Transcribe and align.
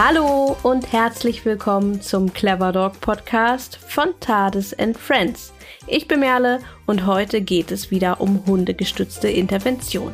Hallo 0.00 0.56
und 0.62 0.92
herzlich 0.92 1.44
willkommen 1.44 2.00
zum 2.00 2.32
Clever 2.32 2.70
Dog 2.70 3.00
Podcast 3.00 3.78
von 3.78 4.14
Tades 4.20 4.72
and 4.78 4.96
Friends. 4.96 5.52
Ich 5.88 6.06
bin 6.06 6.20
Merle 6.20 6.60
und 6.86 7.04
heute 7.04 7.40
geht 7.40 7.72
es 7.72 7.90
wieder 7.90 8.20
um 8.20 8.46
hundegestützte 8.46 9.28
Intervention. 9.28 10.12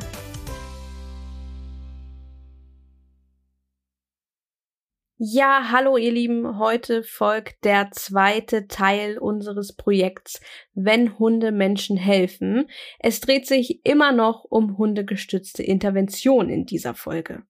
Ja, 5.19 5.69
hallo 5.71 5.98
ihr 5.98 6.12
Lieben, 6.12 6.58
heute 6.58 7.03
folgt 7.03 7.62
der 7.64 7.90
zweite 7.90 8.66
Teil 8.66 9.19
unseres 9.19 9.76
Projekts 9.76 10.40
Wenn 10.72 11.19
Hunde 11.19 11.53
Menschen 11.53 11.98
helfen. 11.98 12.71
Es 13.01 13.21
dreht 13.21 13.46
sich 13.46 13.85
immer 13.85 14.12
noch 14.12 14.44
um 14.44 14.78
hundegestützte 14.78 15.62
Intervention 15.62 16.48
in 16.48 16.64
dieser 16.64 16.95
Folge. 16.95 17.42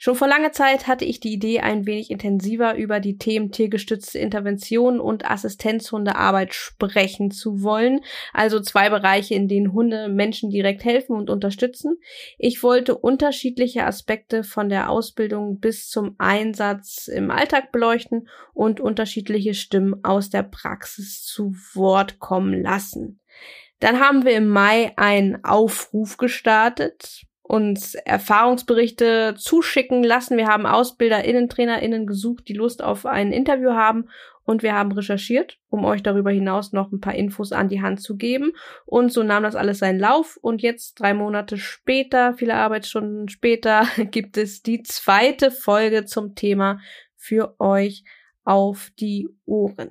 Schon 0.00 0.14
vor 0.14 0.28
langer 0.28 0.52
Zeit 0.52 0.86
hatte 0.86 1.04
ich 1.04 1.18
die 1.18 1.32
Idee, 1.32 1.58
ein 1.58 1.84
wenig 1.84 2.12
intensiver 2.12 2.76
über 2.76 3.00
die 3.00 3.18
Themen 3.18 3.50
tiergestützte 3.50 4.20
Intervention 4.20 5.00
und 5.00 5.28
Assistenzhundearbeit 5.28 6.54
sprechen 6.54 7.32
zu 7.32 7.62
wollen. 7.62 8.00
Also 8.32 8.60
zwei 8.60 8.90
Bereiche, 8.90 9.34
in 9.34 9.48
denen 9.48 9.72
Hunde 9.72 10.08
Menschen 10.08 10.50
direkt 10.50 10.84
helfen 10.84 11.16
und 11.16 11.30
unterstützen. 11.30 11.98
Ich 12.38 12.62
wollte 12.62 12.96
unterschiedliche 12.96 13.84
Aspekte 13.84 14.44
von 14.44 14.68
der 14.68 14.88
Ausbildung 14.88 15.58
bis 15.58 15.88
zum 15.88 16.14
Einsatz 16.18 17.08
im 17.08 17.32
Alltag 17.32 17.72
beleuchten 17.72 18.28
und 18.54 18.78
unterschiedliche 18.78 19.54
Stimmen 19.54 20.04
aus 20.04 20.30
der 20.30 20.44
Praxis 20.44 21.24
zu 21.24 21.56
Wort 21.74 22.20
kommen 22.20 22.62
lassen. 22.62 23.18
Dann 23.80 23.98
haben 23.98 24.24
wir 24.24 24.36
im 24.36 24.48
Mai 24.48 24.92
einen 24.96 25.44
Aufruf 25.44 26.18
gestartet 26.18 27.27
uns 27.48 27.94
Erfahrungsberichte 27.94 29.34
zuschicken 29.36 30.04
lassen. 30.04 30.36
Wir 30.36 30.46
haben 30.46 30.66
AusbilderInnen, 30.66 31.48
TrainerInnen 31.48 32.06
gesucht, 32.06 32.46
die 32.48 32.52
Lust 32.52 32.84
auf 32.84 33.06
ein 33.06 33.32
Interview 33.32 33.70
haben 33.70 34.08
und 34.44 34.62
wir 34.62 34.74
haben 34.74 34.92
recherchiert, 34.92 35.58
um 35.70 35.84
euch 35.84 36.02
darüber 36.02 36.30
hinaus 36.30 36.72
noch 36.72 36.92
ein 36.92 37.00
paar 37.00 37.14
Infos 37.14 37.52
an 37.52 37.68
die 37.68 37.80
Hand 37.80 38.02
zu 38.02 38.16
geben. 38.16 38.52
Und 38.84 39.12
so 39.12 39.22
nahm 39.22 39.42
das 39.42 39.56
alles 39.56 39.78
seinen 39.78 39.98
Lauf 39.98 40.38
und 40.40 40.60
jetzt 40.60 41.00
drei 41.00 41.14
Monate 41.14 41.56
später, 41.56 42.34
viele 42.34 42.54
Arbeitsstunden 42.54 43.28
später, 43.28 43.86
gibt 44.10 44.36
es 44.36 44.62
die 44.62 44.82
zweite 44.82 45.50
Folge 45.50 46.04
zum 46.04 46.34
Thema 46.34 46.80
für 47.16 47.58
euch 47.58 48.04
auf 48.44 48.90
die 48.98 49.28
Ohren. 49.46 49.90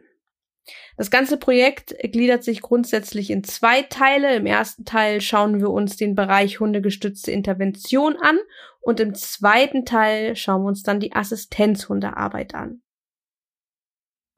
Das 0.98 1.12
ganze 1.12 1.38
Projekt 1.38 1.96
gliedert 2.12 2.44
sich 2.44 2.62
grundsätzlich 2.62 3.30
in 3.30 3.44
zwei 3.44 3.84
Teile. 3.84 4.36
Im 4.36 4.46
ersten 4.46 4.86
Teil 4.86 5.22
schauen 5.22 5.60
wir 5.60 5.70
uns 5.70 5.96
den 5.96 6.16
Bereich 6.16 6.60
hundegestützte 6.60 7.32
Intervention 7.32 8.18
an 8.18 8.38
und 8.82 9.00
im 9.00 9.14
zweiten 9.14 9.86
Teil 9.86 10.36
schauen 10.36 10.64
wir 10.64 10.68
uns 10.68 10.84
dann 10.84 11.00
die 11.00 11.14
Assistenzhundearbeit 11.14 12.56
an. 12.56 12.82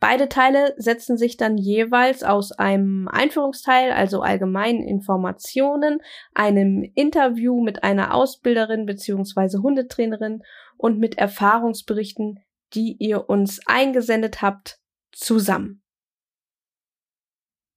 Beide 0.02 0.30
Teile 0.30 0.75
setzen 0.77 1.17
sich 1.17 1.36
dann 1.36 1.58
jeweils 1.58 2.23
aus 2.23 2.53
einem 2.53 3.09
Einführungsteil, 3.09 3.91
also 3.91 4.21
allgemeinen 4.21 4.81
Informationen, 4.81 5.99
einem 6.33 6.89
Interview 6.95 7.61
mit 7.61 7.83
einer 7.83 8.14
Ausbilderin 8.14 8.86
bzw. 8.86 9.58
Hundetrainerin 9.58 10.41
und 10.77 10.99
mit 10.99 11.17
Erfahrungsberichten, 11.17 12.39
die 12.73 12.95
ihr 12.97 13.30
uns 13.30 13.59
eingesendet 13.66 14.41
habt, 14.41 14.80
zusammen. 15.11 15.83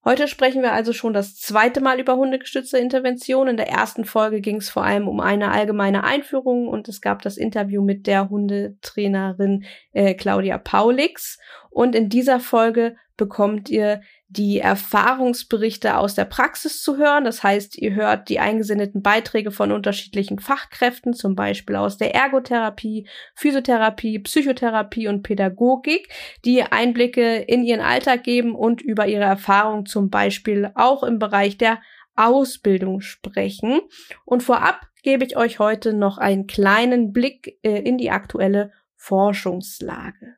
Heute 0.05 0.27
sprechen 0.27 0.63
wir 0.63 0.73
also 0.73 0.93
schon 0.93 1.13
das 1.13 1.37
zweite 1.37 1.81
Mal 1.81 2.01
über 2.01 2.17
hundegestützte 2.17 2.77
Intervention. 2.79 3.47
In 3.47 3.57
der 3.57 3.69
ersten 3.69 4.05
Folge 4.05 4.41
ging 4.41 4.57
es 4.57 4.69
vor 4.69 4.83
allem 4.85 5.07
um 5.07 5.21
eine 5.21 5.53
allgemeine 5.53 6.03
Einführung 6.03 6.67
und 6.67 6.89
es 6.89 7.01
gab 7.01 7.23
das 7.23 7.37
Interview 7.37 7.83
mit 7.83 8.09
der 8.09 8.29
Hundetrainerin 8.29 9.65
äh, 9.93 10.15
Claudia 10.15 10.59
Paulix. 10.59 11.39
Und 11.71 11.95
in 11.95 12.09
dieser 12.09 12.41
Folge 12.41 12.97
bekommt 13.17 13.69
ihr 13.69 14.01
die 14.29 14.61
Erfahrungsberichte 14.61 15.99
aus 15.99 16.15
der 16.15 16.25
Praxis 16.25 16.83
zu 16.83 16.97
hören. 16.97 17.25
Das 17.25 17.43
heißt, 17.43 17.77
ihr 17.77 17.95
hört 17.95 18.29
die 18.29 18.41
eingesendeten 18.41 19.03
Beiträge 19.03 19.51
von 19.51 19.73
unterschiedlichen 19.73 20.39
Fachkräften, 20.39 21.13
zum 21.13 21.35
Beispiel 21.35 21.77
aus 21.77 21.99
der 21.99 22.15
Ergotherapie, 22.15 23.07
Physiotherapie, 23.35 24.21
Psychotherapie 24.21 25.09
und 25.09 25.23
Pädagogik, 25.23 26.09
die 26.45 26.63
Einblicke 26.63 27.37
in 27.37 27.63
ihren 27.63 27.81
Alltag 27.81 28.25
geben 28.25 28.55
und 28.55 28.81
über 28.81 29.07
ihre 29.07 29.25
Erfahrungen 29.25 29.87
zum 29.87 30.09
Beispiel 30.09 30.71
auch 30.75 31.03
im 31.03 31.19
Bereich 31.19 31.59
der 31.59 31.81
Ausbildung 32.17 33.01
sprechen. 33.01 33.81
Und 34.25 34.43
vorab 34.43 34.81
gebe 35.03 35.25
ich 35.25 35.37
euch 35.37 35.59
heute 35.59 35.93
noch 35.93 36.19
einen 36.19 36.47
kleinen 36.47 37.13
Blick 37.13 37.59
äh, 37.63 37.81
in 37.81 37.99
die 37.99 38.11
aktuelle 38.11 38.73
Forschungslage. 38.97 40.37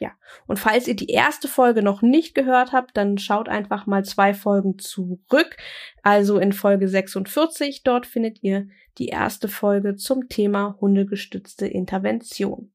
Ja, 0.00 0.10
und 0.46 0.58
falls 0.58 0.88
ihr 0.88 0.96
die 0.96 1.10
erste 1.10 1.46
Folge 1.46 1.82
noch 1.82 2.02
nicht 2.02 2.34
gehört 2.34 2.72
habt, 2.72 2.96
dann 2.96 3.16
schaut 3.16 3.48
einfach 3.48 3.86
mal 3.86 4.04
zwei 4.04 4.34
Folgen 4.34 4.78
zurück. 4.78 5.56
Also 6.02 6.38
in 6.38 6.52
Folge 6.52 6.88
46, 6.88 7.84
dort 7.84 8.04
findet 8.04 8.42
ihr 8.42 8.66
die 8.98 9.08
erste 9.08 9.48
Folge 9.48 9.94
zum 9.94 10.28
Thema 10.28 10.76
hundegestützte 10.80 11.66
Intervention. 11.66 12.73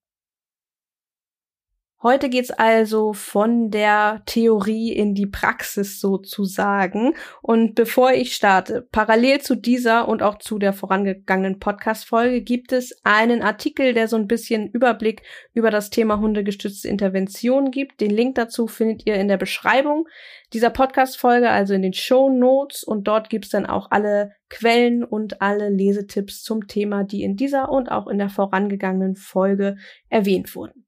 Heute 2.02 2.30
geht's 2.30 2.50
also 2.50 3.12
von 3.12 3.72
der 3.72 4.22
Theorie 4.26 4.94
in 4.94 5.16
die 5.16 5.26
Praxis 5.26 6.00
sozusagen. 6.00 7.14
Und 7.42 7.76
bevor 7.76 8.14
ich 8.14 8.36
starte, 8.36 8.88
parallel 8.90 9.42
zu 9.42 9.56
dieser 9.56 10.08
und 10.08 10.24
auch 10.24 10.38
zu 10.38 10.60
der 10.60 10.72
vorangegangenen 10.72 11.60
Podcast-Folge 11.60 12.42
gibt 12.42 12.72
es 12.72 13.02
einen 13.04 13.42
Artikel, 13.42 13.94
der 13.94 14.08
so 14.08 14.16
ein 14.16 14.28
bisschen 14.28 14.70
Überblick 14.70 15.24
über 15.54 15.72
das 15.72 15.90
Thema 15.90 16.22
hundegestützte 16.22 16.88
Intervention 16.88 17.70
gibt. 17.70 18.00
Den 18.00 18.12
Link 18.12 18.36
dazu 18.36 18.68
findet 18.68 19.06
ihr 19.06 19.16
in 19.16 19.28
der 19.28 19.36
Beschreibung 19.36 20.08
dieser 20.54 20.70
Podcast-Folge, 20.70 21.50
also 21.50 21.74
in 21.74 21.82
den 21.82 21.94
Show 21.94 22.30
Notes. 22.30 22.86
Und 22.86 23.10
dort 23.10 23.30
gibt's 23.30 23.50
dann 23.50 23.66
auch 23.66 23.92
alle 23.92 24.32
Quellen 24.48 25.04
und 25.04 25.42
alle 25.42 25.68
Lesetipps 25.68 26.44
zum 26.44 26.66
Thema, 26.68 27.04
die 27.04 27.24
in 27.24 27.36
dieser 27.36 27.70
und 27.70 27.92
auch 27.92 28.08
in 28.08 28.20
der 28.20 28.30
vorangegangenen 28.30 29.18
Folge 29.18 29.76
erwähnt 30.08 30.56
wurden. 30.56 30.86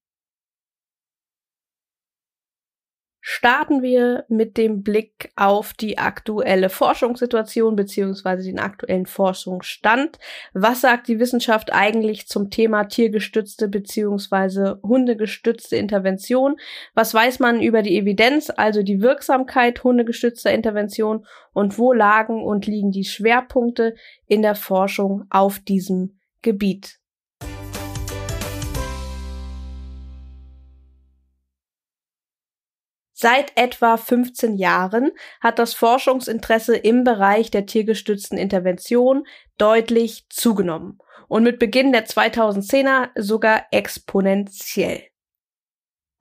Starten 3.33 3.81
wir 3.81 4.25
mit 4.27 4.57
dem 4.57 4.83
Blick 4.83 5.31
auf 5.37 5.71
die 5.71 5.97
aktuelle 5.97 6.67
Forschungssituation 6.67 7.77
beziehungsweise 7.77 8.43
den 8.43 8.59
aktuellen 8.59 9.05
Forschungsstand. 9.05 10.19
Was 10.53 10.81
sagt 10.81 11.07
die 11.07 11.17
Wissenschaft 11.17 11.71
eigentlich 11.71 12.27
zum 12.27 12.49
Thema 12.49 12.83
tiergestützte 12.83 13.69
beziehungsweise 13.69 14.81
hundegestützte 14.83 15.77
Intervention? 15.77 16.57
Was 16.93 17.13
weiß 17.13 17.39
man 17.39 17.61
über 17.61 17.83
die 17.83 17.97
Evidenz, 17.97 18.51
also 18.53 18.83
die 18.83 19.01
Wirksamkeit 19.01 19.81
hundegestützter 19.81 20.51
Intervention 20.51 21.25
und 21.53 21.77
wo 21.77 21.93
lagen 21.93 22.43
und 22.43 22.67
liegen 22.67 22.91
die 22.91 23.05
Schwerpunkte 23.05 23.95
in 24.27 24.41
der 24.41 24.55
Forschung 24.55 25.23
auf 25.29 25.59
diesem 25.59 26.19
Gebiet? 26.41 27.00
Seit 33.21 33.55
etwa 33.55 33.97
15 33.97 34.55
Jahren 34.55 35.11
hat 35.41 35.59
das 35.59 35.75
Forschungsinteresse 35.75 36.75
im 36.75 37.03
Bereich 37.03 37.51
der 37.51 37.67
tiergestützten 37.67 38.35
Intervention 38.35 39.27
deutlich 39.59 40.25
zugenommen 40.29 40.97
und 41.27 41.43
mit 41.43 41.59
Beginn 41.59 41.91
der 41.91 42.07
2010er 42.07 43.09
sogar 43.15 43.67
exponentiell. 43.69 45.10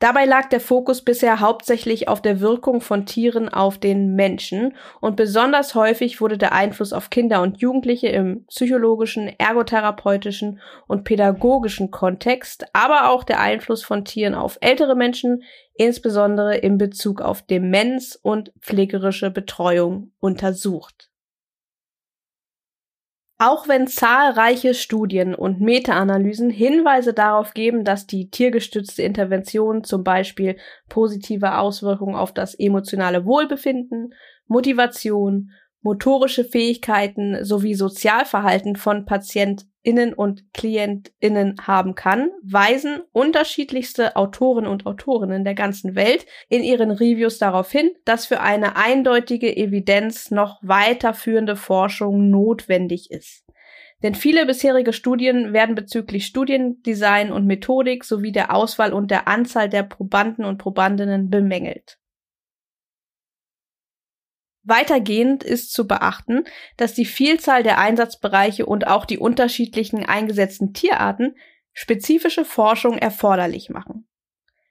Dabei 0.01 0.25
lag 0.25 0.49
der 0.49 0.61
Fokus 0.61 1.03
bisher 1.03 1.41
hauptsächlich 1.41 2.09
auf 2.09 2.23
der 2.23 2.41
Wirkung 2.41 2.81
von 2.81 3.05
Tieren 3.05 3.51
auf 3.51 3.77
den 3.77 4.15
Menschen 4.15 4.75
und 5.01 5.15
besonders 5.15 5.75
häufig 5.75 6.23
wurde 6.23 6.39
der 6.39 6.53
Einfluss 6.53 6.95
auf 6.95 7.11
Kinder 7.11 7.43
und 7.43 7.61
Jugendliche 7.61 8.09
im 8.09 8.47
psychologischen, 8.47 9.29
ergotherapeutischen 9.39 10.59
und 10.87 11.05
pädagogischen 11.05 11.91
Kontext, 11.91 12.65
aber 12.73 13.11
auch 13.11 13.25
der 13.25 13.41
Einfluss 13.41 13.85
von 13.85 14.07
Tieren 14.07 14.35
auf 14.35 14.57
ältere 14.63 14.97
Menschen, 14.97 15.43
insbesondere 15.75 16.57
in 16.57 16.79
Bezug 16.79 17.21
auf 17.21 17.43
Demenz 17.43 18.19
und 18.23 18.55
pflegerische 18.59 19.31
Betreuung 19.31 20.13
untersucht. 20.19 21.10
Auch 23.43 23.69
wenn 23.69 23.87
zahlreiche 23.87 24.75
Studien 24.75 25.35
und 25.35 25.63
Meta-Analysen 25.63 26.51
Hinweise 26.51 27.15
darauf 27.15 27.55
geben, 27.55 27.85
dass 27.85 28.07
die 28.07 28.29
tiergestützte 28.29 29.03
Intervention 29.03 29.83
zum 29.83 30.05
Beispiel 30.05 30.59
positive 30.91 31.57
Auswirkungen 31.57 32.17
auf 32.17 32.35
das 32.35 32.55
emotionale 32.55 33.25
Wohlbefinden, 33.25 34.13
Motivation, 34.47 35.53
motorische 35.81 36.45
Fähigkeiten 36.45 37.43
sowie 37.43 37.73
Sozialverhalten 37.73 38.77
von 38.77 39.07
PatientInnen 39.81 40.15
und 40.15 40.53
KlientInnen 40.53 41.57
haben 41.67 41.95
kann, 41.95 42.31
weisen 42.43 43.01
unterschiedlichste 43.13 44.17
Autoren 44.17 44.67
und 44.67 44.87
Autorinnen 44.87 45.45
der 45.45 45.55
ganzen 45.55 45.95
Welt 45.95 46.27
in 46.49 46.63
ihren 46.63 46.91
Reviews 46.91 47.39
darauf 47.39 47.71
hin, 47.71 47.91
dass 48.05 48.27
für 48.27 48.41
eine 48.41 48.77
eindeutige 48.77 49.57
Evidenz 49.57 50.31
noch 50.31 50.59
weiterführende 50.63 51.57
Forschung 51.57 52.31
notwendig 52.31 53.11
ist. 53.11 53.45
Denn 54.03 54.15
viele 54.15 54.47
bisherige 54.47 54.95
Studien 54.95 55.53
werden 55.53 55.75
bezüglich 55.75 56.25
Studiendesign 56.25 57.33
und 57.33 57.47
Methodik 57.47 58.05
sowie 58.05 58.33
der 58.33 58.55
Auswahl 58.55 58.95
und 58.95 59.11
der 59.11 59.29
Anzahl 59.29 59.69
der 59.69 59.83
Probanden 59.83 60.45
und 60.47 60.57
Probandinnen 60.57 61.29
bemängelt. 61.29 62.00
Weitergehend 64.63 65.43
ist 65.43 65.73
zu 65.73 65.87
beachten, 65.87 66.45
dass 66.77 66.95
die 66.95 67.07
Vielzahl 67.07 67.63
der 67.63 67.79
Einsatzbereiche 67.79 68.67
und 68.67 68.87
auch 68.87 69.07
die 69.07 69.19
unterschiedlichen 69.19 70.05
eingesetzten 70.05 70.75
Tierarten 70.75 71.35
spezifische 71.73 72.45
Forschung 72.45 72.99
erforderlich 72.99 73.71
machen. 73.71 74.07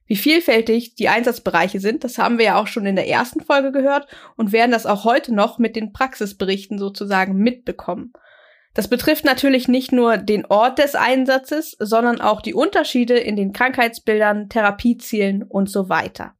Wie 0.05 0.15
vielfältig 0.15 0.95
die 0.95 1.07
Einsatzbereiche 1.07 1.79
sind, 1.79 2.03
das 2.03 2.17
haben 2.17 2.39
wir 2.39 2.45
ja 2.45 2.59
auch 2.59 2.67
schon 2.67 2.85
in 2.85 2.95
der 2.95 3.07
ersten 3.07 3.41
Folge 3.41 3.71
gehört 3.71 4.07
und 4.35 4.51
werden 4.51 4.71
das 4.71 4.85
auch 4.85 5.05
heute 5.05 5.33
noch 5.33 5.59
mit 5.59 5.75
den 5.75 5.91
Praxisberichten 5.91 6.79
sozusagen 6.79 7.35
mitbekommen. 7.35 8.13
Das 8.73 8.87
betrifft 8.87 9.25
natürlich 9.25 9.67
nicht 9.67 9.91
nur 9.91 10.17
den 10.17 10.45
Ort 10.45 10.79
des 10.79 10.95
Einsatzes, 10.95 11.75
sondern 11.79 12.21
auch 12.21 12.41
die 12.41 12.53
Unterschiede 12.53 13.17
in 13.17 13.35
den 13.35 13.53
Krankheitsbildern, 13.53 14.49
Therapiezielen 14.49 15.43
und 15.43 15.69
so 15.69 15.89
weiter. 15.89 16.35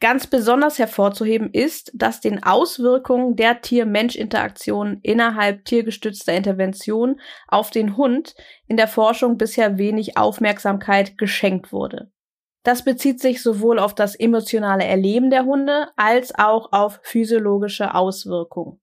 Ganz 0.00 0.26
besonders 0.26 0.78
hervorzuheben 0.78 1.50
ist, 1.52 1.92
dass 1.94 2.20
den 2.20 2.42
Auswirkungen 2.42 3.36
der 3.36 3.60
Tier-Mensch-Interaktion 3.60 4.98
innerhalb 5.02 5.66
tiergestützter 5.66 6.32
Intervention 6.32 7.20
auf 7.48 7.70
den 7.70 7.98
Hund 7.98 8.34
in 8.66 8.78
der 8.78 8.88
Forschung 8.88 9.36
bisher 9.36 9.76
wenig 9.76 10.16
Aufmerksamkeit 10.16 11.18
geschenkt 11.18 11.70
wurde. 11.70 12.10
Das 12.62 12.82
bezieht 12.82 13.20
sich 13.20 13.42
sowohl 13.42 13.78
auf 13.78 13.94
das 13.94 14.14
emotionale 14.14 14.84
Erleben 14.84 15.28
der 15.28 15.44
Hunde 15.44 15.88
als 15.96 16.34
auch 16.34 16.72
auf 16.72 17.00
physiologische 17.02 17.94
Auswirkungen 17.94 18.80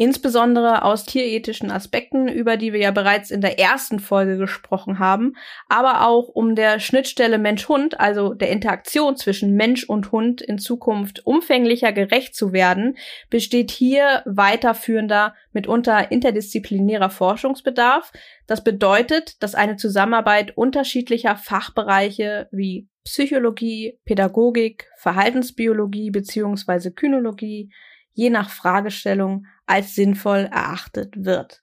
insbesondere 0.00 0.82
aus 0.82 1.04
tierethischen 1.04 1.70
Aspekten, 1.70 2.26
über 2.26 2.56
die 2.56 2.72
wir 2.72 2.80
ja 2.80 2.90
bereits 2.90 3.30
in 3.30 3.42
der 3.42 3.58
ersten 3.58 3.98
Folge 4.00 4.38
gesprochen 4.38 4.98
haben, 4.98 5.34
aber 5.68 6.08
auch 6.08 6.28
um 6.28 6.54
der 6.54 6.80
Schnittstelle 6.80 7.36
Mensch-Hund, 7.36 8.00
also 8.00 8.32
der 8.32 8.48
Interaktion 8.48 9.16
zwischen 9.16 9.56
Mensch 9.56 9.84
und 9.84 10.10
Hund 10.10 10.40
in 10.40 10.56
Zukunft 10.56 11.26
umfänglicher 11.26 11.92
gerecht 11.92 12.34
zu 12.34 12.54
werden, 12.54 12.96
besteht 13.28 13.70
hier 13.70 14.22
weiterführender, 14.24 15.34
mitunter 15.52 16.10
interdisziplinärer 16.10 17.10
Forschungsbedarf. 17.10 18.10
Das 18.46 18.64
bedeutet, 18.64 19.42
dass 19.42 19.54
eine 19.54 19.76
Zusammenarbeit 19.76 20.56
unterschiedlicher 20.56 21.36
Fachbereiche 21.36 22.48
wie 22.52 22.88
Psychologie, 23.04 23.98
Pädagogik, 24.06 24.86
Verhaltensbiologie 24.96 26.10
bzw. 26.10 26.90
Kynologie 26.90 27.70
je 28.12 28.30
nach 28.30 28.50
Fragestellung 28.50 29.46
als 29.66 29.94
sinnvoll 29.94 30.48
erachtet 30.50 31.24
wird. 31.24 31.62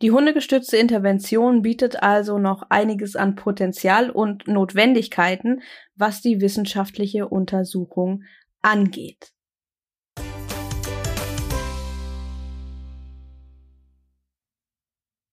Die 0.00 0.12
hundegestützte 0.12 0.76
Intervention 0.76 1.62
bietet 1.62 2.02
also 2.02 2.38
noch 2.38 2.62
einiges 2.70 3.16
an 3.16 3.34
Potenzial 3.34 4.10
und 4.10 4.46
Notwendigkeiten, 4.46 5.62
was 5.96 6.20
die 6.22 6.40
wissenschaftliche 6.40 7.28
Untersuchung 7.28 8.22
angeht. 8.62 9.32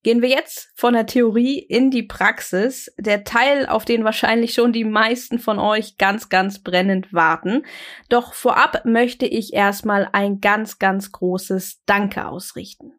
Gehen 0.06 0.22
wir 0.22 0.30
jetzt 0.30 0.70
von 0.76 0.94
der 0.94 1.08
Theorie 1.08 1.58
in 1.58 1.90
die 1.90 2.04
Praxis, 2.04 2.94
der 3.00 3.24
Teil, 3.24 3.66
auf 3.66 3.86
den 3.86 4.04
wahrscheinlich 4.04 4.54
schon 4.54 4.72
die 4.72 4.84
meisten 4.84 5.40
von 5.40 5.58
euch 5.58 5.98
ganz, 5.98 6.30
ganz 6.30 6.62
brennend 6.62 7.12
warten. 7.12 7.66
Doch 8.08 8.36
vorab 8.36 8.86
möchte 8.86 9.26
ich 9.26 9.54
erstmal 9.54 10.08
ein 10.12 10.42
ganz, 10.42 10.78
ganz 10.78 11.12
großes 11.12 11.82
Danke 11.88 12.28
ausrichten. 12.28 12.94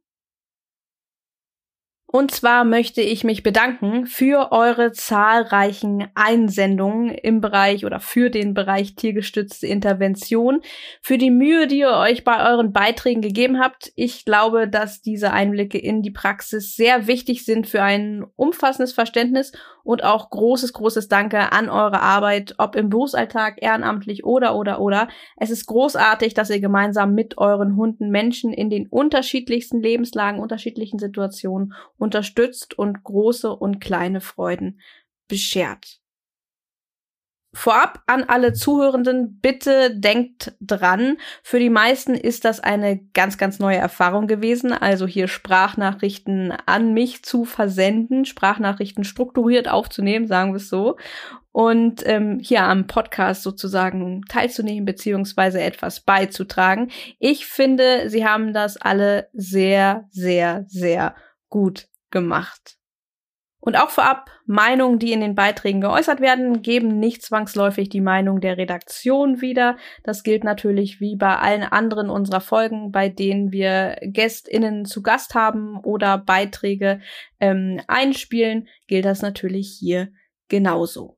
Und 2.09 2.31
zwar 2.31 2.65
möchte 2.65 3.01
ich 3.01 3.25
mich 3.25 3.43
bedanken 3.43 4.07
für 4.07 4.53
eure 4.53 4.93
zahlreichen 4.93 6.07
Einsendungen 6.15 7.11
im 7.11 7.41
Bereich 7.41 7.85
oder 7.85 7.99
für 7.99 8.31
den 8.31 8.55
Bereich 8.55 8.95
tiergestützte 8.95 9.67
Intervention, 9.67 10.61
für 11.03 11.19
die 11.19 11.33
Mühe, 11.33 11.67
die 11.67 11.81
ihr 11.81 11.91
euch 11.91 12.23
bei 12.23 12.49
euren 12.49 12.73
Beiträgen 12.73 13.23
gegeben 13.23 13.59
habt. 13.59 13.93
Ich 13.97 14.25
glaube, 14.25 14.69
dass 14.69 15.03
diese 15.03 15.33
Einblicke 15.33 15.79
in 15.79 16.03
die 16.03 16.13
Praxis 16.13 16.77
sehr 16.77 17.09
wichtig 17.09 17.45
sind 17.45 17.67
für 17.67 17.83
ein 17.83 18.25
umfassendes 18.37 18.93
Verständnis 18.93 19.51
und 19.87 20.03
auch 20.03 20.31
großes, 20.31 20.73
großes 20.73 21.09
Danke 21.09 21.53
an 21.53 21.69
eure 21.69 22.01
Arbeit, 22.03 22.55
ob 22.59 22.75
im 22.75 22.91
Berufsalltag, 22.91 23.63
ehrenamtlich 23.63 24.25
oder, 24.25 24.57
oder, 24.57 24.81
oder. 24.81 25.09
Es 25.37 25.51
ist 25.51 25.67
großartig, 25.67 26.35
dass 26.35 26.51
ihr 26.51 26.61
gemeinsam 26.61 27.15
mit 27.15 27.39
euren 27.39 27.77
Hunden 27.77 28.11
Menschen 28.11 28.53
in 28.53 28.69
den 28.69 28.89
unterschiedlichsten 28.89 29.81
Lebenslagen, 29.81 30.41
unterschiedlichen 30.41 30.99
Situationen 30.99 31.73
unterstützt 31.99 32.79
und 32.79 33.05
große 33.05 33.55
und 33.55 33.81
kleine 33.81 34.21
Freuden 34.21 34.81
beschert. 35.29 36.01
Vorab 37.57 38.03
an 38.07 38.25
alle 38.25 38.53
Zuhörenden, 38.53 39.41
bitte 39.41 39.99
denkt 39.99 40.53
dran, 40.61 41.17
für 41.43 41.59
die 41.59 41.71
meisten 41.71 42.15
ist 42.15 42.45
das 42.45 42.61
eine 42.61 42.99
ganz, 43.15 43.39
ganz 43.39 43.59
neue 43.59 43.79
Erfahrung 43.79 44.27
gewesen, 44.27 44.75
also 44.75 45.07
hier 45.07 45.27
Sprachnachrichten 45.27 46.53
an 46.67 46.93
mich 46.93 47.23
zu 47.23 47.47
versenden, 47.47 48.27
Sprachnachrichten 48.27 49.05
strukturiert 49.05 49.69
aufzunehmen, 49.69 50.27
sagen 50.27 50.53
wir 50.53 50.59
es 50.59 50.69
so, 50.69 50.99
und 51.51 52.07
ähm, 52.07 52.41
hier 52.43 52.63
am 52.63 52.87
Podcast 52.87 53.43
sozusagen 53.43 54.21
teilzunehmen 54.29 54.85
beziehungsweise 54.85 55.63
etwas 55.63 56.01
beizutragen. 56.01 56.91
Ich 57.19 57.47
finde, 57.47 58.11
sie 58.11 58.27
haben 58.27 58.53
das 58.53 58.77
alle 58.77 59.31
sehr, 59.33 60.05
sehr, 60.11 60.67
sehr 60.69 61.15
gut 61.49 61.89
gemacht. 62.11 62.77
Und 63.67 63.77
auch 63.77 63.91
vorab, 63.91 64.31
Meinungen, 64.45 65.01
die 65.01 65.11
in 65.11 65.21
den 65.21 65.35
Beiträgen 65.35 65.81
geäußert 65.81 66.21
werden, 66.21 66.63
geben 66.63 67.01
nicht 67.01 67.23
zwangsläufig 67.23 67.89
die 67.89 68.01
Meinung 68.01 68.41
der 68.41 68.59
Redaktion 68.59 69.41
wieder. 69.41 69.77
Das 70.05 70.23
gilt 70.23 70.45
natürlich 70.45 71.01
wie 71.01 71.17
bei 71.17 71.37
allen 71.37 71.65
anderen 71.65 72.09
unserer 72.09 72.41
Folgen, 72.41 72.93
bei 72.93 73.09
denen 73.09 73.51
wir 73.51 73.97
GästInnen 74.03 74.85
zu 74.85 75.03
Gast 75.03 75.35
haben 75.35 75.81
oder 75.81 76.17
Beiträge 76.17 77.01
ähm, 77.41 77.81
einspielen, 77.89 78.69
gilt 78.87 79.05
das 79.05 79.21
natürlich 79.21 79.77
hier 79.81 80.13
genauso. 80.47 81.16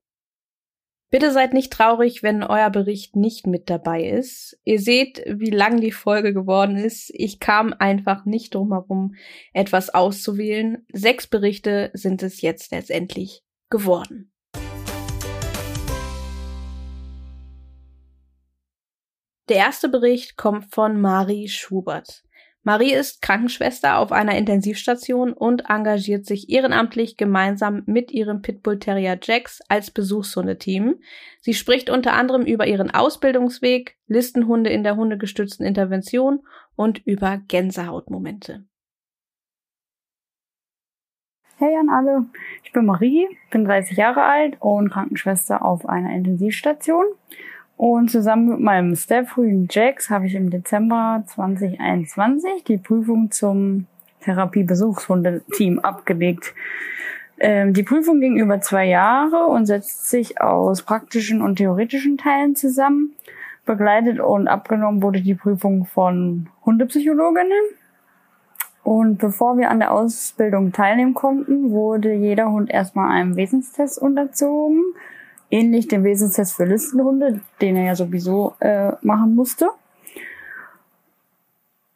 Bitte 1.11 1.33
seid 1.33 1.55
nicht 1.55 1.73
traurig, 1.73 2.23
wenn 2.23 2.43
euer 2.43 2.69
Bericht 2.69 3.17
nicht 3.17 3.47
mit 3.47 3.71
dabei 3.71 4.05
ist. 4.05 4.61
Ihr 4.65 4.79
seht, 4.79 5.25
wie 5.27 5.49
lang 5.49 5.81
die 5.81 5.91
Folge 5.91 6.35
geworden 6.35 6.77
ist. 6.77 7.11
Ich 7.15 7.41
kam 7.41 7.73
einfach 7.73 8.27
nicht 8.27 8.55
drum 8.55 8.73
herum, 8.73 9.15
etwas 9.55 9.89
auszuwählen. 9.89 10.85
Sechs 10.93 11.27
Berichte 11.27 11.91
sind 11.95 12.23
es 12.23 12.43
jetzt 12.43 12.73
letztendlich 12.73 13.43
geworden. 13.71 14.31
Der 19.49 19.57
erste 19.57 19.88
Bericht 19.88 20.37
kommt 20.37 20.75
von 20.75 21.00
Mari 21.00 21.49
Schubert. 21.49 22.23
Marie 22.69 22.93
ist 22.93 23.23
Krankenschwester 23.23 23.97
auf 23.97 24.13
einer 24.13 24.37
Intensivstation 24.37 25.33
und 25.33 25.71
engagiert 25.71 26.27
sich 26.27 26.51
ehrenamtlich 26.51 27.17
gemeinsam 27.17 27.83
mit 27.87 28.11
ihrem 28.11 28.43
Pitbull 28.43 28.79
Terrier 28.79 29.19
Jax 29.23 29.63
als 29.71 29.91
Besuchshundeteam. 29.91 30.97
Sie 31.41 31.55
spricht 31.55 31.89
unter 31.89 32.13
anderem 32.13 32.43
über 32.43 32.67
ihren 32.67 32.91
Ausbildungsweg, 32.91 33.97
Listenhunde 34.07 34.69
in 34.69 34.83
der 34.83 34.97
hundegestützten 34.97 35.65
Intervention 35.65 36.41
und 36.77 36.99
über 37.07 37.39
Gänsehautmomente. 37.49 38.67
Hey 41.57 41.75
an 41.75 41.89
alle, 41.89 42.27
ich 42.65 42.73
bin 42.73 42.85
Marie, 42.85 43.29
bin 43.51 43.65
30 43.65 43.97
Jahre 43.97 44.25
alt 44.25 44.59
und 44.61 44.91
Krankenschwester 44.91 45.65
auf 45.65 45.89
einer 45.89 46.15
Intensivstation 46.15 47.07
und 47.78 48.11
zusammen 48.11 48.49
mit 48.49 48.58
meinem 48.58 48.97
Steph-Frühen 48.97 49.68
Jax 49.70 50.11
habe 50.11 50.26
ich 50.26 50.35
im 50.35 50.50
Dezember 50.50 51.23
2021 51.28 52.64
die 52.64 52.76
Prüfung 52.76 53.30
zum 53.30 53.87
Therapiebesuchshundeteam 54.23 55.78
abgelegt. 55.78 56.54
Ähm, 57.38 57.73
die 57.75 57.85
Prüfung 57.85 58.18
ging 58.18 58.37
über 58.37 58.61
zwei 58.61 58.87
Jahre 58.87 59.47
und 59.47 59.66
setzt 59.66 60.11
sich 60.11 60.40
aus 60.40 60.82
praktischen 60.82 61.40
und 61.40 61.56
theoretischen 61.56 62.18
Teilen 62.18 62.56
zusammen. 62.56 63.14
Begleitet 63.64 64.18
und 64.18 64.49
abgenommen 64.49 65.00
wurde 65.00 65.20
die 65.20 65.37
Prüfung 65.37 65.85
von 65.85 66.49
Hundepsychologinnen. 66.66 67.62
Und 68.82 69.18
bevor 69.18 69.56
wir 69.56 69.70
an 69.70 69.78
der 69.78 69.92
Ausbildung 69.92 70.73
teilnehmen 70.73 71.14
konnten, 71.14 71.70
wurde 71.70 72.12
jeder 72.12 72.50
Hund 72.50 72.70
erstmal 72.70 73.12
einem 73.12 73.37
Wesenstest 73.37 74.02
unterzogen 74.02 74.82
ähnlich 75.50 75.88
dem 75.88 76.05
Wesenstest 76.05 76.55
für 76.55 76.64
Listenhunde, 76.64 77.40
den 77.61 77.76
er 77.76 77.85
ja 77.85 77.95
sowieso 77.95 78.55
äh, 78.61 78.93
machen 79.02 79.35
musste. 79.35 79.69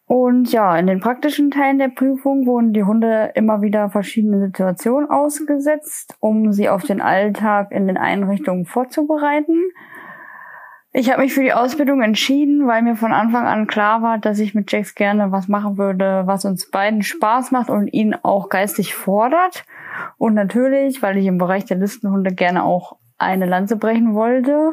Und 0.06 0.52
ja, 0.52 0.76
in 0.76 0.86
den 0.86 1.00
praktischen 1.00 1.50
Teilen 1.50 1.78
der 1.78 1.88
Prüfung 1.88 2.44
wurden 2.44 2.74
die 2.74 2.84
Hunde 2.84 3.32
immer 3.34 3.62
wieder 3.62 3.88
verschiedene 3.88 4.40
Situationen 4.40 5.08
ausgesetzt, 5.08 6.16
um 6.20 6.52
sie 6.52 6.68
auf 6.68 6.82
den 6.82 7.00
Alltag 7.00 7.72
in 7.72 7.86
den 7.86 7.96
Einrichtungen 7.96 8.66
vorzubereiten. 8.66 9.56
Ich 10.92 11.10
habe 11.10 11.22
mich 11.22 11.32
für 11.32 11.42
die 11.42 11.54
Ausbildung 11.54 12.02
entschieden, 12.02 12.66
weil 12.66 12.82
mir 12.82 12.96
von 12.96 13.14
Anfang 13.14 13.46
an 13.46 13.66
klar 13.66 14.02
war, 14.02 14.18
dass 14.18 14.38
ich 14.38 14.54
mit 14.54 14.70
Jax 14.70 14.94
gerne 14.94 15.32
was 15.32 15.48
machen 15.48 15.78
würde, 15.78 16.24
was 16.26 16.44
uns 16.44 16.70
beiden 16.70 17.02
Spaß 17.02 17.50
macht 17.50 17.70
und 17.70 17.88
ihn 17.88 18.14
auch 18.22 18.50
geistig 18.50 18.94
fordert. 18.94 19.64
Und 20.18 20.34
natürlich, 20.34 21.00
weil 21.00 21.16
ich 21.16 21.24
im 21.24 21.38
Bereich 21.38 21.64
der 21.64 21.78
Listenhunde 21.78 22.34
gerne 22.34 22.64
auch 22.64 22.98
eine 23.22 23.46
Lanze 23.46 23.76
brechen 23.76 24.14
wollte. 24.14 24.72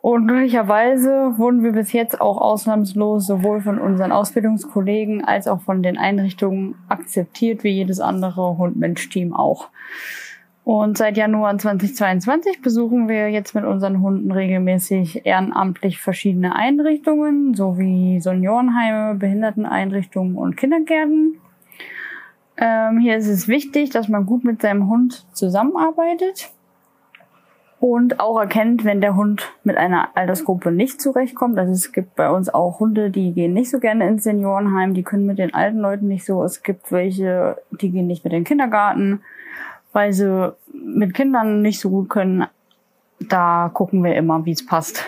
Und 0.00 0.26
glücklicherweise 0.26 1.38
wurden 1.38 1.62
wir 1.62 1.72
bis 1.72 1.92
jetzt 1.92 2.20
auch 2.20 2.38
ausnahmslos 2.38 3.26
sowohl 3.26 3.60
von 3.60 3.78
unseren 3.78 4.10
Ausbildungskollegen 4.10 5.24
als 5.24 5.46
auch 5.46 5.60
von 5.60 5.82
den 5.82 5.96
Einrichtungen 5.96 6.74
akzeptiert, 6.88 7.62
wie 7.62 7.70
jedes 7.70 8.00
andere 8.00 8.58
Hund-Mensch-Team 8.58 9.32
auch. 9.32 9.68
Und 10.64 10.96
seit 10.96 11.16
Januar 11.16 11.58
2022 11.58 12.62
besuchen 12.62 13.08
wir 13.08 13.30
jetzt 13.30 13.54
mit 13.54 13.64
unseren 13.64 14.00
Hunden 14.00 14.30
regelmäßig 14.30 15.26
ehrenamtlich 15.26 16.00
verschiedene 16.00 16.54
Einrichtungen, 16.54 17.54
sowie 17.54 18.20
Seniorenheime, 18.20 19.16
Behinderteneinrichtungen 19.16 20.36
und 20.36 20.56
Kindergärten. 20.56 21.38
Ähm, 22.56 22.98
hier 23.00 23.16
ist 23.16 23.28
es 23.28 23.48
wichtig, 23.48 23.90
dass 23.90 24.08
man 24.08 24.26
gut 24.26 24.44
mit 24.44 24.62
seinem 24.62 24.88
Hund 24.88 25.26
zusammenarbeitet 25.32 26.50
und 27.82 28.20
auch 28.20 28.38
erkennt, 28.38 28.86
wenn 28.86 29.02
der 29.02 29.16
Hund 29.16 29.52
mit 29.62 29.76
einer 29.76 30.16
Altersgruppe 30.16 30.72
nicht 30.72 31.02
zurechtkommt. 31.02 31.58
Also 31.58 31.72
es 31.72 31.92
gibt 31.92 32.14
bei 32.14 32.30
uns 32.30 32.48
auch 32.48 32.80
Hunde, 32.80 33.10
die 33.10 33.32
gehen 33.32 33.52
nicht 33.52 33.70
so 33.70 33.80
gerne 33.80 34.08
ins 34.08 34.24
Seniorenheim, 34.24 34.94
die 34.94 35.02
können 35.02 35.26
mit 35.26 35.38
den 35.38 35.52
alten 35.52 35.78
Leuten 35.78 36.08
nicht 36.08 36.24
so. 36.24 36.42
Es 36.42 36.62
gibt 36.62 36.90
welche, 36.92 37.58
die 37.70 37.90
gehen 37.90 38.06
nicht 38.06 38.24
mit 38.24 38.32
den 38.32 38.44
Kindergarten 38.44 39.20
weil 39.92 40.12
sie 40.12 40.54
mit 40.72 41.14
Kindern 41.14 41.62
nicht 41.62 41.80
so 41.80 41.90
gut 41.90 42.08
können. 42.08 42.46
Da 43.20 43.70
gucken 43.72 44.02
wir 44.02 44.16
immer, 44.16 44.44
wie 44.44 44.52
es 44.52 44.66
passt. 44.66 45.04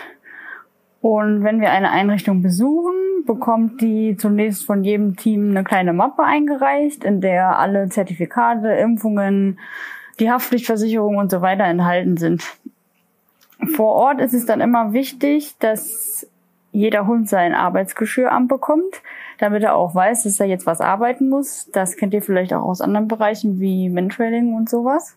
Und 1.01 1.43
wenn 1.43 1.61
wir 1.61 1.71
eine 1.71 1.91
Einrichtung 1.91 2.41
besuchen, 2.41 2.93
bekommt 3.25 3.81
die 3.81 4.15
zunächst 4.17 4.65
von 4.65 4.83
jedem 4.83 5.15
Team 5.15 5.51
eine 5.51 5.63
kleine 5.63 5.93
Mappe 5.93 6.23
eingereicht, 6.23 7.03
in 7.03 7.21
der 7.21 7.59
alle 7.59 7.89
Zertifikate, 7.89 8.69
Impfungen, 8.69 9.59
die 10.19 10.31
Haftpflichtversicherung 10.31 11.17
und 11.17 11.31
so 11.31 11.41
weiter 11.41 11.65
enthalten 11.65 12.17
sind. 12.17 12.43
Vor 13.75 13.93
Ort 13.93 14.21
ist 14.21 14.33
es 14.33 14.45
dann 14.45 14.61
immer 14.61 14.93
wichtig, 14.93 15.55
dass 15.59 16.27
jeder 16.71 17.07
Hund 17.07 17.29
sein 17.29 17.53
Arbeitsgeschirr 17.53 18.31
anbekommt, 18.31 19.01
damit 19.37 19.63
er 19.63 19.75
auch 19.75 19.95
weiß, 19.95 20.23
dass 20.23 20.39
er 20.39 20.45
jetzt 20.45 20.65
was 20.65 20.81
arbeiten 20.81 21.29
muss. 21.29 21.69
Das 21.71 21.95
kennt 21.95 22.13
ihr 22.13 22.21
vielleicht 22.21 22.53
auch 22.53 22.63
aus 22.63 22.81
anderen 22.81 23.07
Bereichen 23.07 23.59
wie 23.59 23.89
Mentrailing 23.89 24.53
und 24.53 24.69
sowas. 24.69 25.15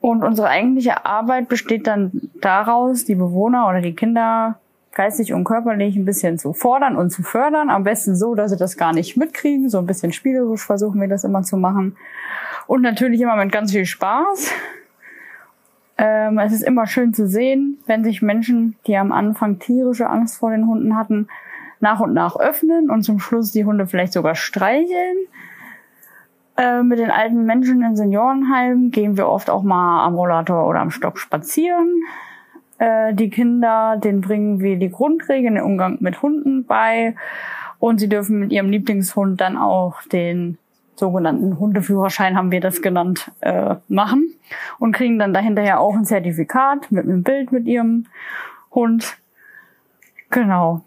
Und 0.00 0.22
unsere 0.22 0.48
eigentliche 0.48 1.06
Arbeit 1.06 1.48
besteht 1.48 1.86
dann 1.86 2.30
daraus, 2.40 3.04
die 3.04 3.14
Bewohner 3.14 3.66
oder 3.68 3.80
die 3.80 3.96
Kinder 3.96 4.60
geistig 4.96 5.34
und 5.34 5.44
körperlich 5.44 5.94
ein 5.94 6.06
bisschen 6.06 6.38
zu 6.38 6.54
fordern 6.54 6.96
und 6.96 7.10
zu 7.10 7.22
fördern. 7.22 7.68
Am 7.68 7.84
besten 7.84 8.16
so, 8.16 8.34
dass 8.34 8.50
sie 8.50 8.56
das 8.56 8.78
gar 8.78 8.94
nicht 8.94 9.16
mitkriegen. 9.16 9.68
So 9.68 9.78
ein 9.78 9.86
bisschen 9.86 10.12
spielerisch 10.12 10.64
versuchen 10.64 11.00
wir 11.00 11.06
das 11.06 11.22
immer 11.22 11.42
zu 11.42 11.58
machen. 11.58 11.96
Und 12.66 12.80
natürlich 12.80 13.20
immer 13.20 13.36
mit 13.36 13.52
ganz 13.52 13.72
viel 13.72 13.84
Spaß. 13.84 14.50
Ähm, 15.98 16.38
es 16.38 16.52
ist 16.52 16.62
immer 16.62 16.86
schön 16.86 17.12
zu 17.12 17.28
sehen, 17.28 17.78
wenn 17.86 18.04
sich 18.04 18.22
Menschen, 18.22 18.76
die 18.86 18.96
am 18.96 19.12
Anfang 19.12 19.58
tierische 19.58 20.08
Angst 20.08 20.38
vor 20.38 20.50
den 20.50 20.66
Hunden 20.66 20.96
hatten, 20.96 21.28
nach 21.78 22.00
und 22.00 22.14
nach 22.14 22.36
öffnen 22.36 22.88
und 22.90 23.02
zum 23.02 23.20
Schluss 23.20 23.52
die 23.52 23.66
Hunde 23.66 23.86
vielleicht 23.86 24.14
sogar 24.14 24.34
streicheln. 24.34 25.18
Äh, 26.56 26.82
mit 26.82 26.98
den 26.98 27.10
alten 27.10 27.44
Menschen 27.44 27.82
in 27.82 27.96
Seniorenheimen 27.96 28.90
gehen 28.90 29.18
wir 29.18 29.28
oft 29.28 29.50
auch 29.50 29.62
mal 29.62 30.06
am 30.06 30.14
Rollator 30.14 30.66
oder 30.66 30.80
am 30.80 30.90
Stock 30.90 31.18
spazieren. 31.18 32.02
Äh, 32.78 33.14
die 33.14 33.30
Kinder, 33.30 33.98
denen 34.02 34.20
bringen 34.20 34.60
wir 34.60 34.76
die 34.76 34.90
Grundregeln 34.90 35.56
im 35.56 35.64
Umgang 35.64 35.98
mit 36.00 36.22
Hunden 36.22 36.64
bei 36.64 37.14
und 37.78 37.98
sie 37.98 38.08
dürfen 38.08 38.38
mit 38.38 38.52
ihrem 38.52 38.70
Lieblingshund 38.70 39.40
dann 39.40 39.56
auch 39.56 40.02
den 40.02 40.58
sogenannten 40.94 41.58
Hundeführerschein 41.58 42.36
haben 42.36 42.50
wir 42.50 42.60
das 42.60 42.80
genannt, 42.80 43.30
äh, 43.40 43.76
machen 43.88 44.30
und 44.78 44.92
kriegen 44.92 45.18
dann 45.18 45.34
dahinterher 45.34 45.80
auch 45.80 45.94
ein 45.94 46.06
Zertifikat 46.06 46.90
mit 46.90 47.04
einem 47.04 47.22
Bild 47.22 47.52
mit 47.52 47.66
ihrem 47.66 48.06
Hund. 48.72 49.18
Genau. 50.30 50.82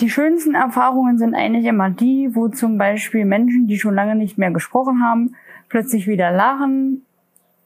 Die 0.00 0.08
schönsten 0.08 0.54
Erfahrungen 0.54 1.18
sind 1.18 1.34
eigentlich 1.34 1.64
immer 1.64 1.90
die, 1.90 2.34
wo 2.34 2.46
zum 2.46 2.78
Beispiel 2.78 3.24
Menschen, 3.24 3.66
die 3.66 3.78
schon 3.78 3.94
lange 3.94 4.14
nicht 4.14 4.38
mehr 4.38 4.52
gesprochen 4.52 5.02
haben, 5.02 5.34
plötzlich 5.68 6.06
wieder 6.06 6.30
lachen 6.30 7.04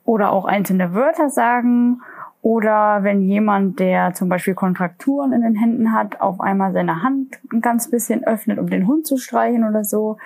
oder 0.04 0.32
auch 0.32 0.46
einzelne 0.46 0.94
Wörter 0.94 1.28
sagen 1.28 2.00
oder 2.44 3.02
wenn 3.04 3.22
jemand, 3.22 3.80
der 3.80 4.12
zum 4.12 4.28
Beispiel 4.28 4.52
Kontrakturen 4.52 5.32
in 5.32 5.40
den 5.40 5.54
Händen 5.54 5.94
hat, 5.94 6.20
auf 6.20 6.42
einmal 6.42 6.74
seine 6.74 7.02
Hand 7.02 7.38
ein 7.50 7.62
ganz 7.62 7.90
bisschen 7.90 8.22
öffnet, 8.22 8.58
um 8.58 8.68
den 8.68 8.86
Hund 8.86 9.06
zu 9.06 9.16
streichen 9.16 9.66
oder 9.66 9.82
so. 9.82 10.18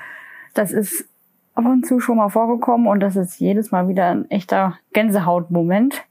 Das 0.52 0.72
ist 0.72 1.08
ab 1.54 1.64
und 1.64 1.86
zu 1.86 2.00
schon 2.00 2.16
mal 2.16 2.28
vorgekommen 2.28 2.88
und 2.88 2.98
das 2.98 3.14
ist 3.14 3.38
jedes 3.38 3.70
Mal 3.70 3.86
wieder 3.86 4.08
ein 4.08 4.28
echter 4.32 4.76
Gänsehautmoment. 4.94 6.04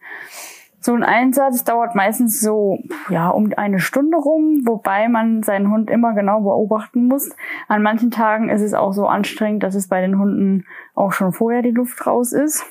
So 0.80 0.94
ein 0.94 1.04
Einsatz 1.04 1.66
dauert 1.66 1.94
meistens 1.94 2.40
so, 2.40 2.80
ja, 3.10 3.28
um 3.28 3.52
eine 3.58 3.80
Stunde 3.80 4.16
rum, 4.16 4.62
wobei 4.64 5.10
man 5.10 5.44
seinen 5.44 5.70
Hund 5.70 5.90
immer 5.90 6.14
genau 6.14 6.40
beobachten 6.40 7.10
muss. 7.10 7.32
An 7.68 7.84
manchen 7.84 8.12
Tagen 8.12 8.48
ist 8.48 8.62
es 8.62 8.74
auch 8.74 8.94
so 8.94 9.08
anstrengend, 9.08 9.62
dass 9.62 9.76
es 9.76 9.90
bei 9.90 10.00
den 10.00 10.18
Hunden 10.18 10.64
auch 10.96 11.12
schon 11.12 11.34
vorher 11.34 11.64
die 11.64 11.72
Luft 11.72 12.08
raus 12.08 12.32
ist. 12.32 12.66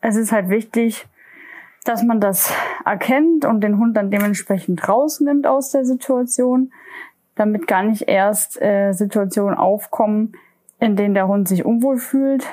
Es 0.00 0.16
ist 0.16 0.32
halt 0.32 0.48
wichtig, 0.48 1.06
dass 1.84 2.02
man 2.02 2.20
das 2.20 2.52
erkennt 2.84 3.44
und 3.44 3.60
den 3.60 3.78
Hund 3.78 3.96
dann 3.96 4.10
dementsprechend 4.10 4.88
rausnimmt 4.88 5.46
aus 5.46 5.70
der 5.70 5.84
Situation, 5.84 6.72
damit 7.34 7.66
gar 7.66 7.82
nicht 7.82 8.08
erst 8.08 8.60
äh, 8.60 8.92
Situationen 8.92 9.56
aufkommen, 9.56 10.32
in 10.80 10.96
denen 10.96 11.14
der 11.14 11.28
Hund 11.28 11.46
sich 11.46 11.64
unwohl 11.64 11.98
fühlt. 11.98 12.46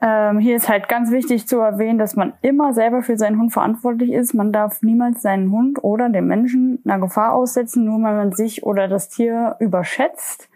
Ähm, 0.00 0.40
hier 0.40 0.56
ist 0.56 0.68
halt 0.68 0.88
ganz 0.88 1.12
wichtig 1.12 1.46
zu 1.46 1.60
erwähnen, 1.60 1.98
dass 1.98 2.16
man 2.16 2.32
immer 2.42 2.74
selber 2.74 3.02
für 3.02 3.16
seinen 3.16 3.38
Hund 3.38 3.52
verantwortlich 3.52 4.10
ist. 4.10 4.34
Man 4.34 4.52
darf 4.52 4.82
niemals 4.82 5.22
seinen 5.22 5.52
Hund 5.52 5.84
oder 5.84 6.08
den 6.08 6.26
Menschen 6.26 6.80
einer 6.84 6.98
Gefahr 6.98 7.34
aussetzen, 7.34 7.84
nur 7.84 8.02
weil 8.02 8.16
man 8.16 8.32
sich 8.32 8.64
oder 8.64 8.88
das 8.88 9.10
Tier 9.10 9.54
überschätzt. 9.60 10.48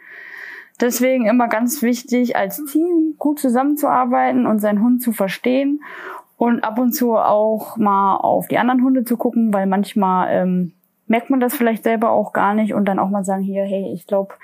Deswegen 0.80 1.26
immer 1.26 1.49
ganz 1.49 1.80
wichtig, 1.80 2.37
als 2.37 2.62
Team 2.64 3.14
gut 3.18 3.38
zusammenzuarbeiten 3.38 4.46
und 4.46 4.58
seinen 4.58 4.82
Hund 4.82 5.00
zu 5.00 5.12
verstehen 5.12 5.80
und 6.37 6.62
ab 6.64 6.78
und 6.78 6.93
zu 6.93 7.16
auch 7.16 7.76
mal 7.76 8.16
auf 8.16 8.49
die 8.49 8.59
anderen 8.59 8.83
Hunde 8.83 9.05
zu 9.05 9.16
gucken, 9.16 9.52
weil 9.55 9.66
manchmal 9.66 10.28
ähm, 10.31 10.73
merkt 11.07 11.31
man 11.31 11.40
das 11.40 11.57
vielleicht 11.57 11.85
selber 11.85 12.11
auch 12.11 12.33
gar 12.33 12.55
nicht 12.55 12.75
und 12.75 12.85
dann 12.85 12.99
auch 12.99 13.09
mal 13.09 13.25
sagen, 13.25 13.43
hier, 13.43 13.64
hey, 13.64 13.90
ich 13.95 14.07
glaube, 14.07 14.35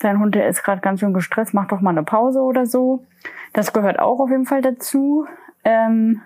dein 0.00 0.18
Hund, 0.18 0.34
der 0.34 0.48
ist 0.48 0.62
gerade 0.62 0.80
ganz 0.80 1.00
schön 1.00 1.14
gestresst, 1.14 1.54
mach 1.54 1.68
doch 1.68 1.80
mal 1.80 1.90
eine 1.90 2.02
Pause 2.02 2.40
oder 2.40 2.66
so. 2.66 3.04
Das 3.52 3.72
gehört 3.72 3.98
auch 3.98 4.18
auf 4.20 4.30
jeden 4.30 4.46
Fall 4.46 4.62
dazu. 4.62 5.26
Ähm, 5.64 6.20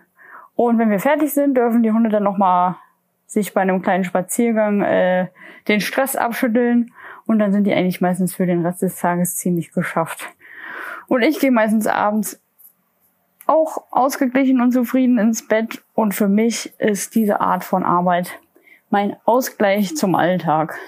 und 0.55 0.79
wenn 0.79 0.91
wir 0.91 0.99
fertig 0.99 1.33
sind, 1.33 1.57
dürfen 1.57 1.83
die 1.83 1.93
Hunde 1.93 2.09
dann 2.09 2.23
nochmal 2.23 2.77
sich 3.27 3.53
bei 3.53 3.61
einem 3.61 3.83
kleinen 3.83 4.05
Spaziergang 4.05 4.83
äh, 4.83 5.29
den 5.69 5.81
Stress 5.81 6.17
abschütteln 6.17 6.93
und 7.27 7.39
dann 7.39 7.53
sind 7.53 7.65
die 7.65 7.75
eigentlich 7.75 8.01
meistens 8.01 8.35
für 8.35 8.47
den 8.47 8.65
Rest 8.65 8.83
des 8.83 8.99
Tages 8.99 9.37
ziemlich 9.37 9.73
geschafft. 9.73 10.25
Und 11.09 11.23
ich 11.23 11.39
gehe 11.39 11.51
meistens 11.51 11.87
abends 11.87 12.41
auch 13.47 13.85
ausgeglichen 13.91 14.61
und 14.61 14.73
zufrieden 14.73 15.19
ins 15.19 15.47
Bett 15.47 15.83
und 15.95 16.15
für 16.15 16.29
mich 16.29 16.73
ist 16.79 17.15
diese 17.15 17.41
Art 17.41 17.65
von 17.65 17.85
Arbeit 17.85 18.39
mein 18.91 19.17
Ausgleich 19.25 19.97
zum 19.97 20.15
Alltag. 20.15 20.79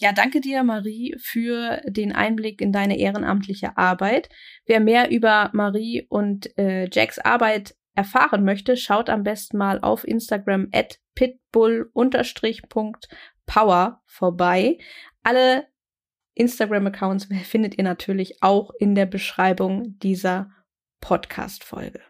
Ja, 0.00 0.12
danke 0.12 0.40
dir, 0.40 0.64
Marie, 0.64 1.14
für 1.18 1.80
den 1.86 2.12
Einblick 2.12 2.60
in 2.60 2.72
deine 2.72 2.98
ehrenamtliche 2.98 3.78
Arbeit. 3.78 4.28
Wer 4.66 4.80
mehr 4.80 5.08
über 5.10 5.50
Marie 5.52 6.04
und 6.08 6.58
äh, 6.58 6.88
Jacks 6.90 7.20
Arbeit 7.20 7.76
erfahren 7.94 8.44
möchte, 8.44 8.76
schaut 8.76 9.08
am 9.08 9.22
besten 9.22 9.56
mal 9.56 9.78
auf 9.80 10.04
Instagram 10.06 10.68
at 10.72 10.98
pitbull-power 11.14 14.02
vorbei. 14.04 14.78
Alle 15.22 15.68
Instagram-Accounts 16.34 17.28
findet 17.44 17.78
ihr 17.78 17.84
natürlich 17.84 18.42
auch 18.42 18.70
in 18.78 18.94
der 18.94 19.06
Beschreibung 19.06 19.98
dieser 19.98 20.50
Podcast-Folge. 21.00 22.00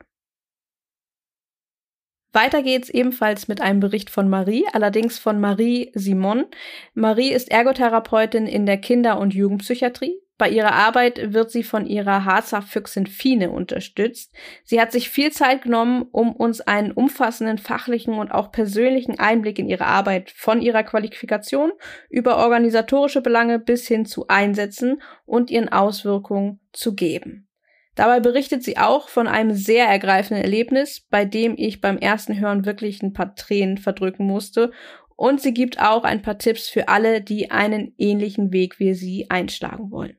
Weiter 2.33 2.65
geht's 2.65 2.91
ebenfalls 2.91 3.47
mit 3.47 3.61
einem 3.61 3.79
Bericht 3.79 4.11
von 4.11 4.29
Marie, 4.29 4.67
allerdings 4.73 5.21
von 5.21 5.41
Marie 5.41 5.93
Simon. 5.95 6.47
Marie 6.93 7.33
ist 7.33 7.49
Ergotherapeutin 7.49 8.49
in 8.49 8.67
der 8.67 8.79
Kinder- 8.79 9.21
und 9.21 9.35
Jugendpsychiatrie. 9.35 10.24
Bei 10.37 10.49
ihrer 10.49 10.73
Arbeit 10.73 11.33
wird 11.33 11.53
sie 11.53 11.63
von 11.63 11.87
ihrer 11.87 12.25
Harzer 12.25 12.61
Füchsin 12.61 13.07
Fine 13.07 13.51
unterstützt. 13.51 14.35
Sie 14.65 14.81
hat 14.81 14.91
sich 14.91 15.09
viel 15.09 15.31
Zeit 15.31 15.63
genommen, 15.63 16.07
um 16.11 16.35
uns 16.35 16.61
einen 16.61 16.91
umfassenden 16.91 17.59
fachlichen 17.59 18.15
und 18.15 18.33
auch 18.33 18.51
persönlichen 18.51 19.21
Einblick 19.21 19.61
in 19.61 19.69
ihre 19.69 19.87
Arbeit 19.87 20.33
von 20.35 20.61
ihrer 20.61 20.83
Qualifikation 20.83 21.71
über 22.11 22.39
organisatorische 22.39 23.21
Belange 23.21 23.61
bis 23.61 23.87
hin 23.87 24.07
zu 24.07 24.27
Einsätzen 24.27 25.01
und 25.25 25.53
ihren 25.53 25.69
Auswirkungen 25.69 26.61
zu 26.73 26.97
geben. 26.97 27.49
Dabei 27.95 28.19
berichtet 28.19 28.65
sie 28.65 28.77
auch 28.77 29.09
von 29.09 29.29
einem 29.29 29.55
sehr 29.55 29.87
ergreifenden 29.87 30.43
Erlebnis, 30.43 31.07
bei 31.11 31.25
dem 31.25 31.55
ich 31.57 31.81
beim 31.81 31.97
ersten 31.97 32.41
Hören 32.41 32.65
wirklich 32.65 33.03
ein 33.03 33.13
paar 33.13 33.37
Tränen 33.37 33.79
verdrücken 33.79 34.27
musste. 34.27 34.73
Und 35.15 35.41
sie 35.41 35.55
gibt 35.55 35.81
auch 35.81 36.03
ein 36.03 36.23
paar 36.23 36.39
Tipps 36.39 36.69
für 36.69 36.89
alle, 36.89 37.21
die 37.21 37.53
einen 37.53 37.95
ähnlichen 37.99 38.53
Weg 38.53 38.81
wie 38.81 38.95
sie 38.95 39.31
einschlagen 39.31 39.93
wollen. 39.93 40.19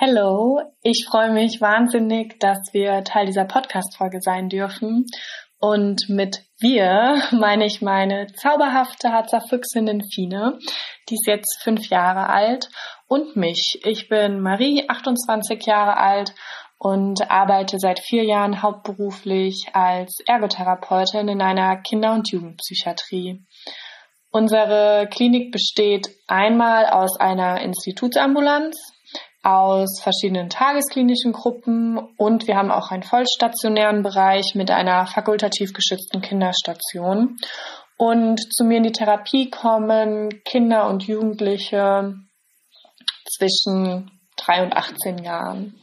Hallo, 0.00 0.60
ich 0.80 1.06
freue 1.10 1.32
mich 1.32 1.60
wahnsinnig, 1.60 2.38
dass 2.38 2.58
wir 2.70 3.02
Teil 3.02 3.26
dieser 3.26 3.46
Podcast-Folge 3.46 4.20
sein 4.20 4.48
dürfen. 4.48 5.06
Und 5.58 6.08
mit 6.08 6.44
wir 6.60 7.20
meine 7.32 7.66
ich 7.66 7.82
meine 7.82 8.28
zauberhafte 8.28 9.10
Harzer 9.10 9.40
Füchsin 9.40 10.04
Fine, 10.14 10.60
die 11.08 11.14
ist 11.14 11.26
jetzt 11.26 11.60
fünf 11.64 11.88
Jahre 11.88 12.28
alt, 12.28 12.68
und 13.08 13.34
mich. 13.34 13.80
Ich 13.82 14.08
bin 14.08 14.40
Marie, 14.40 14.84
28 14.88 15.66
Jahre 15.66 15.96
alt 15.96 16.32
und 16.78 17.28
arbeite 17.28 17.80
seit 17.80 17.98
vier 17.98 18.22
Jahren 18.22 18.62
hauptberuflich 18.62 19.70
als 19.72 20.20
Ergotherapeutin 20.28 21.26
in 21.26 21.42
einer 21.42 21.76
Kinder- 21.78 22.14
und 22.14 22.30
Jugendpsychiatrie. 22.30 23.44
Unsere 24.30 25.08
Klinik 25.10 25.50
besteht 25.50 26.08
einmal 26.28 26.86
aus 26.86 27.18
einer 27.18 27.62
Institutsambulanz, 27.62 28.76
aus 29.42 30.00
verschiedenen 30.00 30.50
tagesklinischen 30.50 31.32
Gruppen 31.32 31.98
und 32.16 32.46
wir 32.46 32.56
haben 32.56 32.70
auch 32.70 32.90
einen 32.90 33.02
vollstationären 33.02 34.02
Bereich 34.02 34.54
mit 34.54 34.70
einer 34.70 35.06
fakultativ 35.06 35.72
geschützten 35.72 36.20
Kinderstation. 36.20 37.36
Und 37.96 38.40
zu 38.54 38.64
mir 38.64 38.78
in 38.78 38.84
die 38.84 38.92
Therapie 38.92 39.50
kommen 39.50 40.42
Kinder 40.44 40.88
und 40.88 41.04
Jugendliche 41.04 42.14
zwischen 43.28 44.10
drei 44.36 44.62
und 44.62 44.76
18 44.76 45.18
Jahren. 45.18 45.74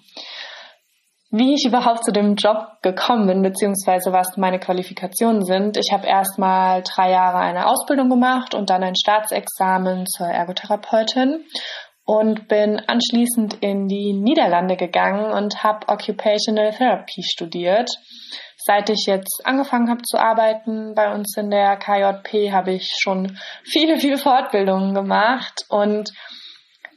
Wie 1.31 1.53
ich 1.53 1.65
überhaupt 1.65 2.05
zu 2.05 2.13
dem 2.13 2.35
Job 2.35 2.77
gekommen 2.81 3.27
bin, 3.27 3.41
beziehungsweise 3.41 4.13
was 4.13 4.37
meine 4.37 4.59
Qualifikationen 4.59 5.43
sind. 5.43 5.75
Ich 5.75 5.91
habe 5.91 6.07
erstmal 6.07 6.81
drei 6.83 7.11
Jahre 7.11 7.39
eine 7.39 7.67
Ausbildung 7.67 8.09
gemacht 8.09 8.53
und 8.53 8.69
dann 8.69 8.83
ein 8.83 8.95
Staatsexamen 8.95 10.05
zur 10.05 10.27
Ergotherapeutin 10.27 11.43
und 12.05 12.47
bin 12.47 12.79
anschließend 12.79 13.55
in 13.61 13.87
die 13.87 14.13
Niederlande 14.13 14.77
gegangen 14.77 15.31
und 15.31 15.63
habe 15.63 15.87
Occupational 15.87 16.71
Therapy 16.71 17.23
studiert. 17.23 17.89
Seit 18.57 18.89
ich 18.89 19.05
jetzt 19.07 19.41
angefangen 19.43 19.89
habe 19.89 20.01
zu 20.03 20.17
arbeiten 20.17 20.93
bei 20.95 21.13
uns 21.13 21.35
in 21.37 21.51
der 21.51 21.77
KJP, 21.77 22.51
habe 22.51 22.73
ich 22.73 22.95
schon 22.99 23.37
viele, 23.63 23.99
viele 23.99 24.17
Fortbildungen 24.17 24.93
gemacht 24.93 25.65
und 25.69 26.11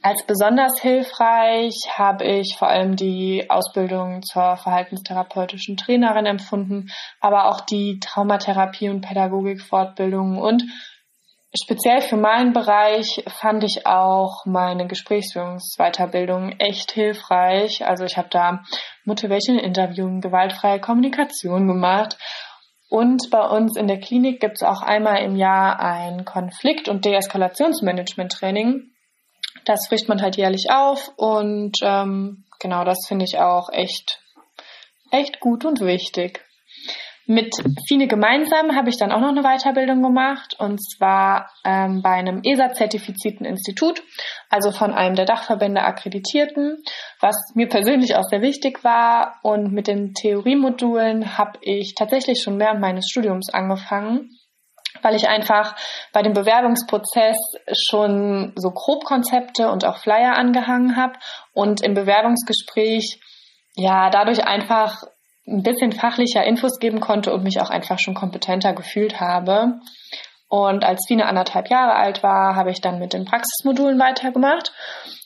als 0.01 0.25
besonders 0.25 0.79
hilfreich 0.79 1.75
habe 1.91 2.23
ich 2.23 2.55
vor 2.57 2.69
allem 2.69 2.95
die 2.95 3.49
Ausbildung 3.49 4.21
zur 4.23 4.55
verhaltenstherapeutischen 4.55 5.75
Trainerin 5.75 6.25
empfunden, 6.25 6.89
aber 7.19 7.49
auch 7.49 7.61
die 7.61 7.99
Traumatherapie 7.99 8.89
und 8.89 9.01
Pädagogikfortbildung 9.01 10.37
und 10.37 10.63
Speziell 11.57 12.01
für 12.01 12.15
meinen 12.15 12.53
Bereich 12.53 13.23
fand 13.27 13.63
ich 13.63 13.87
auch 13.87 14.45
meine 14.45 14.85
Gesprächsführungsweiterbildung 14.85 16.51
echt 16.59 16.91
hilfreich. 16.91 17.87
Also 17.87 18.03
ich 18.05 18.17
habe 18.17 18.29
da 18.29 18.63
Motivation 19.03 19.57
Interviewing, 19.57 20.21
gewaltfreie 20.21 20.79
Kommunikation 20.79 21.67
gemacht. 21.67 22.17
Und 22.89 23.29
bei 23.31 23.41
uns 23.41 23.75
in 23.77 23.87
der 23.87 23.99
Klinik 23.99 24.39
gibt 24.39 24.57
es 24.57 24.63
auch 24.63 24.83
einmal 24.83 25.23
im 25.23 25.35
Jahr 25.35 25.79
ein 25.79 26.23
Konflikt- 26.23 26.87
und 26.87 27.05
Deeskalationsmanagement-Training. 27.05 28.91
Das 29.65 29.87
frischt 29.87 30.07
man 30.07 30.21
halt 30.21 30.37
jährlich 30.37 30.67
auf 30.71 31.11
und 31.17 31.77
ähm, 31.81 32.45
genau 32.59 32.83
das 32.83 32.99
finde 33.07 33.25
ich 33.25 33.39
auch 33.39 33.69
echt, 33.71 34.21
echt 35.11 35.39
gut 35.39 35.65
und 35.65 35.81
wichtig. 35.81 36.45
Mit 37.31 37.53
Fine 37.87 38.07
gemeinsam 38.07 38.75
habe 38.75 38.89
ich 38.89 38.97
dann 38.97 39.11
auch 39.11 39.19
noch 39.19 39.29
eine 39.29 39.43
Weiterbildung 39.43 40.01
gemacht 40.01 40.55
und 40.57 40.79
zwar 40.79 41.51
ähm, 41.63 42.01
bei 42.01 42.09
einem 42.09 42.41
ESA-zertifizierten 42.43 43.45
Institut, 43.45 44.01
also 44.49 44.71
von 44.71 44.91
einem 44.95 45.13
der 45.13 45.25
Dachverbände 45.25 45.83
akkreditierten, 45.83 46.81
was 47.19 47.35
mir 47.53 47.69
persönlich 47.69 48.15
auch 48.15 48.23
sehr 48.23 48.41
wichtig 48.41 48.83
war. 48.83 49.35
Und 49.43 49.71
mit 49.71 49.85
den 49.85 50.15
Theoriemodulen 50.15 51.37
habe 51.37 51.59
ich 51.61 51.93
tatsächlich 51.93 52.41
schon 52.41 52.59
während 52.59 52.81
meines 52.81 53.05
Studiums 53.07 53.53
angefangen 53.53 54.31
weil 55.03 55.15
ich 55.15 55.29
einfach 55.29 55.75
bei 56.13 56.23
dem 56.23 56.33
Bewerbungsprozess 56.33 57.37
schon 57.71 58.53
so 58.55 58.71
Grobkonzepte 58.71 59.69
und 59.69 59.85
auch 59.85 59.99
Flyer 59.99 60.35
angehangen 60.35 60.97
habe 60.97 61.13
und 61.53 61.81
im 61.81 61.93
Bewerbungsgespräch 61.93 63.21
ja 63.75 64.09
dadurch 64.09 64.43
einfach 64.45 65.03
ein 65.49 65.63
bisschen 65.63 65.91
fachlicher 65.91 66.43
Infos 66.43 66.79
geben 66.79 66.99
konnte 66.99 67.33
und 67.33 67.43
mich 67.43 67.59
auch 67.59 67.69
einfach 67.69 67.99
schon 67.99 68.13
kompetenter 68.13 68.73
gefühlt 68.73 69.19
habe. 69.19 69.79
Und 70.47 70.83
als 70.83 71.05
Fine 71.07 71.25
anderthalb 71.25 71.69
Jahre 71.69 71.95
alt 71.95 72.23
war, 72.23 72.55
habe 72.55 72.71
ich 72.71 72.81
dann 72.81 72.99
mit 72.99 73.13
den 73.13 73.25
Praxismodulen 73.25 73.99
weitergemacht. 73.99 74.73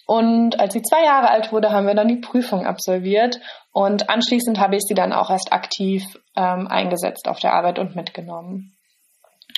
Und 0.06 0.60
als 0.60 0.74
sie 0.74 0.82
zwei 0.82 1.06
Jahre 1.06 1.30
alt 1.30 1.54
wurde, 1.54 1.72
haben 1.72 1.88
wir 1.88 1.96
dann 1.96 2.10
die 2.10 2.18
Prüfung 2.18 2.66
absolviert. 2.66 3.40
Und 3.72 4.10
anschließend 4.10 4.60
habe 4.60 4.76
ich 4.76 4.82
sie 4.86 4.96
dann 4.96 5.14
auch 5.14 5.30
erst 5.30 5.54
aktiv 5.54 6.04
ähm, 6.36 6.68
eingesetzt 6.68 7.28
auf 7.28 7.40
der 7.40 7.54
Arbeit 7.54 7.80
und 7.80 7.96
mitgenommen. 7.96 8.76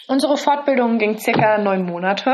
Unsere 0.08 0.38
Fortbildung 0.38 0.99
ging 0.99 1.17
circa 1.17 1.58
neun 1.58 1.84
Monate. 1.84 2.32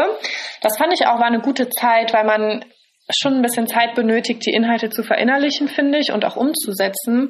Das 0.62 0.78
fand 0.78 0.94
ich 0.94 1.08
auch 1.08 1.20
war 1.20 1.28
eine 1.28 1.39
gute 1.39 1.70
Zeit, 1.70 2.13
weil 2.13 2.26
man 2.26 2.65
schon 3.10 3.36
ein 3.36 3.41
bisschen 3.41 3.67
Zeit 3.67 3.96
benötigt, 3.96 4.46
die 4.46 4.54
Inhalte 4.54 4.89
zu 4.89 5.04
verinnerlichen, 5.04 5.70
finde 5.70 6.00
ich, 6.00 6.12
und 6.12 6.26
auch 6.26 6.36
umzusetzen. 6.36 7.30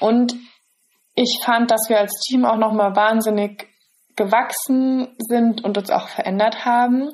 Und 0.00 0.34
ich 1.14 1.40
fand, 1.44 1.70
dass 1.70 1.88
wir 1.88 1.98
als 1.98 2.12
Team 2.28 2.44
auch 2.44 2.56
nochmal 2.56 2.94
wahnsinnig 2.94 3.68
gewachsen 4.16 5.14
sind 5.18 5.64
und 5.64 5.78
uns 5.78 5.90
auch 5.90 6.08
verändert 6.08 6.64
haben. 6.64 7.10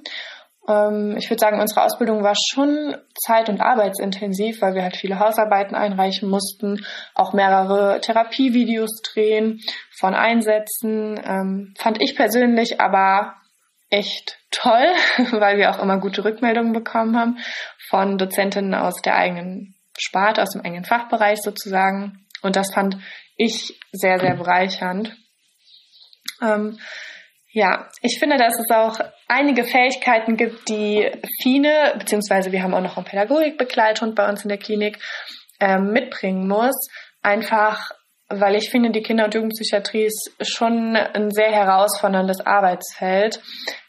Ähm, 0.68 1.16
ich 1.18 1.30
würde 1.30 1.40
sagen, 1.40 1.60
unsere 1.60 1.84
Ausbildung 1.84 2.22
war 2.22 2.34
schon 2.34 2.96
zeit- 3.14 3.48
und 3.48 3.60
arbeitsintensiv, 3.60 4.60
weil 4.62 4.74
wir 4.74 4.82
halt 4.82 4.96
viele 4.96 5.18
Hausarbeiten 5.18 5.76
einreichen 5.76 6.28
mussten, 6.28 6.84
auch 7.14 7.32
mehrere 7.32 8.00
Therapievideos 8.00 9.02
drehen 9.02 9.60
von 9.98 10.14
Einsätzen. 10.14 11.20
Ähm, 11.22 11.74
fand 11.78 12.02
ich 12.02 12.16
persönlich 12.16 12.80
aber 12.80 13.34
echt 13.90 14.38
toll, 14.50 14.86
weil 15.32 15.58
wir 15.58 15.70
auch 15.70 15.78
immer 15.78 15.98
gute 15.98 16.24
Rückmeldungen 16.24 16.72
bekommen 16.72 17.16
haben 17.18 17.38
von 17.88 18.18
Dozentinnen 18.18 18.74
aus 18.74 19.00
der 19.02 19.16
eigenen 19.16 19.74
Sparte, 19.98 20.42
aus 20.42 20.50
dem 20.50 20.62
eigenen 20.62 20.84
Fachbereich 20.84 21.40
sozusagen. 21.42 22.23
Und 22.44 22.56
das 22.56 22.72
fand 22.72 22.98
ich 23.36 23.80
sehr, 23.92 24.20
sehr 24.20 24.36
bereichernd. 24.36 25.16
Ähm, 26.42 26.78
ja, 27.52 27.88
ich 28.02 28.18
finde, 28.18 28.36
dass 28.36 28.54
es 28.58 28.70
auch 28.70 28.98
einige 29.28 29.64
Fähigkeiten 29.64 30.36
gibt, 30.36 30.68
die 30.68 31.10
Fine, 31.40 31.94
beziehungsweise 31.98 32.52
wir 32.52 32.62
haben 32.62 32.74
auch 32.74 32.82
noch 32.82 32.96
einen 32.96 33.06
Pädagogikbegleithund 33.06 34.14
bei 34.14 34.28
uns 34.28 34.42
in 34.42 34.48
der 34.48 34.58
Klinik, 34.58 34.98
ähm, 35.60 35.92
mitbringen 35.92 36.46
muss. 36.46 36.74
Einfach, 37.22 37.92
weil 38.28 38.54
ich 38.56 38.70
finde, 38.70 38.90
die 38.90 39.02
Kinder- 39.02 39.26
und 39.26 39.34
Jugendpsychiatrie 39.34 40.04
ist 40.04 40.32
schon 40.40 40.96
ein 40.96 41.30
sehr 41.30 41.52
herausforderndes 41.52 42.40
Arbeitsfeld. 42.40 43.40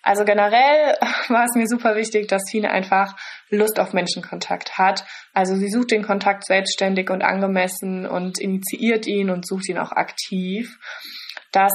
Also 0.01 0.25
generell 0.25 0.95
war 1.29 1.45
es 1.45 1.55
mir 1.55 1.67
super 1.67 1.95
wichtig, 1.95 2.27
dass 2.27 2.49
Fine 2.49 2.69
einfach 2.69 3.15
Lust 3.49 3.79
auf 3.79 3.93
Menschenkontakt 3.93 4.77
hat. 4.77 5.05
Also 5.33 5.55
sie 5.55 5.69
sucht 5.69 5.91
den 5.91 6.03
Kontakt 6.03 6.45
selbstständig 6.45 7.09
und 7.09 7.23
angemessen 7.23 8.05
und 8.05 8.39
initiiert 8.39 9.07
ihn 9.07 9.29
und 9.29 9.47
sucht 9.47 9.69
ihn 9.69 9.77
auch 9.77 9.91
aktiv. 9.91 10.77
Das 11.51 11.71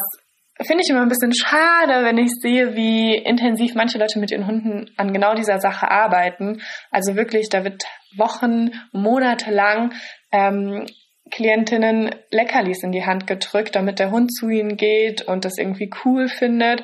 finde 0.62 0.82
ich 0.84 0.90
immer 0.90 1.02
ein 1.02 1.08
bisschen 1.08 1.34
schade, 1.34 2.04
wenn 2.04 2.18
ich 2.18 2.30
sehe, 2.40 2.76
wie 2.76 3.16
intensiv 3.16 3.74
manche 3.74 3.98
Leute 3.98 4.18
mit 4.18 4.30
ihren 4.30 4.46
Hunden 4.46 4.90
an 4.98 5.12
genau 5.12 5.34
dieser 5.34 5.58
Sache 5.58 5.90
arbeiten. 5.90 6.60
Also 6.90 7.16
wirklich, 7.16 7.48
da 7.48 7.64
wird 7.64 7.84
Wochen, 8.16 8.70
Monate 8.92 9.50
lang 9.50 9.94
ähm, 10.32 10.86
Klientinnen 11.30 12.14
Leckerlis 12.30 12.83
in 12.83 12.92
die 12.92 13.04
Hand 13.04 13.26
gedrückt, 13.26 13.76
damit 13.76 13.98
der 13.98 14.11
Hund 14.11 14.33
zu 14.33 14.48
ihnen 14.48 14.76
geht 14.76 15.22
und 15.22 15.44
das 15.44 15.59
irgendwie 15.59 15.90
cool 16.04 16.28
findet. 16.28 16.83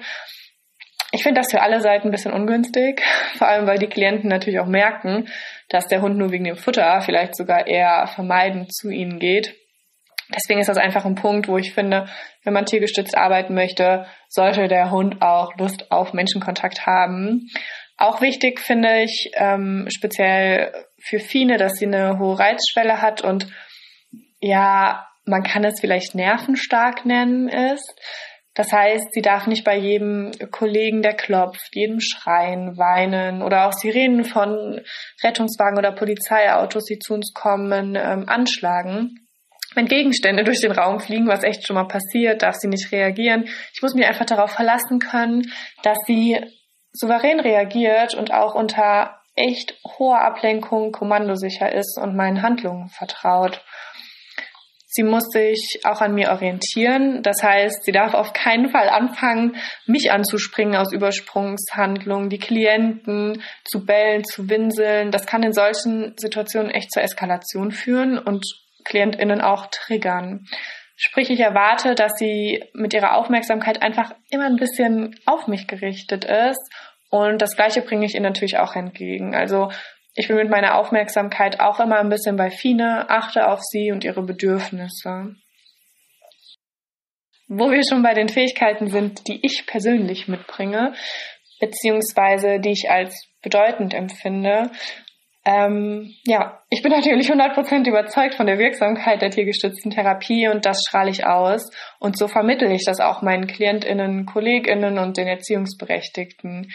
Ich 1.12 1.22
finde 1.22 1.40
das 1.40 1.50
für 1.50 1.62
alle 1.62 1.80
Seiten 1.80 2.08
ein 2.08 2.10
bisschen 2.10 2.32
ungünstig, 2.32 3.02
vor 3.38 3.48
allem 3.48 3.66
weil 3.66 3.78
die 3.78 3.88
Klienten 3.88 4.28
natürlich 4.28 4.60
auch 4.60 4.66
merken, 4.66 5.28
dass 5.68 5.86
der 5.88 6.02
Hund 6.02 6.16
nur 6.16 6.30
wegen 6.30 6.44
dem 6.44 6.56
Futter 6.56 7.00
vielleicht 7.00 7.36
sogar 7.36 7.66
eher 7.66 8.06
vermeidend 8.06 8.74
zu 8.74 8.90
ihnen 8.90 9.18
geht. 9.18 9.54
Deswegen 10.34 10.60
ist 10.60 10.68
das 10.68 10.78
einfach 10.78 11.04
ein 11.04 11.14
Punkt, 11.14 11.46
wo 11.46 11.56
ich 11.56 11.72
finde, 11.72 12.08
wenn 12.42 12.52
man 12.52 12.66
tiergestützt 12.66 13.16
arbeiten 13.16 13.54
möchte, 13.54 14.06
sollte 14.28 14.66
der 14.66 14.90
Hund 14.90 15.22
auch 15.22 15.56
Lust 15.56 15.92
auf 15.92 16.12
Menschenkontakt 16.12 16.84
haben. 16.84 17.48
Auch 17.96 18.20
wichtig 18.20 18.60
finde 18.60 19.02
ich 19.02 19.30
ähm, 19.34 19.86
speziell 19.88 20.72
für 20.98 21.20
Fine, 21.20 21.56
dass 21.56 21.74
sie 21.74 21.86
eine 21.86 22.18
hohe 22.18 22.38
Reizschwelle 22.38 23.00
hat 23.00 23.22
und 23.22 23.46
ja, 24.40 25.06
man 25.24 25.42
kann 25.42 25.64
es 25.64 25.80
vielleicht 25.80 26.14
nervenstark 26.14 27.04
nennen 27.04 27.48
ist. 27.48 27.94
Das 28.54 28.72
heißt, 28.72 29.12
sie 29.12 29.20
darf 29.20 29.46
nicht 29.46 29.64
bei 29.64 29.76
jedem 29.76 30.32
Kollegen, 30.50 31.02
der 31.02 31.14
klopft, 31.14 31.74
jedem 31.74 32.00
schreien, 32.00 32.78
weinen 32.78 33.42
oder 33.42 33.66
auch 33.66 33.72
Sirenen 33.72 34.24
von 34.24 34.80
Rettungswagen 35.22 35.78
oder 35.78 35.92
Polizeiautos, 35.92 36.84
die 36.84 36.98
zu 36.98 37.12
uns 37.12 37.32
kommen, 37.34 37.96
ähm, 37.96 38.24
anschlagen. 38.28 39.26
Wenn 39.74 39.86
Gegenstände 39.86 40.42
durch 40.42 40.62
den 40.62 40.72
Raum 40.72 41.00
fliegen, 41.00 41.28
was 41.28 41.44
echt 41.44 41.66
schon 41.66 41.74
mal 41.74 41.84
passiert, 41.84 42.40
darf 42.40 42.54
sie 42.54 42.68
nicht 42.68 42.92
reagieren. 42.92 43.44
Ich 43.74 43.82
muss 43.82 43.94
mich 43.94 44.06
einfach 44.06 44.24
darauf 44.24 44.52
verlassen 44.52 45.00
können, 45.00 45.52
dass 45.82 45.98
sie 46.06 46.40
souverän 46.92 47.40
reagiert 47.40 48.14
und 48.14 48.32
auch 48.32 48.54
unter 48.54 49.20
echt 49.34 49.78
hoher 49.98 50.22
Ablenkung 50.22 50.92
kommandosicher 50.92 51.70
ist 51.70 51.98
und 52.00 52.16
meinen 52.16 52.40
Handlungen 52.40 52.88
vertraut. 52.88 53.62
Sie 54.96 55.02
muss 55.02 55.24
sich 55.28 55.80
auch 55.84 56.00
an 56.00 56.14
mir 56.14 56.30
orientieren. 56.30 57.22
Das 57.22 57.42
heißt, 57.42 57.84
sie 57.84 57.92
darf 57.92 58.14
auf 58.14 58.32
keinen 58.32 58.70
Fall 58.70 58.88
anfangen, 58.88 59.56
mich 59.84 60.10
anzuspringen 60.10 60.74
aus 60.74 60.90
Übersprungshandlungen, 60.90 62.30
die 62.30 62.38
Klienten 62.38 63.42
zu 63.62 63.84
bellen, 63.84 64.24
zu 64.24 64.48
winseln. 64.48 65.10
Das 65.10 65.26
kann 65.26 65.42
in 65.42 65.52
solchen 65.52 66.14
Situationen 66.16 66.70
echt 66.70 66.92
zur 66.92 67.02
Eskalation 67.02 67.72
führen 67.72 68.18
und 68.18 68.42
KlientInnen 68.84 69.42
auch 69.42 69.66
triggern. 69.66 70.46
Sprich, 70.96 71.28
ich 71.28 71.40
erwarte, 71.40 71.94
dass 71.94 72.12
sie 72.18 72.64
mit 72.72 72.94
ihrer 72.94 73.16
Aufmerksamkeit 73.16 73.82
einfach 73.82 74.12
immer 74.30 74.46
ein 74.46 74.56
bisschen 74.56 75.14
auf 75.26 75.46
mich 75.46 75.66
gerichtet 75.66 76.24
ist. 76.24 76.72
Und 77.10 77.42
das 77.42 77.54
Gleiche 77.54 77.82
bringe 77.82 78.06
ich 78.06 78.14
ihr 78.14 78.22
natürlich 78.22 78.56
auch 78.56 78.74
entgegen. 78.74 79.34
Also 79.34 79.70
ich 80.16 80.28
bin 80.28 80.36
mit 80.36 80.48
meiner 80.48 80.76
Aufmerksamkeit 80.76 81.60
auch 81.60 81.78
immer 81.78 81.98
ein 81.98 82.08
bisschen 82.08 82.36
bei 82.36 82.50
Fine, 82.50 83.08
achte 83.10 83.48
auf 83.48 83.60
sie 83.62 83.92
und 83.92 84.02
ihre 84.02 84.22
Bedürfnisse. 84.22 85.36
Wo 87.48 87.70
wir 87.70 87.82
schon 87.88 88.02
bei 88.02 88.14
den 88.14 88.28
Fähigkeiten 88.28 88.88
sind, 88.88 89.28
die 89.28 89.38
ich 89.42 89.66
persönlich 89.66 90.26
mitbringe, 90.26 90.94
beziehungsweise 91.60 92.58
die 92.58 92.72
ich 92.72 92.90
als 92.90 93.28
bedeutend 93.42 93.92
empfinde, 93.92 94.70
ähm, 95.44 96.12
ja, 96.26 96.60
ich 96.70 96.82
bin 96.82 96.90
natürlich 96.90 97.30
100% 97.30 97.86
überzeugt 97.86 98.34
von 98.34 98.46
der 98.46 98.58
Wirksamkeit 98.58 99.22
der 99.22 99.30
tiergestützten 99.30 99.92
Therapie 99.92 100.48
und 100.48 100.66
das 100.66 100.80
strahle 100.88 101.10
ich 101.10 101.24
aus. 101.24 101.70
Und 102.00 102.18
so 102.18 102.26
vermittle 102.26 102.72
ich 102.74 102.84
das 102.84 102.98
auch 102.98 103.22
meinen 103.22 103.46
KlientInnen, 103.46 104.26
KollegInnen 104.26 104.98
und 104.98 105.16
den 105.16 105.28
Erziehungsberechtigten. 105.28 106.72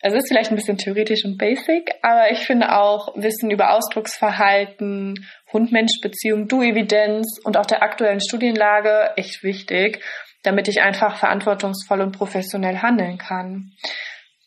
Es 0.00 0.12
ist 0.12 0.28
vielleicht 0.28 0.50
ein 0.50 0.56
bisschen 0.56 0.76
theoretisch 0.76 1.24
und 1.24 1.38
basic, 1.38 1.94
aber 2.02 2.30
ich 2.30 2.40
finde 2.40 2.76
auch 2.76 3.16
Wissen 3.16 3.50
über 3.50 3.72
Ausdrucksverhalten, 3.72 5.26
Hund-Mensch-Beziehung, 5.52 6.48
Du-Evidenz 6.48 7.40
und 7.44 7.56
auch 7.56 7.66
der 7.66 7.82
aktuellen 7.82 8.20
Studienlage 8.20 9.12
echt 9.16 9.42
wichtig, 9.42 10.04
damit 10.42 10.68
ich 10.68 10.82
einfach 10.82 11.16
verantwortungsvoll 11.16 12.02
und 12.02 12.12
professionell 12.12 12.78
handeln 12.78 13.18
kann. 13.18 13.72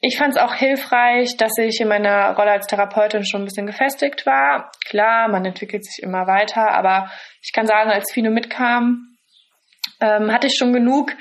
Ich 0.02 0.18
fand 0.18 0.36
es 0.36 0.42
auch 0.42 0.54
hilfreich, 0.54 1.36
dass 1.36 1.58
ich 1.58 1.82
in 1.82 1.90
meiner 1.90 2.34
Rolle 2.36 2.52
als 2.52 2.68
Therapeutin 2.68 3.26
schon 3.26 3.42
ein 3.42 3.46
bisschen 3.46 3.68
gefestigt 3.68 4.26
war. 4.26 4.72
Klar, 4.86 5.28
man 5.28 5.44
entwickelt 5.44 5.84
sich 5.84 6.02
immer 6.02 6.26
weiter, 6.26 6.72
aber 6.72 7.12
ich 7.42 7.52
kann 7.54 7.68
sagen, 7.68 7.90
als 7.90 8.12
Fino 8.14 8.32
mitkam, 8.32 9.18
ähm, 10.00 10.32
hatte 10.32 10.48
ich 10.48 10.56
schon 10.58 10.72
genug 10.72 11.12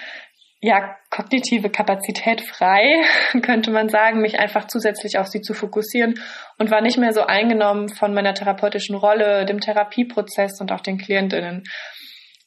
ja, 0.61 0.97
kognitive 1.11 1.71
Kapazität 1.71 2.41
frei, 2.41 3.05
könnte 3.43 3.71
man 3.71 3.89
sagen, 3.89 4.21
mich 4.21 4.39
einfach 4.39 4.67
zusätzlich 4.67 5.19
auf 5.19 5.29
sie 5.29 5.41
zu 5.41 5.55
fokussieren 5.55 6.21
und 6.59 6.71
war 6.71 6.81
nicht 6.81 6.99
mehr 6.99 7.13
so 7.13 7.23
eingenommen 7.23 7.89
von 7.89 8.13
meiner 8.13 8.35
therapeutischen 8.35 8.97
Rolle, 8.97 9.47
dem 9.47 9.61
Therapieprozess 9.61 10.61
und 10.61 10.73
auch 10.73 10.81
den 10.81 10.99
Klientinnen. 10.99 11.65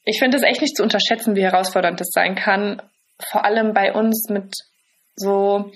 Ich 0.04 0.20
finde 0.20 0.38
es 0.38 0.44
echt 0.44 0.62
nicht 0.62 0.76
zu 0.76 0.84
unterschätzen, 0.84 1.36
wie 1.36 1.44
herausfordernd 1.44 2.02
es 2.02 2.10
sein 2.12 2.36
kann, 2.36 2.82
vor 3.24 3.46
allem 3.46 3.74
bei 3.74 3.94
uns 3.94 4.28
mit 4.30 4.54
so 5.16 5.72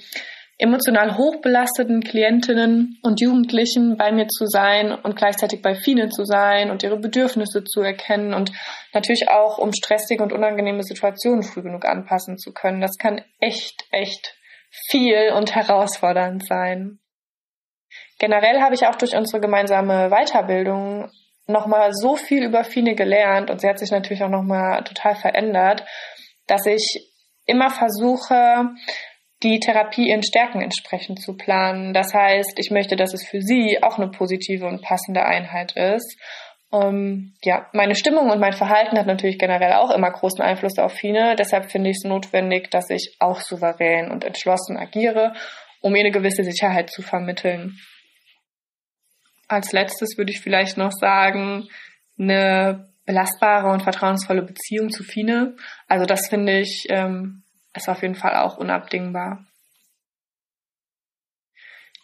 emotional 0.58 1.18
hochbelasteten 1.18 2.02
Klientinnen 2.02 2.98
und 3.04 3.20
Jugendlichen 3.20 3.98
bei 3.98 4.12
mir 4.12 4.28
zu 4.28 4.46
sein 4.46 4.94
und 4.94 5.18
gleichzeitig 5.18 5.62
bei 5.62 5.76
Fine 5.76 6.10
zu 6.10 6.24
sein 6.24 6.72
und 6.72 6.82
ihre 6.84 6.98
Bedürfnisse 6.98 7.64
zu 7.66 7.82
erkennen 7.82 8.34
und 8.34 8.52
natürlich 8.94 9.30
auch, 9.30 9.58
um 9.58 9.74
stressige 9.74 10.24
und 10.24 10.32
unangenehme 10.32 10.84
Situationen 10.84 11.44
früh 11.44 11.62
genug 11.62 11.86
anpassen 11.86 12.38
zu 12.38 12.54
können. 12.54 12.80
Das 12.80 12.98
kann 12.98 13.22
echt, 13.40 13.86
echt 13.92 14.36
viel 14.88 15.32
und 15.36 15.56
herausfordernd 15.56 16.46
sein. 16.48 17.00
Generell 18.18 18.62
habe 18.62 18.76
ich 18.76 18.88
auch 18.88 18.96
durch 18.96 19.16
unsere 19.16 19.42
gemeinsame 19.42 20.10
Weiterbildung 20.10 21.10
nochmal 21.48 21.92
so 21.94 22.16
viel 22.16 22.44
über 22.44 22.64
Fine 22.64 22.96
gelernt 22.96 23.50
und 23.50 23.60
sie 23.60 23.68
hat 23.68 23.80
sich 23.80 23.92
natürlich 23.92 24.24
auch 24.24 24.30
nochmal 24.30 24.84
total 24.84 25.16
verändert, 25.16 25.84
dass 26.48 26.66
ich 26.66 27.12
immer 27.46 27.70
versuche, 27.70 28.70
die 29.46 29.60
Therapie 29.60 30.10
ihren 30.10 30.24
Stärken 30.24 30.62
entsprechend 30.62 31.22
zu 31.22 31.38
planen. 31.38 31.94
Das 31.94 32.14
heißt, 32.14 32.58
ich 32.58 32.72
möchte, 32.72 32.96
dass 32.96 33.14
es 33.14 33.26
für 33.26 33.42
sie 33.42 33.82
auch 33.84 33.98
eine 33.98 34.10
positive 34.10 34.66
und 34.66 34.82
passende 34.82 35.24
Einheit 35.24 35.74
ist. 35.78 36.20
Ähm, 36.74 37.36
ja, 37.44 37.70
meine 37.72 37.94
Stimmung 37.94 38.32
und 38.32 38.40
mein 38.40 38.54
Verhalten 38.54 38.98
hat 38.98 39.06
natürlich 39.06 39.38
generell 39.38 39.74
auch 39.74 39.92
immer 39.92 40.10
großen 40.12 40.42
Einfluss 40.42 40.80
auf 40.80 40.94
Fine. 40.94 41.36
Deshalb 41.38 41.72
finde 41.72 41.92
ich 41.92 41.98
es 41.98 42.10
notwendig, 42.10 42.72
dass 42.72 42.90
ich 42.90 43.16
auch 43.20 43.40
souverän 43.40 44.10
und 44.10 44.24
entschlossen 44.24 44.78
agiere, 44.78 45.34
um 45.80 45.96
ihr 45.96 46.02
eine 46.02 46.12
gewisse 46.12 46.44
Sicherheit 46.44 46.90
zu 46.90 47.04
vermitteln. 47.04 47.78
Als 49.48 49.72
letztes 49.72 50.18
würde 50.18 50.32
ich 50.32 50.42
vielleicht 50.42 50.76
noch 50.76 50.92
sagen, 50.92 51.68
eine 52.18 52.90
belastbare 53.06 53.72
und 53.72 53.84
vertrauensvolle 53.84 54.42
Beziehung 54.42 54.90
zu 54.90 55.04
Fine. 55.04 55.56
Also 55.88 56.08
das 56.08 56.30
finde 56.30 56.60
ich 56.60 56.88
ähm, 56.90 57.44
ist 57.76 57.90
auf 57.90 58.02
jeden 58.02 58.16
Fall 58.16 58.36
auch 58.36 58.58
unabdingbar. 58.58 59.46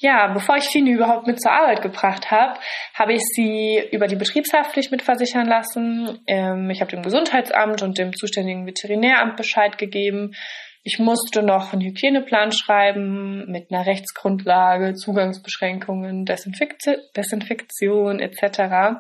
Ja, 0.02 0.34
bevor 0.34 0.58
ich 0.58 0.64
Fine 0.64 0.90
überhaupt 0.90 1.28
mit 1.28 1.40
zur 1.40 1.52
Arbeit 1.52 1.84
gebracht 1.84 2.32
habe, 2.32 2.60
habe 2.96 3.14
ich 3.14 3.22
sie 3.36 3.80
über 3.92 4.08
die 4.08 4.16
Betriebshaftpflicht 4.16 4.90
mitversichern 4.90 5.46
lassen. 5.46 6.20
Ähm, 6.26 6.72
ich 6.72 6.82
habe 6.82 6.90
dem 6.90 7.04
Gesundheitsamt 7.04 7.84
und 7.84 8.00
dem 8.00 8.12
zuständigen 8.16 8.66
Veterinäramt 8.66 9.38
Bescheid 9.38 9.78
gegeben. 9.78 10.34
Ich 10.82 10.98
musste 10.98 11.44
noch 11.44 11.72
einen 11.72 11.84
Hygieneplan 11.84 12.52
schreiben 12.52 13.46
mit 13.52 13.72
einer 13.72 13.86
Rechtsgrundlage, 13.86 14.96
Zugangsbeschränkungen, 14.96 16.26
Desinfektion, 16.26 16.96
Desinfektion 17.16 18.20
etc. 18.20 18.98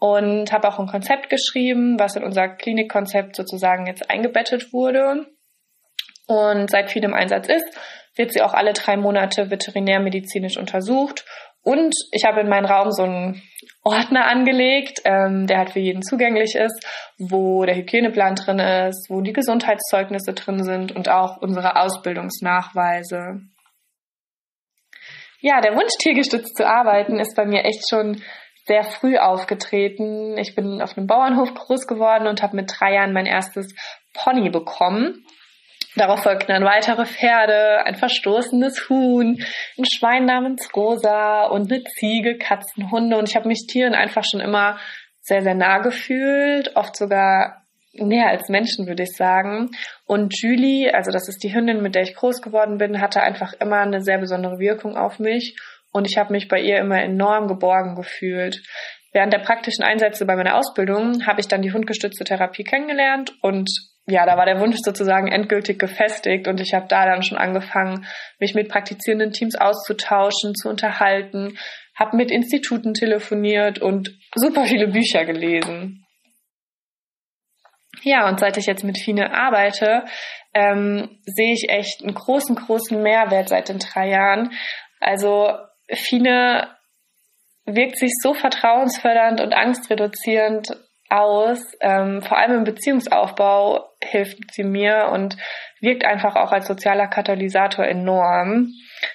Und 0.00 0.52
habe 0.52 0.66
auch 0.66 0.80
ein 0.80 0.88
Konzept 0.88 1.30
geschrieben, 1.30 2.00
was 2.00 2.16
in 2.16 2.24
unser 2.24 2.48
Klinikkonzept 2.48 3.36
sozusagen 3.36 3.86
jetzt 3.86 4.10
eingebettet 4.10 4.72
wurde 4.72 5.28
und 6.26 6.70
seit 6.70 6.90
viel 6.90 7.04
im 7.04 7.14
Einsatz 7.14 7.48
ist, 7.48 7.78
wird 8.16 8.32
sie 8.32 8.42
auch 8.42 8.54
alle 8.54 8.72
drei 8.72 8.96
Monate 8.96 9.50
veterinärmedizinisch 9.50 10.56
untersucht. 10.56 11.24
Und 11.62 11.94
ich 12.10 12.24
habe 12.24 12.40
in 12.40 12.48
meinen 12.48 12.66
Raum 12.66 12.90
so 12.90 13.04
einen 13.04 13.42
Ordner 13.84 14.26
angelegt, 14.26 15.00
ähm, 15.04 15.46
der 15.46 15.58
halt 15.58 15.70
für 15.70 15.78
jeden 15.80 16.02
zugänglich 16.02 16.54
ist, 16.56 16.86
wo 17.18 17.64
der 17.64 17.76
Hygieneplan 17.76 18.34
drin 18.34 18.58
ist, 18.58 19.08
wo 19.08 19.20
die 19.20 19.32
Gesundheitszeugnisse 19.32 20.32
drin 20.34 20.64
sind 20.64 20.92
und 20.92 21.08
auch 21.08 21.36
unsere 21.38 21.76
Ausbildungsnachweise. 21.76 23.40
Ja, 25.40 25.60
der 25.60 25.74
Wunsch, 25.74 25.92
tiergestützt 25.98 26.56
zu 26.56 26.66
arbeiten, 26.66 27.18
ist 27.18 27.34
bei 27.36 27.44
mir 27.44 27.64
echt 27.64 27.88
schon 27.88 28.22
sehr 28.66 28.84
früh 28.84 29.18
aufgetreten. 29.18 30.38
Ich 30.38 30.54
bin 30.54 30.80
auf 30.80 30.96
einem 30.96 31.06
Bauernhof 31.06 31.52
groß 31.54 31.86
geworden 31.86 32.28
und 32.28 32.42
habe 32.42 32.56
mit 32.56 32.72
drei 32.72 32.94
Jahren 32.94 33.12
mein 33.12 33.26
erstes 33.26 33.74
Pony 34.14 34.50
bekommen. 34.50 35.26
Darauf 35.96 36.22
folgten 36.22 36.52
dann 36.52 36.64
weitere 36.64 37.04
Pferde, 37.04 37.84
ein 37.84 37.96
verstoßenes 37.96 38.88
Huhn, 38.88 39.36
ein 39.78 39.84
Schwein 39.84 40.24
namens 40.24 40.70
Rosa 40.74 41.44
und 41.44 41.70
eine 41.70 41.84
Ziege, 41.84 42.38
Katzen, 42.38 42.90
Hunde. 42.90 43.18
Und 43.18 43.28
ich 43.28 43.36
habe 43.36 43.48
mich 43.48 43.66
Tieren 43.68 43.94
einfach 43.94 44.24
schon 44.24 44.40
immer 44.40 44.78
sehr, 45.20 45.42
sehr 45.42 45.54
nah 45.54 45.78
gefühlt, 45.78 46.76
oft 46.76 46.96
sogar 46.96 47.62
mehr 47.92 48.28
als 48.28 48.48
Menschen, 48.48 48.86
würde 48.86 49.02
ich 49.02 49.14
sagen. 49.16 49.70
Und 50.06 50.34
Julie, 50.40 50.92
also 50.94 51.10
das 51.10 51.28
ist 51.28 51.42
die 51.42 51.54
Hündin, 51.54 51.82
mit 51.82 51.94
der 51.94 52.02
ich 52.02 52.14
groß 52.14 52.40
geworden 52.40 52.78
bin, 52.78 53.00
hatte 53.00 53.22
einfach 53.22 53.52
immer 53.60 53.80
eine 53.80 54.00
sehr 54.00 54.18
besondere 54.18 54.58
Wirkung 54.58 54.96
auf 54.96 55.18
mich. 55.18 55.56
Und 55.92 56.08
ich 56.08 56.16
habe 56.16 56.32
mich 56.32 56.48
bei 56.48 56.58
ihr 56.58 56.78
immer 56.78 57.02
enorm 57.02 57.48
geborgen 57.48 57.96
gefühlt. 57.96 58.62
Während 59.12 59.34
der 59.34 59.40
praktischen 59.40 59.84
Einsätze 59.84 60.24
bei 60.24 60.36
meiner 60.36 60.56
Ausbildung 60.56 61.26
habe 61.26 61.40
ich 61.40 61.48
dann 61.48 61.60
die 61.60 61.72
hundgestützte 61.72 62.24
Therapie 62.24 62.64
kennengelernt 62.64 63.34
und 63.42 63.68
ja, 64.06 64.26
da 64.26 64.36
war 64.36 64.46
der 64.46 64.60
Wunsch 64.60 64.78
sozusagen 64.82 65.28
endgültig 65.28 65.78
gefestigt 65.78 66.48
und 66.48 66.60
ich 66.60 66.74
habe 66.74 66.86
da 66.88 67.06
dann 67.06 67.22
schon 67.22 67.38
angefangen, 67.38 68.06
mich 68.38 68.54
mit 68.54 68.68
praktizierenden 68.68 69.30
Teams 69.30 69.54
auszutauschen, 69.54 70.54
zu 70.54 70.68
unterhalten, 70.68 71.56
habe 71.94 72.16
mit 72.16 72.30
Instituten 72.30 72.94
telefoniert 72.94 73.78
und 73.78 74.10
super 74.34 74.64
viele 74.64 74.88
Bücher 74.88 75.24
gelesen. 75.24 76.04
Ja, 78.02 78.28
und 78.28 78.40
seit 78.40 78.56
ich 78.56 78.66
jetzt 78.66 78.82
mit 78.82 78.98
Fine 78.98 79.32
arbeite, 79.32 80.04
ähm, 80.54 81.20
sehe 81.24 81.52
ich 81.52 81.68
echt 81.68 82.02
einen 82.02 82.14
großen, 82.14 82.56
großen 82.56 83.00
Mehrwert 83.00 83.50
seit 83.50 83.68
den 83.68 83.78
drei 83.78 84.08
Jahren. 84.08 84.52
Also 84.98 85.52
Fine 85.88 86.68
wirkt 87.64 87.98
sich 87.98 88.10
so 88.20 88.34
vertrauensfördernd 88.34 89.40
und 89.40 89.52
angstreduzierend 89.52 90.76
aus. 91.12 91.60
Ähm, 91.80 92.22
vor 92.22 92.38
allem 92.38 92.58
im 92.58 92.64
Beziehungsaufbau 92.64 93.90
hilft 94.02 94.52
sie 94.52 94.64
mir 94.64 95.10
und 95.12 95.36
wirkt 95.80 96.04
einfach 96.04 96.36
auch 96.36 96.52
als 96.52 96.66
sozialer 96.66 97.08
Katalysator 97.08 97.84
enorm. 97.84 98.68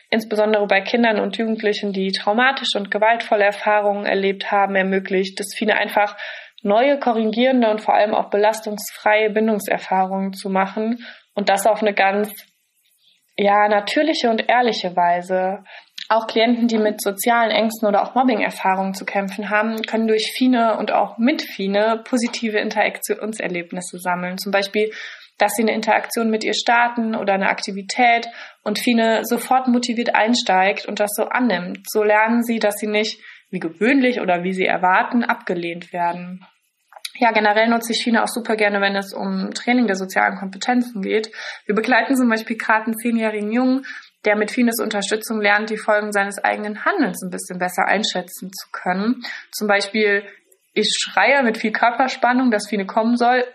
Insbesondere 0.10 0.68
bei 0.68 0.82
Kindern 0.82 1.20
und 1.20 1.38
Jugendlichen, 1.38 1.94
die 1.94 2.12
traumatische 2.12 2.78
und 2.78 2.92
gewaltvolle 2.92 3.46
Erfahrungen 3.46 4.06
erlebt 4.06 4.52
haben, 4.52 4.76
ermöglicht 4.76 5.40
es 5.40 5.56
Fine 5.58 5.78
einfach 5.78 6.16
neue, 6.62 7.00
korrigierende 7.00 7.70
und 7.70 7.82
vor 7.82 7.94
allem 7.94 8.14
auch 8.14 8.30
belastungsfreie 8.30 9.30
Bindungserfahrungen 9.30 10.34
zu 10.34 10.50
machen 10.50 11.06
und 11.34 11.50
das 11.50 11.66
auf 11.66 11.82
eine 11.82 11.94
ganz 11.94 12.32
ja, 13.38 13.68
natürliche 13.70 14.30
und 14.30 14.50
ehrliche 14.50 14.96
Weise. 14.96 15.64
Auch 16.10 16.28
Klienten, 16.28 16.67
die 16.67 16.78
mit 16.78 17.02
sozialen 17.02 17.52
Ängsten 17.52 17.88
oder 17.88 18.02
auch 18.02 18.15
Mobbing-Erfahrungen 18.15 18.93
zu 18.93 19.04
kämpfen 19.04 19.50
haben, 19.50 19.82
können 19.82 20.08
durch 20.08 20.32
Fine 20.38 20.78
und 20.78 20.93
auch 20.93 21.17
mit 21.17 21.41
Fine 21.41 22.02
positive 22.06 22.58
Interaktionserlebnisse 22.60 24.00
sammeln. 24.00 24.38
Zum 24.38 24.52
Beispiel, 24.52 24.91
dass 25.38 25.54
sie 25.56 25.63
eine 25.63 25.74
Interaktion 25.74 26.30
mit 26.30 26.43
ihr 26.43 26.54
starten 26.54 27.13
oder 27.15 27.34
eine 27.34 27.50
Aktivität 27.50 28.28
und 28.63 28.80
Fine 28.80 29.22
sofort 29.24 29.67
motiviert 29.67 30.15
einsteigt 30.15 30.86
und 30.86 31.00
das 31.00 31.12
so 31.13 31.26
annimmt. 31.26 31.89
So 31.89 32.04
lernen 32.04 32.43
sie, 32.43 32.60
dass 32.60 32.76
sie 32.76 32.88
nicht 32.88 33.22
wie 33.50 33.60
gewöhnlich 33.60 34.22
oder 34.22 34.43
wie 34.43 34.54
sie 34.54 34.65
erwarten 34.65 35.24
abgelehnt 35.24 35.93
werden. 35.93 36.46
Ja, 37.20 37.32
generell 37.32 37.67
nutze 37.67 37.93
ich 37.93 38.04
Fine 38.04 38.24
auch 38.24 38.28
super 38.28 38.56
gerne, 38.56 38.80
wenn 38.80 38.96
es 38.96 39.13
um 39.13 39.52
Training 39.54 39.88
der 39.88 39.96
sozialen 39.96 40.38
Kompetenzen 40.38 41.02
geht. 41.02 41.32
Wir 41.65 41.74
begleiten 41.74 42.15
zum 42.15 42.30
Beispiel 42.30 42.58
gerade 42.58 42.86
einen 42.86 42.98
zehnjährigen 42.98 43.52
Jungen, 43.52 43.86
der 44.25 44.36
mit 44.36 44.51
Fines 44.51 44.80
Unterstützung 44.82 45.41
lernt, 45.41 45.69
die 45.69 45.77
Folgen 45.77 46.12
seines 46.12 46.38
eigenen 46.43 46.86
Handelns 46.86 47.21
ein 47.23 47.30
bisschen 47.30 47.60
besser 47.60 47.86
einschätzen 47.86 48.51
zu 48.51 48.69
können. 48.71 49.21
Zum 49.51 49.67
Beispiel, 49.67 50.23
ich 50.73 50.95
schreie 50.99 51.43
mit 51.43 51.58
viel 51.58 51.71
Körperspannung, 51.71 52.51
dass 52.51 52.67
Fine 52.69 52.86
kommen 52.86 53.17
soll. 53.17 53.45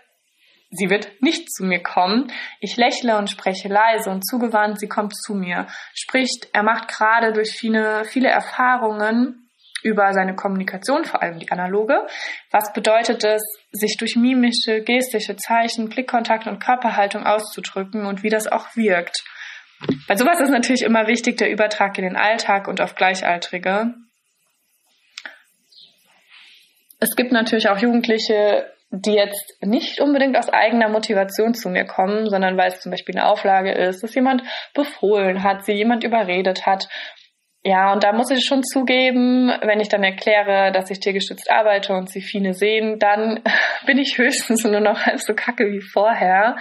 Sie 0.71 0.89
wird 0.89 1.21
nicht 1.21 1.53
zu 1.53 1.63
mir 1.63 1.83
kommen. 1.83 2.31
Ich 2.59 2.77
lächle 2.77 3.17
und 3.17 3.29
spreche 3.29 3.67
leise 3.67 4.09
und 4.09 4.27
zugewandt, 4.27 4.79
sie 4.79 4.87
kommt 4.87 5.15
zu 5.15 5.35
mir. 5.35 5.67
Spricht, 5.93 6.49
er 6.53 6.63
macht 6.63 6.87
gerade 6.87 7.31
durch 7.31 7.51
Fine 7.51 8.05
viele 8.05 8.29
Erfahrungen 8.29 9.43
über 9.83 10.13
seine 10.13 10.35
Kommunikation, 10.35 11.05
vor 11.05 11.21
allem 11.21 11.39
die 11.39 11.51
analoge. 11.51 12.07
Was 12.51 12.73
bedeutet 12.73 13.23
es, 13.23 13.41
sich 13.71 13.97
durch 13.97 14.15
mimische, 14.15 14.81
gestische 14.81 15.35
Zeichen, 15.35 15.89
Blickkontakt 15.89 16.47
und 16.47 16.59
Körperhaltung 16.59 17.23
auszudrücken 17.25 18.05
und 18.05 18.23
wie 18.23 18.29
das 18.29 18.47
auch 18.47 18.75
wirkt? 18.75 19.23
Bei 20.07 20.15
sowas 20.15 20.39
ist 20.39 20.49
natürlich 20.49 20.83
immer 20.83 21.07
wichtig 21.07 21.37
der 21.37 21.51
Übertrag 21.51 21.97
in 21.97 22.03
den 22.03 22.15
Alltag 22.15 22.67
und 22.67 22.81
auf 22.81 22.95
Gleichaltrige. 22.95 23.93
Es 26.99 27.15
gibt 27.15 27.31
natürlich 27.31 27.69
auch 27.69 27.77
Jugendliche, 27.77 28.71
die 28.89 29.13
jetzt 29.13 29.57
nicht 29.61 29.99
unbedingt 29.99 30.37
aus 30.37 30.49
eigener 30.49 30.87
Motivation 30.87 31.53
zu 31.53 31.69
mir 31.69 31.85
kommen, 31.85 32.29
sondern 32.29 32.57
weil 32.57 32.67
es 32.67 32.79
zum 32.79 32.91
Beispiel 32.91 33.17
eine 33.17 33.27
Auflage 33.27 33.71
ist, 33.71 34.03
dass 34.03 34.13
jemand 34.13 34.43
befohlen 34.73 35.43
hat, 35.43 35.65
sie 35.65 35.73
jemand 35.73 36.03
überredet 36.03 36.65
hat. 36.65 36.87
Ja, 37.65 37.93
und 37.93 38.03
da 38.03 38.11
muss 38.11 38.29
ich 38.29 38.45
schon 38.45 38.61
zugeben, 38.61 39.47
wenn 39.61 39.79
ich 39.79 39.87
dann 39.87 40.03
erkläre, 40.03 40.71
dass 40.73 40.91
ich 40.91 40.99
tiergestützt 40.99 41.49
arbeite 41.49 41.93
und 41.93 42.09
sie 42.09 42.21
Fine 42.21 42.53
sehen, 42.53 42.99
dann 42.99 43.41
bin 43.85 43.97
ich 43.97 44.17
höchstens 44.17 44.63
nur 44.63 44.81
noch 44.81 45.05
halb 45.05 45.19
so 45.19 45.33
kacke 45.33 45.71
wie 45.71 45.81
vorher. 45.81 46.57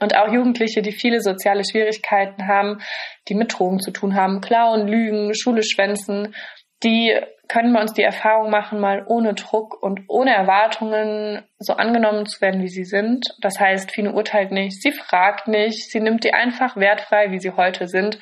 Und 0.00 0.16
auch 0.16 0.32
Jugendliche, 0.32 0.82
die 0.82 0.92
viele 0.92 1.20
soziale 1.20 1.62
Schwierigkeiten 1.64 2.46
haben, 2.48 2.80
die 3.28 3.34
mit 3.34 3.58
Drogen 3.58 3.80
zu 3.80 3.90
tun 3.90 4.14
haben, 4.14 4.40
klauen, 4.40 4.88
lügen, 4.88 5.34
Schule 5.34 5.62
schwänzen, 5.62 6.34
die 6.82 7.14
können 7.48 7.72
bei 7.72 7.80
uns 7.80 7.92
die 7.92 8.02
Erfahrung 8.02 8.50
machen, 8.50 8.80
mal 8.80 9.04
ohne 9.06 9.34
Druck 9.34 9.82
und 9.82 10.02
ohne 10.08 10.32
Erwartungen 10.32 11.42
so 11.58 11.74
angenommen 11.74 12.26
zu 12.26 12.40
werden, 12.40 12.62
wie 12.62 12.68
sie 12.68 12.84
sind. 12.84 13.26
Das 13.40 13.58
heißt, 13.58 13.90
Fine 13.90 14.12
urteilt 14.12 14.52
nicht, 14.52 14.80
sie 14.80 14.92
fragt 14.92 15.48
nicht, 15.48 15.90
sie 15.90 16.00
nimmt 16.00 16.24
die 16.24 16.32
einfach 16.32 16.76
wertfrei, 16.76 17.32
wie 17.32 17.40
sie 17.40 17.50
heute 17.50 17.88
sind. 17.88 18.18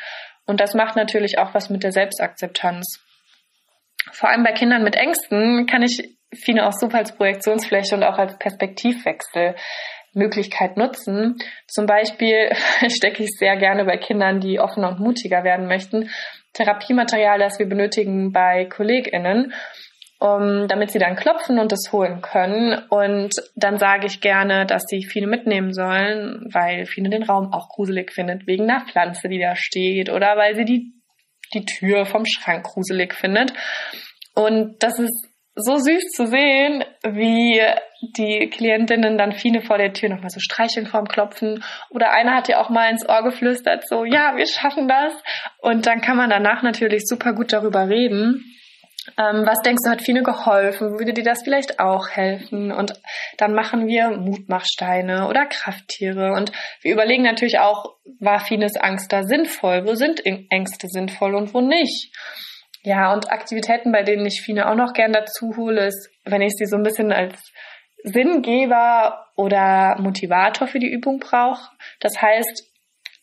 Und 0.47 0.61
das 0.61 0.75
macht 0.75 0.97
natürlich 0.97 1.39
auch 1.39 1.53
was 1.53 1.69
mit 1.69 1.83
der 1.83 1.93
Selbstakzeptanz. 1.93 3.05
Vor 4.13 4.31
allem 4.31 4.45
bei 4.45 4.53
Kindern 4.53 4.83
mit 4.83 4.97
Ängsten 4.97 5.67
kann 5.67 5.83
ich 5.83 6.17
Fine 6.35 6.67
auch 6.67 6.73
super 6.73 6.99
als 6.99 7.15
Projektionsfläche 7.15 7.95
und 7.95 8.05
auch 8.05 8.19
als 8.19 8.39
Perspektivwechsel 8.39 9.55
Möglichkeit 10.15 10.77
nutzen. 10.77 11.37
Zum 11.67 11.87
Beispiel 11.87 12.51
stecke 12.89 13.23
ich 13.23 13.31
sehr 13.39 13.57
gerne 13.57 13.85
bei 13.85 13.97
Kindern, 13.97 14.41
die 14.41 14.61
offener 14.61 14.89
und 14.89 15.01
mutiger 15.01 15.45
werden 15.45 15.67
möchten, 15.67 16.11
Therapiematerial, 16.55 17.39
das 17.39 17.59
wir 17.59 17.67
benötigen 17.67 18.33
bei 18.33 18.65
KollegInnen, 18.65 19.53
um, 20.19 20.67
damit 20.67 20.91
sie 20.91 20.99
dann 20.99 21.15
klopfen 21.15 21.59
und 21.59 21.73
es 21.73 21.93
holen 21.93 22.21
können. 22.21 22.79
Und 22.89 23.33
dann 23.55 23.79
sage 23.79 24.07
ich 24.07 24.21
gerne, 24.21 24.67
dass 24.67 24.83
sie 24.89 25.05
viele 25.05 25.29
mitnehmen 25.29 25.73
sollen, 25.73 26.49
weil 26.53 26.87
viele 26.87 27.11
den 27.11 27.23
Raum 27.23 27.53
auch 27.53 27.69
gruselig 27.69 28.13
findet, 28.13 28.47
wegen 28.47 28.69
einer 28.69 28.85
Pflanze, 28.87 29.29
die 29.29 29.39
da 29.39 29.55
steht, 29.55 30.11
oder 30.11 30.37
weil 30.37 30.57
sie 30.57 30.65
die, 30.65 30.93
die 31.55 31.65
Tür 31.65 32.05
vom 32.05 32.25
Schrank 32.27 32.65
gruselig 32.65 33.15
findet. 33.15 33.53
Und 34.35 34.83
das 34.83 34.99
ist 34.99 35.28
so 35.59 35.77
süß 35.77 36.11
zu 36.15 36.27
sehen, 36.27 36.85
wie 37.03 37.61
die 38.17 38.49
Klientinnen 38.49 39.19
dann 39.19 39.33
viele 39.33 39.61
vor 39.61 39.79
der 39.79 39.93
Tür 39.93 40.09
nochmal 40.09 40.31
so 40.31 40.41
streicheln 40.41 40.87
vorm 40.87 41.07
Klopfen. 41.07 41.65
Oder 41.91 42.13
einer 42.13 42.37
hat 42.37 42.49
ja 42.49 42.61
auch 42.61 42.71
mal 42.71 42.91
ins 42.91 43.09
Ohr 43.09 43.23
geflüstert, 43.23 43.87
so, 43.89 44.05
ja, 44.05 44.37
wir 44.37 44.47
schaffen 44.47 44.89
das. 44.89 45.13
Und 45.61 45.87
dann 45.87 46.01
kann 46.01 46.17
man 46.17 46.31
danach 46.31 46.63
natürlich 46.63 47.03
super 47.07 47.33
gut 47.33 47.53
darüber 47.53 47.89
reden. 47.89 48.45
Ähm, 49.17 49.47
was 49.47 49.61
denkst 49.65 49.83
du, 49.85 49.91
hat 49.91 50.03
Fine 50.03 50.23
geholfen? 50.23 50.99
Würde 50.99 51.15
dir 51.15 51.25
das 51.25 51.43
vielleicht 51.43 51.81
auch 51.81 52.09
helfen? 52.11 52.73
Und 52.73 52.93
dann 53.39 53.55
machen 53.55 53.87
wir 53.87 54.11
Mutmachsteine 54.11 55.29
oder 55.29 55.47
Krafttiere. 55.47 56.33
Und 56.33 56.53
wir 56.83 56.93
überlegen 56.93 57.23
natürlich 57.23 57.59
auch, 57.59 57.97
war 58.21 58.41
Fines 58.41 58.77
Angst 58.77 59.13
da 59.13 59.23
sinnvoll? 59.23 59.87
Wo 59.87 59.95
sind 59.95 60.23
Ängste 60.25 60.89
sinnvoll 60.89 61.35
und 61.35 61.55
wo 61.55 61.61
nicht? 61.61 62.13
Ja, 62.83 63.13
und 63.13 63.31
Aktivitäten, 63.31 63.93
bei 63.93 64.03
denen 64.03 64.25
ich 64.27 64.43
Fine 64.43 64.71
auch 64.71 64.75
noch 64.75 64.93
gern 64.93 65.13
dazu 65.13 65.57
hole, 65.57 65.87
ist, 65.87 66.11
wenn 66.25 66.43
ich 66.43 66.53
sie 66.57 66.67
so 66.67 66.77
ein 66.77 66.83
bisschen 66.83 67.13
als 67.13 67.53
Sinngeber 68.05 69.27
oder 69.37 69.97
Motivator 69.99 70.69
für 70.69 70.79
die 70.79 70.91
Übung 70.91 71.19
brauche. 71.19 71.71
Das 72.01 72.21
heißt, 72.21 72.65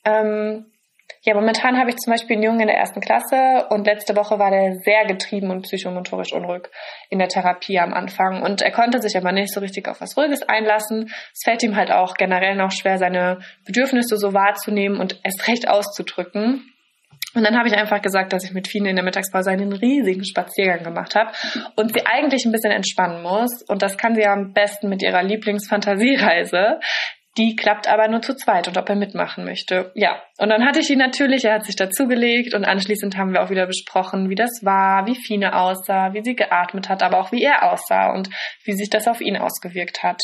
ähm, 0.04 0.72
ja, 1.24 1.34
momentan 1.34 1.80
habe 1.80 1.89
ich 1.89 1.98
zum 1.98 2.12
Beispiel 2.12 2.36
einen 2.36 2.44
Jungen 2.44 2.60
in 2.62 2.68
der 2.68 2.78
ersten 2.78 3.02
Klasse 3.02 3.68
und 3.70 3.88
letzte 3.88 4.15
Woche 4.15 4.38
war 4.38 4.52
der 4.52 4.76
sehr 4.84 5.06
getrieben 5.06 5.50
und 5.50 5.63
psychomotorisch 5.63 6.34
unruhig 6.34 6.68
in 7.10 7.18
der 7.18 7.30
Therapie 7.30 7.80
am 7.80 7.94
Anfang. 7.94 8.44
Und 8.44 8.62
er 8.62 8.72
konnte 8.72 9.02
sich 9.02 9.18
aber 9.18 9.32
nicht 9.32 9.52
so 9.52 9.60
richtig 9.60 9.88
auf 9.88 10.02
was 10.02 10.15
Ruhiges 10.18 10.44
einlassen. 10.44 11.12
Es 11.34 11.41
fällt 11.44 11.63
ihm 11.63 11.76
halt 11.76 11.91
auch 11.91 12.13
generell 12.13 12.56
noch 12.56 12.72
schwer, 12.72 13.00
seine 13.00 13.39
Bedürfnisse 13.65 14.18
so 14.18 14.34
wahrzunehmen 14.34 15.00
und 15.00 15.20
erst 15.24 15.48
recht 15.48 15.68
auszudrücken. 15.68 16.72
Und 17.36 17.43
dann 17.43 17.58
habe 17.58 17.67
ich 17.67 17.76
einfach 17.76 18.02
gesagt, 18.02 18.34
dass 18.34 18.45
ich 18.45 18.54
mit 18.54 18.67
Fine 18.67 18.89
in 18.89 18.95
der 18.95 19.06
Mittagspause 19.06 19.52
einen 19.52 19.74
riesigen 19.74 20.24
Spaziergang 20.24 20.84
gemacht 20.84 21.15
habe 21.15 21.32
und 21.76 21.93
sie 21.93 22.06
eigentlich 22.06 22.45
ein 22.45 22.52
bisschen 22.52 22.71
entspannen 22.71 23.21
muss. 23.21 23.62
Und 23.67 23.82
das 23.82 23.98
kann 23.98 24.15
sie 24.15 24.26
am 24.26 24.54
besten 24.54 24.89
mit 24.89 25.04
ihrer 25.04 25.21
Lieblingsfantasiereise. 25.21 26.80
Die 27.38 27.58
klappt 27.58 27.89
aber 27.89 28.08
nur 28.08 28.21
zu 28.21 28.34
zweit 28.34 28.69
und 28.69 28.78
ob 28.78 28.88
er 28.88 28.95
mitmachen 28.95 29.43
möchte. 29.43 29.91
Ja, 29.93 30.21
und 30.38 30.48
dann 30.50 30.65
hatte 30.65 30.80
ich 30.80 30.89
ihn 30.89 31.00
natürlich, 31.00 31.43
er 31.43 31.56
hat 31.56 31.65
sich 31.65 31.76
dazugelegt 31.76 32.54
und 32.54 32.63
anschließend 32.63 33.17
haben 33.17 33.34
wir 33.34 33.43
auch 33.43 33.50
wieder 33.50 33.67
besprochen, 33.67 34.30
wie 34.30 34.36
das 34.36 34.62
war, 34.63 35.06
wie 35.06 35.15
Fine 35.15 35.54
aussah, 35.54 36.13
wie 36.13 36.24
sie 36.24 36.36
geatmet 36.36 36.88
hat, 36.88 37.04
aber 37.04 37.19
auch 37.19 37.34
wie 37.34 37.43
er 37.43 37.69
aussah 37.69 38.13
und 38.13 38.30
wie 38.63 38.71
sich 38.71 38.89
das 38.89 39.10
auf 39.10 39.19
ihn 39.19 39.36
ausgewirkt 39.36 40.02
hat. 40.02 40.21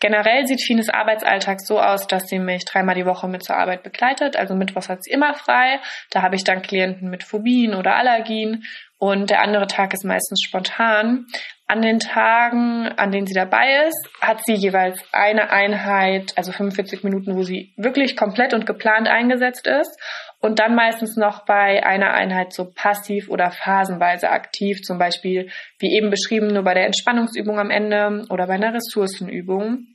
Generell 0.00 0.46
sieht 0.46 0.62
Fines 0.62 0.88
Arbeitsalltag 0.88 1.60
so 1.60 1.78
aus, 1.78 2.06
dass 2.06 2.26
sie 2.26 2.38
mich 2.38 2.64
dreimal 2.64 2.94
die 2.94 3.04
Woche 3.04 3.28
mit 3.28 3.44
zur 3.44 3.56
Arbeit 3.56 3.82
begleitet. 3.82 4.34
Also 4.34 4.54
Mittwochs 4.54 4.88
hat 4.88 5.04
sie 5.04 5.10
immer 5.10 5.34
frei. 5.34 5.78
Da 6.10 6.22
habe 6.22 6.36
ich 6.36 6.44
dann 6.44 6.62
Klienten 6.62 7.10
mit 7.10 7.22
Phobien 7.22 7.74
oder 7.74 7.94
Allergien. 7.96 8.64
Und 8.98 9.30
der 9.30 9.42
andere 9.42 9.66
Tag 9.66 9.92
ist 9.92 10.04
meistens 10.04 10.42
spontan. 10.42 11.26
An 11.66 11.82
den 11.82 12.00
Tagen, 12.00 12.88
an 12.96 13.12
denen 13.12 13.26
sie 13.26 13.34
dabei 13.34 13.86
ist, 13.86 14.08
hat 14.20 14.44
sie 14.44 14.54
jeweils 14.54 15.00
eine 15.12 15.50
Einheit, 15.50 16.32
also 16.36 16.50
45 16.52 17.04
Minuten, 17.04 17.36
wo 17.36 17.42
sie 17.42 17.72
wirklich 17.76 18.16
komplett 18.16 18.54
und 18.54 18.66
geplant 18.66 19.06
eingesetzt 19.06 19.66
ist. 19.66 19.98
Und 20.40 20.58
dann 20.58 20.74
meistens 20.74 21.16
noch 21.16 21.44
bei 21.44 21.84
einer 21.84 22.12
Einheit 22.12 22.52
so 22.52 22.70
passiv 22.74 23.28
oder 23.28 23.50
phasenweise 23.50 24.30
aktiv, 24.30 24.82
zum 24.82 24.98
Beispiel, 24.98 25.50
wie 25.78 25.94
eben 25.94 26.10
beschrieben, 26.10 26.48
nur 26.48 26.62
bei 26.62 26.72
der 26.72 26.86
Entspannungsübung 26.86 27.58
am 27.58 27.70
Ende 27.70 28.24
oder 28.30 28.46
bei 28.46 28.54
einer 28.54 28.72
Ressourcenübung. 28.72 29.86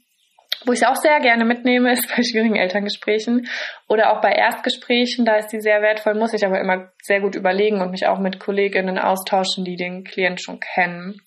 Wo 0.64 0.72
ich 0.72 0.86
auch 0.86 0.96
sehr 0.96 1.20
gerne 1.20 1.46
mitnehme, 1.46 1.92
ist 1.94 2.16
bei 2.16 2.22
schwierigen 2.22 2.56
Elterngesprächen 2.56 3.48
oder 3.88 4.14
auch 4.14 4.22
bei 4.22 4.32
Erstgesprächen. 4.32 5.26
Da 5.26 5.38
ist 5.38 5.50
die 5.50 5.62
sehr 5.62 5.82
wertvoll, 5.82 6.14
muss 6.14 6.34
ich 6.34 6.46
aber 6.46 6.60
immer 6.60 6.92
sehr 7.02 7.22
gut 7.22 7.36
überlegen 7.36 7.82
und 7.82 7.92
mich 7.92 8.06
auch 8.06 8.20
mit 8.20 8.40
Kolleginnen 8.40 9.00
austauschen, 9.00 9.66
die 9.66 9.76
den 9.76 10.04
Klient 10.04 10.42
schon 10.42 10.60
kennen. 10.60 11.22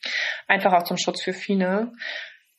Einfach 0.46 0.72
auch 0.72 0.84
zum 0.84 0.96
Schutz 0.96 1.22
für 1.22 1.32
Fine. 1.32 1.92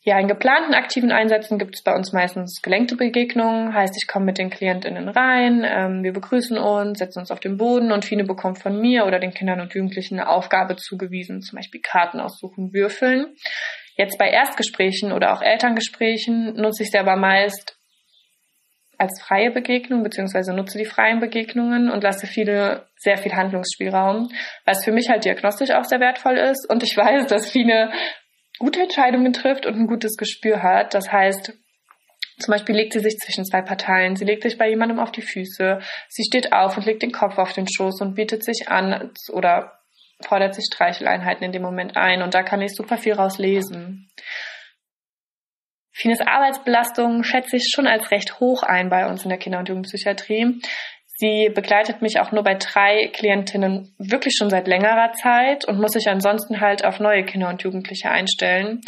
Ja, 0.02 0.18
in 0.18 0.28
geplanten 0.28 0.72
aktiven 0.72 1.12
Einsätzen 1.12 1.58
gibt 1.58 1.74
es 1.74 1.82
bei 1.82 1.94
uns 1.94 2.14
meistens 2.14 2.62
gelenkte 2.62 2.96
Begegnungen. 2.96 3.74
Heißt, 3.74 3.94
ich 3.98 4.08
komme 4.08 4.24
mit 4.24 4.38
den 4.38 4.48
KlientInnen 4.48 5.10
rein, 5.10 5.62
ähm, 5.62 6.02
wir 6.02 6.14
begrüßen 6.14 6.56
uns, 6.56 6.98
setzen 6.98 7.18
uns 7.18 7.30
auf 7.30 7.40
den 7.40 7.58
Boden 7.58 7.92
und 7.92 8.06
Fine 8.06 8.24
bekommt 8.24 8.62
von 8.62 8.80
mir 8.80 9.04
oder 9.04 9.18
den 9.18 9.34
Kindern 9.34 9.60
und 9.60 9.74
Jugendlichen 9.74 10.18
eine 10.18 10.30
Aufgabe 10.30 10.76
zugewiesen, 10.76 11.42
zum 11.42 11.56
Beispiel 11.56 11.82
Karten 11.82 12.18
aussuchen, 12.18 12.72
würfeln. 12.72 13.34
Jetzt 13.96 14.16
bei 14.18 14.30
Erstgesprächen 14.30 15.12
oder 15.12 15.34
auch 15.34 15.42
Elterngesprächen 15.42 16.54
nutze 16.54 16.84
ich 16.84 16.90
sie 16.90 16.98
aber 16.98 17.16
meist 17.16 17.76
als 18.96 19.20
freie 19.22 19.50
Begegnung, 19.50 20.02
beziehungsweise 20.02 20.54
nutze 20.54 20.78
die 20.78 20.86
freien 20.86 21.20
Begegnungen 21.20 21.90
und 21.90 22.02
lasse 22.02 22.26
viele 22.26 22.86
sehr 22.96 23.18
viel 23.18 23.32
Handlungsspielraum, 23.32 24.30
was 24.64 24.82
für 24.82 24.92
mich 24.92 25.10
halt 25.10 25.26
diagnostisch 25.26 25.72
auch 25.72 25.84
sehr 25.84 26.00
wertvoll 26.00 26.38
ist. 26.38 26.66
Und 26.70 26.82
ich 26.82 26.96
weiß, 26.96 27.26
dass 27.26 27.50
viele 27.50 27.90
gute 28.60 28.82
Entscheidungen 28.82 29.32
trifft 29.32 29.66
und 29.66 29.74
ein 29.74 29.86
gutes 29.88 30.16
Gespür 30.16 30.62
hat. 30.62 30.94
Das 30.94 31.10
heißt, 31.10 31.52
zum 32.38 32.52
Beispiel 32.52 32.76
legt 32.76 32.92
sie 32.92 33.00
sich 33.00 33.16
zwischen 33.16 33.44
zwei 33.44 33.62
Parteien, 33.62 34.16
sie 34.16 34.24
legt 34.24 34.42
sich 34.42 34.56
bei 34.56 34.68
jemandem 34.68 35.00
auf 35.00 35.10
die 35.10 35.22
Füße, 35.22 35.80
sie 36.08 36.24
steht 36.24 36.52
auf 36.52 36.76
und 36.76 36.86
legt 36.86 37.02
den 37.02 37.12
Kopf 37.12 37.38
auf 37.38 37.52
den 37.52 37.66
Schoß 37.66 38.00
und 38.00 38.14
bietet 38.14 38.44
sich 38.44 38.68
an 38.68 39.12
oder 39.32 39.78
fordert 40.22 40.54
sich 40.54 40.66
Streicheleinheiten 40.66 41.44
in 41.44 41.52
dem 41.52 41.62
Moment 41.62 41.96
ein 41.96 42.22
und 42.22 42.34
da 42.34 42.42
kann 42.42 42.62
ich 42.62 42.74
super 42.74 42.98
viel 42.98 43.14
rauslesen. 43.14 44.10
Fines 45.92 46.20
Arbeitsbelastung 46.20 47.24
schätze 47.24 47.56
ich 47.56 47.70
schon 47.74 47.86
als 47.86 48.10
recht 48.10 48.40
hoch 48.40 48.62
ein 48.62 48.88
bei 48.88 49.06
uns 49.06 49.22
in 49.24 49.28
der 49.28 49.38
Kinder- 49.38 49.58
und 49.58 49.68
Jugendpsychiatrie. 49.68 50.60
Sie 51.20 51.50
begleitet 51.54 52.00
mich 52.00 52.18
auch 52.18 52.32
nur 52.32 52.42
bei 52.42 52.54
drei 52.54 53.10
Klientinnen 53.12 53.94
wirklich 53.98 54.34
schon 54.38 54.48
seit 54.48 54.66
längerer 54.66 55.12
Zeit 55.12 55.66
und 55.66 55.78
muss 55.78 55.92
sich 55.92 56.08
ansonsten 56.08 56.62
halt 56.62 56.82
auf 56.82 56.98
neue 56.98 57.24
Kinder 57.24 57.50
und 57.50 57.62
Jugendliche 57.62 58.10
einstellen. 58.10 58.80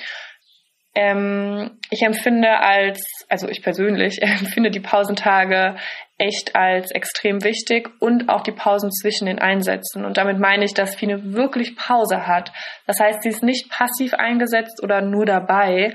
Ähm, 0.94 1.78
ich 1.90 2.00
empfinde 2.00 2.48
als, 2.58 3.02
also 3.28 3.48
ich 3.48 3.62
persönlich 3.62 4.22
empfinde 4.22 4.70
die 4.70 4.80
Pausentage 4.80 5.76
echt 6.16 6.56
als 6.56 6.90
extrem 6.92 7.44
wichtig 7.44 7.90
und 8.00 8.30
auch 8.30 8.40
die 8.40 8.52
Pausen 8.52 8.90
zwischen 8.90 9.26
den 9.26 9.38
Einsätzen. 9.38 10.06
Und 10.06 10.16
damit 10.16 10.38
meine 10.38 10.64
ich, 10.64 10.72
dass 10.72 10.94
Fine 10.94 11.34
wirklich 11.34 11.76
Pause 11.76 12.26
hat. 12.26 12.50
Das 12.86 12.98
heißt, 12.98 13.22
sie 13.22 13.28
ist 13.28 13.42
nicht 13.42 13.70
passiv 13.70 14.14
eingesetzt 14.14 14.82
oder 14.82 15.02
nur 15.02 15.26
dabei, 15.26 15.92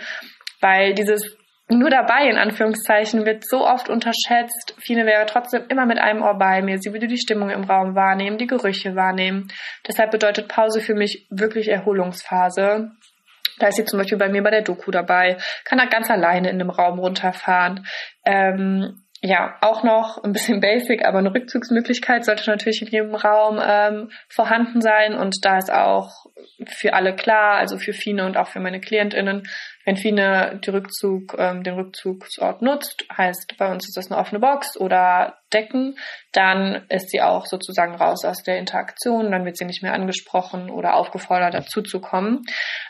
weil 0.62 0.94
dieses 0.94 1.36
nur 1.70 1.90
dabei, 1.90 2.30
in 2.30 2.38
Anführungszeichen, 2.38 3.26
wird 3.26 3.46
so 3.46 3.68
oft 3.68 3.90
unterschätzt. 3.90 4.76
Fine 4.80 5.06
wäre 5.06 5.26
trotzdem 5.26 5.66
immer 5.68 5.86
mit 5.86 6.00
einem 6.00 6.22
Ohr 6.22 6.38
bei 6.38 6.62
mir. 6.62 6.78
Sie 6.80 6.94
würde 6.94 7.08
die 7.08 7.18
Stimmung 7.18 7.50
im 7.50 7.66
Raum 7.66 7.94
wahrnehmen, 7.94 8.38
die 8.38 8.48
Gerüche 8.48 8.96
wahrnehmen. 8.96 9.50
Deshalb 9.86 10.12
bedeutet 10.12 10.48
Pause 10.48 10.80
für 10.80 10.96
mich 10.96 11.28
wirklich 11.30 11.68
Erholungsphase. 11.68 12.92
Da 13.60 13.68
ist 13.68 13.76
sie 13.76 13.86
zum 13.86 14.00
Beispiel 14.00 14.18
bei 14.18 14.30
mir 14.30 14.44
bei 14.44 14.52
der 14.52 14.62
Doku 14.62 14.92
dabei, 14.92 15.38
kann 15.66 15.80
da 15.80 15.86
ganz 15.86 16.10
alleine 16.10 16.50
in 16.50 16.60
dem 16.60 16.70
Raum 16.70 17.00
runterfahren. 17.00 17.86
Ähm, 18.24 19.04
ja, 19.22 19.58
auch 19.62 19.84
noch 19.84 20.24
ein 20.24 20.32
bisschen 20.32 20.60
basic, 20.62 21.06
aber 21.06 21.20
eine 21.20 21.34
Rückzugsmöglichkeit 21.34 22.24
sollte 22.24 22.50
natürlich 22.50 22.82
in 22.82 22.88
jedem 22.88 23.16
Raum 23.16 23.60
ähm, 23.62 24.10
vorhanden 24.30 24.80
sein. 24.80 25.16
Und 25.16 25.36
da 25.42 25.58
ist 25.58 25.74
auch 25.74 26.28
für 26.68 26.94
alle 26.94 27.16
klar, 27.16 27.56
also 27.56 27.78
für 27.78 27.94
Fine 27.94 28.26
und 28.26 28.38
auch 28.38 28.48
für 28.48 28.60
meine 28.60 28.80
KlientInnen, 28.80 29.44
wenn 29.88 29.96
Fine 29.96 30.60
die 30.66 30.70
Rückzug, 30.70 31.38
ähm, 31.40 31.64
den 31.64 31.76
Rückzugsort 31.76 32.62
nutzt, 32.62 33.06
heißt 33.18 33.56
bei 33.58 33.72
uns 33.72 33.88
ist 33.88 33.96
das 33.96 34.12
eine 34.12 34.20
offene 34.20 34.42
Box 34.42 34.78
oder 34.78 35.38
Decken, 35.54 35.98
dann 36.34 36.86
ist 36.90 37.10
sie 37.10 37.22
auch 37.22 37.46
sozusagen 37.46 37.96
raus 37.96 38.26
aus 38.26 38.44
der 38.44 38.58
Interaktion, 38.58 39.32
dann 39.32 39.46
wird 39.46 39.56
sie 39.56 39.64
nicht 39.64 39.82
mehr 39.84 39.94
angesprochen 39.94 40.70
oder 40.70 40.96
aufgefordert, 40.96 41.54
dazu 41.54 41.82
zu 41.82 42.02
kommen. 42.02 42.42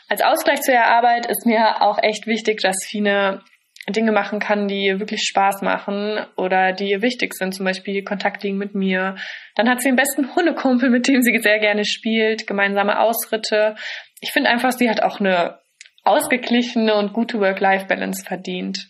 Als 0.08 0.22
Ausgleich 0.22 0.60
zu 0.60 0.72
ihrer 0.72 0.88
Arbeit 0.88 1.26
ist 1.26 1.46
mir 1.46 1.82
auch 1.82 2.02
echt 2.02 2.26
wichtig, 2.26 2.62
dass 2.62 2.84
Fine 2.84 3.42
Dinge 3.88 4.10
machen 4.10 4.40
kann, 4.40 4.66
die 4.66 4.86
ihr 4.86 4.98
wirklich 4.98 5.22
Spaß 5.22 5.62
machen 5.62 6.26
oder 6.36 6.72
die 6.72 6.90
ihr 6.90 7.00
wichtig 7.00 7.32
sind, 7.34 7.54
zum 7.54 7.64
Beispiel 7.64 8.02
Kontakt 8.02 8.42
liegen 8.42 8.58
mit 8.58 8.74
mir. 8.74 9.14
Dann 9.54 9.68
hat 9.68 9.80
sie 9.80 9.88
den 9.88 9.94
besten 9.94 10.34
Hundekumpel, 10.34 10.90
mit 10.90 11.06
dem 11.06 11.22
sie 11.22 11.38
sehr 11.38 11.60
gerne 11.60 11.84
spielt, 11.84 12.48
gemeinsame 12.48 12.98
Ausritte. 12.98 13.76
Ich 14.20 14.32
finde 14.32 14.50
einfach, 14.50 14.72
sie 14.72 14.90
hat 14.90 15.00
auch 15.00 15.20
eine 15.20 15.60
ausgeglichene 16.08 16.94
und 16.94 17.12
gute 17.12 17.38
Work-Life-Balance 17.40 18.24
verdient. 18.24 18.88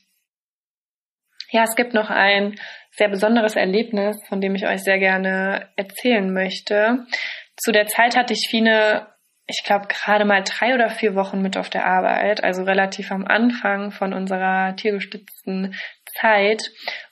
Ja, 1.51 1.65
es 1.65 1.75
gibt 1.77 1.95
noch 1.95 2.11
ein 2.11 2.55
sehr 2.91 3.09
besonderes 3.09 3.57
Erlebnis, 3.57 4.17
von 4.29 4.41
dem 4.41 4.55
ich 4.55 4.67
euch 4.67 4.83
sehr 4.83 4.99
gerne 4.99 5.69
erzählen 5.77 6.33
möchte. 6.33 7.07
Zu 7.57 7.73
der 7.73 7.87
Zeit 7.87 8.17
hatte 8.17 8.35
ich 8.35 8.49
Fine 8.51 9.07
ich 9.51 9.65
glaube, 9.65 9.87
gerade 9.89 10.27
mal 10.27 10.43
drei 10.45 10.75
oder 10.75 10.91
vier 10.91 11.15
Wochen 11.15 11.41
mit 11.41 11.57
auf 11.57 11.71
der 11.71 11.87
Arbeit, 11.87 12.45
also 12.45 12.65
relativ 12.65 13.11
am 13.11 13.25
Anfang 13.25 13.93
von 13.93 14.13
unserer 14.13 14.77
tiergestützten 14.77 15.75
Zeit. 16.21 16.71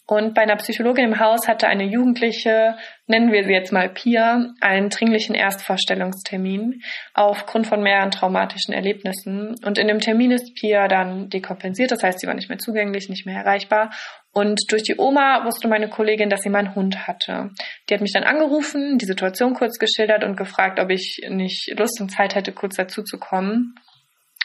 Und 0.08 0.34
bei 0.34 0.42
einer 0.42 0.54
Psychologin 0.56 1.04
im 1.04 1.18
Haus 1.18 1.48
hatte 1.48 1.66
eine 1.66 1.82
Jugendliche, 1.82 2.76
nennen 3.08 3.32
wir 3.32 3.42
sie 3.42 3.52
jetzt 3.52 3.72
mal 3.72 3.88
Pia, 3.88 4.52
einen 4.60 4.88
dringlichen 4.88 5.34
Erstvorstellungstermin 5.34 6.80
aufgrund 7.12 7.66
von 7.66 7.82
mehreren 7.82 8.12
traumatischen 8.12 8.72
Erlebnissen. 8.72 9.56
Und 9.64 9.78
in 9.78 9.88
dem 9.88 9.98
Termin 9.98 10.30
ist 10.30 10.54
Pia 10.54 10.86
dann 10.86 11.28
dekompensiert, 11.28 11.90
das 11.90 12.04
heißt, 12.04 12.20
sie 12.20 12.28
war 12.28 12.34
nicht 12.34 12.48
mehr 12.48 12.58
zugänglich, 12.58 13.08
nicht 13.08 13.26
mehr 13.26 13.38
erreichbar. 13.38 13.90
Und 14.32 14.70
durch 14.70 14.84
die 14.84 14.96
Oma 14.96 15.44
wusste 15.44 15.66
meine 15.66 15.88
Kollegin, 15.88 16.30
dass 16.30 16.42
sie 16.42 16.50
meinen 16.50 16.76
Hund 16.76 17.08
hatte. 17.08 17.50
Die 17.88 17.94
hat 17.94 18.00
mich 18.00 18.12
dann 18.12 18.22
angerufen, 18.22 18.98
die 18.98 19.06
Situation 19.06 19.54
kurz 19.54 19.76
geschildert 19.78 20.22
und 20.22 20.36
gefragt, 20.36 20.78
ob 20.78 20.90
ich 20.90 21.26
nicht 21.28 21.74
Lust 21.76 22.00
und 22.00 22.10
Zeit 22.10 22.36
hätte, 22.36 22.52
kurz 22.52 22.76
dazu 22.76 23.02
zu 23.02 23.18
kommen. 23.18 23.74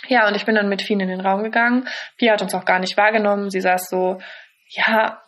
Ja, 0.08 0.28
und 0.28 0.36
ich 0.36 0.46
bin 0.46 0.56
dann 0.56 0.70
mit 0.70 0.82
Fien 0.82 1.00
in 1.00 1.10
den 1.10 1.22
Raum 1.22 1.44
gegangen. 1.44 1.88
Pia 2.18 2.34
hat 2.34 2.42
uns 2.42 2.56
auch 2.56 2.66
gar 2.66 2.80
nicht 2.80 2.98
wahrgenommen. 2.98 3.52
Sie 3.52 3.62
saß 3.62 3.90
so, 3.90 4.18
ja, 4.72 5.22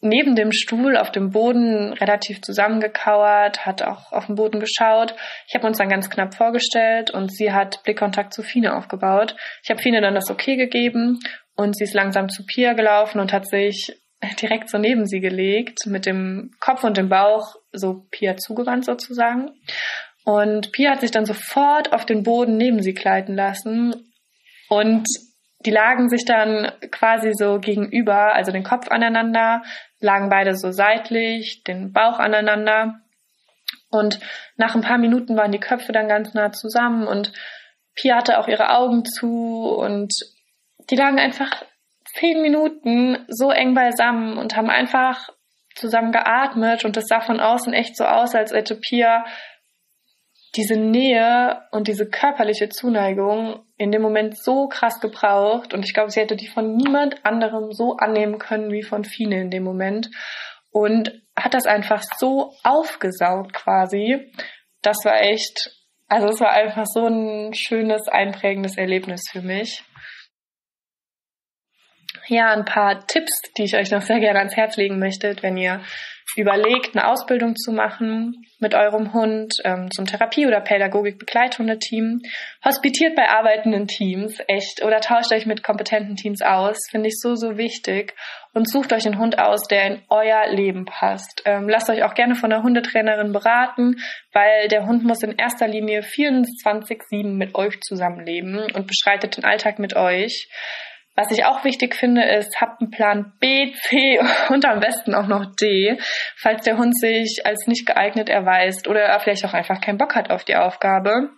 neben 0.00 0.36
dem 0.36 0.52
Stuhl 0.52 0.96
auf 0.96 1.10
dem 1.10 1.30
Boden 1.30 1.92
relativ 1.92 2.40
zusammengekauert, 2.42 3.66
hat 3.66 3.82
auch 3.82 4.12
auf 4.12 4.26
den 4.26 4.36
Boden 4.36 4.60
geschaut. 4.60 5.14
Ich 5.48 5.54
habe 5.54 5.66
uns 5.66 5.78
dann 5.78 5.88
ganz 5.88 6.08
knapp 6.08 6.34
vorgestellt 6.34 7.10
und 7.10 7.32
sie 7.32 7.52
hat 7.52 7.82
Blickkontakt 7.82 8.32
zu 8.32 8.42
Fine 8.42 8.76
aufgebaut. 8.76 9.34
Ich 9.62 9.70
habe 9.70 9.82
Fine 9.82 10.00
dann 10.00 10.14
das 10.14 10.30
Okay 10.30 10.56
gegeben 10.56 11.18
und 11.56 11.76
sie 11.76 11.84
ist 11.84 11.94
langsam 11.94 12.28
zu 12.28 12.44
Pia 12.46 12.74
gelaufen 12.74 13.18
und 13.20 13.32
hat 13.32 13.48
sich 13.48 14.00
direkt 14.40 14.70
so 14.70 14.78
neben 14.78 15.06
sie 15.06 15.20
gelegt, 15.20 15.86
mit 15.86 16.06
dem 16.06 16.52
Kopf 16.60 16.84
und 16.84 16.96
dem 16.96 17.08
Bauch 17.08 17.56
so 17.72 18.06
Pia 18.10 18.36
zugewandt 18.36 18.84
sozusagen. 18.84 19.50
Und 20.24 20.72
Pia 20.72 20.90
hat 20.92 21.00
sich 21.00 21.10
dann 21.10 21.24
sofort 21.24 21.92
auf 21.92 22.04
den 22.04 22.22
Boden 22.22 22.56
neben 22.56 22.82
sie 22.82 22.94
gleiten 22.94 23.34
lassen 23.34 24.12
und 24.68 25.06
die 25.60 25.70
lagen 25.70 26.08
sich 26.08 26.24
dann 26.24 26.72
quasi 26.90 27.32
so 27.34 27.58
gegenüber, 27.58 28.34
also 28.34 28.52
den 28.52 28.62
Kopf 28.62 28.88
aneinander, 28.88 29.62
lagen 30.00 30.28
beide 30.28 30.56
so 30.56 30.70
seitlich, 30.70 31.64
den 31.64 31.92
Bauch 31.92 32.18
aneinander. 32.18 33.00
Und 33.90 34.20
nach 34.56 34.74
ein 34.74 34.82
paar 34.82 34.98
Minuten 34.98 35.36
waren 35.36 35.52
die 35.52 35.60
Köpfe 35.60 35.92
dann 35.92 36.08
ganz 36.08 36.34
nah 36.34 36.52
zusammen 36.52 37.06
und 37.06 37.32
Pia 37.94 38.16
hatte 38.16 38.38
auch 38.38 38.46
ihre 38.46 38.70
Augen 38.70 39.04
zu 39.04 39.74
und 39.76 40.12
die 40.90 40.96
lagen 40.96 41.18
einfach 41.18 41.64
zehn 42.04 42.40
Minuten 42.40 43.24
so 43.28 43.50
eng 43.50 43.74
beisammen 43.74 44.38
und 44.38 44.56
haben 44.56 44.70
einfach 44.70 45.30
zusammen 45.74 46.12
geatmet 46.12 46.84
und 46.84 46.96
es 46.96 47.06
sah 47.08 47.20
von 47.20 47.40
außen 47.40 47.72
echt 47.72 47.96
so 47.96 48.04
aus, 48.04 48.34
als 48.34 48.52
hätte 48.52 48.76
Pia 48.76 49.24
diese 50.56 50.76
Nähe 50.76 51.62
und 51.72 51.88
diese 51.88 52.08
körperliche 52.08 52.68
Zuneigung 52.68 53.64
in 53.76 53.92
dem 53.92 54.02
Moment 54.02 54.36
so 54.42 54.66
krass 54.68 55.00
gebraucht 55.00 55.74
und 55.74 55.84
ich 55.84 55.94
glaube, 55.94 56.10
sie 56.10 56.20
hätte 56.20 56.36
die 56.36 56.48
von 56.48 56.76
niemand 56.76 57.24
anderem 57.24 57.72
so 57.72 57.96
annehmen 57.96 58.38
können 58.38 58.72
wie 58.72 58.82
von 58.82 59.04
Fine 59.04 59.42
in 59.42 59.50
dem 59.50 59.62
Moment 59.62 60.10
und 60.70 61.12
hat 61.36 61.54
das 61.54 61.66
einfach 61.66 62.02
so 62.18 62.52
aufgesaugt 62.64 63.52
quasi. 63.52 64.32
Das 64.82 65.04
war 65.04 65.20
echt, 65.20 65.70
also 66.08 66.28
es 66.28 66.40
war 66.40 66.50
einfach 66.50 66.86
so 66.86 67.06
ein 67.06 67.52
schönes, 67.54 68.08
einprägendes 68.08 68.76
Erlebnis 68.76 69.22
für 69.30 69.42
mich. 69.42 69.84
Ja, 72.26 72.52
ein 72.52 72.64
paar 72.64 73.06
Tipps, 73.06 73.40
die 73.56 73.64
ich 73.64 73.76
euch 73.76 73.90
noch 73.90 74.02
sehr 74.02 74.20
gerne 74.20 74.38
ans 74.38 74.56
Herz 74.56 74.76
legen 74.76 74.98
möchte, 74.98 75.34
wenn 75.40 75.56
ihr 75.56 75.82
überlegt, 76.36 76.94
eine 76.94 77.08
Ausbildung 77.08 77.56
zu 77.56 77.72
machen 77.72 78.44
mit 78.58 78.74
eurem 78.74 79.12
Hund 79.12 79.54
ähm, 79.64 79.90
zum 79.90 80.04
Therapie- 80.04 80.46
oder 80.46 80.60
Pädagogik-Begleithundeteam. 80.60 82.20
Hospitiert 82.64 83.14
bei 83.14 83.28
arbeitenden 83.28 83.86
Teams, 83.86 84.38
echt, 84.46 84.82
oder 84.84 85.00
tauscht 85.00 85.32
euch 85.32 85.46
mit 85.46 85.62
kompetenten 85.62 86.16
Teams 86.16 86.42
aus, 86.42 86.76
finde 86.90 87.08
ich 87.08 87.18
so, 87.20 87.34
so 87.34 87.56
wichtig. 87.56 88.14
Und 88.52 88.68
sucht 88.68 88.92
euch 88.92 89.06
einen 89.06 89.18
Hund 89.18 89.38
aus, 89.38 89.68
der 89.68 89.86
in 89.86 90.02
euer 90.08 90.48
Leben 90.48 90.84
passt. 90.84 91.42
Ähm, 91.44 91.68
lasst 91.68 91.88
euch 91.90 92.02
auch 92.02 92.14
gerne 92.14 92.34
von 92.34 92.52
einer 92.52 92.62
Hundetrainerin 92.62 93.32
beraten, 93.32 93.96
weil 94.32 94.68
der 94.68 94.86
Hund 94.86 95.04
muss 95.04 95.22
in 95.22 95.36
erster 95.36 95.68
Linie 95.68 96.00
24-7 96.00 97.36
mit 97.36 97.54
euch 97.54 97.80
zusammenleben 97.80 98.58
und 98.74 98.86
beschreitet 98.86 99.36
den 99.36 99.44
Alltag 99.44 99.78
mit 99.78 99.94
euch. 99.94 100.48
Was 101.18 101.32
ich 101.32 101.44
auch 101.44 101.64
wichtig 101.64 101.96
finde, 101.96 102.22
ist, 102.22 102.60
habt 102.60 102.80
einen 102.80 102.92
Plan 102.92 103.32
B, 103.40 103.72
C 103.72 104.20
und 104.50 104.64
am 104.64 104.78
besten 104.78 105.16
auch 105.16 105.26
noch 105.26 105.46
D, 105.60 105.98
falls 106.36 106.62
der 106.62 106.78
Hund 106.78 106.96
sich 106.96 107.40
als 107.44 107.66
nicht 107.66 107.86
geeignet 107.86 108.28
erweist 108.28 108.86
oder 108.86 109.00
er 109.00 109.18
vielleicht 109.18 109.44
auch 109.44 109.52
einfach 109.52 109.80
keinen 109.80 109.98
Bock 109.98 110.14
hat 110.14 110.30
auf 110.30 110.44
die 110.44 110.54
Aufgabe. 110.54 111.30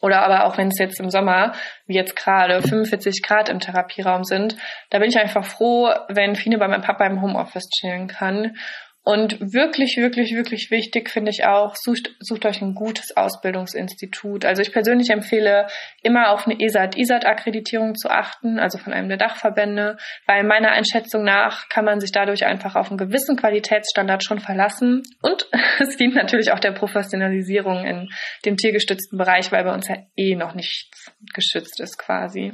Oder 0.00 0.22
aber 0.22 0.44
auch 0.44 0.56
wenn 0.56 0.68
es 0.68 0.78
jetzt 0.78 1.00
im 1.00 1.10
Sommer, 1.10 1.52
wie 1.86 1.96
jetzt 1.96 2.14
gerade, 2.14 2.62
45 2.62 3.24
Grad 3.24 3.48
im 3.48 3.58
Therapieraum 3.58 4.22
sind, 4.22 4.54
da 4.90 5.00
bin 5.00 5.08
ich 5.08 5.18
einfach 5.18 5.44
froh, 5.44 5.92
wenn 6.08 6.36
Fine 6.36 6.58
bei 6.58 6.68
meinem 6.68 6.82
Papa 6.82 7.04
im 7.04 7.20
Homeoffice 7.20 7.70
chillen 7.70 8.06
kann. 8.06 8.56
Und 9.04 9.40
wirklich, 9.40 9.96
wirklich, 9.96 10.32
wirklich 10.36 10.70
wichtig 10.70 11.10
finde 11.10 11.32
ich 11.32 11.44
auch, 11.44 11.74
sucht, 11.74 12.14
sucht 12.20 12.46
euch 12.46 12.62
ein 12.62 12.74
gutes 12.74 13.16
Ausbildungsinstitut. 13.16 14.44
Also 14.44 14.62
ich 14.62 14.72
persönlich 14.72 15.10
empfehle 15.10 15.66
immer 16.02 16.30
auf 16.30 16.46
eine 16.46 16.60
ESAT-ISAT-Akkreditierung 16.60 17.96
zu 17.96 18.10
achten, 18.10 18.60
also 18.60 18.78
von 18.78 18.92
einem 18.92 19.08
der 19.08 19.18
Dachverbände, 19.18 19.96
weil 20.26 20.44
meiner 20.44 20.70
Einschätzung 20.70 21.24
nach 21.24 21.68
kann 21.68 21.84
man 21.84 21.98
sich 21.98 22.12
dadurch 22.12 22.46
einfach 22.46 22.76
auf 22.76 22.90
einen 22.90 22.98
gewissen 22.98 23.36
Qualitätsstandard 23.36 24.22
schon 24.22 24.38
verlassen. 24.38 25.02
Und 25.20 25.48
es 25.80 25.96
dient 25.96 26.14
natürlich 26.14 26.52
auch 26.52 26.60
der 26.60 26.72
Professionalisierung 26.72 27.84
in 27.84 28.08
dem 28.44 28.56
tiergestützten 28.56 29.18
Bereich, 29.18 29.50
weil 29.50 29.64
bei 29.64 29.74
uns 29.74 29.88
ja 29.88 29.96
eh 30.16 30.36
noch 30.36 30.54
nichts 30.54 31.12
geschützt 31.34 31.80
ist 31.80 31.98
quasi. 31.98 32.52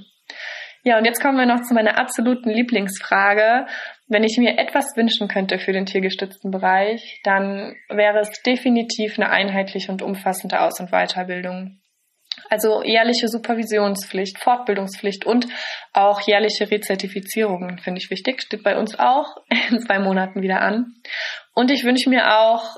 Ja, 0.84 0.96
und 0.96 1.04
jetzt 1.04 1.20
kommen 1.20 1.36
wir 1.36 1.44
noch 1.44 1.60
zu 1.62 1.74
meiner 1.74 1.98
absoluten 1.98 2.48
Lieblingsfrage. 2.48 3.66
Wenn 4.08 4.24
ich 4.24 4.38
mir 4.38 4.58
etwas 4.58 4.96
wünschen 4.96 5.28
könnte 5.28 5.58
für 5.58 5.72
den 5.72 5.84
tiergestützten 5.84 6.50
Bereich, 6.50 7.20
dann 7.24 7.76
wäre 7.90 8.20
es 8.20 8.42
definitiv 8.42 9.18
eine 9.18 9.30
einheitliche 9.30 9.92
und 9.92 10.00
umfassende 10.00 10.60
Aus- 10.60 10.80
und 10.80 10.90
Weiterbildung. 10.90 11.80
Also 12.48 12.82
jährliche 12.82 13.28
Supervisionspflicht, 13.28 14.38
Fortbildungspflicht 14.38 15.26
und 15.26 15.46
auch 15.92 16.20
jährliche 16.26 16.70
Rezertifizierungen 16.70 17.78
finde 17.78 18.00
ich 18.00 18.10
wichtig. 18.10 18.42
Steht 18.42 18.62
bei 18.62 18.78
uns 18.78 18.98
auch 18.98 19.36
in 19.70 19.80
zwei 19.80 19.98
Monaten 19.98 20.40
wieder 20.40 20.62
an. 20.62 20.94
Und 21.54 21.70
ich 21.70 21.84
wünsche 21.84 22.08
mir 22.08 22.38
auch 22.38 22.76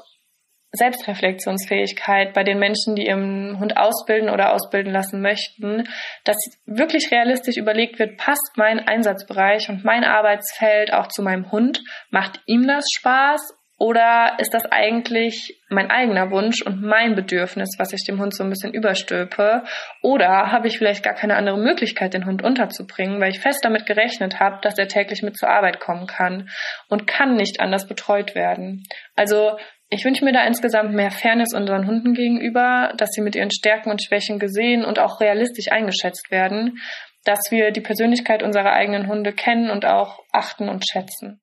Selbstreflexionsfähigkeit 0.72 2.32
bei 2.32 2.44
den 2.44 2.58
Menschen, 2.58 2.94
die 2.94 3.06
ihren 3.06 3.58
Hund 3.58 3.76
ausbilden 3.76 4.30
oder 4.30 4.52
ausbilden 4.52 4.92
lassen 4.92 5.20
möchten, 5.20 5.88
dass 6.24 6.36
wirklich 6.66 7.10
realistisch 7.10 7.56
überlegt 7.56 7.98
wird, 7.98 8.16
passt 8.16 8.52
mein 8.56 8.78
Einsatzbereich 8.78 9.68
und 9.68 9.84
mein 9.84 10.04
Arbeitsfeld 10.04 10.92
auch 10.92 11.08
zu 11.08 11.22
meinem 11.22 11.50
Hund? 11.50 11.82
Macht 12.10 12.40
ihm 12.46 12.66
das 12.66 12.84
Spaß? 12.94 13.59
Oder 13.80 14.36
ist 14.36 14.52
das 14.52 14.66
eigentlich 14.70 15.58
mein 15.70 15.90
eigener 15.90 16.30
Wunsch 16.30 16.60
und 16.60 16.82
mein 16.82 17.14
Bedürfnis, 17.14 17.76
was 17.78 17.94
ich 17.94 18.04
dem 18.04 18.20
Hund 18.20 18.36
so 18.36 18.44
ein 18.44 18.50
bisschen 18.50 18.74
überstülpe? 18.74 19.64
Oder 20.02 20.52
habe 20.52 20.68
ich 20.68 20.76
vielleicht 20.76 21.02
gar 21.02 21.14
keine 21.14 21.34
andere 21.34 21.56
Möglichkeit, 21.56 22.12
den 22.12 22.26
Hund 22.26 22.42
unterzubringen, 22.42 23.22
weil 23.22 23.30
ich 23.30 23.40
fest 23.40 23.64
damit 23.64 23.86
gerechnet 23.86 24.38
habe, 24.38 24.58
dass 24.60 24.76
er 24.76 24.86
täglich 24.86 25.22
mit 25.22 25.38
zur 25.38 25.48
Arbeit 25.48 25.80
kommen 25.80 26.06
kann 26.06 26.50
und 26.90 27.06
kann 27.06 27.36
nicht 27.36 27.60
anders 27.60 27.88
betreut 27.88 28.34
werden? 28.34 28.82
Also 29.16 29.56
ich 29.88 30.04
wünsche 30.04 30.26
mir 30.26 30.32
da 30.32 30.44
insgesamt 30.44 30.92
mehr 30.92 31.10
Fairness 31.10 31.54
unseren 31.54 31.86
Hunden 31.86 32.12
gegenüber, 32.12 32.92
dass 32.98 33.08
sie 33.12 33.22
mit 33.22 33.34
ihren 33.34 33.50
Stärken 33.50 33.90
und 33.90 34.04
Schwächen 34.04 34.38
gesehen 34.38 34.84
und 34.84 34.98
auch 34.98 35.22
realistisch 35.22 35.72
eingeschätzt 35.72 36.30
werden, 36.30 36.76
dass 37.24 37.40
wir 37.50 37.70
die 37.70 37.80
Persönlichkeit 37.80 38.42
unserer 38.42 38.72
eigenen 38.74 39.06
Hunde 39.06 39.32
kennen 39.32 39.70
und 39.70 39.86
auch 39.86 40.18
achten 40.32 40.68
und 40.68 40.84
schätzen. 40.86 41.40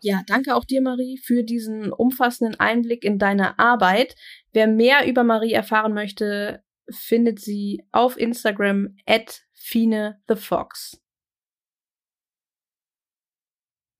Ja, 0.00 0.22
danke 0.26 0.54
auch 0.54 0.64
dir, 0.64 0.82
Marie, 0.82 1.18
für 1.18 1.42
diesen 1.42 1.92
umfassenden 1.92 2.60
Einblick 2.60 3.04
in 3.04 3.18
deine 3.18 3.58
Arbeit. 3.58 4.14
Wer 4.52 4.66
mehr 4.66 5.06
über 5.06 5.24
Marie 5.24 5.52
erfahren 5.52 5.94
möchte, 5.94 6.62
findet 6.90 7.40
sie 7.40 7.84
auf 7.92 8.18
Instagram 8.18 8.96
at 9.06 9.42
Fine 9.52 10.20
the 10.28 10.36
Fox. 10.36 11.00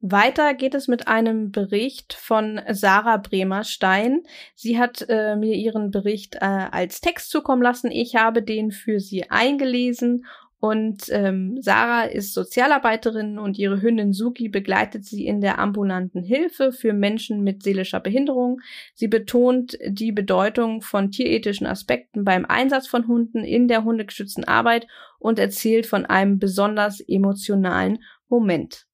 Weiter 0.00 0.54
geht 0.54 0.74
es 0.74 0.86
mit 0.86 1.08
einem 1.08 1.50
Bericht 1.50 2.12
von 2.12 2.60
Sarah 2.70 3.16
Bremer-Stein. 3.16 4.22
Sie 4.54 4.78
hat 4.78 5.04
äh, 5.08 5.34
mir 5.34 5.54
ihren 5.54 5.90
Bericht 5.90 6.36
äh, 6.36 6.44
als 6.44 7.00
Text 7.00 7.30
zukommen 7.30 7.62
lassen. 7.62 7.90
Ich 7.90 8.14
habe 8.14 8.42
den 8.42 8.70
für 8.70 9.00
sie 9.00 9.30
eingelesen 9.30 10.26
und 10.58 11.10
ähm, 11.10 11.60
Sarah 11.60 12.04
ist 12.04 12.32
Sozialarbeiterin 12.32 13.38
und 13.38 13.58
ihre 13.58 13.82
Hündin 13.82 14.14
Suki 14.14 14.48
begleitet 14.48 15.04
sie 15.04 15.26
in 15.26 15.42
der 15.42 15.58
ambulanten 15.58 16.22
Hilfe 16.22 16.72
für 16.72 16.94
Menschen 16.94 17.42
mit 17.42 17.62
seelischer 17.62 18.00
Behinderung. 18.00 18.60
Sie 18.94 19.08
betont 19.08 19.76
die 19.86 20.12
Bedeutung 20.12 20.80
von 20.80 21.10
tierethischen 21.10 21.66
Aspekten 21.66 22.24
beim 22.24 22.46
Einsatz 22.46 22.88
von 22.88 23.06
Hunden 23.06 23.44
in 23.44 23.68
der 23.68 23.84
hundegestützten 23.84 24.44
Arbeit 24.44 24.86
und 25.18 25.38
erzählt 25.38 25.84
von 25.86 26.06
einem 26.06 26.38
besonders 26.38 27.00
emotionalen 27.00 28.02
Moment. 28.28 28.86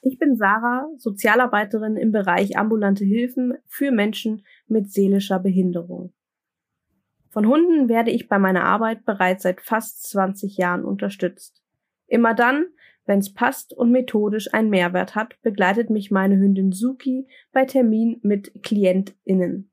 Ich 0.00 0.18
bin 0.18 0.36
Sarah, 0.36 0.88
Sozialarbeiterin 0.96 1.96
im 1.96 2.12
Bereich 2.12 2.56
ambulante 2.56 3.04
Hilfen 3.04 3.58
für 3.66 3.92
Menschen 3.92 4.46
mit 4.66 4.90
seelischer 4.90 5.38
Behinderung. 5.38 6.14
Von 7.30 7.46
Hunden 7.46 7.88
werde 7.88 8.10
ich 8.10 8.28
bei 8.28 8.38
meiner 8.38 8.64
Arbeit 8.64 9.04
bereits 9.04 9.44
seit 9.44 9.60
fast 9.60 10.02
20 10.10 10.56
Jahren 10.56 10.84
unterstützt. 10.84 11.62
Immer 12.08 12.34
dann, 12.34 12.66
wenn 13.06 13.20
es 13.20 13.32
passt 13.32 13.72
und 13.72 13.92
methodisch 13.92 14.52
einen 14.52 14.68
Mehrwert 14.68 15.14
hat, 15.14 15.40
begleitet 15.42 15.90
mich 15.90 16.10
meine 16.10 16.36
Hündin 16.36 16.72
Suki 16.72 17.28
bei 17.52 17.64
Termin 17.64 18.18
mit 18.22 18.62
KlientInnen. 18.64 19.70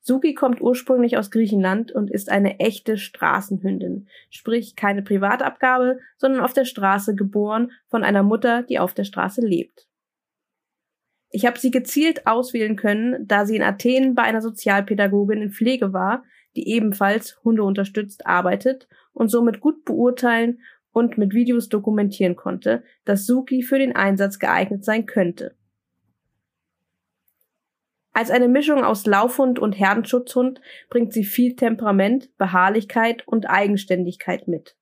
Suki 0.00 0.34
kommt 0.34 0.60
ursprünglich 0.60 1.16
aus 1.16 1.30
Griechenland 1.30 1.90
und 1.90 2.10
ist 2.10 2.30
eine 2.30 2.60
echte 2.60 2.98
Straßenhündin, 2.98 4.06
sprich 4.30 4.76
keine 4.76 5.02
Privatabgabe, 5.02 5.98
sondern 6.18 6.42
auf 6.42 6.52
der 6.52 6.66
Straße 6.66 7.14
geboren 7.14 7.72
von 7.88 8.04
einer 8.04 8.22
Mutter, 8.22 8.62
die 8.62 8.78
auf 8.78 8.94
der 8.94 9.04
Straße 9.04 9.40
lebt. 9.40 9.88
Ich 11.30 11.46
habe 11.46 11.58
sie 11.58 11.70
gezielt 11.70 12.26
auswählen 12.26 12.76
können, 12.76 13.26
da 13.26 13.44
sie 13.44 13.56
in 13.56 13.62
Athen 13.62 14.14
bei 14.14 14.22
einer 14.22 14.42
Sozialpädagogin 14.42 15.42
in 15.42 15.50
Pflege 15.50 15.92
war, 15.92 16.22
die 16.56 16.68
ebenfalls 16.68 17.38
hundeunterstützt 17.44 18.26
arbeitet 18.26 18.88
und 19.12 19.28
somit 19.28 19.60
gut 19.60 19.84
beurteilen 19.84 20.60
und 20.92 21.18
mit 21.18 21.34
Videos 21.34 21.68
dokumentieren 21.68 22.36
konnte, 22.36 22.84
dass 23.04 23.26
Suki 23.26 23.62
für 23.62 23.78
den 23.78 23.94
Einsatz 23.96 24.38
geeignet 24.38 24.84
sein 24.84 25.06
könnte. 25.06 25.54
Als 28.12 28.30
eine 28.30 28.46
Mischung 28.46 28.84
aus 28.84 29.06
Laufhund 29.06 29.58
und 29.58 29.72
Herdenschutzhund 29.72 30.60
bringt 30.88 31.12
sie 31.12 31.24
viel 31.24 31.56
Temperament, 31.56 32.30
Beharrlichkeit 32.38 33.26
und 33.26 33.50
Eigenständigkeit 33.50 34.46
mit. 34.46 34.76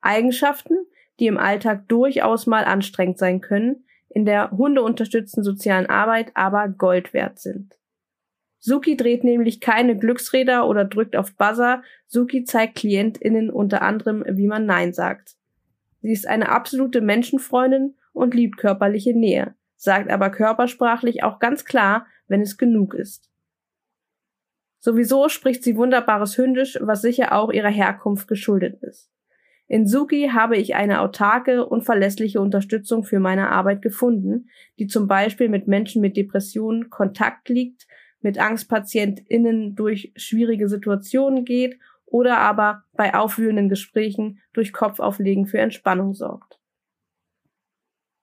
Eigenschaften, 0.00 0.74
die 1.20 1.28
im 1.28 1.38
Alltag 1.38 1.86
durchaus 1.86 2.48
mal 2.48 2.64
anstrengend 2.64 3.18
sein 3.18 3.40
können, 3.40 3.84
in 4.08 4.24
der 4.24 4.50
hundeunterstützten 4.50 5.44
sozialen 5.44 5.86
Arbeit 5.86 6.32
aber 6.34 6.68
Gold 6.68 7.14
wert 7.14 7.38
sind. 7.38 7.78
Suki 8.64 8.96
dreht 8.96 9.24
nämlich 9.24 9.60
keine 9.60 9.98
Glücksräder 9.98 10.68
oder 10.68 10.84
drückt 10.84 11.16
auf 11.16 11.34
Buzzer. 11.34 11.82
Suki 12.06 12.44
zeigt 12.44 12.76
KlientInnen 12.76 13.50
unter 13.50 13.82
anderem, 13.82 14.24
wie 14.28 14.46
man 14.46 14.66
Nein 14.66 14.92
sagt. 14.92 15.34
Sie 16.00 16.12
ist 16.12 16.28
eine 16.28 16.48
absolute 16.48 17.00
Menschenfreundin 17.00 17.96
und 18.12 18.34
liebt 18.34 18.58
körperliche 18.58 19.18
Nähe, 19.18 19.56
sagt 19.74 20.12
aber 20.12 20.30
körpersprachlich 20.30 21.24
auch 21.24 21.40
ganz 21.40 21.64
klar, 21.64 22.06
wenn 22.28 22.40
es 22.40 22.56
genug 22.56 22.94
ist. 22.94 23.28
Sowieso 24.78 25.28
spricht 25.28 25.64
sie 25.64 25.76
wunderbares 25.76 26.38
Hündisch, 26.38 26.78
was 26.80 27.02
sicher 27.02 27.32
auch 27.32 27.50
ihrer 27.50 27.68
Herkunft 27.68 28.28
geschuldet 28.28 28.80
ist. 28.80 29.10
In 29.66 29.88
Suki 29.88 30.30
habe 30.32 30.56
ich 30.56 30.76
eine 30.76 31.00
autarke 31.00 31.66
und 31.66 31.82
verlässliche 31.82 32.40
Unterstützung 32.40 33.02
für 33.02 33.18
meine 33.18 33.48
Arbeit 33.48 33.82
gefunden, 33.82 34.50
die 34.78 34.86
zum 34.86 35.08
Beispiel 35.08 35.48
mit 35.48 35.66
Menschen 35.66 36.00
mit 36.00 36.16
Depressionen 36.16 36.90
Kontakt 36.90 37.48
liegt, 37.48 37.86
mit 38.22 38.38
AngstpatientInnen 38.38 39.74
durch 39.74 40.12
schwierige 40.16 40.68
Situationen 40.68 41.44
geht 41.44 41.78
oder 42.06 42.38
aber 42.38 42.84
bei 42.92 43.14
aufwühlenden 43.14 43.68
Gesprächen 43.68 44.40
durch 44.52 44.72
Kopfauflegen 44.72 45.46
für 45.46 45.58
Entspannung 45.58 46.14
sorgt. 46.14 46.58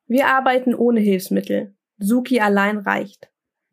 Wir 0.08 0.28
arbeiten 0.28 0.74
ohne 0.74 1.00
Hilfsmittel. 1.00 1.76
Suki 1.98 2.40
allein 2.40 2.78
reicht. 2.78 3.30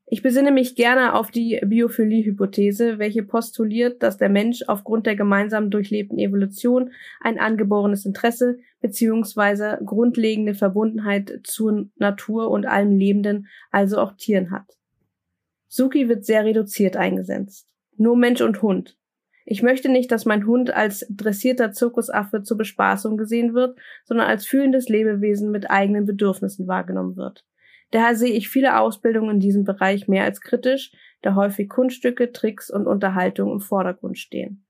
Ich 0.09 0.23
besinne 0.23 0.53
mich 0.53 0.77
gerne 0.77 1.15
auf 1.15 1.33
die 1.33 1.61
Biophilie-Hypothese, 1.65 3.01
welche 3.01 3.25
postuliert, 3.25 4.05
dass 4.05 4.19
der 4.19 4.29
Mensch 4.29 4.63
aufgrund 4.69 5.07
der 5.07 5.17
gemeinsam 5.17 5.69
durchlebten 5.69 6.19
Evolution 6.19 6.93
ein 7.21 7.41
angeborenes 7.41 8.07
Interesse 8.07 8.59
bzw. 8.81 9.85
grundlegende 9.85 10.55
Verbundenheit 10.55 11.41
zur 11.43 11.89
Natur 11.97 12.51
und 12.51 12.67
allem 12.67 12.97
Lebenden, 12.97 13.49
also 13.73 13.99
auch 13.99 14.13
Tieren 14.17 14.53
hat. 14.53 14.77
Suki 15.69 16.09
wird 16.09 16.25
sehr 16.25 16.45
reduziert 16.45 16.97
eingesetzt. 16.97 17.69
Nur 17.97 18.17
Mensch 18.17 18.41
und 18.41 18.63
Hund. 18.63 18.97
Ich 19.45 19.63
möchte 19.63 19.89
nicht, 19.89 20.11
dass 20.11 20.25
mein 20.25 20.45
Hund 20.47 20.75
als 20.75 21.07
dressierter 21.09 21.71
Zirkusaffe 21.71 22.43
zur 22.43 22.59
Bespaßung 22.59 23.17
gesehen 23.17 23.55
wird, 23.55 23.79
sondern 24.05 24.27
als 24.27 24.45
fühlendes 24.45 24.89
Lebewesen 24.89 25.53
mit 25.53 25.71
eigenen 25.71 26.05
Bedürfnissen 26.05 26.67
wahrgenommen 26.67 27.17
wird. 27.17 27.47
Daher 27.93 28.17
sehe 28.17 28.33
ich 28.33 28.49
viele 28.49 28.81
Ausbildungen 28.81 29.37
in 29.37 29.41
diesem 29.41 29.63
Bereich 29.63 30.09
mehr 30.09 30.25
als 30.25 30.41
kritisch, 30.41 30.91
da 31.23 31.37
häufig 31.37 31.69
Kunststücke, 31.69 32.33
Tricks 32.33 32.71
und 32.71 32.89
Unterhaltung 32.89 33.53
im 33.53 33.61
Vordergrund 33.61 34.19
stehen. 34.19 34.66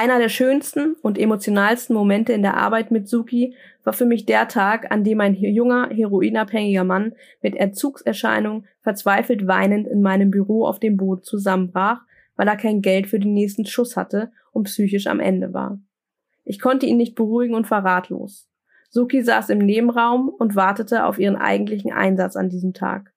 Einer 0.00 0.20
der 0.20 0.28
schönsten 0.28 0.94
und 1.02 1.18
emotionalsten 1.18 1.92
Momente 1.92 2.32
in 2.32 2.42
der 2.42 2.56
Arbeit 2.56 2.92
mit 2.92 3.08
Suki 3.08 3.56
war 3.82 3.92
für 3.92 4.04
mich 4.04 4.26
der 4.26 4.46
Tag, 4.46 4.92
an 4.92 5.02
dem 5.02 5.20
ein 5.20 5.34
junger, 5.34 5.88
heroinabhängiger 5.90 6.84
Mann 6.84 7.14
mit 7.42 7.56
Entzugserscheinungen 7.56 8.64
verzweifelt 8.80 9.48
weinend 9.48 9.88
in 9.88 10.00
meinem 10.00 10.30
Büro 10.30 10.66
auf 10.66 10.78
dem 10.78 10.96
Boot 10.96 11.24
zusammenbrach, 11.24 12.02
weil 12.36 12.46
er 12.46 12.56
kein 12.56 12.80
Geld 12.80 13.08
für 13.08 13.18
den 13.18 13.34
nächsten 13.34 13.66
Schuss 13.66 13.96
hatte 13.96 14.30
und 14.52 14.68
psychisch 14.68 15.08
am 15.08 15.18
Ende 15.18 15.52
war. 15.52 15.80
Ich 16.44 16.60
konnte 16.60 16.86
ihn 16.86 16.96
nicht 16.96 17.16
beruhigen 17.16 17.56
und 17.56 17.68
war 17.68 17.84
ratlos. 17.84 18.48
Suki 18.90 19.20
saß 19.20 19.50
im 19.50 19.58
Nebenraum 19.58 20.28
und 20.28 20.54
wartete 20.54 21.06
auf 21.06 21.18
ihren 21.18 21.34
eigentlichen 21.34 21.90
Einsatz 21.90 22.36
an 22.36 22.50
diesem 22.50 22.72
Tag. 22.72 23.12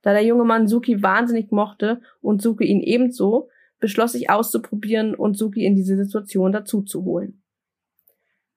Da 0.00 0.14
der 0.14 0.24
junge 0.24 0.44
Mann 0.44 0.68
Suki 0.68 1.02
wahnsinnig 1.02 1.50
mochte 1.50 2.00
und 2.22 2.40
Suki 2.40 2.64
ihn 2.64 2.80
ebenso, 2.80 3.50
beschloss 3.84 4.14
ich 4.14 4.30
auszuprobieren 4.30 5.14
und 5.14 5.36
Suki 5.36 5.66
in 5.66 5.76
diese 5.76 5.94
Situation 5.94 6.52
dazuzuholen. 6.52 7.42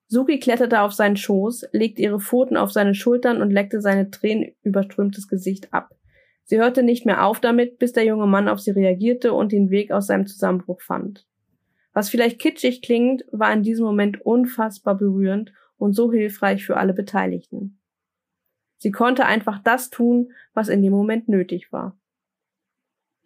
Suki 0.06 0.38
kletterte 0.38 0.80
auf 0.80 0.94
seinen 0.94 1.18
Schoß, 1.18 1.68
legte 1.72 2.00
ihre 2.00 2.18
Pfoten 2.18 2.56
auf 2.56 2.72
seine 2.72 2.94
Schultern 2.94 3.42
und 3.42 3.50
leckte 3.50 3.82
seine 3.82 4.10
tränenüberströmtes 4.10 5.28
Gesicht 5.28 5.74
ab. 5.74 5.94
Sie 6.44 6.56
hörte 6.56 6.82
nicht 6.82 7.04
mehr 7.04 7.26
auf 7.26 7.40
damit, 7.40 7.78
bis 7.78 7.92
der 7.92 8.06
junge 8.06 8.26
Mann 8.26 8.48
auf 8.48 8.58
sie 8.58 8.70
reagierte 8.70 9.34
und 9.34 9.52
den 9.52 9.68
Weg 9.68 9.92
aus 9.92 10.06
seinem 10.06 10.26
Zusammenbruch 10.26 10.80
fand. 10.80 11.26
Was 11.92 12.08
vielleicht 12.08 12.38
kitschig 12.38 12.80
klingt, 12.80 13.26
war 13.30 13.52
in 13.52 13.62
diesem 13.62 13.84
Moment 13.84 14.24
unfassbar 14.24 14.96
berührend 14.96 15.52
und 15.76 15.92
so 15.92 16.10
hilfreich 16.10 16.64
für 16.64 16.78
alle 16.78 16.94
Beteiligten. 16.94 17.78
Sie 18.78 18.92
konnte 18.92 19.26
einfach 19.26 19.58
das 19.62 19.90
tun, 19.90 20.32
was 20.54 20.70
in 20.70 20.80
dem 20.80 20.92
Moment 20.94 21.28
nötig 21.28 21.70
war. 21.70 21.98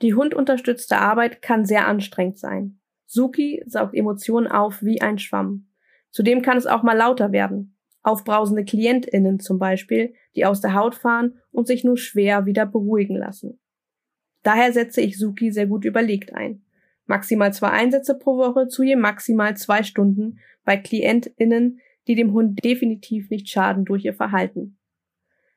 Die 0.03 0.15
hundunterstützte 0.15 0.99
Arbeit 0.99 1.43
kann 1.43 1.65
sehr 1.65 1.87
anstrengend 1.87 2.39
sein. 2.39 2.81
Suki 3.07 3.63
saugt 3.67 3.95
Emotionen 3.95 4.49
auf 4.49 4.83
wie 4.83 5.01
ein 5.01 5.19
Schwamm. 5.19 5.69
Zudem 6.11 6.43
kann 6.43 6.59
es 6.59 6.67
auch 6.67 6.83
mal 6.83 6.97
lauter 6.97 7.31
werden. 7.31 7.77
Aufbrausende 8.03 8.65
KlientInnen 8.65 9.39
zum 9.39 9.61
Beispiel, 9.61 10.15
die 10.35 10.45
aus 10.45 10.61
der 10.61 10.75
Haut 10.75 10.97
fahren 10.97 11.39
und 11.53 11.69
sich 11.69 11.85
nur 11.85 11.97
schwer 11.97 12.47
wieder 12.47 12.67
beruhigen 12.67 13.17
lassen. 13.17 13.61
Daher 14.43 14.73
setze 14.73 15.01
ich 15.01 15.19
Suki 15.19 15.53
sehr 15.53 15.69
gut 15.69 15.85
überlegt 15.85 16.35
ein. 16.35 16.65
Maximal 17.07 17.53
zwei 17.53 17.71
Einsätze 17.71 18.19
pro 18.19 18.39
Woche 18.39 18.67
zu 18.67 18.83
je 18.83 18.97
maximal 18.97 19.57
zwei 19.57 19.85
Stunden 19.85 20.41
bei 20.65 20.77
KlientInnen, 20.77 21.81
die 22.09 22.17
dem 22.17 22.33
Hund 22.33 22.65
definitiv 22.65 23.31
nicht 23.31 23.49
schaden 23.49 23.85
durch 23.85 24.05
ihr 24.05 24.15
Verhalten. 24.15 24.79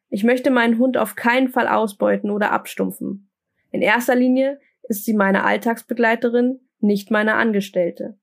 Ich 0.10 0.24
möchte 0.24 0.52
meinen 0.52 0.78
Hund 0.78 0.98
auf 0.98 1.16
keinen 1.16 1.50
Fall 1.50 1.68
ausbeuten 1.68 2.30
oder 2.30 2.52
abstumpfen. 2.52 3.32
In 3.72 3.82
erster 3.82 4.16
Linie 4.16 4.60
ist 4.84 5.06
sie 5.06 5.14
meine 5.14 5.44
Alltagsbegleiterin, 5.44 6.60
nicht 6.80 7.12
meine 7.12 7.36
Angestellte. 7.36 8.18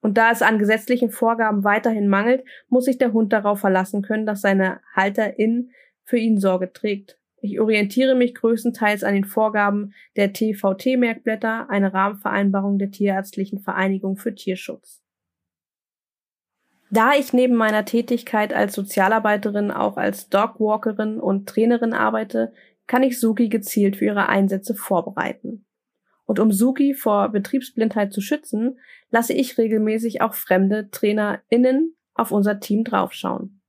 Und 0.00 0.16
da 0.16 0.30
es 0.30 0.42
an 0.42 0.58
gesetzlichen 0.58 1.10
Vorgaben 1.10 1.64
weiterhin 1.64 2.08
mangelt, 2.08 2.44
muss 2.68 2.86
sich 2.86 2.98
der 2.98 3.12
Hund 3.12 3.32
darauf 3.32 3.60
verlassen 3.60 4.02
können, 4.02 4.26
dass 4.26 4.40
seine 4.40 4.80
Halterin 4.94 5.70
für 6.04 6.16
ihn 6.16 6.38
Sorge 6.38 6.72
trägt. 6.72 7.18
Ich 7.42 7.60
orientiere 7.60 8.14
mich 8.14 8.34
größtenteils 8.34 9.02
an 9.04 9.14
den 9.14 9.24
Vorgaben 9.24 9.94
der 10.16 10.32
TVT-Merkblätter, 10.32 11.70
eine 11.70 11.92
Rahmenvereinbarung 11.92 12.78
der 12.78 12.90
Tierärztlichen 12.90 13.60
Vereinigung 13.60 14.16
für 14.16 14.34
Tierschutz. 14.34 15.02
Da 16.90 17.12
ich 17.14 17.32
neben 17.32 17.54
meiner 17.54 17.84
Tätigkeit 17.84 18.52
als 18.52 18.74
Sozialarbeiterin 18.74 19.70
auch 19.70 19.96
als 19.96 20.28
Dogwalkerin 20.28 21.20
und 21.20 21.48
Trainerin 21.48 21.94
arbeite, 21.94 22.52
kann 22.90 23.04
ich 23.04 23.20
Suki 23.20 23.48
gezielt 23.48 23.94
für 23.94 24.06
ihre 24.06 24.28
Einsätze 24.28 24.74
vorbereiten. 24.74 25.64
Und 26.26 26.40
um 26.40 26.50
Suki 26.50 26.92
vor 26.92 27.28
Betriebsblindheit 27.28 28.12
zu 28.12 28.20
schützen, 28.20 28.80
lasse 29.10 29.32
ich 29.32 29.58
regelmäßig 29.58 30.22
auch 30.22 30.34
fremde 30.34 30.90
TrainerInnen 30.90 31.94
auf 32.14 32.32
unser 32.32 32.58
Team 32.58 32.82
draufschauen. 32.82 33.62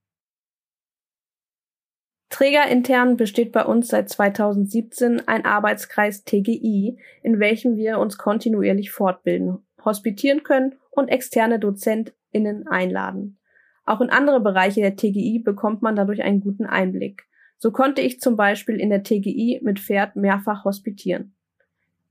Trägerintern 2.30 3.15
besteht 3.15 3.51
bei 3.51 3.63
uns 3.63 3.89
seit 3.89 4.09
2017 4.09 5.28
ein 5.28 5.45
Arbeitskreis 5.45 6.24
TGI, 6.24 6.97
in 7.22 7.39
welchem 7.39 7.76
wir 7.76 7.99
uns 7.99 8.17
kontinuierlich 8.17 8.89
fortbilden, 8.89 9.59
hospitieren 9.86 10.41
können 10.41 10.80
und 10.89 11.09
externe 11.09 11.59
DozentInnen 11.59 12.67
einladen. 12.67 13.38
Auch 13.86 14.01
in 14.01 14.09
andere 14.09 14.39
Bereiche 14.39 14.82
der 14.82 14.95
TGI 14.95 15.43
bekommt 15.45 15.84
man 15.84 15.95
dadurch 15.95 16.24
einen 16.24 16.41
guten 16.41 16.65
Einblick. 16.65 17.28
So 17.62 17.70
konnte 17.70 18.01
ich 18.01 18.20
zum 18.20 18.36
Beispiel 18.38 18.80
in 18.80 18.89
der 18.89 19.03
TGI 19.03 19.59
mit 19.62 19.80
Pferd 19.80 20.16
mehrfach 20.16 20.66
hospitieren. 20.66 21.36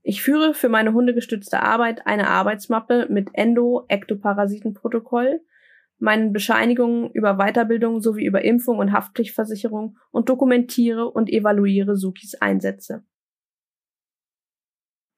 Ich 0.01 0.21
führe 0.21 0.53
für 0.53 0.69
meine 0.69 0.93
hundegestützte 0.93 1.61
Arbeit 1.61 2.07
eine 2.07 2.29
Arbeitsmappe 2.29 3.07
mit 3.09 3.31
Endo-Ektoparasitenprotokoll, 3.33 5.41
meinen 5.99 6.31
Bescheinigungen 6.31 7.11
über 7.11 7.35
Weiterbildung 7.35 7.99
sowie 7.99 8.25
über 8.25 8.45
Impfung 8.45 8.77
und 8.77 8.93
Haftpflichtversicherung 8.93 9.97
und 10.09 10.29
dokumentiere 10.29 11.11
und 11.11 11.29
evaluiere 11.29 11.97
Sukis 11.97 12.35
Einsätze. 12.35 13.03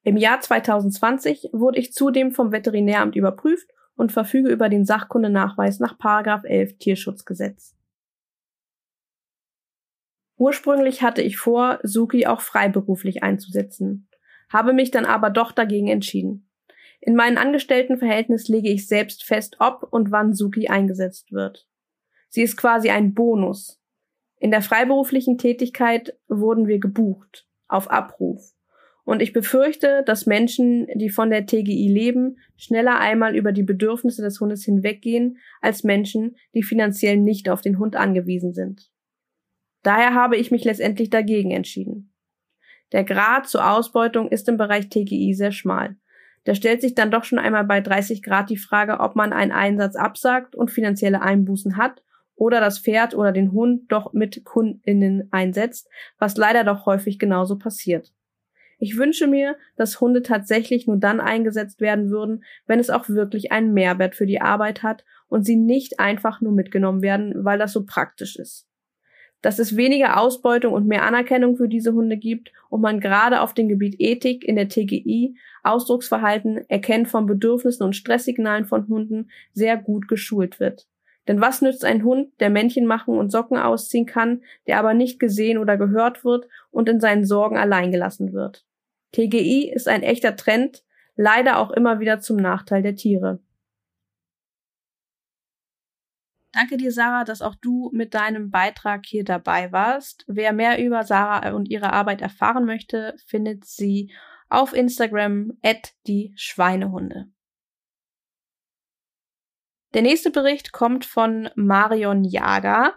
Im 0.02 0.16
Jahr 0.16 0.40
2020 0.40 1.50
wurde 1.52 1.78
ich 1.78 1.92
zudem 1.92 2.32
vom 2.32 2.50
Veterinäramt 2.50 3.14
überprüft 3.14 3.70
und 3.94 4.10
verfüge 4.10 4.50
über 4.50 4.68
den 4.68 4.84
Sachkundenachweis 4.84 5.78
nach 5.78 5.96
11 6.42 6.78
Tierschutzgesetz. 6.78 7.76
Ursprünglich 10.36 11.02
hatte 11.02 11.22
ich 11.22 11.36
vor, 11.36 11.78
Suki 11.82 12.26
auch 12.26 12.40
freiberuflich 12.40 13.22
einzusetzen, 13.22 14.08
habe 14.48 14.72
mich 14.72 14.90
dann 14.90 15.04
aber 15.04 15.30
doch 15.30 15.52
dagegen 15.52 15.88
entschieden. 15.88 16.48
In 17.00 17.16
meinem 17.16 17.38
Angestelltenverhältnis 17.38 18.48
lege 18.48 18.70
ich 18.70 18.86
selbst 18.86 19.24
fest, 19.24 19.56
ob 19.60 19.86
und 19.90 20.10
wann 20.10 20.32
Suki 20.32 20.68
eingesetzt 20.68 21.32
wird. 21.32 21.68
Sie 22.28 22.42
ist 22.42 22.56
quasi 22.56 22.90
ein 22.90 23.14
Bonus. 23.14 23.80
In 24.38 24.50
der 24.50 24.62
freiberuflichen 24.62 25.38
Tätigkeit 25.38 26.18
wurden 26.28 26.66
wir 26.66 26.78
gebucht, 26.78 27.46
auf 27.68 27.90
Abruf. 27.90 28.54
Und 29.04 29.20
ich 29.20 29.34
befürchte, 29.34 30.02
dass 30.06 30.24
Menschen, 30.24 30.86
die 30.94 31.10
von 31.10 31.28
der 31.28 31.44
TGI 31.44 31.88
leben, 31.92 32.38
schneller 32.56 32.98
einmal 32.98 33.36
über 33.36 33.52
die 33.52 33.62
Bedürfnisse 33.62 34.22
des 34.22 34.40
Hundes 34.40 34.64
hinweggehen, 34.64 35.38
als 35.60 35.84
Menschen, 35.84 36.36
die 36.54 36.62
finanziell 36.62 37.18
nicht 37.18 37.50
auf 37.50 37.60
den 37.60 37.78
Hund 37.78 37.96
angewiesen 37.96 38.54
sind. 38.54 38.90
Daher 39.84 40.14
habe 40.14 40.36
ich 40.36 40.50
mich 40.50 40.64
letztendlich 40.64 41.10
dagegen 41.10 41.50
entschieden. 41.50 42.10
Der 42.92 43.04
Grad 43.04 43.46
zur 43.46 43.70
Ausbeutung 43.70 44.28
ist 44.30 44.48
im 44.48 44.56
Bereich 44.56 44.88
TGI 44.88 45.34
sehr 45.34 45.52
schmal. 45.52 45.96
Da 46.44 46.54
stellt 46.54 46.80
sich 46.80 46.94
dann 46.94 47.10
doch 47.10 47.24
schon 47.24 47.38
einmal 47.38 47.64
bei 47.64 47.80
30 47.80 48.22
Grad 48.22 48.48
die 48.48 48.56
Frage, 48.56 49.00
ob 49.00 49.14
man 49.14 49.32
einen 49.32 49.52
Einsatz 49.52 49.94
absagt 49.94 50.56
und 50.56 50.70
finanzielle 50.70 51.20
Einbußen 51.20 51.76
hat 51.76 52.02
oder 52.34 52.60
das 52.60 52.78
Pferd 52.78 53.14
oder 53.14 53.30
den 53.30 53.52
Hund 53.52 53.92
doch 53.92 54.14
mit 54.14 54.42
KundInnen 54.44 55.28
einsetzt, 55.32 55.88
was 56.18 56.36
leider 56.36 56.64
doch 56.64 56.86
häufig 56.86 57.18
genauso 57.18 57.58
passiert. 57.58 58.12
Ich 58.78 58.96
wünsche 58.96 59.26
mir, 59.26 59.56
dass 59.76 60.00
Hunde 60.00 60.22
tatsächlich 60.22 60.86
nur 60.86 60.96
dann 60.96 61.20
eingesetzt 61.20 61.80
werden 61.80 62.08
würden, 62.10 62.42
wenn 62.66 62.80
es 62.80 62.90
auch 62.90 63.08
wirklich 63.08 63.52
einen 63.52 63.74
Mehrwert 63.74 64.14
für 64.14 64.26
die 64.26 64.40
Arbeit 64.40 64.82
hat 64.82 65.04
und 65.28 65.44
sie 65.44 65.56
nicht 65.56 66.00
einfach 66.00 66.40
nur 66.40 66.52
mitgenommen 66.52 67.02
werden, 67.02 67.44
weil 67.44 67.58
das 67.58 67.72
so 67.72 67.84
praktisch 67.84 68.36
ist 68.36 68.66
dass 69.44 69.58
es 69.58 69.76
weniger 69.76 70.18
Ausbeutung 70.18 70.72
und 70.72 70.86
mehr 70.86 71.04
Anerkennung 71.04 71.56
für 71.56 71.68
diese 71.68 71.92
Hunde 71.92 72.16
gibt 72.16 72.50
und 72.70 72.80
man 72.80 72.98
gerade 72.98 73.42
auf 73.42 73.52
dem 73.52 73.68
Gebiet 73.68 73.96
Ethik 73.98 74.42
in 74.42 74.56
der 74.56 74.70
TGI 74.70 75.36
Ausdrucksverhalten, 75.62 76.68
Erkennen 76.68 77.04
von 77.04 77.26
Bedürfnissen 77.26 77.84
und 77.84 77.94
Stresssignalen 77.94 78.64
von 78.64 78.88
Hunden 78.88 79.30
sehr 79.52 79.76
gut 79.76 80.08
geschult 80.08 80.60
wird. 80.60 80.86
Denn 81.28 81.42
was 81.42 81.60
nützt 81.60 81.84
ein 81.84 82.04
Hund, 82.04 82.28
der 82.40 82.48
Männchen 82.48 82.86
machen 82.86 83.18
und 83.18 83.30
Socken 83.30 83.58
ausziehen 83.58 84.06
kann, 84.06 84.42
der 84.66 84.78
aber 84.78 84.94
nicht 84.94 85.20
gesehen 85.20 85.58
oder 85.58 85.76
gehört 85.76 86.24
wird 86.24 86.48
und 86.70 86.88
in 86.88 87.00
seinen 87.00 87.26
Sorgen 87.26 87.58
allein 87.58 87.92
gelassen 87.92 88.32
wird? 88.32 88.64
TGI 89.12 89.70
ist 89.74 89.88
ein 89.88 90.02
echter 90.02 90.36
Trend, 90.36 90.84
leider 91.16 91.58
auch 91.58 91.70
immer 91.70 92.00
wieder 92.00 92.20
zum 92.20 92.36
Nachteil 92.36 92.82
der 92.82 92.96
Tiere. 92.96 93.40
Danke 96.54 96.76
dir, 96.76 96.92
Sarah, 96.92 97.24
dass 97.24 97.42
auch 97.42 97.56
du 97.56 97.90
mit 97.92 98.14
deinem 98.14 98.52
Beitrag 98.52 99.06
hier 99.06 99.24
dabei 99.24 99.72
warst. 99.72 100.24
Wer 100.28 100.52
mehr 100.52 100.78
über 100.78 101.02
Sarah 101.02 101.52
und 101.52 101.68
ihre 101.68 101.92
Arbeit 101.92 102.22
erfahren 102.22 102.64
möchte, 102.64 103.16
findet 103.26 103.64
sie 103.64 104.14
auf 104.48 104.72
Instagram 104.72 105.58
at 105.64 105.94
die 106.06 106.32
Schweinehunde. 106.36 107.26
Der 109.94 110.02
nächste 110.02 110.30
Bericht 110.30 110.70
kommt 110.70 111.04
von 111.04 111.50
Marion 111.56 112.22
Jager. 112.22 112.94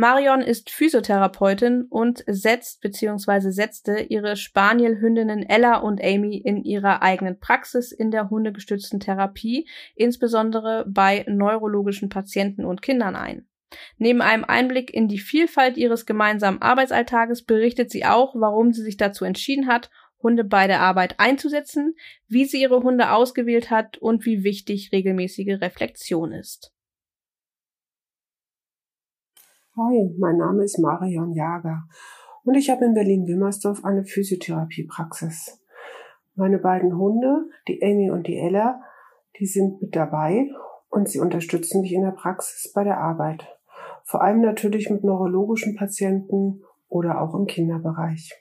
Marion 0.00 0.42
ist 0.42 0.70
Physiotherapeutin 0.70 1.86
und 1.90 2.22
setzt 2.28 2.80
bzw. 2.82 3.50
setzte 3.50 3.98
ihre 3.98 4.36
Spanielhündinnen 4.36 5.42
Ella 5.42 5.78
und 5.78 6.00
Amy 6.00 6.36
in 6.36 6.62
ihrer 6.62 7.02
eigenen 7.02 7.40
Praxis 7.40 7.90
in 7.90 8.12
der 8.12 8.30
hundegestützten 8.30 9.00
Therapie, 9.00 9.68
insbesondere 9.96 10.84
bei 10.86 11.24
neurologischen 11.26 12.10
Patienten 12.10 12.64
und 12.64 12.80
Kindern 12.80 13.16
ein. 13.16 13.48
Neben 13.96 14.22
einem 14.22 14.44
Einblick 14.44 14.94
in 14.94 15.08
die 15.08 15.18
Vielfalt 15.18 15.76
ihres 15.76 16.06
gemeinsamen 16.06 16.62
Arbeitsalltages 16.62 17.42
berichtet 17.42 17.90
sie 17.90 18.04
auch, 18.04 18.36
warum 18.36 18.72
sie 18.72 18.82
sich 18.82 18.98
dazu 18.98 19.24
entschieden 19.24 19.66
hat 19.66 19.90
Hunde 20.22 20.44
bei 20.44 20.68
der 20.68 20.80
Arbeit 20.80 21.16
einzusetzen, 21.18 21.96
wie 22.28 22.44
sie 22.44 22.62
ihre 22.62 22.84
Hunde 22.84 23.10
ausgewählt 23.10 23.70
hat 23.70 23.98
und 23.98 24.24
wie 24.26 24.44
wichtig 24.44 24.92
regelmäßige 24.92 25.60
Reflexion 25.60 26.30
ist. 26.30 26.72
Hi, 29.80 30.12
mein 30.18 30.38
Name 30.38 30.64
ist 30.64 30.80
Marion 30.80 31.34
Jager 31.34 31.84
und 32.42 32.56
ich 32.56 32.68
habe 32.68 32.84
in 32.84 32.94
Berlin-Wilmersdorf 32.94 33.84
eine 33.84 34.02
Physiotherapiepraxis. 34.02 35.60
Meine 36.34 36.58
beiden 36.58 36.98
Hunde, 36.98 37.44
die 37.68 37.80
Amy 37.80 38.10
und 38.10 38.26
die 38.26 38.38
Ella, 38.38 38.80
die 39.38 39.46
sind 39.46 39.80
mit 39.80 39.94
dabei 39.94 40.50
und 40.90 41.08
sie 41.08 41.20
unterstützen 41.20 41.82
mich 41.82 41.92
in 41.92 42.02
der 42.02 42.10
Praxis 42.10 42.72
bei 42.72 42.82
der 42.82 42.98
Arbeit. 42.98 43.46
Vor 44.02 44.20
allem 44.20 44.40
natürlich 44.40 44.90
mit 44.90 45.04
neurologischen 45.04 45.76
Patienten 45.76 46.64
oder 46.88 47.20
auch 47.20 47.36
im 47.36 47.46
Kinderbereich. 47.46 48.34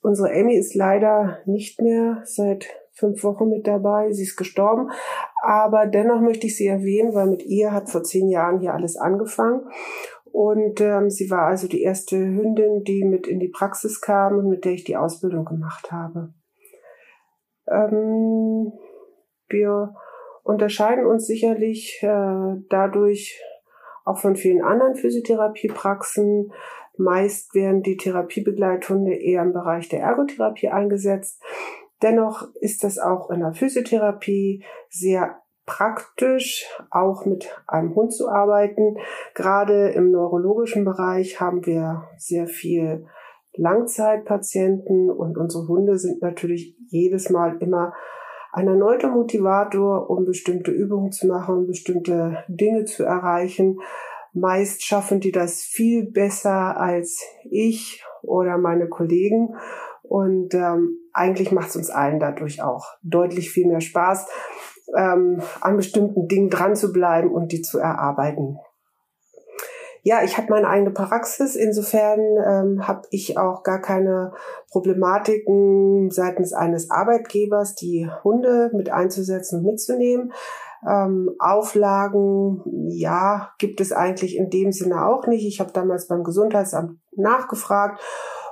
Unsere 0.00 0.30
Amy 0.30 0.54
ist 0.54 0.76
leider 0.76 1.38
nicht 1.46 1.80
mehr 1.80 2.22
seit 2.24 2.68
fünf 2.92 3.24
Wochen 3.24 3.48
mit 3.48 3.66
dabei. 3.66 4.12
Sie 4.12 4.22
ist 4.22 4.36
gestorben. 4.36 4.90
Aber 5.42 5.86
dennoch 5.86 6.20
möchte 6.20 6.46
ich 6.46 6.56
sie 6.56 6.66
erwähnen, 6.66 7.14
weil 7.14 7.26
mit 7.26 7.44
ihr 7.44 7.72
hat 7.72 7.90
vor 7.90 8.02
zehn 8.02 8.28
Jahren 8.28 8.60
hier 8.60 8.74
alles 8.74 8.96
angefangen. 8.96 9.62
Und 10.36 10.82
ähm, 10.82 11.08
sie 11.08 11.30
war 11.30 11.46
also 11.46 11.66
die 11.66 11.80
erste 11.80 12.18
Hündin, 12.18 12.84
die 12.84 13.04
mit 13.04 13.26
in 13.26 13.40
die 13.40 13.48
Praxis 13.48 14.02
kam 14.02 14.36
und 14.36 14.50
mit 14.50 14.66
der 14.66 14.72
ich 14.72 14.84
die 14.84 14.98
Ausbildung 14.98 15.46
gemacht 15.46 15.90
habe. 15.90 16.34
Ähm, 17.66 18.70
wir 19.48 19.94
unterscheiden 20.42 21.06
uns 21.06 21.26
sicherlich 21.26 22.02
äh, 22.02 22.60
dadurch 22.68 23.40
auch 24.04 24.18
von 24.18 24.36
vielen 24.36 24.62
anderen 24.62 24.94
Physiotherapiepraxen. 24.96 26.52
Meist 26.98 27.54
werden 27.54 27.82
die 27.82 27.96
Therapiebegleithunde 27.96 29.14
eher 29.14 29.40
im 29.40 29.54
Bereich 29.54 29.88
der 29.88 30.00
Ergotherapie 30.00 30.68
eingesetzt. 30.68 31.42
Dennoch 32.02 32.46
ist 32.60 32.84
das 32.84 32.98
auch 32.98 33.30
in 33.30 33.40
der 33.40 33.54
Physiotherapie 33.54 34.62
sehr 34.90 35.40
praktisch, 35.66 36.64
auch 36.90 37.26
mit 37.26 37.48
einem 37.66 37.94
Hund 37.94 38.12
zu 38.14 38.28
arbeiten. 38.28 38.96
Gerade 39.34 39.90
im 39.90 40.10
neurologischen 40.12 40.84
Bereich 40.84 41.40
haben 41.40 41.66
wir 41.66 42.04
sehr 42.16 42.46
viel 42.46 43.06
Langzeitpatienten 43.54 45.10
und 45.10 45.36
unsere 45.36 45.66
Hunde 45.66 45.98
sind 45.98 46.22
natürlich 46.22 46.76
jedes 46.88 47.30
Mal 47.30 47.56
immer 47.60 47.92
ein 48.52 48.68
erneuter 48.68 49.10
Motivator, 49.10 50.08
um 50.08 50.24
bestimmte 50.24 50.70
Übungen 50.70 51.12
zu 51.12 51.26
machen, 51.26 51.66
bestimmte 51.66 52.44
Dinge 52.48 52.84
zu 52.84 53.04
erreichen. 53.04 53.80
Meist 54.32 54.82
schaffen 54.82 55.20
die 55.20 55.32
das 55.32 55.60
viel 55.60 56.10
besser 56.10 56.78
als 56.78 57.22
ich 57.50 58.02
oder 58.22 58.56
meine 58.56 58.88
Kollegen. 58.88 59.56
Und 60.02 60.54
ähm, 60.54 60.98
eigentlich 61.12 61.52
macht 61.52 61.70
es 61.70 61.76
uns 61.76 61.90
allen 61.90 62.20
dadurch 62.20 62.62
auch 62.62 62.86
deutlich 63.02 63.50
viel 63.50 63.66
mehr 63.66 63.80
Spaß, 63.80 64.26
ähm, 64.96 65.42
an 65.60 65.76
bestimmten 65.76 66.28
Dingen 66.28 66.50
dran 66.50 66.76
zu 66.76 66.92
bleiben 66.92 67.30
und 67.30 67.52
die 67.52 67.62
zu 67.62 67.78
erarbeiten 67.78 68.58
ja, 70.06 70.22
ich 70.22 70.38
habe 70.38 70.50
meine 70.50 70.68
eigene 70.68 70.92
Praxis. 70.92 71.56
Insofern 71.56 72.20
ähm, 72.20 72.86
habe 72.86 73.02
ich 73.10 73.38
auch 73.38 73.64
gar 73.64 73.80
keine 73.80 74.34
Problematiken 74.70 76.12
seitens 76.12 76.52
eines 76.52 76.92
Arbeitgebers, 76.92 77.74
die 77.74 78.08
Hunde 78.22 78.70
mit 78.72 78.88
einzusetzen 78.88 79.58
und 79.58 79.66
mitzunehmen. 79.66 80.32
Ähm, 80.88 81.34
Auflagen, 81.40 82.62
ja, 82.88 83.50
gibt 83.58 83.80
es 83.80 83.90
eigentlich 83.90 84.36
in 84.36 84.48
dem 84.48 84.70
Sinne 84.70 85.04
auch 85.08 85.26
nicht. 85.26 85.44
Ich 85.44 85.58
habe 85.58 85.72
damals 85.72 86.06
beim 86.06 86.22
Gesundheitsamt 86.22 87.00
nachgefragt 87.16 88.00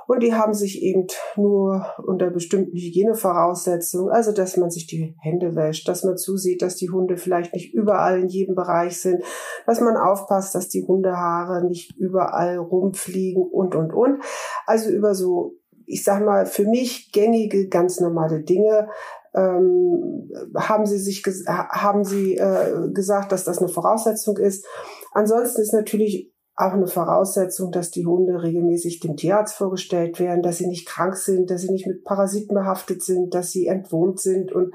und 0.07 0.21
die 0.21 0.33
haben 0.33 0.53
sich 0.53 0.81
eben 0.81 1.07
nur 1.35 1.85
unter 2.05 2.29
bestimmten 2.29 2.75
Hygienevoraussetzungen, 2.75 4.11
also 4.11 4.31
dass 4.31 4.57
man 4.57 4.69
sich 4.69 4.87
die 4.87 5.15
Hände 5.19 5.55
wäscht, 5.55 5.87
dass 5.87 6.03
man 6.03 6.17
zusieht, 6.17 6.61
dass 6.61 6.75
die 6.75 6.89
Hunde 6.89 7.17
vielleicht 7.17 7.53
nicht 7.53 7.73
überall 7.73 8.19
in 8.19 8.27
jedem 8.27 8.55
Bereich 8.55 8.99
sind, 8.99 9.23
dass 9.65 9.81
man 9.81 9.97
aufpasst, 9.97 10.55
dass 10.55 10.69
die 10.69 10.85
Hundehaare 10.85 11.65
nicht 11.65 11.95
überall 11.97 12.57
rumfliegen 12.57 13.43
und, 13.43 13.75
und, 13.75 13.93
und. 13.93 14.23
Also 14.65 14.89
über 14.91 15.15
so, 15.15 15.55
ich 15.85 16.03
sag 16.03 16.23
mal, 16.23 16.45
für 16.45 16.65
mich 16.65 17.11
gängige, 17.11 17.67
ganz 17.67 17.99
normale 17.99 18.43
Dinge 18.43 18.87
ähm, 19.35 20.31
haben 20.55 20.85
sie 20.85 20.97
sich 20.97 21.23
haben 21.47 22.03
sie 22.03 22.35
äh, 22.35 22.89
gesagt, 22.93 23.31
dass 23.31 23.43
das 23.43 23.59
eine 23.59 23.67
Voraussetzung 23.67 24.37
ist. 24.37 24.65
Ansonsten 25.11 25.61
ist 25.61 25.73
natürlich 25.73 26.34
auch 26.55 26.71
eine 26.71 26.87
Voraussetzung, 26.87 27.71
dass 27.71 27.91
die 27.91 28.05
Hunde 28.05 28.41
regelmäßig 28.41 29.01
dem 29.01 29.17
Tierarzt 29.17 29.55
vorgestellt 29.55 30.19
werden, 30.19 30.41
dass 30.41 30.57
sie 30.57 30.67
nicht 30.67 30.87
krank 30.87 31.17
sind, 31.17 31.51
dass 31.51 31.61
sie 31.61 31.71
nicht 31.71 31.87
mit 31.87 32.03
Parasiten 32.03 32.55
behaftet 32.55 33.03
sind, 33.03 33.33
dass 33.33 33.51
sie 33.51 33.67
entwurmt 33.67 34.19
sind 34.19 34.53
und 34.53 34.73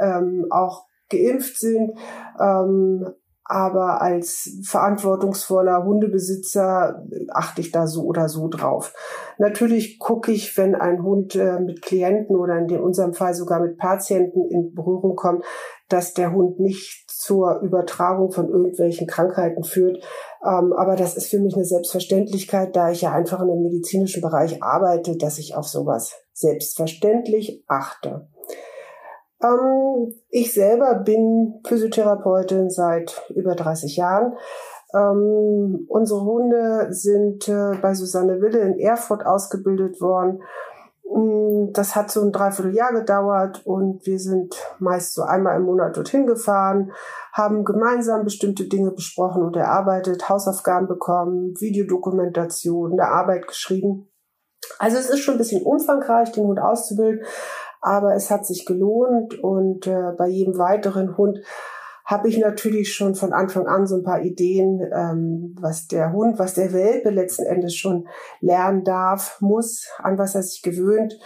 ähm, 0.00 0.46
auch 0.50 0.86
geimpft 1.08 1.58
sind. 1.58 1.92
Ähm, 2.40 3.06
aber 3.50 4.00
als 4.00 4.60
verantwortungsvoller 4.62 5.84
Hundebesitzer 5.84 7.04
achte 7.30 7.60
ich 7.60 7.72
da 7.72 7.88
so 7.88 8.04
oder 8.04 8.28
so 8.28 8.46
drauf. 8.46 8.94
Natürlich 9.38 9.98
gucke 9.98 10.30
ich, 10.30 10.56
wenn 10.56 10.76
ein 10.76 11.02
Hund 11.02 11.34
äh, 11.34 11.58
mit 11.58 11.82
Klienten 11.82 12.36
oder 12.36 12.58
in 12.58 12.70
unserem 12.78 13.12
Fall 13.12 13.34
sogar 13.34 13.58
mit 13.58 13.76
Patienten 13.76 14.44
in 14.44 14.72
Berührung 14.72 15.16
kommt, 15.16 15.44
dass 15.88 16.14
der 16.14 16.32
Hund 16.32 16.60
nicht 16.60 17.09
zur 17.20 17.60
Übertragung 17.60 18.32
von 18.32 18.48
irgendwelchen 18.48 19.06
Krankheiten 19.06 19.62
führt. 19.62 19.98
Ähm, 20.42 20.72
aber 20.72 20.96
das 20.96 21.16
ist 21.18 21.28
für 21.28 21.38
mich 21.38 21.54
eine 21.54 21.66
Selbstverständlichkeit, 21.66 22.74
da 22.74 22.90
ich 22.90 23.02
ja 23.02 23.12
einfach 23.12 23.42
in 23.42 23.48
dem 23.48 23.62
medizinischen 23.62 24.22
Bereich 24.22 24.62
arbeite, 24.62 25.18
dass 25.18 25.36
ich 25.38 25.54
auf 25.54 25.68
sowas 25.68 26.14
selbstverständlich 26.32 27.62
achte. 27.68 28.26
Ähm, 29.42 30.14
ich 30.30 30.54
selber 30.54 30.94
bin 30.94 31.60
Physiotherapeutin 31.66 32.70
seit 32.70 33.22
über 33.34 33.54
30 33.54 33.96
Jahren. 33.96 34.32
Ähm, 34.94 35.84
unsere 35.88 36.24
Hunde 36.24 36.86
sind 36.90 37.46
äh, 37.48 37.72
bei 37.82 37.92
Susanne 37.92 38.40
Wille 38.40 38.60
in 38.60 38.78
Erfurt 38.78 39.26
ausgebildet 39.26 40.00
worden. 40.00 40.40
Mm, 41.10 41.72
das 41.72 41.96
hat 41.96 42.10
so 42.10 42.22
ein 42.22 42.30
Dreivierteljahr 42.30 42.92
gedauert 42.92 43.62
und 43.66 44.06
wir 44.06 44.18
sind 44.18 44.54
meist 44.78 45.14
so 45.14 45.22
einmal 45.22 45.56
im 45.56 45.64
Monat 45.64 45.96
dorthin 45.96 46.26
gefahren, 46.26 46.92
haben 47.32 47.64
gemeinsam 47.64 48.24
bestimmte 48.24 48.68
Dinge 48.68 48.92
besprochen 48.92 49.42
und 49.42 49.56
erarbeitet, 49.56 50.28
Hausaufgaben 50.28 50.86
bekommen, 50.86 51.54
Videodokumentation, 51.58 52.92
eine 52.92 53.08
Arbeit 53.08 53.48
geschrieben. 53.48 54.08
Also 54.78 54.98
es 54.98 55.10
ist 55.10 55.20
schon 55.20 55.34
ein 55.34 55.38
bisschen 55.38 55.64
umfangreich, 55.64 56.30
den 56.32 56.44
Hund 56.44 56.60
auszubilden, 56.60 57.26
aber 57.80 58.14
es 58.14 58.30
hat 58.30 58.46
sich 58.46 58.64
gelohnt 58.64 59.42
und 59.42 59.86
äh, 59.86 60.12
bei 60.16 60.28
jedem 60.28 60.58
weiteren 60.58 61.16
Hund 61.16 61.40
habe 62.10 62.28
ich 62.28 62.38
natürlich 62.38 62.92
schon 62.92 63.14
von 63.14 63.32
Anfang 63.32 63.68
an 63.68 63.86
so 63.86 63.94
ein 63.94 64.02
paar 64.02 64.22
Ideen, 64.22 64.80
ähm, 64.92 65.54
was 65.60 65.86
der 65.86 66.12
Hund, 66.12 66.40
was 66.40 66.54
der 66.54 66.72
Welpe 66.72 67.10
letzten 67.10 67.46
Endes 67.46 67.76
schon 67.76 68.08
lernen 68.40 68.82
darf, 68.82 69.40
muss, 69.40 69.86
an 69.98 70.18
was 70.18 70.34
er 70.34 70.42
sich 70.42 70.62
gewöhnt. 70.62 71.20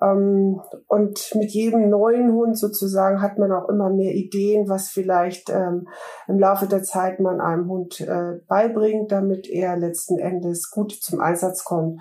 Ähm, 0.00 0.60
und 0.86 1.34
mit 1.34 1.50
jedem 1.50 1.90
neuen 1.90 2.32
Hund 2.32 2.56
sozusagen 2.56 3.20
hat 3.20 3.38
man 3.38 3.50
auch 3.50 3.68
immer 3.68 3.90
mehr 3.90 4.14
Ideen, 4.14 4.68
was 4.68 4.90
vielleicht 4.90 5.50
ähm, 5.50 5.88
im 6.28 6.38
Laufe 6.38 6.68
der 6.68 6.84
Zeit 6.84 7.18
man 7.18 7.40
einem 7.40 7.68
Hund 7.68 8.00
äh, 8.00 8.38
beibringt, 8.46 9.10
damit 9.10 9.48
er 9.48 9.76
letzten 9.76 10.20
Endes 10.20 10.70
gut 10.70 10.92
zum 10.92 11.20
Einsatz 11.20 11.64
kommt. 11.64 12.00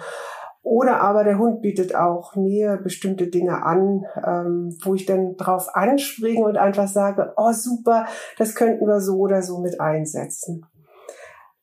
Oder 0.69 0.99
aber 0.99 1.23
der 1.23 1.37
Hund 1.37 1.61
bietet 1.61 1.95
auch 1.95 2.35
mir 2.35 2.75
bestimmte 2.75 3.27
Dinge 3.27 3.63
an, 3.63 4.03
ähm, 4.17 4.77
wo 4.83 4.95
ich 4.95 5.05
dann 5.05 5.37
drauf 5.37 5.69
anspringe 5.73 6.43
und 6.43 6.57
einfach 6.57 6.89
sage, 6.89 7.31
oh 7.37 7.53
super, 7.53 8.05
das 8.37 8.53
könnten 8.53 8.85
wir 8.85 8.99
so 8.99 9.15
oder 9.17 9.41
so 9.41 9.59
mit 9.59 9.79
einsetzen. 9.79 10.65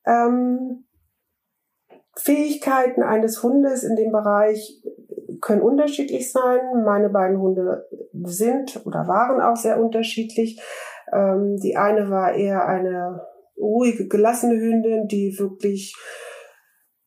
Ähm, 0.06 0.86
Fähigkeiten 2.16 3.02
eines 3.02 3.42
Hundes 3.42 3.84
in 3.84 3.94
dem 3.94 4.10
Bereich 4.10 4.82
können 5.42 5.60
unterschiedlich 5.60 6.32
sein. 6.32 6.60
Meine 6.86 7.10
beiden 7.10 7.38
Hunde 7.38 7.86
sind 8.14 8.86
oder 8.86 9.06
waren 9.06 9.42
auch 9.42 9.56
sehr 9.56 9.78
unterschiedlich. 9.78 10.62
Ähm, 11.12 11.58
die 11.58 11.76
eine 11.76 12.08
war 12.08 12.32
eher 12.32 12.66
eine 12.66 13.20
ruhige, 13.58 14.08
gelassene 14.08 14.54
Hündin, 14.54 15.08
die 15.08 15.38
wirklich 15.38 15.94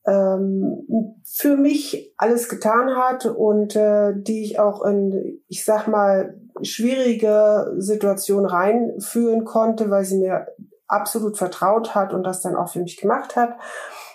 ähm, 0.08 1.14
für 1.24 1.56
mich 1.56 2.14
alles 2.16 2.48
getan 2.48 2.96
hat 2.96 3.26
und 3.26 3.76
äh, 3.76 4.12
die 4.16 4.42
ich 4.42 4.58
auch 4.58 4.84
in, 4.84 5.40
ich 5.48 5.64
sag 5.64 5.86
mal, 5.86 6.34
schwierige 6.62 7.74
Situationen 7.78 8.46
reinführen 8.46 9.44
konnte, 9.44 9.90
weil 9.90 10.04
sie 10.04 10.18
mir 10.18 10.46
absolut 10.86 11.36
vertraut 11.36 11.94
hat 11.94 12.14
und 12.14 12.24
das 12.24 12.40
dann 12.40 12.56
auch 12.56 12.70
für 12.70 12.80
mich 12.80 12.96
gemacht 12.96 13.36
hat. 13.36 13.56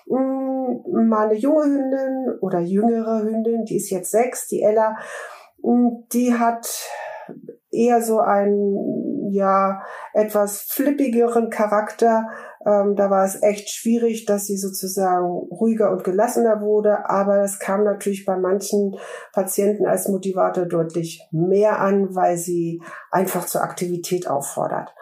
Mm, 0.08 1.08
meine 1.08 1.36
junge 1.36 1.66
Hündin 1.66 2.40
oder 2.42 2.60
jüngere 2.60 3.22
Hündin, 3.22 3.66
die 3.66 3.78
ist 3.78 3.92
jetzt 3.92 4.12
sechs, 4.12 4.48
die 4.48 4.64
Ella, 4.64 4.98
mm, 5.62 6.08
die 6.12 6.34
hat 6.34 6.68
eher 7.72 8.02
so 8.02 8.20
einen 8.20 9.32
ja 9.32 9.82
etwas 10.14 10.62
flippigeren 10.62 11.50
Charakter 11.50 12.28
Ähm, 12.66 12.96
da 12.96 13.10
war 13.10 13.26
es 13.26 13.42
echt 13.42 13.70
schwierig, 13.70 14.26
dass 14.26 14.46
sie 14.46 14.58
sozusagen 14.58 15.26
ruhiger 15.26 15.92
und 15.92 16.04
gelassener 16.04 16.62
wurde, 16.62 17.10
aber 17.10 17.38
das 17.38 17.60
kam 17.60 17.84
natürlich 17.84 18.26
bei 18.26 18.38
manchen 18.38 18.96
Patienten 19.34 19.86
als 19.86 20.08
Motivator 20.08 20.66
deutlich 20.66 21.28
mehr 21.32 21.80
an, 21.80 22.16
weil 22.16 22.38
sie 22.38 22.82
einfach 23.12 23.46
zur 23.46 23.64
Aktivität 23.64 24.30
auffordert. 24.30 24.94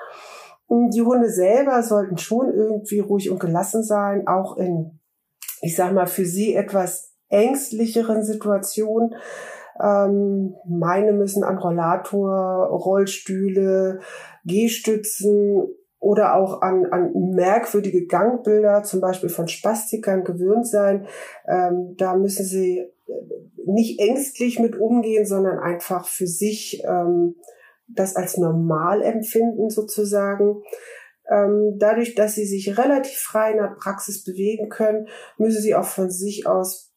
Die 0.70 1.01
Hunde 1.01 1.30
selber 1.30 1.84
sollten 1.84 2.18
schon 2.18 2.51
irgendwie 2.53 2.99
ruhig 2.99 3.30
und 3.30 3.39
gelassen 3.39 3.84
sein, 3.84 4.26
auch 4.26 4.57
in, 4.57 4.99
ich 5.62 5.76
sag 5.76 5.93
mal, 5.93 6.07
für 6.07 6.26
sie 6.26 6.55
etwas 6.55 7.12
ängstlicheren 7.28 8.24
Situationen. 8.24 9.16
Ähm, 9.82 10.55
meine 10.66 11.12
müssen 11.12 11.43
an 11.43 11.57
Rollator, 11.57 12.68
Rollstühle, 12.68 13.99
Gehstützen 14.45 15.68
oder 16.02 16.36
auch 16.36 16.62
an, 16.64 16.88
an 16.88 17.14
merkwürdige 17.14 18.08
Gangbilder, 18.08 18.82
zum 18.84 18.99
Beispiel 19.02 19.30
von 19.30 19.47
Spastikern, 19.47 20.24
gewöhnt 20.24 20.68
sein. 20.68 21.08
Ähm, 21.47 21.95
da 21.95 22.16
müssen 22.16 22.43
sie 22.43 22.80
äh, 22.80 23.14
nicht 23.68 23.99
ängstlich 23.99 24.60
mit 24.60 24.76
umgehen, 24.76 25.28
sondern 25.28 25.60
einfach 25.60 26.08
für 26.08 26.26
sich 26.26 26.84
ähm, 26.86 27.36
das 27.88 28.16
als 28.16 28.38
normal 28.38 29.04
empfinden 29.04 29.70
sozusagen. 29.70 30.64
Ähm, 31.30 31.76
dadurch, 31.78 32.16
dass 32.16 32.34
sie 32.34 32.45
sich 32.45 32.80
relativ 32.80 33.18
frei 33.20 33.52
in 33.52 33.58
der 33.58 33.76
Praxis 33.80 34.24
bewegen 34.24 34.70
können, 34.70 35.08
müssen 35.38 35.62
sie 35.62 35.76
auch 35.76 35.86
von 35.86 36.10
sich 36.10 36.47
aus 36.47 36.90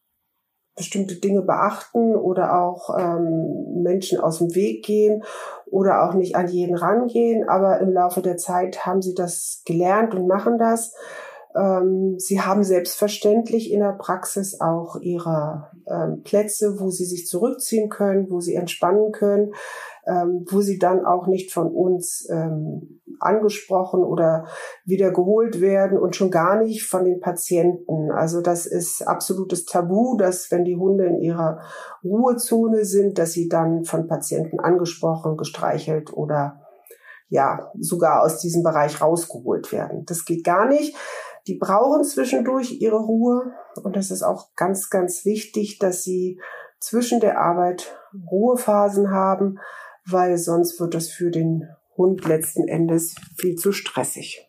bestimmte 0.76 1.16
Dinge 1.16 1.42
beachten 1.42 2.16
oder 2.16 2.60
auch 2.60 2.96
ähm, 2.98 3.82
Menschen 3.82 4.18
aus 4.18 4.38
dem 4.38 4.54
Weg 4.54 4.84
gehen 4.84 5.22
oder 5.66 6.04
auch 6.04 6.14
nicht 6.14 6.36
an 6.36 6.48
jeden 6.48 6.76
rangehen. 6.76 7.48
Aber 7.48 7.80
im 7.80 7.92
Laufe 7.92 8.22
der 8.22 8.36
Zeit 8.36 8.84
haben 8.84 9.02
sie 9.02 9.14
das 9.14 9.62
gelernt 9.64 10.14
und 10.14 10.26
machen 10.26 10.58
das. 10.58 10.94
Ähm, 11.56 12.16
sie 12.18 12.40
haben 12.40 12.64
selbstverständlich 12.64 13.70
in 13.70 13.80
der 13.80 13.92
Praxis 13.92 14.60
auch 14.60 14.96
ihre 15.00 15.70
ähm, 15.86 16.22
Plätze, 16.24 16.80
wo 16.80 16.90
sie 16.90 17.04
sich 17.04 17.26
zurückziehen 17.26 17.88
können, 17.88 18.28
wo 18.28 18.40
sie 18.40 18.56
entspannen 18.56 19.12
können, 19.12 19.52
ähm, 20.06 20.44
wo 20.50 20.60
sie 20.60 20.78
dann 20.78 21.06
auch 21.06 21.28
nicht 21.28 21.52
von 21.52 21.68
uns 21.68 22.26
ähm, 22.30 23.00
angesprochen 23.20 24.02
oder 24.02 24.46
wieder 24.84 25.10
geholt 25.10 25.60
werden 25.60 25.98
und 25.98 26.16
schon 26.16 26.30
gar 26.30 26.56
nicht 26.56 26.86
von 26.86 27.04
den 27.04 27.20
Patienten. 27.20 28.10
Also 28.10 28.40
das 28.40 28.66
ist 28.66 29.06
absolutes 29.06 29.64
Tabu, 29.64 30.16
dass 30.16 30.50
wenn 30.50 30.64
die 30.64 30.76
Hunde 30.76 31.06
in 31.06 31.20
ihrer 31.20 31.60
Ruhezone 32.02 32.84
sind, 32.84 33.18
dass 33.18 33.32
sie 33.32 33.48
dann 33.48 33.84
von 33.84 34.06
Patienten 34.06 34.60
angesprochen, 34.60 35.36
gestreichelt 35.36 36.12
oder 36.12 36.60
ja, 37.28 37.70
sogar 37.78 38.22
aus 38.22 38.38
diesem 38.38 38.62
Bereich 38.62 39.00
rausgeholt 39.00 39.72
werden. 39.72 40.04
Das 40.06 40.24
geht 40.24 40.44
gar 40.44 40.68
nicht. 40.68 40.94
Die 41.46 41.58
brauchen 41.58 42.04
zwischendurch 42.04 42.80
ihre 42.80 42.98
Ruhe 42.98 43.52
und 43.82 43.96
das 43.96 44.10
ist 44.10 44.22
auch 44.22 44.54
ganz, 44.56 44.88
ganz 44.88 45.24
wichtig, 45.24 45.78
dass 45.78 46.02
sie 46.02 46.40
zwischen 46.80 47.20
der 47.20 47.40
Arbeit 47.40 47.98
Ruhephasen 48.30 49.10
haben, 49.10 49.58
weil 50.06 50.38
sonst 50.38 50.78
wird 50.80 50.94
das 50.94 51.08
für 51.08 51.30
den 51.30 51.68
Hund 51.96 52.24
letzten 52.26 52.68
Endes 52.68 53.14
viel 53.36 53.56
zu 53.56 53.72
stressig. 53.72 54.48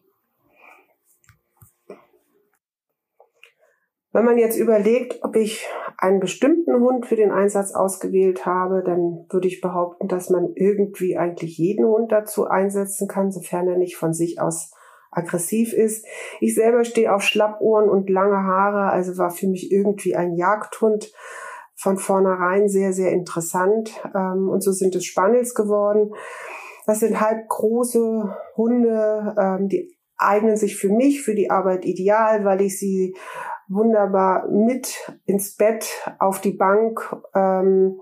Wenn 4.16 4.24
man 4.24 4.38
jetzt 4.38 4.58
überlegt, 4.58 5.20
ob 5.24 5.36
ich 5.36 5.68
einen 5.98 6.22
bestimmten 6.22 6.80
Hund 6.80 7.06
für 7.06 7.18
den 7.18 7.32
Einsatz 7.32 7.74
ausgewählt 7.74 8.46
habe, 8.46 8.82
dann 8.82 9.26
würde 9.30 9.48
ich 9.50 9.60
behaupten, 9.60 10.08
dass 10.08 10.30
man 10.30 10.54
irgendwie 10.56 11.18
eigentlich 11.18 11.58
jeden 11.58 11.86
Hund 11.86 12.14
dazu 12.14 12.48
einsetzen 12.48 13.10
kann, 13.10 13.32
sofern 13.32 13.68
er 13.68 13.78
nicht 13.78 13.98
von 13.98 14.14
sich 14.14 14.40
aus 14.40 14.72
aggressiv 15.12 15.74
ist. 15.74 16.06
Ich 16.40 16.56
selber 16.56 16.86
stehe 16.86 17.14
auf 17.14 17.24
Schlappohren 17.24 17.90
und 17.90 18.10
lange 18.10 18.38
Haare, 18.38 18.90
also 18.90 19.18
war 19.18 19.32
für 19.32 19.48
mich 19.48 19.72
irgendwie 19.72 20.16
ein 20.16 20.36
Jagdhund 20.36 21.12
von 21.76 21.98
vornherein 21.98 22.70
sehr, 22.70 22.94
sehr 22.94 23.12
interessant. 23.12 24.02
Ähm, 24.16 24.50
und 24.50 24.64
so 24.64 24.72
sind 24.72 24.96
es 24.96 25.04
Spaniels 25.04 25.54
geworden. 25.56 26.14
Das 26.86 27.00
sind 27.00 27.20
halb 27.20 27.48
große 27.48 28.36
Hunde, 28.56 29.36
ähm, 29.40 29.68
die 29.68 29.96
eignen 30.18 30.58
sich 30.58 30.78
für 30.78 30.90
mich, 30.90 31.24
für 31.24 31.36
die 31.36 31.50
Arbeit 31.50 31.86
ideal, 31.86 32.46
weil 32.46 32.62
ich 32.62 32.80
sie 32.80 33.16
wunderbar 33.68 34.48
mit 34.50 35.12
ins 35.26 35.56
Bett, 35.56 35.88
auf 36.20 36.40
die 36.40 36.54
Bank 36.54 37.16
ähm, 37.34 38.00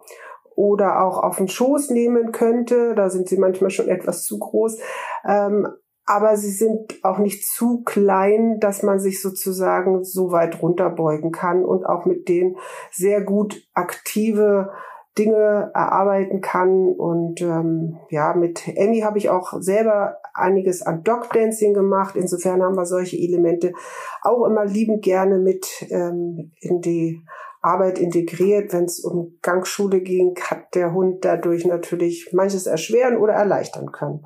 oder 0.55 1.03
auch 1.03 1.23
auf 1.23 1.37
den 1.37 1.47
Schoß 1.47 1.89
nehmen 1.89 2.31
könnte. 2.31 2.93
Da 2.95 3.09
sind 3.09 3.29
sie 3.29 3.37
manchmal 3.37 3.71
schon 3.71 3.87
etwas 3.87 4.23
zu 4.23 4.37
groß. 4.39 4.79
Ähm, 5.27 5.67
aber 6.05 6.35
sie 6.35 6.51
sind 6.51 6.99
auch 7.03 7.17
nicht 7.17 7.45
zu 7.45 7.81
klein, 7.83 8.59
dass 8.59 8.83
man 8.83 8.99
sich 8.99 9.21
sozusagen 9.21 10.03
so 10.03 10.31
weit 10.31 10.61
runterbeugen 10.61 11.31
kann 11.31 11.63
und 11.63 11.85
auch 11.85 12.05
mit 12.05 12.27
denen 12.27 12.57
sehr 12.91 13.21
gut 13.21 13.65
aktive 13.73 14.71
Dinge 15.17 15.71
erarbeiten 15.73 16.41
kann. 16.41 16.93
Und 16.93 17.41
ähm, 17.41 17.99
ja, 18.09 18.33
mit 18.33 18.67
Emmy 18.67 19.01
habe 19.01 19.17
ich 19.17 19.29
auch 19.29 19.53
selber 19.59 20.17
einiges 20.33 20.81
an 20.81 21.03
Dog 21.03 21.29
Dancing 21.31 21.73
gemacht. 21.73 22.15
Insofern 22.15 22.63
haben 22.63 22.75
wir 22.75 22.85
solche 22.85 23.17
Elemente 23.17 23.73
auch 24.21 24.45
immer 24.45 24.65
liebend 24.65 25.03
gerne 25.03 25.37
mit 25.37 25.85
ähm, 25.89 26.51
in 26.59 26.81
die 26.81 27.23
Arbeit 27.61 27.99
integriert. 27.99 28.73
Wenn 28.73 28.85
es 28.85 28.99
um 28.99 29.37
Gangschule 29.41 30.01
ging, 30.01 30.35
hat 30.49 30.73
der 30.75 30.93
Hund 30.93 31.23
dadurch 31.23 31.65
natürlich 31.65 32.31
manches 32.33 32.65
erschweren 32.65 33.17
oder 33.17 33.33
erleichtern 33.33 33.91
können. 33.91 34.25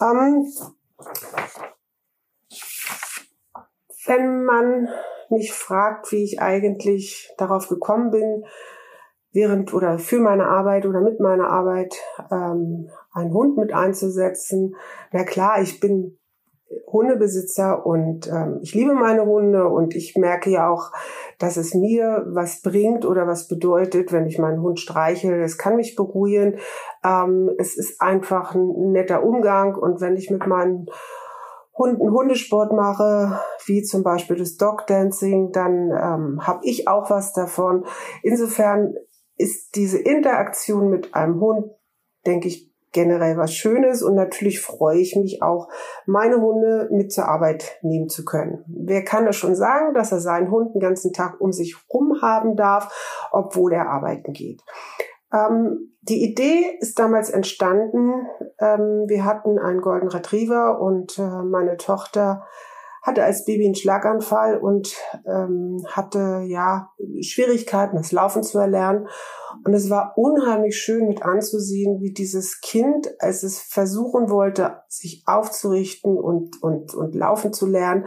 Ähm, 0.00 0.46
wenn 4.06 4.44
man 4.44 4.88
mich 5.30 5.52
fragt, 5.52 6.12
wie 6.12 6.24
ich 6.24 6.40
eigentlich 6.40 7.32
darauf 7.38 7.68
gekommen 7.68 8.10
bin, 8.10 8.44
während 9.34 9.74
oder 9.74 9.98
für 9.98 10.20
meine 10.20 10.46
Arbeit 10.46 10.86
oder 10.86 11.00
mit 11.00 11.20
meiner 11.20 11.50
Arbeit 11.50 11.94
ähm, 12.30 12.88
einen 13.12 13.34
Hund 13.34 13.58
mit 13.58 13.74
einzusetzen, 13.74 14.76
na 15.12 15.24
klar, 15.24 15.60
ich 15.60 15.80
bin 15.80 16.16
Hundebesitzer 16.90 17.84
und 17.84 18.28
ähm, 18.28 18.60
ich 18.62 18.74
liebe 18.74 18.94
meine 18.94 19.26
Hunde 19.26 19.68
und 19.68 19.94
ich 19.94 20.16
merke 20.16 20.50
ja 20.50 20.68
auch, 20.68 20.92
dass 21.38 21.56
es 21.56 21.74
mir 21.74 22.24
was 22.28 22.62
bringt 22.62 23.04
oder 23.04 23.26
was 23.26 23.48
bedeutet, 23.48 24.12
wenn 24.12 24.26
ich 24.26 24.38
meinen 24.38 24.62
Hund 24.62 24.80
streichel. 24.80 25.42
Es 25.42 25.58
kann 25.58 25.76
mich 25.76 25.96
beruhigen. 25.96 26.58
Ähm, 27.04 27.50
es 27.58 27.76
ist 27.76 28.00
einfach 28.00 28.54
ein 28.54 28.92
netter 28.92 29.24
Umgang 29.24 29.74
und 29.76 30.00
wenn 30.00 30.16
ich 30.16 30.30
mit 30.30 30.46
meinen 30.46 30.86
Hunden 31.76 32.12
Hundesport 32.12 32.72
mache, 32.72 33.40
wie 33.66 33.82
zum 33.82 34.04
Beispiel 34.04 34.36
das 34.36 34.56
Dog 34.56 34.86
Dancing, 34.86 35.50
dann 35.50 35.90
ähm, 35.90 36.46
habe 36.46 36.60
ich 36.62 36.86
auch 36.86 37.10
was 37.10 37.32
davon. 37.32 37.84
Insofern 38.22 38.94
ist 39.36 39.74
diese 39.74 39.98
Interaktion 39.98 40.90
mit 40.90 41.14
einem 41.14 41.40
Hund, 41.40 41.70
denke 42.26 42.48
ich, 42.48 42.74
generell 42.94 43.36
was 43.36 43.52
Schönes 43.52 44.02
und 44.02 44.14
natürlich 44.14 44.60
freue 44.60 44.98
ich 44.98 45.16
mich 45.16 45.42
auch, 45.42 45.68
meine 46.06 46.40
Hunde 46.40 46.88
mit 46.92 47.12
zur 47.12 47.28
Arbeit 47.28 47.78
nehmen 47.82 48.08
zu 48.08 48.24
können. 48.24 48.64
Wer 48.68 49.04
kann 49.04 49.26
das 49.26 49.36
schon 49.36 49.56
sagen, 49.56 49.94
dass 49.94 50.12
er 50.12 50.20
seinen 50.20 50.50
Hund 50.50 50.74
den 50.74 50.80
ganzen 50.80 51.12
Tag 51.12 51.40
um 51.40 51.52
sich 51.52 51.76
rum 51.92 52.22
haben 52.22 52.56
darf, 52.56 53.28
obwohl 53.32 53.72
er 53.72 53.90
arbeiten 53.90 54.32
geht? 54.32 54.62
Ähm, 55.32 55.92
die 56.02 56.22
Idee 56.22 56.76
ist 56.80 56.98
damals 56.98 57.30
entstanden. 57.30 58.26
Ähm, 58.60 59.04
wir 59.08 59.24
hatten 59.24 59.58
einen 59.58 59.80
Golden 59.80 60.08
Retriever 60.08 60.80
und 60.80 61.18
äh, 61.18 61.42
meine 61.42 61.76
Tochter 61.76 62.44
hatte 63.04 63.22
als 63.22 63.44
Baby 63.44 63.66
einen 63.66 63.74
Schlaganfall 63.74 64.56
und 64.56 64.96
ähm, 65.26 65.84
hatte 65.92 66.42
ja 66.46 66.90
Schwierigkeiten, 67.20 67.96
das 67.96 68.12
Laufen 68.12 68.42
zu 68.42 68.58
erlernen. 68.58 69.06
Und 69.64 69.74
es 69.74 69.90
war 69.90 70.14
unheimlich 70.16 70.76
schön 70.76 71.06
mit 71.06 71.22
anzusehen, 71.22 72.00
wie 72.00 72.12
dieses 72.12 72.60
Kind, 72.60 73.14
als 73.18 73.42
es 73.42 73.60
versuchen 73.60 74.30
wollte, 74.30 74.78
sich 74.88 75.22
aufzurichten 75.26 76.16
und, 76.16 76.62
und, 76.62 76.94
und 76.94 77.14
laufen 77.14 77.52
zu 77.52 77.66
lernen, 77.66 78.06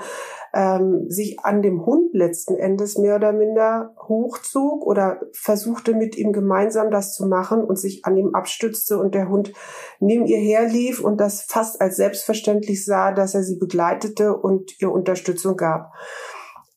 ähm, 0.54 1.06
sich 1.10 1.40
an 1.44 1.62
dem 1.62 1.86
Hund 1.86 2.14
letzten 2.14 2.56
Endes 2.56 2.98
mehr 2.98 3.16
oder 3.16 3.34
minder 3.34 3.94
hochzog 4.08 4.86
oder 4.86 5.20
versuchte 5.34 5.94
mit 5.94 6.18
ihm 6.18 6.34
gemeinsam 6.34 6.92
das 6.92 7.14
zu 7.14 7.28
machen 7.28 7.64
und 7.64 7.78
sich 7.78 8.06
an 8.06 8.18
ihm 8.18 8.34
abstützte 8.34 8.98
und 8.98 9.16
der 9.16 9.30
Hund 9.30 9.54
neben 10.00 10.26
ihr 10.26 10.40
herlief 10.40 11.04
und 11.04 11.20
das 11.20 11.42
fast 11.42 11.82
als 11.82 11.96
selbstverständlich 11.96 12.86
sah, 12.86 13.12
dass 13.12 13.36
er 13.36 13.44
sie 13.44 13.58
begleitete 13.58 14.36
und 14.36 14.80
ihr 14.82 14.92
Unterstützung 14.92 15.56
gab. 15.56 15.92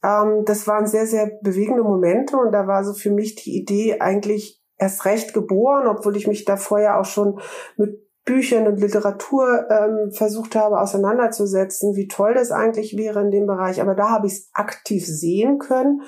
Ähm, 0.02 0.44
das 0.44 0.66
waren 0.66 0.86
sehr, 0.86 1.06
sehr 1.06 1.30
bewegende 1.42 1.82
Momente 1.82 2.36
und 2.36 2.52
da 2.52 2.66
war 2.66 2.84
so 2.84 2.94
für 2.94 3.10
mich 3.10 3.34
die 3.36 3.56
Idee 3.56 4.00
eigentlich 4.00 4.59
erst 4.80 5.04
recht 5.04 5.34
geboren, 5.34 5.86
obwohl 5.86 6.16
ich 6.16 6.26
mich 6.26 6.44
da 6.44 6.56
vorher 6.56 6.98
auch 6.98 7.04
schon 7.04 7.40
mit 7.76 8.00
Büchern 8.24 8.66
und 8.66 8.80
Literatur 8.80 9.66
ähm, 9.70 10.12
versucht 10.12 10.54
habe 10.54 10.80
auseinanderzusetzen, 10.80 11.96
wie 11.96 12.08
toll 12.08 12.34
das 12.34 12.50
eigentlich 12.50 12.96
wäre 12.96 13.20
in 13.20 13.30
dem 13.30 13.46
Bereich. 13.46 13.80
Aber 13.80 13.94
da 13.94 14.10
habe 14.10 14.26
ich 14.26 14.34
es 14.34 14.50
aktiv 14.52 15.06
sehen 15.06 15.58
können, 15.58 16.02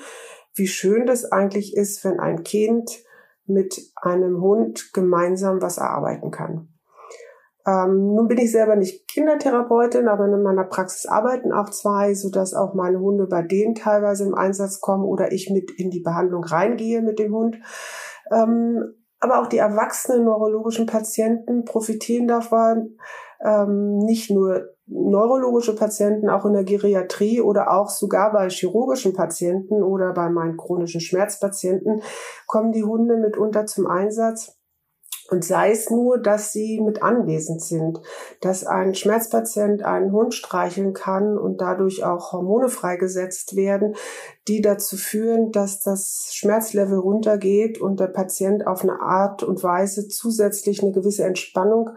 wie 0.55 0.67
schön 0.67 1.05
das 1.05 1.31
eigentlich 1.31 1.75
ist, 1.75 2.03
wenn 2.03 2.19
ein 2.19 2.43
Kind 2.43 3.03
mit 3.45 3.79
einem 3.95 4.41
Hund 4.41 4.91
gemeinsam 4.93 5.61
was 5.61 5.77
erarbeiten 5.77 6.31
kann. 6.31 6.69
Ähm, 7.65 8.13
nun 8.15 8.27
bin 8.27 8.37
ich 8.37 8.51
selber 8.51 8.75
nicht 8.75 9.07
Kindertherapeutin, 9.07 10.07
aber 10.07 10.25
in 10.25 10.43
meiner 10.43 10.65
Praxis 10.65 11.05
arbeiten 11.05 11.53
auch 11.53 11.69
zwei, 11.69 12.13
sodass 12.13 12.53
auch 12.53 12.73
meine 12.73 12.99
Hunde 12.99 13.25
bei 13.25 13.41
denen 13.41 13.73
teilweise 13.73 14.25
im 14.25 14.35
Einsatz 14.35 14.81
kommen 14.81 15.05
oder 15.05 15.31
ich 15.31 15.49
mit 15.49 15.71
in 15.77 15.89
die 15.89 16.01
Behandlung 16.01 16.43
reingehe 16.43 17.01
mit 17.01 17.19
dem 17.19 17.33
Hund. 17.33 17.57
Ähm, 18.33 18.95
aber 19.19 19.39
auch 19.41 19.47
die 19.47 19.57
erwachsenen 19.57 20.25
neurologischen 20.25 20.85
Patienten 20.85 21.63
profitieren 21.63 22.27
davon, 22.27 22.97
ähm, 23.43 23.99
nicht 23.99 24.29
nur 24.29 24.73
neurologische 24.85 25.75
Patienten, 25.75 26.29
auch 26.29 26.45
in 26.45 26.53
der 26.53 26.65
Geriatrie 26.65 27.39
oder 27.39 27.71
auch 27.71 27.89
sogar 27.89 28.33
bei 28.33 28.49
chirurgischen 28.49 29.13
Patienten 29.13 29.81
oder 29.81 30.13
bei 30.13 30.29
meinen 30.29 30.57
chronischen 30.57 30.99
Schmerzpatienten 30.99 32.01
kommen 32.47 32.73
die 32.73 32.83
Hunde 32.83 33.15
mitunter 33.17 33.65
zum 33.65 33.87
Einsatz 33.87 34.57
und 35.33 35.43
sei 35.43 35.71
es 35.71 35.89
nur, 35.89 36.19
dass 36.19 36.53
sie 36.53 36.79
mit 36.79 37.01
anwesend 37.01 37.59
sind, 37.59 37.99
dass 38.39 38.63
ein 38.63 38.93
Schmerzpatient 38.93 39.83
einen 39.83 40.11
Hund 40.11 40.35
streicheln 40.35 40.93
kann 40.93 41.39
und 41.39 41.59
dadurch 41.59 42.05
auch 42.05 42.33
Hormone 42.33 42.69
freigesetzt 42.69 43.55
werden, 43.55 43.95
die 44.47 44.61
dazu 44.61 44.95
führen, 44.95 45.51
dass 45.51 45.81
das 45.81 46.29
Schmerzlevel 46.33 46.99
runtergeht 46.99 47.81
und 47.81 47.99
der 47.99 48.07
Patient 48.07 48.67
auf 48.67 48.83
eine 48.83 49.01
Art 49.01 49.41
und 49.41 49.63
Weise 49.63 50.07
zusätzlich 50.07 50.83
eine 50.83 50.91
gewisse 50.91 51.23
Entspannung 51.23 51.89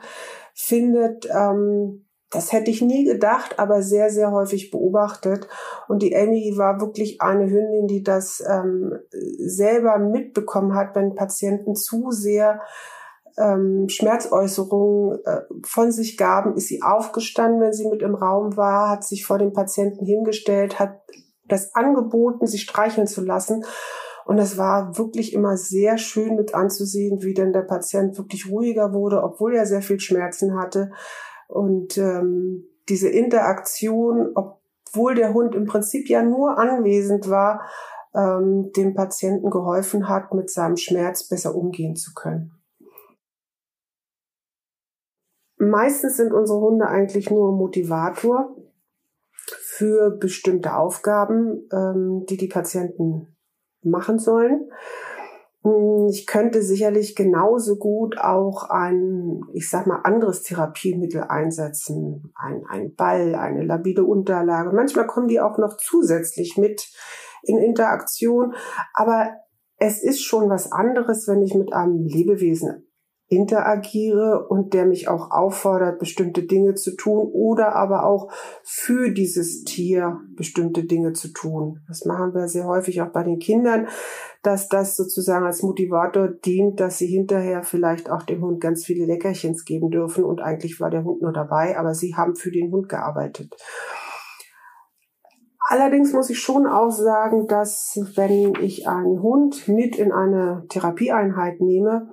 findet. 0.55 1.28
Ähm, 1.30 2.07
das 2.30 2.53
hätte 2.53 2.70
ich 2.70 2.80
nie 2.80 3.05
gedacht, 3.05 3.59
aber 3.59 3.82
sehr, 3.82 4.09
sehr 4.09 4.32
häufig 4.32 4.70
beobachtet. 4.70 5.47
Und 5.89 6.03
die 6.03 6.16
Amy 6.16 6.55
war 6.57 6.80
wirklich 6.80 7.20
eine 7.20 7.51
Hündin, 7.51 7.87
die 7.87 8.03
das 8.03 8.43
ähm, 8.49 8.99
selber 9.11 9.99
mitbekommen 9.99 10.74
hat, 10.74 10.97
wenn 10.97 11.14
Patienten 11.14 11.74
zu 11.74 12.11
sehr 12.11 12.61
ähm, 13.39 13.89
Schmerzäußerungen 13.89 15.18
äh, 15.24 15.41
von 15.64 15.93
sich 15.93 16.16
gaben, 16.16 16.57
ist 16.57 16.68
sie 16.68 16.82
aufgestanden, 16.82 17.61
wenn 17.61 17.72
sie 17.72 17.89
mit 17.89 18.03
im 18.03 18.14
Raum 18.14 18.57
war, 18.57 18.89
hat 18.89 19.05
sich 19.05 19.26
vor 19.26 19.39
dem 19.39 19.53
Patienten 19.53 20.05
hingestellt, 20.05 20.78
hat 20.78 21.01
das 21.45 21.74
angeboten, 21.74 22.47
sie 22.47 22.59
streicheln 22.59 23.07
zu 23.07 23.22
lassen. 23.24 23.64
Und 24.24 24.39
es 24.39 24.59
war 24.59 24.99
wirklich 24.99 25.32
immer 25.32 25.57
sehr 25.57 25.99
schön 25.99 26.34
mit 26.34 26.55
anzusehen, 26.55 27.22
wie 27.22 27.34
denn 27.34 27.53
der 27.53 27.62
Patient 27.62 28.18
wirklich 28.18 28.51
ruhiger 28.51 28.93
wurde, 28.93 29.22
obwohl 29.22 29.55
er 29.55 29.66
sehr 29.66 29.82
viel 29.82 30.01
Schmerzen 30.01 30.59
hatte. 30.59 30.91
Und 31.47 31.97
ähm, 31.97 32.64
diese 32.89 33.09
Interaktion, 33.09 34.32
obwohl 34.34 35.14
der 35.14 35.32
Hund 35.32 35.55
im 35.55 35.66
Prinzip 35.66 36.09
ja 36.09 36.22
nur 36.22 36.59
anwesend 36.59 37.30
war, 37.30 37.61
ähm, 38.16 38.72
dem 38.76 38.95
Patienten 38.95 39.51
geholfen 39.51 40.09
hat, 40.09 40.34
mit 40.34 40.51
seinem 40.51 40.76
Schmerz 40.76 41.28
besser 41.28 41.55
umgehen 41.55 41.95
zu 41.95 42.12
können. 42.14 42.55
Meistens 45.59 46.16
sind 46.16 46.32
unsere 46.32 46.61
Hunde 46.61 46.86
eigentlich 46.86 47.30
nur 47.30 47.52
Motivator 47.52 48.54
für 49.76 50.11
bestimmte 50.11 50.74
Aufgaben, 50.74 51.68
ähm, 51.72 52.24
die 52.28 52.36
die 52.36 52.48
Patienten 52.48 53.36
machen 53.82 54.18
sollen. 54.18 54.70
Hm, 55.62 56.09
ich 56.11 56.26
könnte 56.26 56.62
sicherlich 56.62 57.16
genauso 57.16 57.76
gut 57.76 58.18
auch 58.18 58.70
ein, 58.70 59.40
ich 59.52 59.68
sag 59.70 59.86
mal, 59.86 60.00
anderes 60.04 60.42
Therapiemittel 60.42 61.22
einsetzen. 61.24 62.32
Ein, 62.34 62.64
ein 62.68 62.94
Ball, 62.94 63.34
eine 63.34 63.64
labile 63.64 64.04
Unterlage. 64.04 64.74
Manchmal 64.74 65.07
kommen 65.07 65.28
die 65.28 65.40
auch 65.40 65.59
noch 65.59 65.76
zusätzlich 65.76 66.57
mit 66.57 66.88
in 67.42 67.59
Interaktion. 67.59 68.54
Aber 68.94 69.30
es 69.78 70.02
ist 70.02 70.22
schon 70.22 70.48
was 70.48 70.70
anderes, 70.72 71.28
wenn 71.28 71.42
ich 71.42 71.54
mit 71.54 71.72
einem 71.72 72.04
Lebewesen 72.04 72.86
interagiere 73.28 74.46
und 74.48 74.72
der 74.72 74.86
mich 74.86 75.08
auch 75.08 75.32
auffordert, 75.32 75.98
bestimmte 75.98 76.44
Dinge 76.44 76.74
zu 76.74 76.94
tun 76.94 77.28
oder 77.32 77.74
aber 77.74 78.06
auch 78.06 78.30
für 78.62 79.10
dieses 79.10 79.64
Tier 79.64 80.20
bestimmte 80.36 80.84
Dinge 80.84 81.12
zu 81.12 81.32
tun. 81.32 81.80
Das 81.88 82.04
machen 82.04 82.34
wir 82.34 82.46
sehr 82.46 82.66
häufig 82.66 83.02
auch 83.02 83.10
bei 83.10 83.24
den 83.24 83.40
Kindern, 83.40 83.88
dass 84.42 84.68
das 84.68 84.94
sozusagen 84.94 85.44
als 85.44 85.62
Motivator 85.62 86.28
dient, 86.28 86.78
dass 86.78 86.98
sie 86.98 87.08
hinterher 87.08 87.64
vielleicht 87.64 88.10
auch 88.10 88.22
dem 88.22 88.42
Hund 88.42 88.60
ganz 88.60 88.84
viele 88.84 89.06
Leckerchens 89.06 89.64
geben 89.64 89.90
dürfen 89.90 90.22
und 90.22 90.40
eigentlich 90.40 90.80
war 90.80 90.90
der 90.90 91.02
Hund 91.02 91.20
nur 91.20 91.32
dabei, 91.32 91.76
aber 91.76 91.94
sie 91.94 92.14
haben 92.14 92.36
für 92.36 92.52
den 92.52 92.70
Hund 92.70 92.88
gearbeitet. 92.88 93.56
Allerdings 95.68 96.12
muss 96.12 96.30
ich 96.30 96.38
schon 96.38 96.68
auch 96.68 96.90
sagen, 96.90 97.48
dass 97.48 97.98
wenn 98.14 98.54
ich 98.62 98.86
einen 98.86 99.20
Hund 99.20 99.66
mit 99.66 99.96
in 99.96 100.12
eine 100.12 100.64
Therapieeinheit 100.68 101.60
nehme, 101.60 102.08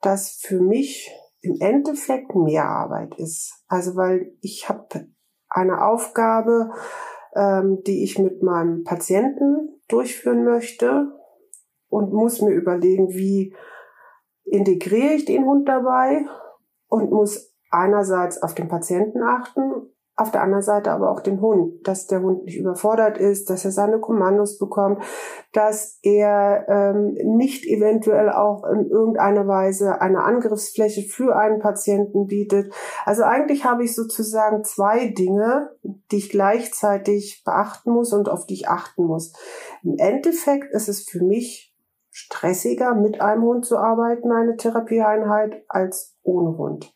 das 0.00 0.38
für 0.40 0.60
mich 0.60 1.10
im 1.40 1.56
Endeffekt 1.60 2.34
mehr 2.34 2.64
Arbeit 2.64 3.14
ist. 3.18 3.64
Also 3.68 3.96
weil 3.96 4.32
ich 4.40 4.68
habe 4.68 5.08
eine 5.48 5.84
Aufgabe, 5.84 6.70
ähm, 7.34 7.82
die 7.86 8.02
ich 8.02 8.18
mit 8.18 8.42
meinem 8.42 8.84
Patienten 8.84 9.80
durchführen 9.88 10.44
möchte 10.44 11.12
und 11.88 12.12
muss 12.12 12.40
mir 12.42 12.52
überlegen, 12.52 13.10
wie 13.10 13.54
integriere 14.44 15.14
ich 15.14 15.24
den 15.24 15.44
Hund 15.44 15.68
dabei 15.68 16.26
und 16.88 17.10
muss 17.10 17.54
einerseits 17.70 18.42
auf 18.42 18.54
den 18.54 18.68
Patienten 18.68 19.22
achten 19.22 19.90
auf 20.18 20.30
der 20.30 20.42
anderen 20.42 20.62
Seite 20.62 20.92
aber 20.92 21.10
auch 21.10 21.20
den 21.20 21.42
Hund, 21.42 21.86
dass 21.86 22.06
der 22.06 22.22
Hund 22.22 22.44
nicht 22.44 22.56
überfordert 22.56 23.18
ist, 23.18 23.50
dass 23.50 23.66
er 23.66 23.70
seine 23.70 24.00
Kommandos 24.00 24.58
bekommt, 24.58 25.02
dass 25.52 25.98
er 26.02 26.64
ähm, 26.68 27.12
nicht 27.36 27.66
eventuell 27.66 28.30
auch 28.30 28.64
in 28.64 28.88
irgendeiner 28.88 29.46
Weise 29.46 30.00
eine 30.00 30.24
Angriffsfläche 30.24 31.02
für 31.02 31.36
einen 31.36 31.58
Patienten 31.58 32.26
bietet. 32.26 32.72
Also 33.04 33.24
eigentlich 33.24 33.66
habe 33.66 33.84
ich 33.84 33.94
sozusagen 33.94 34.64
zwei 34.64 35.08
Dinge, 35.08 35.70
die 36.10 36.16
ich 36.16 36.30
gleichzeitig 36.30 37.42
beachten 37.44 37.90
muss 37.90 38.14
und 38.14 38.30
auf 38.30 38.46
die 38.46 38.54
ich 38.54 38.68
achten 38.68 39.04
muss. 39.04 39.34
Im 39.82 39.96
Endeffekt 39.98 40.72
ist 40.72 40.88
es 40.88 41.02
für 41.02 41.22
mich 41.22 41.74
stressiger, 42.10 42.94
mit 42.94 43.20
einem 43.20 43.42
Hund 43.42 43.66
zu 43.66 43.76
arbeiten, 43.76 44.32
eine 44.32 44.56
Therapieeinheit, 44.56 45.62
als 45.68 46.16
ohne 46.22 46.56
Hund 46.56 46.94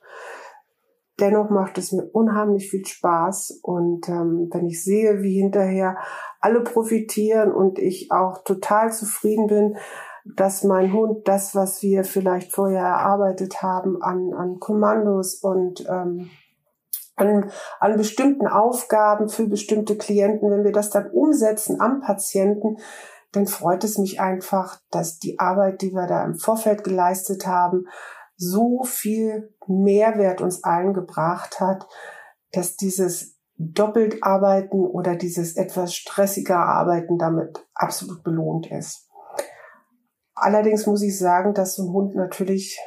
dennoch 1.20 1.50
macht 1.50 1.78
es 1.78 1.92
mir 1.92 2.04
unheimlich 2.12 2.70
viel 2.70 2.84
Spaß. 2.84 3.60
Und 3.62 4.08
ähm, 4.08 4.48
wenn 4.52 4.66
ich 4.66 4.82
sehe, 4.82 5.22
wie 5.22 5.40
hinterher 5.40 5.96
alle 6.40 6.62
profitieren 6.62 7.52
und 7.52 7.78
ich 7.78 8.10
auch 8.10 8.42
total 8.44 8.92
zufrieden 8.92 9.46
bin, 9.46 9.76
dass 10.24 10.64
mein 10.64 10.92
Hund 10.92 11.26
das, 11.26 11.54
was 11.54 11.82
wir 11.82 12.04
vielleicht 12.04 12.52
vorher 12.52 12.82
erarbeitet 12.82 13.62
haben 13.62 14.02
an, 14.02 14.32
an 14.34 14.58
Kommandos 14.58 15.36
und 15.36 15.86
ähm, 15.88 16.30
an, 17.16 17.50
an 17.78 17.96
bestimmten 17.96 18.46
Aufgaben 18.46 19.28
für 19.28 19.46
bestimmte 19.46 19.96
Klienten, 19.96 20.50
wenn 20.50 20.64
wir 20.64 20.72
das 20.72 20.90
dann 20.90 21.10
umsetzen 21.10 21.80
am 21.80 22.00
Patienten, 22.00 22.76
dann 23.32 23.46
freut 23.46 23.84
es 23.84 23.98
mich 23.98 24.20
einfach, 24.20 24.78
dass 24.90 25.18
die 25.18 25.38
Arbeit, 25.38 25.82
die 25.82 25.92
wir 25.92 26.06
da 26.06 26.24
im 26.24 26.34
Vorfeld 26.34 26.82
geleistet 26.82 27.46
haben, 27.46 27.86
so 28.40 28.84
viel 28.84 29.54
Mehrwert 29.66 30.40
uns 30.40 30.64
allen 30.64 30.94
gebracht 30.94 31.60
hat, 31.60 31.86
dass 32.52 32.76
dieses 32.76 33.38
doppelt 33.56 34.22
arbeiten 34.22 34.86
oder 34.86 35.14
dieses 35.14 35.56
etwas 35.56 35.94
stressiger 35.94 36.58
Arbeiten 36.58 37.18
damit 37.18 37.68
absolut 37.74 38.24
belohnt 38.24 38.70
ist. 38.70 39.10
Allerdings 40.34 40.86
muss 40.86 41.02
ich 41.02 41.18
sagen, 41.18 41.52
dass 41.52 41.74
so 41.74 41.82
ein 41.82 41.92
Hund 41.92 42.14
natürlich 42.14 42.80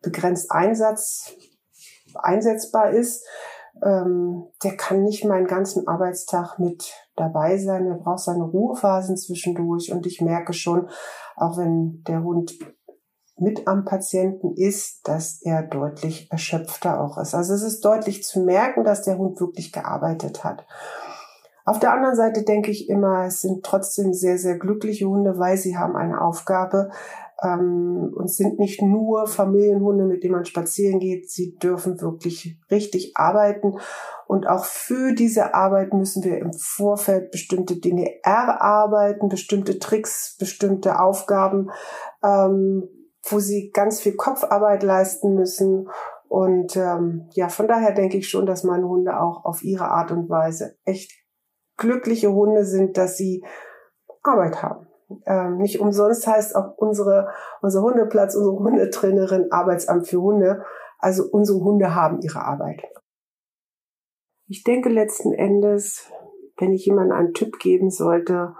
begrenzt 0.00 0.50
Einsatz, 0.50 1.34
einsetzbar 2.14 2.90
ist. 2.90 3.26
Ähm, 3.84 4.46
der 4.64 4.74
kann 4.78 5.02
nicht 5.02 5.26
meinen 5.26 5.46
ganzen 5.46 5.86
Arbeitstag 5.86 6.58
mit 6.58 6.94
dabei 7.14 7.58
sein. 7.58 7.86
Er 7.86 7.96
braucht 7.96 8.20
seine 8.20 8.44
Ruhephasen 8.44 9.18
zwischendurch. 9.18 9.92
Und 9.92 10.06
ich 10.06 10.22
merke 10.22 10.54
schon, 10.54 10.88
auch 11.36 11.58
wenn 11.58 12.02
der 12.04 12.22
Hund 12.22 12.54
mit 13.38 13.68
am 13.68 13.84
Patienten 13.84 14.54
ist, 14.54 15.06
dass 15.06 15.40
er 15.42 15.62
deutlich 15.62 16.30
erschöpfter 16.30 17.00
auch 17.00 17.18
ist. 17.18 17.34
Also 17.34 17.54
es 17.54 17.62
ist 17.62 17.84
deutlich 17.84 18.24
zu 18.24 18.40
merken, 18.40 18.84
dass 18.84 19.02
der 19.02 19.18
Hund 19.18 19.40
wirklich 19.40 19.72
gearbeitet 19.72 20.42
hat. 20.44 20.66
Auf 21.66 21.80
der 21.80 21.92
anderen 21.92 22.14
Seite 22.14 22.44
denke 22.44 22.70
ich 22.70 22.88
immer, 22.88 23.26
es 23.26 23.40
sind 23.40 23.64
trotzdem 23.64 24.12
sehr, 24.14 24.38
sehr 24.38 24.56
glückliche 24.56 25.06
Hunde, 25.06 25.38
weil 25.38 25.56
sie 25.56 25.76
haben 25.76 25.96
eine 25.96 26.20
Aufgabe 26.20 26.90
ähm, 27.42 28.12
und 28.14 28.30
sind 28.30 28.60
nicht 28.60 28.80
nur 28.80 29.26
Familienhunde, 29.26 30.04
mit 30.04 30.22
denen 30.22 30.34
man 30.34 30.44
spazieren 30.44 31.00
geht. 31.00 31.28
Sie 31.28 31.56
dürfen 31.56 32.00
wirklich 32.00 32.56
richtig 32.70 33.16
arbeiten. 33.16 33.78
Und 34.28 34.46
auch 34.46 34.64
für 34.64 35.12
diese 35.12 35.54
Arbeit 35.54 35.92
müssen 35.92 36.22
wir 36.22 36.38
im 36.38 36.52
Vorfeld 36.52 37.32
bestimmte 37.32 37.76
Dinge 37.76 38.12
erarbeiten, 38.22 39.28
bestimmte 39.28 39.80
Tricks, 39.80 40.36
bestimmte 40.38 41.00
Aufgaben 41.00 41.70
ähm, 42.24 42.88
wo 43.30 43.38
sie 43.38 43.70
ganz 43.72 44.00
viel 44.00 44.16
Kopfarbeit 44.16 44.82
leisten 44.82 45.34
müssen. 45.34 45.88
Und 46.28 46.76
ähm, 46.76 47.28
ja, 47.32 47.48
von 47.48 47.68
daher 47.68 47.92
denke 47.92 48.16
ich 48.18 48.28
schon, 48.28 48.46
dass 48.46 48.64
meine 48.64 48.88
Hunde 48.88 49.20
auch 49.20 49.44
auf 49.44 49.62
ihre 49.62 49.88
Art 49.88 50.10
und 50.10 50.28
Weise 50.28 50.76
echt 50.84 51.12
glückliche 51.76 52.32
Hunde 52.32 52.64
sind, 52.64 52.96
dass 52.96 53.16
sie 53.16 53.44
Arbeit 54.22 54.62
haben. 54.62 54.86
Ähm, 55.24 55.58
nicht 55.58 55.80
umsonst 55.80 56.26
heißt 56.26 56.56
auch 56.56 56.76
unsere, 56.76 57.28
unser 57.62 57.82
Hundeplatz, 57.82 58.34
unsere 58.34 58.58
Hundetrainerin 58.58 59.52
Arbeitsamt 59.52 60.08
für 60.08 60.20
Hunde. 60.20 60.64
Also 60.98 61.24
unsere 61.30 61.60
Hunde 61.60 61.94
haben 61.94 62.20
ihre 62.22 62.42
Arbeit. 62.42 62.82
Ich 64.48 64.64
denke 64.64 64.88
letzten 64.88 65.32
Endes, 65.32 66.10
wenn 66.56 66.72
ich 66.72 66.86
jemandem 66.86 67.16
einen 67.16 67.34
Tipp 67.34 67.58
geben 67.58 67.90
sollte, 67.90 68.54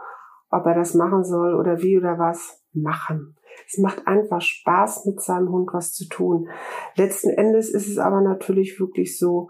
ob 0.51 0.67
er 0.67 0.75
das 0.75 0.95
machen 0.95 1.25
soll 1.25 1.55
oder 1.55 1.83
wie 1.83 1.99
oder 1.99 2.19
was, 2.19 2.63
machen. 2.73 3.37
Es 3.67 3.79
macht 3.79 4.07
einfach 4.07 4.41
Spaß, 4.41 5.07
mit 5.07 5.21
seinem 5.21 5.51
Hund 5.51 5.71
was 5.73 5.93
zu 5.93 6.09
tun. 6.09 6.49
Letzten 6.95 7.31
Endes 7.31 7.71
ist 7.71 7.89
es 7.89 7.99
aber 7.99 8.21
natürlich 8.21 8.79
wirklich 8.81 9.19
so, 9.19 9.49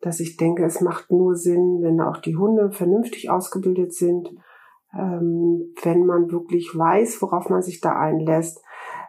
dass 0.00 0.20
ich 0.20 0.36
denke, 0.36 0.64
es 0.64 0.80
macht 0.80 1.10
nur 1.10 1.34
Sinn, 1.34 1.78
wenn 1.82 2.00
auch 2.00 2.18
die 2.18 2.36
Hunde 2.36 2.70
vernünftig 2.70 3.30
ausgebildet 3.30 3.92
sind, 3.92 4.28
ähm, 4.94 5.74
wenn 5.82 6.06
man 6.06 6.30
wirklich 6.30 6.70
weiß, 6.76 7.20
worauf 7.20 7.50
man 7.50 7.62
sich 7.62 7.80
da 7.80 7.98
einlässt, 7.98 8.62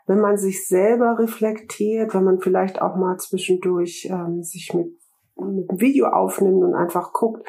wenn 0.07 0.19
man 0.19 0.37
sich 0.37 0.67
selber 0.67 1.19
reflektiert, 1.19 2.13
wenn 2.13 2.23
man 2.23 2.39
vielleicht 2.39 2.81
auch 2.81 2.95
mal 2.95 3.17
zwischendurch 3.17 4.09
ähm, 4.11 4.41
sich 4.41 4.73
mit, 4.73 4.97
mit 5.37 5.69
einem 5.69 5.79
Video 5.79 6.07
aufnimmt 6.07 6.63
und 6.63 6.73
einfach 6.73 7.13
guckt, 7.13 7.47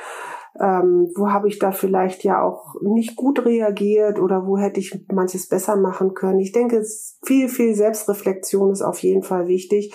ähm, 0.61 1.11
wo 1.17 1.31
habe 1.31 1.49
ich 1.49 1.59
da 1.59 1.73
vielleicht 1.73 2.23
ja 2.23 2.43
auch 2.43 2.75
nicht 2.83 3.17
gut 3.17 3.45
reagiert 3.45 4.21
oder 4.21 4.47
wo 4.47 4.59
hätte 4.59 4.79
ich 4.79 5.07
manches 5.11 5.49
besser 5.49 5.77
machen 5.77 6.13
können. 6.13 6.39
Ich 6.39 6.53
denke, 6.53 6.85
viel, 7.23 7.49
viel 7.49 7.75
Selbstreflexion 7.75 8.71
ist 8.71 8.83
auf 8.83 8.99
jeden 8.99 9.23
Fall 9.23 9.47
wichtig. 9.47 9.95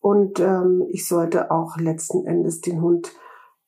Und 0.00 0.38
ähm, 0.38 0.86
ich 0.90 1.06
sollte 1.06 1.50
auch 1.50 1.76
letzten 1.76 2.24
Endes 2.24 2.60
den 2.60 2.80
Hund 2.80 3.12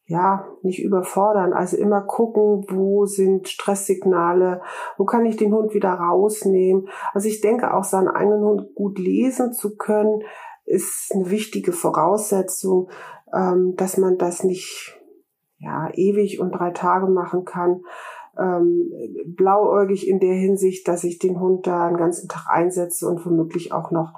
ja 0.06 0.46
nicht 0.62 0.82
überfordern. 0.82 1.52
Also 1.52 1.76
immer 1.76 2.02
gucken, 2.02 2.66
wo 2.68 3.04
sind 3.04 3.48
Stresssignale, 3.48 4.62
wo 4.96 5.04
kann 5.04 5.26
ich 5.26 5.36
den 5.36 5.52
Hund 5.52 5.74
wieder 5.74 5.90
rausnehmen. 5.90 6.88
Also 7.12 7.28
ich 7.28 7.40
denke 7.40 7.74
auch 7.74 7.84
seinen 7.84 8.08
eigenen 8.08 8.44
Hund 8.44 8.74
gut 8.76 8.98
lesen 8.98 9.52
zu 9.52 9.76
können, 9.76 10.22
ist 10.64 11.10
eine 11.12 11.30
wichtige 11.30 11.72
Voraussetzung, 11.72 12.90
ähm, 13.34 13.74
dass 13.76 13.96
man 13.96 14.18
das 14.18 14.44
nicht 14.44 15.01
ja, 15.62 15.88
ewig 15.94 16.40
und 16.40 16.52
drei 16.52 16.70
Tage 16.70 17.06
machen 17.06 17.44
kann. 17.44 17.82
Ähm, 18.38 18.90
blauäugig 19.26 20.08
in 20.08 20.18
der 20.18 20.34
Hinsicht, 20.34 20.88
dass 20.88 21.04
ich 21.04 21.18
den 21.18 21.38
Hund 21.38 21.66
da 21.66 21.86
einen 21.86 21.96
ganzen 21.96 22.28
Tag 22.28 22.46
einsetze 22.48 23.06
und 23.06 23.24
womöglich 23.24 23.72
auch 23.72 23.90
noch 23.90 24.14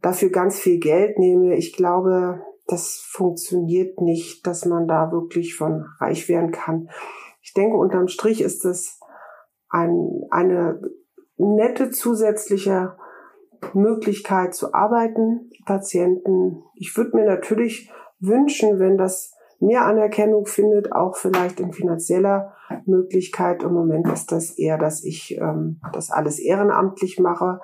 dafür 0.00 0.30
ganz 0.30 0.58
viel 0.58 0.78
Geld 0.78 1.18
nehme. 1.18 1.56
Ich 1.56 1.76
glaube, 1.76 2.40
das 2.66 3.04
funktioniert 3.06 4.00
nicht, 4.00 4.46
dass 4.46 4.64
man 4.64 4.86
da 4.86 5.12
wirklich 5.12 5.56
von 5.56 5.84
reich 5.98 6.28
werden 6.28 6.50
kann. 6.50 6.88
Ich 7.42 7.52
denke, 7.52 7.76
unterm 7.76 8.08
Strich 8.08 8.40
ist 8.40 8.64
es 8.64 9.00
ein, 9.68 10.22
eine 10.30 10.80
nette 11.36 11.90
zusätzliche 11.90 12.96
Möglichkeit 13.72 14.54
zu 14.54 14.72
arbeiten. 14.72 15.50
Patienten, 15.66 16.62
ich 16.74 16.96
würde 16.96 17.16
mir 17.16 17.26
natürlich 17.26 17.90
wünschen, 18.20 18.78
wenn 18.78 18.96
das 18.96 19.33
mehr 19.60 19.84
Anerkennung 19.84 20.46
findet, 20.46 20.92
auch 20.92 21.16
vielleicht 21.16 21.60
in 21.60 21.72
finanzieller 21.72 22.52
Möglichkeit. 22.86 23.62
Im 23.62 23.72
Moment 23.72 24.08
ist 24.08 24.32
das 24.32 24.50
eher, 24.58 24.78
dass 24.78 25.04
ich 25.04 25.38
ähm, 25.38 25.80
das 25.92 26.10
alles 26.10 26.38
ehrenamtlich 26.38 27.18
mache. 27.18 27.60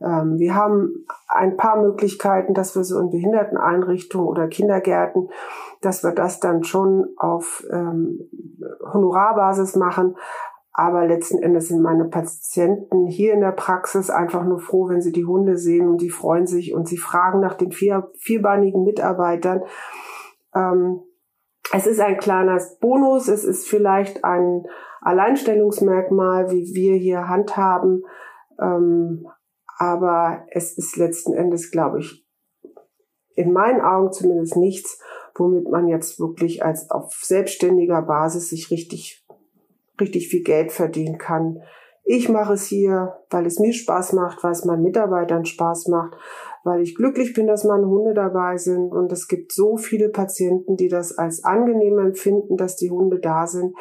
Ähm, 0.00 0.38
wir 0.38 0.54
haben 0.54 1.06
ein 1.28 1.56
paar 1.56 1.80
Möglichkeiten, 1.80 2.54
dass 2.54 2.76
wir 2.76 2.84
so 2.84 2.98
in 3.00 3.10
Behinderteneinrichtungen 3.10 4.28
oder 4.28 4.48
Kindergärten, 4.48 5.28
dass 5.80 6.04
wir 6.04 6.12
das 6.12 6.40
dann 6.40 6.64
schon 6.64 7.06
auf 7.16 7.64
ähm, 7.70 8.20
Honorarbasis 8.92 9.76
machen. 9.76 10.16
Aber 10.78 11.06
letzten 11.06 11.42
Endes 11.42 11.68
sind 11.68 11.80
meine 11.80 12.04
Patienten 12.04 13.06
hier 13.06 13.32
in 13.32 13.40
der 13.40 13.52
Praxis 13.52 14.10
einfach 14.10 14.44
nur 14.44 14.58
froh, 14.58 14.90
wenn 14.90 15.00
sie 15.00 15.12
die 15.12 15.24
Hunde 15.24 15.56
sehen 15.56 15.88
und 15.88 16.02
die 16.02 16.10
freuen 16.10 16.46
sich 16.46 16.74
und 16.74 16.86
sie 16.86 16.98
fragen 16.98 17.40
nach 17.40 17.54
den 17.54 17.72
vier, 17.72 18.10
vierbeinigen 18.18 18.84
Mitarbeitern. 18.84 19.62
Ähm, 20.54 21.00
es 21.72 21.86
ist 21.86 22.00
ein 22.00 22.18
kleiner 22.18 22.60
Bonus, 22.80 23.28
es 23.28 23.44
ist 23.44 23.68
vielleicht 23.68 24.24
ein 24.24 24.64
Alleinstellungsmerkmal, 25.00 26.50
wie 26.50 26.74
wir 26.74 26.96
hier 26.96 27.28
handhaben, 27.28 28.04
ähm, 28.60 29.26
aber 29.78 30.46
es 30.50 30.76
ist 30.78 30.96
letzten 30.96 31.34
Endes, 31.34 31.70
glaube 31.70 32.00
ich, 32.00 32.26
in 33.34 33.52
meinen 33.52 33.80
Augen 33.80 34.12
zumindest 34.12 34.56
nichts, 34.56 35.00
womit 35.34 35.68
man 35.70 35.86
jetzt 35.86 36.18
wirklich 36.18 36.64
als 36.64 36.90
auf 36.90 37.12
selbstständiger 37.22 38.02
Basis 38.02 38.48
sich 38.48 38.70
richtig, 38.70 39.26
richtig 40.00 40.28
viel 40.28 40.42
Geld 40.42 40.72
verdienen 40.72 41.18
kann. 41.18 41.62
Ich 42.04 42.28
mache 42.28 42.54
es 42.54 42.66
hier, 42.66 43.18
weil 43.30 43.46
es 43.46 43.58
mir 43.58 43.72
Spaß 43.72 44.14
macht, 44.14 44.42
weil 44.42 44.52
es 44.52 44.64
meinen 44.64 44.82
Mitarbeitern 44.82 45.44
Spaß 45.44 45.88
macht, 45.88 46.16
weil 46.66 46.82
ich 46.82 46.96
glücklich 46.96 47.32
bin, 47.32 47.46
dass 47.46 47.64
meine 47.64 47.86
Hunde 47.86 48.12
dabei 48.12 48.58
sind. 48.58 48.92
Und 48.92 49.10
es 49.12 49.28
gibt 49.28 49.52
so 49.52 49.76
viele 49.76 50.08
Patienten, 50.08 50.76
die 50.76 50.88
das 50.88 51.16
als 51.16 51.44
angenehm 51.44 51.98
empfinden, 51.98 52.56
dass 52.56 52.76
die 52.76 52.90
Hunde 52.90 53.20
da 53.20 53.46
sind. 53.46 53.74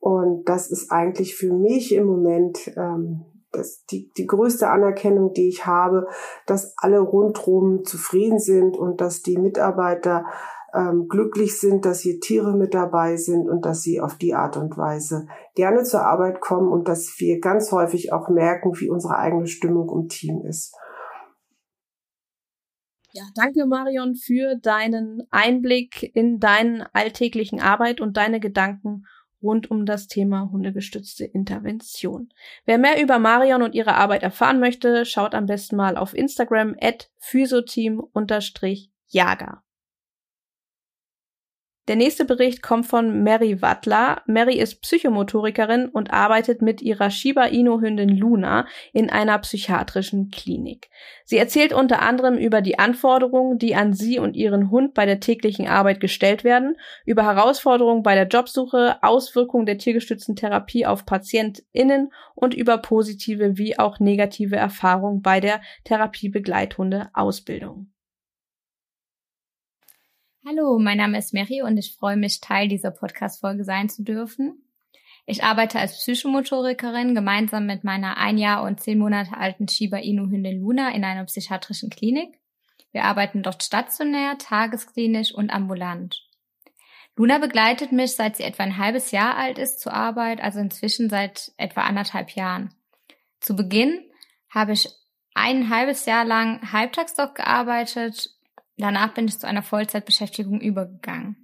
Und 0.00 0.48
das 0.48 0.68
ist 0.70 0.90
eigentlich 0.90 1.36
für 1.36 1.52
mich 1.52 1.94
im 1.94 2.06
Moment 2.06 2.72
ähm, 2.76 3.24
das, 3.52 3.84
die, 3.86 4.10
die 4.16 4.26
größte 4.26 4.68
Anerkennung, 4.68 5.32
die 5.32 5.48
ich 5.48 5.64
habe, 5.64 6.08
dass 6.44 6.74
alle 6.76 6.98
rundherum 6.98 7.84
zufrieden 7.84 8.40
sind 8.40 8.76
und 8.76 9.00
dass 9.00 9.22
die 9.22 9.38
Mitarbeiter 9.38 10.26
ähm, 10.74 11.06
glücklich 11.08 11.58
sind, 11.58 11.84
dass 11.84 12.00
hier 12.00 12.20
Tiere 12.20 12.56
mit 12.56 12.74
dabei 12.74 13.16
sind 13.16 13.48
und 13.48 13.64
dass 13.64 13.82
sie 13.82 14.00
auf 14.00 14.16
die 14.16 14.34
Art 14.34 14.56
und 14.56 14.76
Weise 14.76 15.26
gerne 15.54 15.84
zur 15.84 16.02
Arbeit 16.02 16.40
kommen 16.40 16.70
und 16.70 16.88
dass 16.88 17.14
wir 17.18 17.40
ganz 17.40 17.70
häufig 17.72 18.12
auch 18.12 18.28
merken, 18.28 18.72
wie 18.80 18.90
unsere 18.90 19.16
eigene 19.16 19.46
Stimmung 19.46 19.88
im 19.90 20.08
Team 20.08 20.42
ist. 20.42 20.74
Ja, 23.12 23.24
danke 23.34 23.66
Marion 23.66 24.14
für 24.14 24.56
deinen 24.56 25.22
Einblick 25.30 26.10
in 26.14 26.40
deinen 26.40 26.82
alltäglichen 26.92 27.60
Arbeit 27.60 28.00
und 28.00 28.16
deine 28.16 28.40
Gedanken 28.40 29.04
rund 29.42 29.70
um 29.70 29.86
das 29.86 30.08
Thema 30.08 30.50
hundegestützte 30.50 31.24
Intervention. 31.24 32.28
Wer 32.64 32.78
mehr 32.78 33.00
über 33.02 33.18
Marion 33.18 33.62
und 33.62 33.74
ihre 33.74 33.94
Arbeit 33.94 34.22
erfahren 34.22 34.60
möchte, 34.60 35.06
schaut 35.06 35.34
am 35.34 35.46
besten 35.46 35.76
mal 35.76 35.96
auf 35.96 36.14
Instagram 36.14 36.76
at 36.80 37.10
physoteam-jager. 37.18 39.62
Der 41.88 41.96
nächste 41.96 42.24
Bericht 42.26 42.62
kommt 42.62 42.84
von 42.84 43.22
Mary 43.22 43.62
Wattler. 43.62 44.20
Mary 44.26 44.58
ist 44.58 44.82
Psychomotorikerin 44.82 45.88
und 45.88 46.12
arbeitet 46.12 46.60
mit 46.60 46.82
ihrer 46.82 47.10
Shiba 47.10 47.46
Inu 47.46 47.80
Hündin 47.80 48.10
Luna 48.10 48.66
in 48.92 49.08
einer 49.08 49.38
psychiatrischen 49.38 50.30
Klinik. 50.30 50.90
Sie 51.24 51.38
erzählt 51.38 51.72
unter 51.72 52.02
anderem 52.02 52.36
über 52.36 52.60
die 52.60 52.78
Anforderungen, 52.78 53.58
die 53.58 53.74
an 53.74 53.94
sie 53.94 54.18
und 54.18 54.36
ihren 54.36 54.70
Hund 54.70 54.92
bei 54.92 55.06
der 55.06 55.20
täglichen 55.20 55.66
Arbeit 55.66 56.00
gestellt 56.00 56.44
werden, 56.44 56.76
über 57.06 57.24
Herausforderungen 57.24 58.02
bei 58.02 58.14
der 58.14 58.28
Jobsuche, 58.28 59.02
Auswirkungen 59.02 59.64
der 59.64 59.78
tiergestützten 59.78 60.36
Therapie 60.36 60.84
auf 60.84 61.06
PatientInnen 61.06 62.12
und 62.34 62.52
über 62.52 62.76
positive 62.76 63.56
wie 63.56 63.78
auch 63.78 63.98
negative 63.98 64.56
Erfahrungen 64.56 65.22
bei 65.22 65.40
der 65.40 65.62
Therapiebegleithunde-Ausbildung. 65.84 67.88
Hallo, 70.48 70.78
mein 70.78 70.96
Name 70.96 71.18
ist 71.18 71.34
Mary 71.34 71.60
und 71.60 71.76
ich 71.76 71.94
freue 71.94 72.16
mich, 72.16 72.40
Teil 72.40 72.68
dieser 72.68 72.90
Podcast-Folge 72.90 73.64
sein 73.64 73.90
zu 73.90 74.02
dürfen. 74.02 74.62
Ich 75.26 75.44
arbeite 75.44 75.78
als 75.78 75.98
Psychomotorikerin 75.98 77.14
gemeinsam 77.14 77.66
mit 77.66 77.84
meiner 77.84 78.16
ein 78.16 78.38
Jahr 78.38 78.62
und 78.62 78.80
zehn 78.80 78.98
Monate 78.98 79.36
alten 79.36 79.68
Shiba 79.68 79.98
Inu 79.98 80.30
Hündin 80.30 80.62
Luna 80.62 80.94
in 80.94 81.04
einer 81.04 81.26
psychiatrischen 81.26 81.90
Klinik. 81.90 82.38
Wir 82.92 83.04
arbeiten 83.04 83.42
dort 83.42 83.62
stationär, 83.62 84.38
tagesklinisch 84.38 85.34
und 85.34 85.50
ambulant. 85.50 86.26
Luna 87.14 87.36
begleitet 87.36 87.92
mich, 87.92 88.16
seit 88.16 88.38
sie 88.38 88.44
etwa 88.44 88.62
ein 88.62 88.78
halbes 88.78 89.10
Jahr 89.10 89.36
alt 89.36 89.58
ist, 89.58 89.80
zur 89.80 89.92
Arbeit, 89.92 90.40
also 90.40 90.60
inzwischen 90.60 91.10
seit 91.10 91.52
etwa 91.58 91.82
anderthalb 91.82 92.30
Jahren. 92.30 92.72
Zu 93.40 93.54
Beginn 93.54 94.00
habe 94.48 94.72
ich 94.72 94.88
ein 95.34 95.68
halbes 95.68 96.06
Jahr 96.06 96.24
lang 96.24 96.72
halbtags 96.72 97.12
dort 97.12 97.34
gearbeitet 97.34 98.37
Danach 98.78 99.12
bin 99.12 99.26
ich 99.26 99.38
zu 99.38 99.46
einer 99.46 99.62
Vollzeitbeschäftigung 99.62 100.60
übergegangen. 100.60 101.36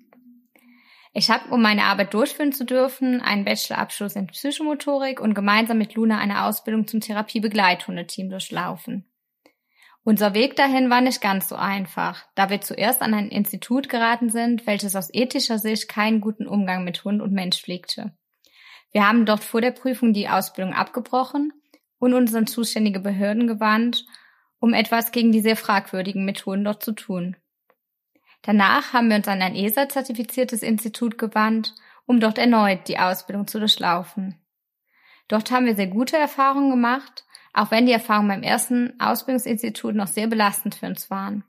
Ich 1.12 1.30
habe, 1.30 1.50
um 1.50 1.62
meine 1.62 1.84
Arbeit 1.84 2.14
durchführen 2.14 2.52
zu 2.52 2.64
dürfen, 2.64 3.20
einen 3.20 3.44
Bachelorabschluss 3.44 4.16
in 4.16 4.26
Psychomotorik 4.28 5.20
und 5.20 5.34
gemeinsam 5.34 5.78
mit 5.78 5.94
Luna 5.94 6.18
eine 6.18 6.44
Ausbildung 6.44 6.88
zum 6.88 7.00
Therapiebegleithundeteam 7.00 8.30
durchlaufen. 8.30 9.04
Unser 10.02 10.34
Weg 10.34 10.56
dahin 10.56 10.90
war 10.90 11.00
nicht 11.00 11.20
ganz 11.20 11.48
so 11.48 11.56
einfach, 11.56 12.26
da 12.34 12.50
wir 12.50 12.60
zuerst 12.60 13.00
an 13.00 13.14
ein 13.14 13.28
Institut 13.28 13.88
geraten 13.88 14.28
sind, 14.28 14.66
welches 14.66 14.96
aus 14.96 15.08
ethischer 15.12 15.58
Sicht 15.58 15.88
keinen 15.88 16.20
guten 16.20 16.46
Umgang 16.46 16.84
mit 16.84 17.04
Hund 17.04 17.22
und 17.22 17.32
Mensch 17.32 17.62
pflegte. 17.62 18.12
Wir 18.92 19.08
haben 19.08 19.24
dort 19.24 19.42
vor 19.42 19.60
der 19.60 19.70
Prüfung 19.70 20.12
die 20.12 20.28
Ausbildung 20.28 20.74
abgebrochen 20.74 21.52
und 21.98 22.12
uns 22.12 22.34
an 22.34 22.46
zuständige 22.46 23.00
Behörden 23.00 23.46
gewandt 23.46 24.04
um 24.64 24.72
etwas 24.72 25.12
gegen 25.12 25.30
die 25.30 25.42
sehr 25.42 25.58
fragwürdigen 25.58 26.24
Methoden 26.24 26.64
dort 26.64 26.82
zu 26.82 26.92
tun. 26.92 27.36
Danach 28.40 28.94
haben 28.94 29.10
wir 29.10 29.16
uns 29.16 29.28
an 29.28 29.42
ein 29.42 29.54
ESA-zertifiziertes 29.54 30.62
Institut 30.62 31.18
gewandt, 31.18 31.74
um 32.06 32.18
dort 32.18 32.38
erneut 32.38 32.88
die 32.88 32.98
Ausbildung 32.98 33.46
zu 33.46 33.58
durchlaufen. 33.58 34.42
Dort 35.28 35.50
haben 35.50 35.66
wir 35.66 35.74
sehr 35.74 35.88
gute 35.88 36.16
Erfahrungen 36.16 36.70
gemacht, 36.70 37.26
auch 37.52 37.70
wenn 37.70 37.84
die 37.84 37.92
Erfahrungen 37.92 38.28
beim 38.28 38.42
ersten 38.42 38.98
Ausbildungsinstitut 38.98 39.94
noch 39.94 40.06
sehr 40.06 40.28
belastend 40.28 40.76
für 40.76 40.86
uns 40.86 41.10
waren. 41.10 41.44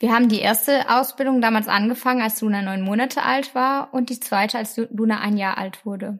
Wir 0.00 0.12
haben 0.12 0.28
die 0.28 0.40
erste 0.40 0.90
Ausbildung 0.90 1.40
damals 1.40 1.66
angefangen, 1.66 2.20
als 2.20 2.42
Luna 2.42 2.60
neun 2.60 2.82
Monate 2.82 3.22
alt 3.22 3.54
war 3.54 3.94
und 3.94 4.10
die 4.10 4.20
zweite, 4.20 4.58
als 4.58 4.76
Luna 4.76 5.20
ein 5.20 5.38
Jahr 5.38 5.56
alt 5.56 5.86
wurde. 5.86 6.18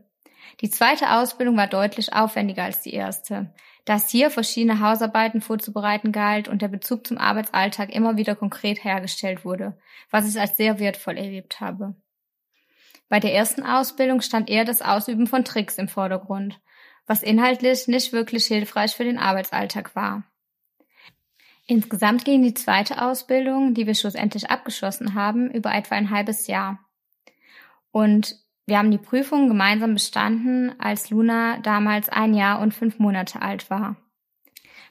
Die 0.63 0.71
zweite 0.71 1.13
Ausbildung 1.13 1.59
war 1.59 1.67
deutlich 1.67 2.15
aufwendiger 2.15 2.65
als 2.65 2.81
die 2.81 2.95
erste, 2.95 3.53
da 3.85 3.97
es 3.97 4.09
hier 4.09 4.31
verschiedene 4.31 4.81
Hausarbeiten 4.81 5.41
vorzubereiten 5.41 6.13
galt 6.13 6.49
und 6.49 6.63
der 6.63 6.69
Bezug 6.69 7.07
zum 7.07 7.19
Arbeitsalltag 7.19 7.93
immer 7.93 8.17
wieder 8.17 8.37
konkret 8.37 8.85
hergestellt 8.85 9.45
wurde, 9.45 9.77
was 10.11 10.29
ich 10.29 10.41
als 10.41 10.57
sehr 10.57 10.79
wertvoll 10.79 11.17
erlebt 11.17 11.61
habe. 11.61 11.97
Bei 13.09 13.21
der 13.21 13.35
ersten 13.35 13.63
Ausbildung 13.63 14.21
stand 14.21 14.49
eher 14.49 14.65
das 14.65 14.83
Ausüben 14.83 15.27
von 15.27 15.45
Tricks 15.45 15.79
im 15.79 15.89
Vordergrund, 15.89 16.61
was 17.07 17.23
inhaltlich 17.23 17.89
nicht 17.89 18.13
wirklich 18.13 18.47
hilfreich 18.47 18.95
für 18.95 19.05
den 19.05 19.19
Arbeitsalltag 19.19 19.95
war. 19.97 20.25
Insgesamt 21.67 22.25
ging 22.25 22.43
die 22.43 22.55
zweite 22.55 23.03
Ausbildung, 23.03 23.75
die 23.75 23.87
wir 23.87 23.95
schlussendlich 23.95 24.51
abgeschlossen 24.51 25.15
haben, 25.15 25.51
über 25.51 25.75
etwa 25.75 25.95
ein 25.95 26.11
halbes 26.11 26.47
Jahr. 26.47 26.79
Und 27.91 28.42
wir 28.67 28.79
haben 28.79 28.91
die 28.91 28.99
Prüfung 28.99 29.49
gemeinsam 29.49 29.95
bestanden, 29.95 30.75
als 30.79 31.11
Luna 31.11 31.59
damals 31.59 32.09
ein 32.09 32.35
Jahr 32.35 32.61
und 32.61 32.73
fünf 32.73 32.99
Monate 32.99 33.43
alt 33.43 33.71
war. 33.71 33.97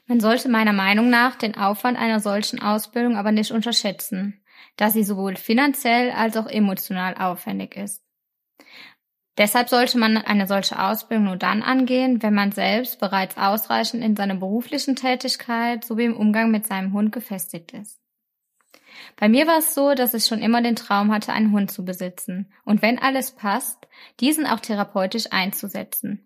Man 0.06 0.20
sollte 0.20 0.48
meiner 0.48 0.72
Meinung 0.72 1.08
nach 1.08 1.36
den 1.36 1.56
Aufwand 1.56 1.96
einer 1.96 2.20
solchen 2.20 2.60
Ausbildung 2.60 3.16
aber 3.16 3.32
nicht 3.32 3.50
unterschätzen, 3.50 4.42
da 4.76 4.90
sie 4.90 5.04
sowohl 5.04 5.36
finanziell 5.36 6.10
als 6.10 6.36
auch 6.36 6.46
emotional 6.46 7.14
aufwendig 7.16 7.76
ist. 7.76 8.04
Deshalb 9.38 9.70
sollte 9.70 9.96
man 9.96 10.18
eine 10.18 10.46
solche 10.46 10.78
Ausbildung 10.78 11.24
nur 11.24 11.36
dann 11.36 11.62
angehen, 11.62 12.22
wenn 12.22 12.34
man 12.34 12.52
selbst 12.52 13.00
bereits 13.00 13.38
ausreichend 13.38 14.04
in 14.04 14.14
seiner 14.14 14.34
beruflichen 14.34 14.96
Tätigkeit 14.96 15.84
sowie 15.84 16.04
im 16.04 16.16
Umgang 16.16 16.50
mit 16.50 16.66
seinem 16.66 16.92
Hund 16.92 17.12
gefestigt 17.12 17.72
ist. 17.72 18.01
Bei 19.16 19.28
mir 19.28 19.46
war 19.46 19.58
es 19.58 19.74
so, 19.74 19.94
dass 19.94 20.14
ich 20.14 20.24
schon 20.26 20.40
immer 20.40 20.62
den 20.62 20.76
Traum 20.76 21.12
hatte, 21.12 21.32
einen 21.32 21.52
Hund 21.52 21.70
zu 21.70 21.84
besitzen 21.84 22.52
und 22.64 22.82
wenn 22.82 22.98
alles 22.98 23.32
passt, 23.32 23.88
diesen 24.20 24.46
auch 24.46 24.60
therapeutisch 24.60 25.26
einzusetzen. 25.30 26.24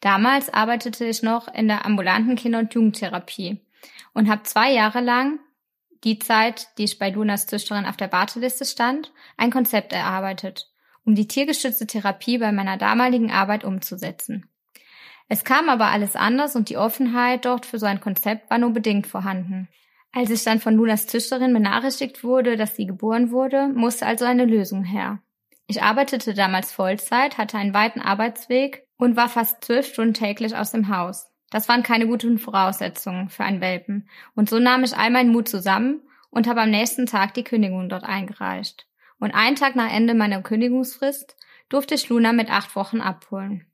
Damals 0.00 0.52
arbeitete 0.52 1.04
ich 1.04 1.22
noch 1.22 1.52
in 1.52 1.68
der 1.68 1.84
ambulanten 1.84 2.36
Kinder- 2.36 2.58
und 2.58 2.74
Jugendtherapie 2.74 3.60
und 4.14 4.28
habe 4.28 4.42
zwei 4.44 4.72
Jahre 4.72 5.00
lang, 5.00 5.38
die 6.04 6.18
Zeit, 6.18 6.68
die 6.78 6.84
ich 6.84 6.98
bei 6.98 7.10
Lunas 7.10 7.46
Züchterin 7.46 7.86
auf 7.86 7.96
der 7.96 8.12
Warteliste 8.12 8.64
stand, 8.64 9.12
ein 9.36 9.50
Konzept 9.50 9.92
erarbeitet, 9.92 10.70
um 11.04 11.14
die 11.14 11.28
tiergestützte 11.28 11.86
Therapie 11.86 12.38
bei 12.38 12.52
meiner 12.52 12.78
damaligen 12.78 13.30
Arbeit 13.30 13.64
umzusetzen. 13.64 14.48
Es 15.28 15.44
kam 15.44 15.68
aber 15.68 15.86
alles 15.86 16.16
anders 16.16 16.56
und 16.56 16.70
die 16.70 16.76
Offenheit 16.76 17.44
dort 17.44 17.66
für 17.66 17.78
so 17.78 17.86
ein 17.86 18.00
Konzept 18.00 18.50
war 18.50 18.58
nur 18.58 18.70
bedingt 18.70 19.06
vorhanden. 19.06 19.68
Als 20.12 20.30
ich 20.30 20.42
dann 20.42 20.60
von 20.60 20.74
Lunas 20.74 21.06
Züchterin 21.06 21.52
benachrichtigt 21.52 22.24
wurde, 22.24 22.56
dass 22.56 22.74
sie 22.74 22.86
geboren 22.86 23.30
wurde, 23.30 23.68
musste 23.68 24.06
also 24.06 24.24
eine 24.24 24.44
Lösung 24.44 24.84
her. 24.84 25.20
Ich 25.68 25.82
arbeitete 25.82 26.34
damals 26.34 26.72
Vollzeit, 26.72 27.38
hatte 27.38 27.56
einen 27.56 27.74
weiten 27.74 28.00
Arbeitsweg 28.00 28.88
und 28.96 29.16
war 29.16 29.28
fast 29.28 29.64
zwölf 29.64 29.86
Stunden 29.86 30.14
täglich 30.14 30.56
aus 30.56 30.72
dem 30.72 30.88
Haus. 30.88 31.30
Das 31.50 31.68
waren 31.68 31.84
keine 31.84 32.06
guten 32.06 32.38
Voraussetzungen 32.38 33.28
für 33.28 33.44
einen 33.44 33.60
Welpen. 33.60 34.08
Und 34.34 34.50
so 34.50 34.58
nahm 34.58 34.82
ich 34.82 34.96
all 34.96 35.10
meinen 35.10 35.30
Mut 35.30 35.48
zusammen 35.48 36.00
und 36.30 36.48
habe 36.48 36.62
am 36.62 36.70
nächsten 36.70 37.06
Tag 37.06 37.34
die 37.34 37.44
Kündigung 37.44 37.88
dort 37.88 38.04
eingereicht. 38.04 38.86
Und 39.20 39.32
einen 39.32 39.56
Tag 39.56 39.76
nach 39.76 39.92
Ende 39.92 40.14
meiner 40.14 40.42
Kündigungsfrist 40.42 41.36
durfte 41.68 41.94
ich 41.94 42.08
Luna 42.08 42.32
mit 42.32 42.50
acht 42.50 42.74
Wochen 42.74 43.00
abholen. 43.00 43.66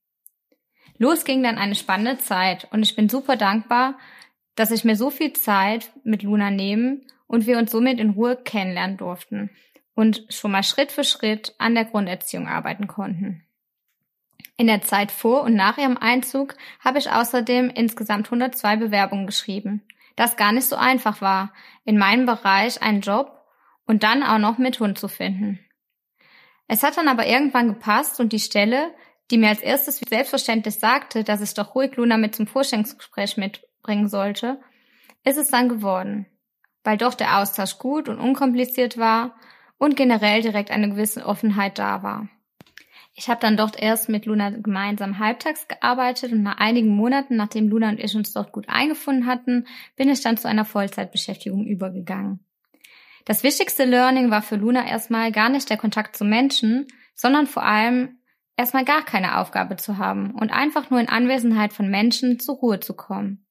Los 0.98 1.24
ging 1.24 1.42
dann 1.42 1.58
eine 1.58 1.74
spannende 1.74 2.18
Zeit 2.18 2.68
und 2.72 2.82
ich 2.82 2.96
bin 2.96 3.08
super 3.08 3.36
dankbar, 3.36 3.98
dass 4.56 4.70
ich 4.70 4.84
mir 4.84 4.96
so 4.96 5.10
viel 5.10 5.32
Zeit 5.34 5.92
mit 6.02 6.22
Luna 6.22 6.50
nehmen 6.50 7.06
und 7.26 7.46
wir 7.46 7.58
uns 7.58 7.70
somit 7.70 8.00
in 8.00 8.10
Ruhe 8.10 8.36
kennenlernen 8.36 8.96
durften 8.96 9.50
und 9.94 10.26
schon 10.30 10.50
mal 10.50 10.62
Schritt 10.62 10.90
für 10.90 11.04
Schritt 11.04 11.54
an 11.58 11.74
der 11.74 11.84
Grunderziehung 11.84 12.48
arbeiten 12.48 12.86
konnten. 12.86 13.42
In 14.56 14.66
der 14.66 14.82
Zeit 14.82 15.12
vor 15.12 15.42
und 15.42 15.54
nach 15.54 15.76
ihrem 15.76 15.98
Einzug 15.98 16.54
habe 16.80 16.98
ich 16.98 17.10
außerdem 17.10 17.70
insgesamt 17.70 18.26
102 18.26 18.76
Bewerbungen 18.76 19.26
geschrieben, 19.26 19.82
das 20.16 20.36
gar 20.36 20.52
nicht 20.52 20.66
so 20.66 20.76
einfach 20.76 21.20
war, 21.20 21.52
in 21.84 21.98
meinem 21.98 22.24
Bereich 22.24 22.80
einen 22.80 23.02
Job 23.02 23.42
und 23.86 24.02
dann 24.02 24.22
auch 24.22 24.38
noch 24.38 24.56
mit 24.56 24.80
Hund 24.80 24.98
zu 24.98 25.08
finden. 25.08 25.60
Es 26.68 26.82
hat 26.82 26.96
dann 26.96 27.08
aber 27.08 27.26
irgendwann 27.26 27.68
gepasst 27.68 28.18
und 28.18 28.32
die 28.32 28.40
Stelle, 28.40 28.94
die 29.30 29.38
mir 29.38 29.48
als 29.48 29.60
erstes 29.60 29.98
selbstverständlich 29.98 30.76
sagte, 30.76 31.22
dass 31.22 31.42
ich 31.42 31.54
doch 31.54 31.74
ruhig 31.74 31.96
Luna 31.96 32.16
mit 32.16 32.34
zum 32.34 32.46
Vorstellungsgespräch 32.46 33.36
mit 33.36 33.65
bringen 33.86 34.08
sollte, 34.08 34.60
ist 35.24 35.38
es 35.38 35.48
dann 35.48 35.68
geworden, 35.68 36.26
weil 36.84 36.98
doch 36.98 37.14
der 37.14 37.38
Austausch 37.38 37.78
gut 37.78 38.08
und 38.08 38.18
unkompliziert 38.18 38.98
war 38.98 39.36
und 39.78 39.96
generell 39.96 40.42
direkt 40.42 40.70
eine 40.70 40.90
gewisse 40.90 41.24
Offenheit 41.24 41.78
da 41.78 42.02
war. 42.02 42.28
Ich 43.18 43.30
habe 43.30 43.40
dann 43.40 43.56
dort 43.56 43.80
erst 43.80 44.10
mit 44.10 44.26
Luna 44.26 44.50
gemeinsam 44.50 45.18
halbtags 45.18 45.68
gearbeitet 45.68 46.32
und 46.32 46.42
nach 46.42 46.58
einigen 46.58 46.94
Monaten, 46.94 47.36
nachdem 47.36 47.68
Luna 47.68 47.88
und 47.88 47.98
ich 47.98 48.14
uns 48.14 48.32
dort 48.32 48.52
gut 48.52 48.68
eingefunden 48.68 49.26
hatten, 49.26 49.66
bin 49.96 50.10
ich 50.10 50.20
dann 50.20 50.36
zu 50.36 50.48
einer 50.48 50.66
Vollzeitbeschäftigung 50.66 51.64
übergegangen. 51.64 52.40
Das 53.24 53.42
wichtigste 53.42 53.84
Learning 53.84 54.30
war 54.30 54.42
für 54.42 54.56
Luna 54.56 54.86
erstmal 54.86 55.32
gar 55.32 55.48
nicht 55.48 55.70
der 55.70 55.78
Kontakt 55.78 56.14
zu 56.14 56.24
Menschen, 56.24 56.86
sondern 57.14 57.46
vor 57.46 57.64
allem 57.64 58.18
erstmal 58.56 58.84
gar 58.84 59.02
keine 59.02 59.38
Aufgabe 59.38 59.76
zu 59.76 59.96
haben 59.96 60.34
und 60.34 60.52
einfach 60.52 60.90
nur 60.90 61.00
in 61.00 61.08
Anwesenheit 61.08 61.72
von 61.72 61.88
Menschen 61.88 62.38
zur 62.38 62.56
Ruhe 62.56 62.80
zu 62.80 62.94
kommen. 62.94 63.45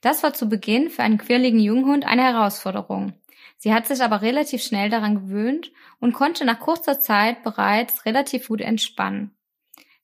Das 0.00 0.22
war 0.22 0.34
zu 0.34 0.48
Beginn 0.48 0.90
für 0.90 1.02
einen 1.02 1.18
quirligen 1.18 1.60
Junghund 1.60 2.06
eine 2.06 2.22
Herausforderung. 2.22 3.14
Sie 3.56 3.74
hat 3.74 3.86
sich 3.86 4.00
aber 4.02 4.22
relativ 4.22 4.62
schnell 4.62 4.88
daran 4.88 5.16
gewöhnt 5.16 5.72
und 6.00 6.12
konnte 6.12 6.44
nach 6.44 6.60
kurzer 6.60 7.00
Zeit 7.00 7.42
bereits 7.42 8.06
relativ 8.06 8.48
gut 8.48 8.60
entspannen. 8.60 9.34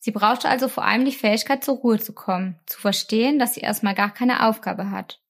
Sie 0.01 0.11
brauchte 0.11 0.49
also 0.49 0.69
vor 0.69 0.85
allem 0.85 1.05
die 1.05 1.13
Fähigkeit 1.13 1.65
zur 1.65 1.77
Ruhe 1.77 1.99
zu 1.99 2.13
kommen, 2.13 2.59
zu 2.67 2.79
verstehen, 2.79 3.39
dass 3.39 3.55
sie 3.55 3.61
erstmal 3.61 3.95
gar 3.95 4.13
keine 4.13 4.47
Aufgabe 4.47 4.91
hat. 4.91 5.21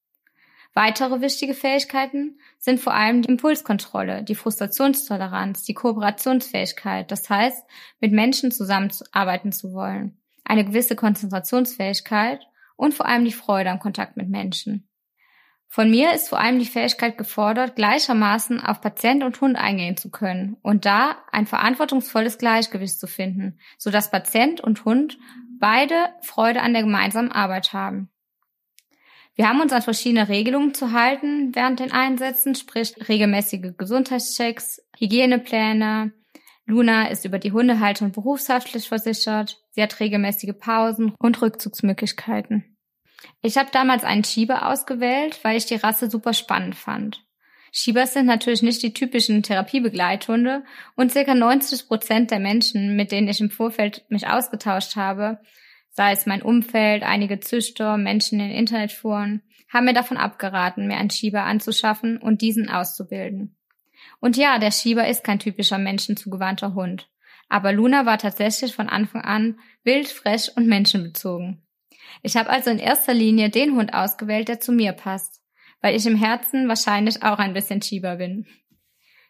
Weitere 0.73 1.21
wichtige 1.21 1.53
Fähigkeiten 1.53 2.37
sind 2.57 2.81
vor 2.81 2.93
allem 2.93 3.21
die 3.21 3.29
Impulskontrolle, 3.29 4.23
die 4.23 4.35
Frustrationstoleranz, 4.35 5.63
die 5.63 5.73
Kooperationsfähigkeit, 5.73 7.09
das 7.09 7.29
heißt, 7.29 7.65
mit 8.01 8.11
Menschen 8.11 8.51
zusammenarbeiten 8.51 9.53
zu 9.53 9.71
wollen, 9.71 10.17
eine 10.43 10.65
gewisse 10.65 10.97
Konzentrationsfähigkeit 10.97 12.45
und 12.75 12.93
vor 12.93 13.07
allem 13.07 13.25
die 13.25 13.31
Freude 13.31 13.69
am 13.69 13.79
Kontakt 13.79 14.17
mit 14.17 14.29
Menschen. 14.29 14.87
Von 15.67 15.89
mir 15.89 16.13
ist 16.13 16.29
vor 16.29 16.39
allem 16.39 16.59
die 16.59 16.65
Fähigkeit 16.65 17.17
gefordert, 17.17 17.75
gleichermaßen 17.75 18.61
auf 18.61 18.79
Patient 18.79 19.23
und 19.23 19.41
Hund 19.41 19.57
eingehen 19.57 19.97
zu 19.97 20.09
können 20.09 20.55
und 20.61 20.85
da 20.85 21.17
ein 21.31 21.47
verantwortungsvolles 21.47 22.37
Gleichgewicht 22.37 22.97
zu 22.97 23.07
finden, 23.07 23.59
so 23.77 23.91
dass 23.91 24.11
Patient 24.11 24.61
und 24.61 24.85
Hund 24.85 25.17
beide 25.59 26.09
Freude 26.21 26.61
an 26.61 26.73
der 26.73 26.83
gemeinsamen 26.83 27.31
Arbeit 27.31 27.73
haben. 27.73 28.09
Wir 29.35 29.49
haben 29.49 29.59
uns 29.59 29.73
an 29.73 29.81
verschiedene 29.81 30.29
Regelungen 30.29 30.73
zu 30.73 30.93
halten 30.93 31.53
während 31.53 31.81
den 31.81 31.91
Einsätzen, 31.91 32.55
sprich 32.55 32.95
regelmäßige 33.09 33.75
Gesundheitschecks, 33.77 34.81
Hygienepläne. 34.97 36.13
Luna 36.65 37.07
ist 37.07 37.25
über 37.25 37.37
die 37.37 37.51
Hundehaltung 37.51 38.13
berufshaftlich 38.13 38.87
versichert. 38.87 39.61
Sie 39.75 39.83
hat 39.83 39.99
regelmäßige 39.99 40.53
Pausen 40.57 41.13
und 41.19 41.41
Rückzugsmöglichkeiten. 41.41 42.77
Ich 43.41 43.57
habe 43.57 43.69
damals 43.73 44.05
einen 44.05 44.23
Schieber 44.23 44.69
ausgewählt, 44.69 45.43
weil 45.43 45.57
ich 45.57 45.65
die 45.65 45.75
Rasse 45.75 46.09
super 46.09 46.33
spannend 46.33 46.75
fand. 46.75 47.25
Schiebers 47.73 48.13
sind 48.13 48.25
natürlich 48.25 48.61
nicht 48.61 48.81
die 48.83 48.93
typischen 48.93 49.43
Therapiebegleithunde 49.43 50.63
und 50.95 51.11
circa 51.11 51.35
90 51.35 51.89
Prozent 51.89 52.31
der 52.31 52.39
Menschen, 52.39 52.95
mit 52.95 53.11
denen 53.11 53.27
ich 53.27 53.41
im 53.41 53.49
Vorfeld 53.49 54.05
mich 54.07 54.29
ausgetauscht 54.29 54.95
habe, 54.95 55.41
sei 55.89 56.13
es 56.13 56.25
mein 56.25 56.41
Umfeld, 56.41 57.03
einige 57.03 57.41
Züchter, 57.41 57.97
Menschen 57.97 58.39
in 58.39 58.51
Internetforen, 58.51 59.41
haben 59.67 59.85
mir 59.85 59.93
davon 59.93 60.15
abgeraten, 60.15 60.87
mir 60.87 60.95
einen 60.95 61.09
Schieber 61.09 61.43
anzuschaffen 61.43 62.17
und 62.17 62.41
diesen 62.41 62.69
auszubilden. 62.69 63.57
Und 64.21 64.37
ja, 64.37 64.57
der 64.57 64.71
Schieber 64.71 65.05
ist 65.09 65.25
kein 65.25 65.39
typischer 65.39 65.77
menschenzugewandter 65.77 66.75
Hund. 66.75 67.09
Aber 67.49 67.71
Luna 67.71 68.05
war 68.05 68.17
tatsächlich 68.17 68.75
von 68.75 68.89
Anfang 68.89 69.21
an 69.21 69.59
wild, 69.83 70.07
frech 70.07 70.51
und 70.55 70.67
menschenbezogen. 70.67 71.61
Ich 72.21 72.37
habe 72.37 72.49
also 72.49 72.69
in 72.69 72.79
erster 72.79 73.13
Linie 73.13 73.49
den 73.49 73.75
Hund 73.75 73.93
ausgewählt, 73.93 74.47
der 74.47 74.59
zu 74.59 74.71
mir 74.71 74.93
passt, 74.93 75.41
weil 75.81 75.95
ich 75.95 76.05
im 76.05 76.15
Herzen 76.15 76.67
wahrscheinlich 76.67 77.23
auch 77.23 77.37
ein 77.37 77.53
bisschen 77.53 77.81
Schieber 77.81 78.15
bin. 78.15 78.47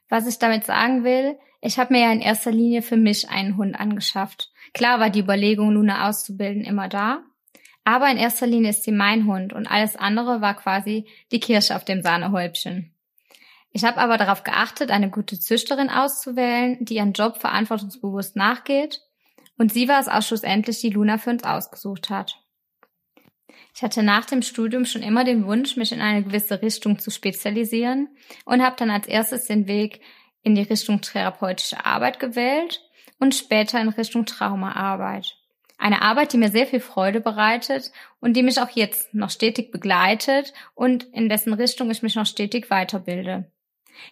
Was 0.09 0.27
ich 0.27 0.39
damit 0.39 0.63
sagen 0.63 1.03
will, 1.03 1.37
ich 1.61 1.79
habe 1.79 1.93
mir 1.93 2.01
ja 2.01 2.11
in 2.11 2.21
erster 2.21 2.51
Linie 2.51 2.81
für 2.81 2.97
mich 2.97 3.29
einen 3.29 3.57
Hund 3.57 3.79
angeschafft. 3.79 4.51
Klar 4.73 4.99
war 4.99 5.09
die 5.09 5.21
Überlegung, 5.21 5.71
Luna 5.71 6.07
auszubilden, 6.07 6.63
immer 6.63 6.87
da, 6.87 7.23
aber 7.83 8.09
in 8.09 8.17
erster 8.17 8.47
Linie 8.47 8.71
ist 8.71 8.83
sie 8.83 8.91
mein 8.91 9.27
Hund 9.27 9.53
und 9.53 9.67
alles 9.69 9.95
andere 9.95 10.41
war 10.41 10.55
quasi 10.55 11.07
die 11.31 11.39
Kirsche 11.39 11.75
auf 11.75 11.85
dem 11.85 12.01
Sahnehäubchen. 12.01 12.94
Ich 13.75 13.83
habe 13.83 13.97
aber 13.97 14.17
darauf 14.17 14.43
geachtet, 14.43 14.89
eine 14.89 15.09
gute 15.09 15.37
Züchterin 15.37 15.89
auszuwählen, 15.89 16.77
die 16.79 16.95
ihren 16.95 17.11
Job 17.11 17.41
verantwortungsbewusst 17.41 18.37
nachgeht 18.37 19.01
Und 19.57 19.73
sie 19.73 19.89
war 19.89 19.99
es 19.99 20.07
auch 20.07 20.21
schlussendlich, 20.21 20.79
die 20.79 20.91
Luna 20.91 21.17
für 21.17 21.31
uns 21.31 21.43
ausgesucht 21.43 22.09
hat. 22.09 22.41
Ich 23.75 23.83
hatte 23.83 24.01
nach 24.01 24.23
dem 24.23 24.43
Studium 24.43 24.85
schon 24.85 25.03
immer 25.03 25.25
den 25.25 25.45
Wunsch, 25.45 25.75
mich 25.75 25.91
in 25.91 25.99
eine 25.99 26.23
gewisse 26.23 26.61
Richtung 26.61 26.99
zu 26.99 27.11
spezialisieren 27.11 28.07
und 28.45 28.63
habe 28.63 28.77
dann 28.79 28.89
als 28.89 29.07
erstes 29.07 29.47
den 29.47 29.67
Weg 29.67 29.99
in 30.41 30.55
die 30.55 30.61
Richtung 30.61 31.01
therapeutische 31.01 31.85
Arbeit 31.85 32.21
gewählt 32.21 32.81
und 33.19 33.35
später 33.35 33.81
in 33.81 33.89
Richtung 33.89 34.25
Traumaarbeit. 34.25 35.35
Eine 35.77 36.01
Arbeit, 36.01 36.31
die 36.31 36.37
mir 36.37 36.49
sehr 36.49 36.65
viel 36.65 36.79
Freude 36.79 37.19
bereitet 37.19 37.91
und 38.21 38.37
die 38.37 38.43
mich 38.43 38.61
auch 38.61 38.69
jetzt 38.69 39.13
noch 39.13 39.31
stetig 39.31 39.73
begleitet 39.73 40.53
und 40.75 41.03
in 41.11 41.27
dessen 41.27 41.51
Richtung 41.51 41.91
ich 41.91 42.03
mich 42.03 42.15
noch 42.15 42.25
stetig 42.25 42.69
weiterbilde. 42.69 43.51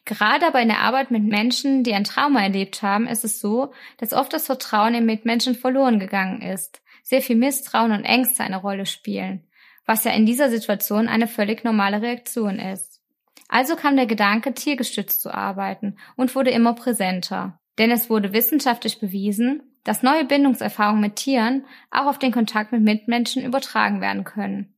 Gerade 0.05 0.47
aber 0.47 0.61
in 0.61 0.67
der 0.67 0.79
Arbeit 0.79 1.11
mit 1.11 1.23
Menschen, 1.23 1.83
die 1.83 1.93
ein 1.93 2.03
Trauma 2.03 2.41
erlebt 2.41 2.81
haben, 2.81 3.07
ist 3.07 3.23
es 3.23 3.39
so, 3.39 3.73
dass 3.97 4.13
oft 4.13 4.33
das 4.33 4.45
Vertrauen 4.45 4.95
in 4.95 5.05
Mitmenschen 5.05 5.55
verloren 5.55 5.99
gegangen 5.99 6.41
ist, 6.41 6.81
sehr 7.03 7.21
viel 7.21 7.35
Misstrauen 7.35 7.91
und 7.91 8.05
Ängste 8.05 8.43
eine 8.43 8.57
Rolle 8.57 8.85
spielen, 8.85 9.43
was 9.85 10.03
ja 10.03 10.11
in 10.11 10.25
dieser 10.25 10.49
Situation 10.49 11.07
eine 11.07 11.27
völlig 11.27 11.63
normale 11.63 12.01
Reaktion 12.01 12.59
ist. 12.59 13.01
Also 13.49 13.75
kam 13.75 13.95
der 13.95 14.07
Gedanke, 14.07 14.53
tiergestützt 14.53 15.21
zu 15.21 15.33
arbeiten 15.33 15.97
und 16.15 16.33
wurde 16.35 16.49
immer 16.49 16.73
präsenter. 16.73 17.59
Denn 17.77 17.91
es 17.91 18.09
wurde 18.09 18.33
wissenschaftlich 18.33 18.99
bewiesen, 18.99 19.61
dass 19.83 20.03
neue 20.03 20.25
Bindungserfahrungen 20.25 21.01
mit 21.01 21.17
Tieren 21.17 21.65
auch 21.91 22.05
auf 22.05 22.19
den 22.19 22.31
Kontakt 22.31 22.71
mit 22.71 22.81
Mitmenschen 22.81 23.43
übertragen 23.43 24.01
werden 24.01 24.23
können. 24.23 24.73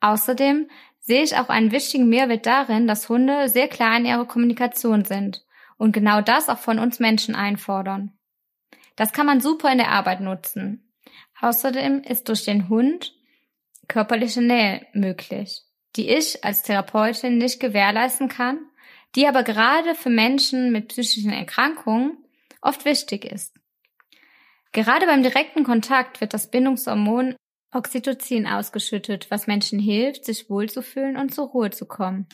Außerdem 0.00 0.68
sehe 1.10 1.24
ich 1.24 1.36
auch 1.36 1.48
einen 1.48 1.72
wichtigen 1.72 2.08
Mehrwert 2.08 2.46
darin, 2.46 2.86
dass 2.86 3.08
Hunde 3.08 3.48
sehr 3.48 3.66
klar 3.66 3.96
in 3.96 4.06
ihrer 4.06 4.26
Kommunikation 4.26 5.04
sind 5.04 5.44
und 5.76 5.90
genau 5.90 6.20
das 6.20 6.48
auch 6.48 6.58
von 6.58 6.78
uns 6.78 7.00
Menschen 7.00 7.34
einfordern. 7.34 8.16
Das 8.94 9.12
kann 9.12 9.26
man 9.26 9.40
super 9.40 9.72
in 9.72 9.78
der 9.78 9.90
Arbeit 9.90 10.20
nutzen. 10.20 10.88
Außerdem 11.40 12.02
ist 12.02 12.28
durch 12.28 12.44
den 12.44 12.68
Hund 12.68 13.12
körperliche 13.88 14.40
Nähe 14.40 14.86
möglich, 14.92 15.62
die 15.96 16.10
ich 16.10 16.44
als 16.44 16.62
Therapeutin 16.62 17.38
nicht 17.38 17.58
gewährleisten 17.58 18.28
kann, 18.28 18.60
die 19.16 19.26
aber 19.26 19.42
gerade 19.42 19.96
für 19.96 20.10
Menschen 20.10 20.70
mit 20.70 20.90
psychischen 20.90 21.32
Erkrankungen 21.32 22.18
oft 22.62 22.84
wichtig 22.84 23.24
ist. 23.24 23.56
Gerade 24.70 25.06
beim 25.06 25.24
direkten 25.24 25.64
Kontakt 25.64 26.20
wird 26.20 26.34
das 26.34 26.52
Bindungshormon 26.52 27.34
Oxytocin 27.72 28.46
ausgeschüttet, 28.46 29.30
was 29.30 29.46
Menschen 29.46 29.78
hilft, 29.78 30.24
sich 30.24 30.50
wohlzufühlen 30.50 31.16
und 31.16 31.34
zur 31.34 31.48
Ruhe 31.48 31.70
zu 31.70 31.86
kommen. 31.86 32.26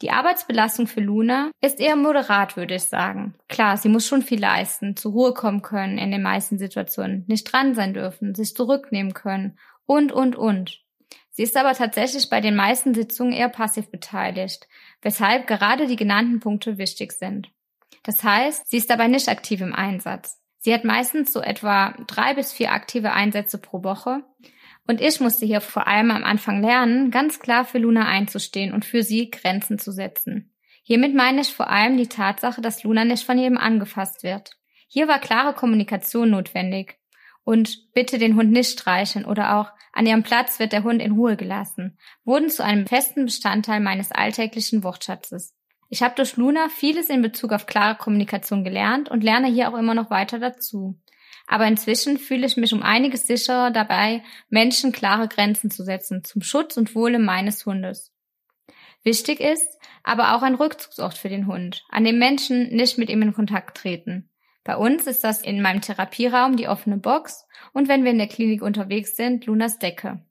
Die 0.00 0.10
Arbeitsbelastung 0.10 0.88
für 0.88 1.00
Luna 1.00 1.52
ist 1.60 1.78
eher 1.78 1.94
moderat, 1.94 2.56
würde 2.56 2.74
ich 2.74 2.84
sagen. 2.84 3.34
Klar, 3.48 3.76
sie 3.76 3.88
muss 3.88 4.06
schon 4.06 4.22
viel 4.22 4.40
leisten, 4.40 4.96
zur 4.96 5.12
Ruhe 5.12 5.32
kommen 5.32 5.62
können 5.62 5.96
in 5.96 6.10
den 6.10 6.22
meisten 6.22 6.58
Situationen, 6.58 7.24
nicht 7.28 7.52
dran 7.52 7.74
sein 7.74 7.94
dürfen, 7.94 8.34
sich 8.34 8.56
zurücknehmen 8.56 9.14
können 9.14 9.58
und, 9.86 10.10
und, 10.10 10.34
und. 10.34 10.82
Sie 11.30 11.44
ist 11.44 11.56
aber 11.56 11.74
tatsächlich 11.74 12.28
bei 12.28 12.40
den 12.40 12.56
meisten 12.56 12.94
Sitzungen 12.94 13.32
eher 13.32 13.48
passiv 13.48 13.90
beteiligt, 13.90 14.68
weshalb 15.02 15.46
gerade 15.46 15.86
die 15.86 15.96
genannten 15.96 16.40
Punkte 16.40 16.78
wichtig 16.78 17.12
sind. 17.12 17.50
Das 18.02 18.24
heißt, 18.24 18.68
sie 18.68 18.78
ist 18.78 18.90
dabei 18.90 19.06
nicht 19.06 19.28
aktiv 19.28 19.60
im 19.60 19.72
Einsatz. 19.72 20.40
Sie 20.58 20.74
hat 20.74 20.84
meistens 20.84 21.32
so 21.32 21.40
etwa 21.40 21.94
drei 22.06 22.34
bis 22.34 22.52
vier 22.52 22.72
aktive 22.72 23.12
Einsätze 23.12 23.58
pro 23.58 23.82
Woche 23.84 24.24
und 24.86 25.00
ich 25.00 25.20
musste 25.20 25.46
hier 25.46 25.60
vor 25.60 25.86
allem 25.86 26.10
am 26.10 26.24
Anfang 26.24 26.60
lernen, 26.60 27.10
ganz 27.10 27.38
klar 27.38 27.64
für 27.64 27.78
Luna 27.78 28.06
einzustehen 28.06 28.72
und 28.72 28.84
für 28.84 29.02
sie 29.02 29.30
Grenzen 29.30 29.78
zu 29.78 29.92
setzen. 29.92 30.52
Hiermit 30.82 31.14
meine 31.14 31.40
ich 31.40 31.54
vor 31.54 31.70
allem 31.70 31.96
die 31.96 32.08
Tatsache, 32.08 32.60
dass 32.60 32.82
Luna 32.82 33.04
nicht 33.04 33.24
von 33.24 33.38
jedem 33.38 33.56
angefasst 33.56 34.24
wird. 34.24 34.50
Hier 34.88 35.06
war 35.06 35.20
klare 35.20 35.54
Kommunikation 35.54 36.30
notwendig. 36.30 36.98
Und 37.44 37.92
bitte 37.92 38.18
den 38.18 38.36
Hund 38.36 38.52
nicht 38.52 38.70
streicheln 38.70 39.24
oder 39.24 39.56
auch 39.56 39.72
an 39.92 40.06
ihrem 40.06 40.22
Platz 40.22 40.58
wird 40.60 40.72
der 40.72 40.84
Hund 40.84 41.02
in 41.02 41.12
Ruhe 41.12 41.36
gelassen, 41.36 41.98
wurden 42.24 42.50
zu 42.50 42.64
einem 42.64 42.86
festen 42.86 43.24
Bestandteil 43.24 43.80
meines 43.80 44.12
alltäglichen 44.12 44.84
Wortschatzes. 44.84 45.56
Ich 45.88 46.02
habe 46.02 46.14
durch 46.14 46.36
Luna 46.36 46.68
vieles 46.68 47.10
in 47.10 47.20
Bezug 47.20 47.52
auf 47.52 47.66
klare 47.66 47.96
Kommunikation 47.96 48.64
gelernt 48.64 49.10
und 49.10 49.24
lerne 49.24 49.48
hier 49.48 49.68
auch 49.68 49.76
immer 49.76 49.94
noch 49.94 50.08
weiter 50.08 50.38
dazu 50.38 51.01
aber 51.52 51.66
inzwischen 51.66 52.16
fühle 52.16 52.46
ich 52.46 52.56
mich 52.56 52.72
um 52.72 52.82
einiges 52.82 53.26
sicherer 53.26 53.70
dabei, 53.70 54.22
Menschen 54.48 54.90
klare 54.90 55.28
Grenzen 55.28 55.70
zu 55.70 55.84
setzen 55.84 56.24
zum 56.24 56.40
Schutz 56.40 56.78
und 56.78 56.94
Wohle 56.94 57.18
meines 57.18 57.66
Hundes. 57.66 58.10
Wichtig 59.04 59.38
ist 59.38 59.78
aber 60.02 60.34
auch 60.34 60.40
ein 60.40 60.54
Rückzugsort 60.54 61.12
für 61.12 61.28
den 61.28 61.46
Hund, 61.46 61.84
an 61.90 62.04
dem 62.04 62.18
Menschen 62.18 62.74
nicht 62.74 62.96
mit 62.96 63.10
ihm 63.10 63.20
in 63.20 63.34
Kontakt 63.34 63.76
treten. 63.76 64.30
Bei 64.64 64.78
uns 64.78 65.06
ist 65.06 65.24
das 65.24 65.42
in 65.42 65.60
meinem 65.60 65.82
Therapieraum 65.82 66.56
die 66.56 66.68
offene 66.68 66.96
Box 66.96 67.46
und 67.74 67.86
wenn 67.86 68.02
wir 68.02 68.12
in 68.12 68.18
der 68.18 68.28
Klinik 68.28 68.62
unterwegs 68.62 69.14
sind, 69.14 69.44
Lunas 69.44 69.78
Decke. 69.78 70.24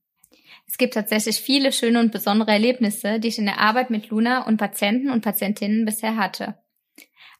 Es 0.65 0.79
gibt 0.79 0.95
tatsächlich 0.95 1.39
viele 1.39 1.71
schöne 1.71 1.99
und 1.99 2.11
besondere 2.11 2.49
Erlebnisse, 2.49 3.19
die 3.19 3.27
ich 3.27 3.37
in 3.37 3.45
der 3.45 3.59
Arbeit 3.59 3.91
mit 3.91 4.09
Luna 4.09 4.47
und 4.47 4.57
Patienten 4.57 5.11
und 5.11 5.21
Patientinnen 5.21 5.85
bisher 5.85 6.15
hatte. 6.15 6.57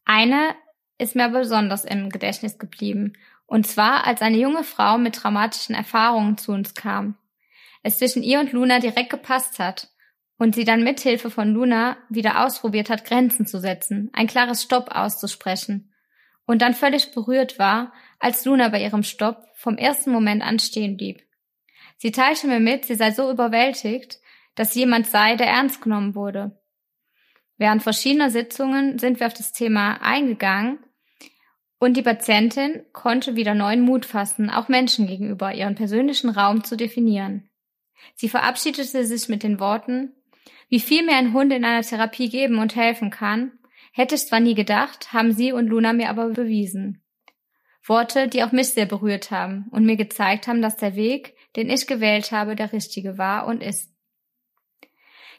Eine 0.06 0.53
ist 0.99 1.16
mir 1.16 1.30
besonders 1.30 1.84
im 1.84 2.10
Gedächtnis 2.10 2.60
geblieben 2.60 3.14
und 3.52 3.68
zwar, 3.68 4.07
als 4.07 4.22
eine 4.22 4.38
junge 4.38 4.64
Frau 4.64 4.98
mit 4.98 5.14
traumatischen 5.14 5.76
Erfahrungen 5.76 6.38
zu 6.38 6.53
uns 6.53 6.73
kam. 6.73 7.18
Es 7.84 7.98
zwischen 7.98 8.23
ihr 8.23 8.40
und 8.40 8.53
Luna 8.53 8.80
direkt 8.80 9.10
gepasst 9.10 9.60
hat 9.60 9.90
und 10.38 10.56
sie 10.56 10.64
dann 10.64 10.86
mithilfe 10.86 11.30
von 11.30 11.52
Luna 11.52 11.98
wieder 12.07 12.45
ausprobiert 12.45 12.90
hat, 12.90 13.03
Grenzen 13.03 13.45
zu 13.45 13.60
setzen, 13.60 14.10
ein 14.14 14.28
klares 14.28 14.64
Stopp 14.64 14.95
auszusprechen. 14.95 15.94
Und 16.45 16.61
dann 16.61 16.73
völlig 16.73 17.11
berührt 17.11 17.60
war, 17.60 17.91
als 18.19 18.45
Luna 18.45 18.69
bei 18.69 18.82
ihrem 18.82 19.03
Stopp 19.03 19.44
vom 19.56 19.76
ersten 19.76 20.14
Moment 20.14 20.44
an 20.44 20.57
stehen 20.57 20.95
blieb. 20.95 21.22
Sie 21.98 22.14
teilte 22.14 22.48
mir 22.48 22.61
mit, 22.61 22.86
sie 22.86 22.95
sei 22.95 23.11
so 23.11 23.30
überwältigt, 23.30 24.19
dass 24.56 24.76
jemand 24.76 25.07
sei, 25.07 25.36
der 25.36 25.48
ernst 25.48 25.82
genommen 25.82 26.15
wurde. 26.15 26.57
Während 27.57 27.84
verschiedener 27.84 28.30
Sitzungen 28.30 28.98
sind 28.98 29.19
wir 29.19 29.28
auf 29.28 29.34
das 29.34 29.52
Thema 29.52 30.02
eingegangen 30.02 30.80
und 31.82 31.98
die 31.98 32.03
Patientin 32.03 32.84
konnte 32.94 33.36
wieder 33.36 33.56
neuen 33.56 33.82
Mut 33.82 34.06
fassen, 34.06 34.52
auch 34.52 34.68
Menschen 34.68 35.08
gegenüber 35.08 35.52
ihren 35.52 35.74
persönlichen 35.74 36.30
Raum 36.30 36.64
zu 36.64 36.78
definieren. 36.78 37.49
Sie 38.14 38.30
verabschiedete 38.30 39.03
sich 39.03 39.30
mit 39.30 39.41
den 39.41 39.60
Worten, 39.60 40.14
wie 40.70 40.80
viel 40.80 41.03
mir 41.03 41.16
ein 41.16 41.34
Hund 41.34 41.52
in 41.52 41.66
einer 41.66 41.82
Therapie 41.82 42.30
geben 42.30 42.60
und 42.60 42.76
helfen 42.76 43.10
kann, 43.10 43.53
hätte 43.94 44.14
ich 44.14 44.28
zwar 44.28 44.40
nie 44.40 44.53
gedacht, 44.53 45.12
haben 45.12 45.32
Sie 45.32 45.52
und 45.53 45.66
Luna 45.66 45.91
mir 45.91 46.12
aber 46.12 46.30
bewiesen. 46.30 47.03
Worte, 47.84 48.28
die 48.28 48.44
auch 48.44 48.52
mich 48.52 48.70
sehr 48.70 48.86
berührt 48.86 49.32
haben 49.32 49.66
und 49.72 49.84
mir 49.84 49.98
gezeigt 49.98 50.48
haben, 50.48 50.62
dass 50.62 50.78
der 50.78 50.95
Weg, 50.95 51.36
den 51.56 51.72
ich 51.72 51.88
gewählt 51.88 52.32
habe, 52.32 52.56
der 52.56 52.74
richtige 52.74 53.18
war 53.18 53.48
und 53.48 53.64
ist. 53.64 53.91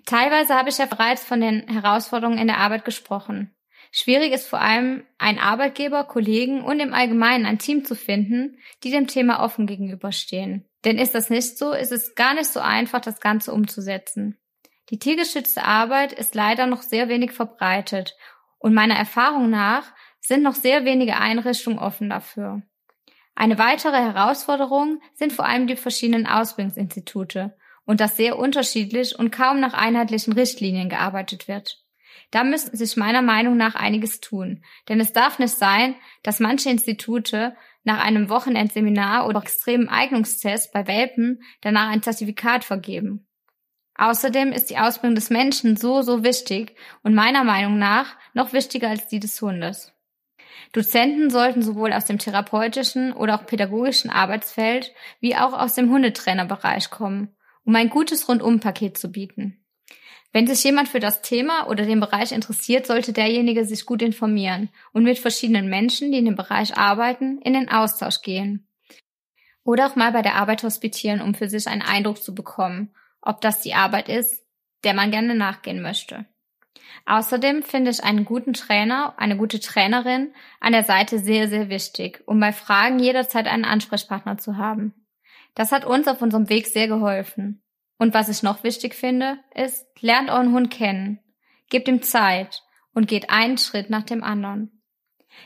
Teilweise 0.07 0.57
habe 0.57 0.71
ich 0.71 0.79
ja 0.79 0.87
bereits 0.87 1.25
von 1.25 1.41
den 1.41 1.69
Herausforderungen 1.69 2.39
in 2.39 2.49
der 2.49 2.59
Arbeit 2.59 2.85
gesprochen. 2.85 3.55
Schwierig 3.95 4.33
ist 4.33 4.49
vor 4.49 4.61
allem, 4.63 5.05
einen 5.19 5.39
Arbeitgeber, 5.39 6.05
Kollegen 6.05 6.65
und 6.65 6.81
im 6.81 6.95
Allgemeinen 6.95 7.45
ein 7.45 7.59
Team 7.59 7.85
zu 7.85 7.95
finden, 7.95 8.57
die 8.83 8.91
dem 8.91 9.07
Thema 9.07 9.45
offen 9.45 9.67
gegenüberstehen. 9.67 10.65
Denn 10.87 10.99
ist 10.99 11.15
das 11.15 11.29
nicht 11.29 11.59
so, 11.59 11.73
ist 11.73 11.93
es 11.93 12.15
gar 12.15 12.33
nicht 12.33 12.47
so 12.47 12.61
einfach, 12.61 13.01
das 13.01 13.21
Ganze 13.21 13.53
umzusetzen. 13.53 14.39
Die 14.89 14.99
tiergeschützte 14.99 15.65
Arbeit 15.65 16.13
ist 16.13 16.35
leider 16.35 16.67
noch 16.67 16.81
sehr 16.81 17.11
wenig 17.11 17.33
verbreitet 17.33 18.17
und 18.59 18.73
meiner 18.73 18.95
Erfahrung 18.97 19.51
nach 19.51 19.93
sind 20.21 20.43
noch 20.43 20.55
sehr 20.55 20.87
wenige 20.87 21.19
Einrichtungen 21.19 21.79
offen 21.79 22.09
dafür. 22.09 22.63
Eine 23.35 23.59
weitere 23.59 23.99
Herausforderung 23.99 25.03
sind 25.13 25.35
vor 25.35 25.45
allem 25.45 25.67
die 25.67 25.77
verschiedenen 25.77 26.27
Ausbildungsinstitute 26.27 27.55
und 27.85 28.01
dass 28.01 28.17
sehr 28.17 28.39
unterschiedlich 28.39 29.19
und 29.19 29.31
kaum 29.33 29.61
nach 29.61 29.75
einheitlichen 29.75 30.33
Richtlinien 30.33 30.89
gearbeitet 30.89 31.47
wird. 31.47 31.82
Da 32.33 32.45
müsste 32.45 32.77
sich 32.77 32.97
meiner 32.97 33.23
Meinung 33.23 33.57
nach 33.57 33.75
einiges 33.75 34.21
tun. 34.21 34.65
Denn 34.89 34.99
es 35.01 35.13
darf 35.13 35.39
nicht 35.39 35.57
sein, 35.57 35.95
dass 36.23 36.41
manche 36.41 36.71
Institute 36.71 37.55
nach 37.85 38.03
einem 38.03 38.31
Wochenendseminar 38.31 39.29
oder 39.29 39.43
extremen 39.43 39.89
Eignungstest 39.89 40.73
bei 40.73 40.87
Welpen 40.89 41.43
danach 41.61 41.91
ein 41.91 42.03
Zertifikat 42.03 42.65
vergeben. 42.65 43.27
Außerdem 43.97 44.51
ist 44.53 44.71
die 44.71 44.79
Ausbildung 44.79 45.15
des 45.15 45.29
Menschen 45.29 45.77
so, 45.77 46.01
so 46.01 46.25
wichtig 46.25 46.75
und 47.03 47.15
meiner 47.15 47.45
Meinung 47.45 47.79
nach 47.79 48.17
noch 48.33 48.55
wichtiger 48.55 48.89
als 48.89 49.07
die 49.09 49.21
des 49.21 49.41
Hundes. 49.43 49.93
Dozenten 50.73 51.29
sollten 51.29 51.61
sowohl 51.61 51.93
aus 51.93 52.07
dem 52.07 52.19
therapeutischen 52.19 53.13
oder 53.13 53.35
auch 53.35 53.47
pädagogischen 53.47 54.11
Arbeitsfeld 54.11 54.93
wie 55.21 55.37
auch 55.37 55.53
aus 55.53 55.75
dem 55.75 55.91
Hundetrainerbereich 55.91 56.89
kommen, 56.89 57.37
um 57.65 57.77
ein 57.77 57.91
gutes 57.91 58.27
Rundumpaket 58.27 58.97
zu 58.97 59.13
bieten. 59.13 59.62
Wenn 60.33 60.47
sich 60.47 60.65
jemand 60.65 60.89
für 60.89 61.01
das 61.01 61.21
Thema 61.21 61.69
oder 61.69 61.85
den 61.85 62.01
Bereich 62.01 62.33
interessiert, 62.33 62.87
sollte 62.87 63.13
derjenige 63.13 63.67
sich 63.67 63.85
gut 63.85 64.01
informieren 64.01 64.71
und 64.93 65.05
mit 65.05 65.19
verschiedenen 65.19 65.69
Menschen, 65.69 66.11
die 66.11 66.19
in 66.19 66.25
dem 66.25 66.37
Bereich 66.37 66.77
arbeiten, 66.77 67.39
in 67.43 67.53
den 67.53 67.69
Austausch 67.69 68.23
gehen. 68.23 68.67
Oder 69.63 69.87
auch 69.87 69.97
mal 69.97 70.13
bei 70.13 70.23
der 70.23 70.37
Arbeit 70.37 70.63
hospitieren, 70.63 71.21
um 71.21 71.35
für 71.35 71.49
sich 71.49 71.69
einen 71.69 71.83
Eindruck 71.83 72.23
zu 72.23 72.35
bekommen, 72.35 72.95
ob 73.21 73.41
das 73.43 73.61
die 73.61 73.75
Arbeit 73.75 74.09
ist, 74.09 74.43
der 74.85 74.95
man 74.95 75.11
gerne 75.11 75.35
nachgehen 75.35 75.83
möchte. 75.83 76.27
Außerdem 77.05 77.63
finde 77.63 77.91
ich 77.91 78.03
einen 78.03 78.25
guten 78.25 78.55
Trainer, 78.55 79.15
eine 79.19 79.37
gute 79.37 79.61
Trainerin 79.61 80.35
an 80.61 80.73
der 80.73 80.85
Seite 80.85 81.19
sehr, 81.19 81.49
sehr 81.49 81.69
wichtig, 81.69 82.23
um 82.27 82.41
bei 82.41 82.53
Fragen 82.53 82.99
jederzeit 82.99 83.47
einen 83.47 83.65
Ansprechpartner 83.65 84.39
zu 84.39 84.57
haben. 84.57 84.95
Das 85.55 85.73
hat 85.73 85.85
uns 85.85 86.09
auf 86.09 86.23
unserem 86.23 86.49
Weg 86.49 86.67
sehr 86.67 86.89
geholfen. 86.89 87.63
Und 88.03 88.15
was 88.15 88.29
ich 88.29 88.43
noch 88.43 88.65
wichtig 88.65 88.97
finde, 88.97 89.39
ist, 89.55 89.87
lernt 90.01 90.29
euren 90.29 90.51
Hund 90.51 90.73
kennen, 90.73 91.21
gebt 91.71 91.87
ihm 91.87 92.03
Zeit 92.03 92.65
und 92.93 93.07
geht 93.07 93.31
einen 93.31 93.59
Schritt 93.59 93.91
nach 93.91 94.03
dem 94.03 94.25
anderen. 94.25 94.83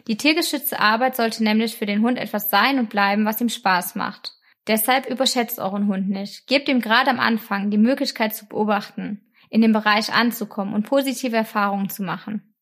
Die 0.06 0.16
tiergeschützte 0.16 0.80
Arbeit 0.80 1.16
sollte 1.16 1.44
nämlich 1.44 1.76
für 1.76 1.84
den 1.84 2.00
Hund 2.00 2.16
etwas 2.16 2.48
sein 2.48 2.78
und 2.78 2.88
bleiben, 2.88 3.26
was 3.26 3.42
ihm 3.42 3.50
Spaß 3.50 3.94
macht. 3.94 4.32
Deshalb 4.68 5.04
überschätzt 5.04 5.58
euren 5.58 5.86
Hund 5.86 6.08
nicht. 6.08 6.46
Gebt 6.46 6.70
ihm 6.70 6.80
gerade 6.80 7.10
am 7.10 7.20
Anfang 7.20 7.70
die 7.70 7.76
Möglichkeit 7.76 8.34
zu 8.34 8.46
beobachten, 8.46 9.30
in 9.50 9.60
dem 9.60 9.74
Bereich 9.74 10.14
anzukommen 10.14 10.72
und 10.72 10.88
positive 10.88 11.36
Erfahrungen 11.36 11.90
zu 11.90 12.04
machen. 12.04 12.54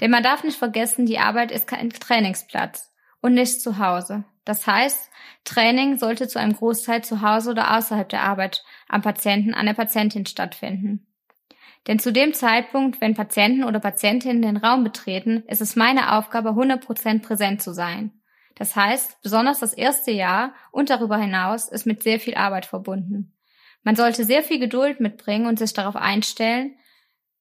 Denn 0.00 0.12
man 0.12 0.22
darf 0.22 0.44
nicht 0.44 0.56
vergessen, 0.56 1.04
die 1.04 1.18
Arbeit 1.18 1.50
ist 1.50 1.66
kein 1.66 1.90
Trainingsplatz 1.90 2.92
und 3.26 3.34
nicht 3.34 3.60
zu 3.60 3.78
Hause. 3.78 4.22
Das 4.44 4.68
heißt, 4.68 5.10
Training 5.44 5.98
sollte 5.98 6.28
zu 6.28 6.38
einem 6.38 6.54
Großteil 6.54 7.02
zu 7.02 7.22
Hause 7.22 7.50
oder 7.50 7.76
außerhalb 7.76 8.08
der 8.08 8.22
Arbeit 8.22 8.62
am 8.88 9.02
Patienten, 9.02 9.52
an 9.52 9.66
der 9.66 9.74
Patientin 9.74 10.26
stattfinden. 10.26 11.08
Denn 11.88 11.98
zu 11.98 12.12
dem 12.12 12.34
Zeitpunkt, 12.34 13.00
wenn 13.00 13.14
Patienten 13.14 13.64
oder 13.64 13.80
Patientinnen 13.80 14.42
den 14.42 14.56
Raum 14.56 14.84
betreten, 14.84 15.42
ist 15.48 15.60
es 15.60 15.74
meine 15.74 16.16
Aufgabe, 16.16 16.50
100% 16.50 17.22
präsent 17.22 17.62
zu 17.62 17.74
sein. 17.74 18.12
Das 18.54 18.76
heißt, 18.76 19.20
besonders 19.22 19.58
das 19.58 19.74
erste 19.74 20.12
Jahr 20.12 20.54
und 20.70 20.88
darüber 20.88 21.18
hinaus 21.18 21.68
ist 21.68 21.84
mit 21.84 22.04
sehr 22.04 22.20
viel 22.20 22.36
Arbeit 22.36 22.64
verbunden. 22.64 23.36
Man 23.82 23.96
sollte 23.96 24.24
sehr 24.24 24.44
viel 24.44 24.60
Geduld 24.60 25.00
mitbringen 25.00 25.46
und 25.46 25.58
sich 25.58 25.72
darauf 25.72 25.96
einstellen, 25.96 26.76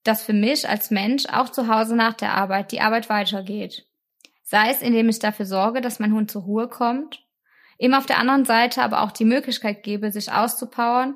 dass 0.03 0.24
für 0.24 0.34
mich 0.34 0.68
als 0.68 0.90
Mensch 0.90 1.28
auch 1.28 1.49
zu 1.49 1.68
Hause 1.68 1.95
nach 1.95 2.16
der 2.16 2.34
Arbeit 2.34 2.72
die 2.72 2.82
Arbeit 2.82 3.07
weitergeht. 3.10 3.86
Sei 4.48 4.70
es, 4.70 4.84
indem 4.84 5.10
ich 5.10 5.18
dafür 5.18 5.48
sorge, 5.48 5.82
dass 5.82 6.00
mein 6.00 6.14
Hund 6.14 6.30
zur 6.30 6.44
Ruhe 6.44 6.68
kommt, 6.68 7.26
ihm 7.80 7.96
auf 7.96 8.06
der 8.06 8.20
anderen 8.20 8.46
Seite 8.46 8.84
aber 8.84 9.02
auch 9.02 9.12
die 9.12 9.26
Möglichkeit 9.26 9.82
gebe, 9.82 10.12
sich 10.12 10.32
auszupowern, 10.32 11.16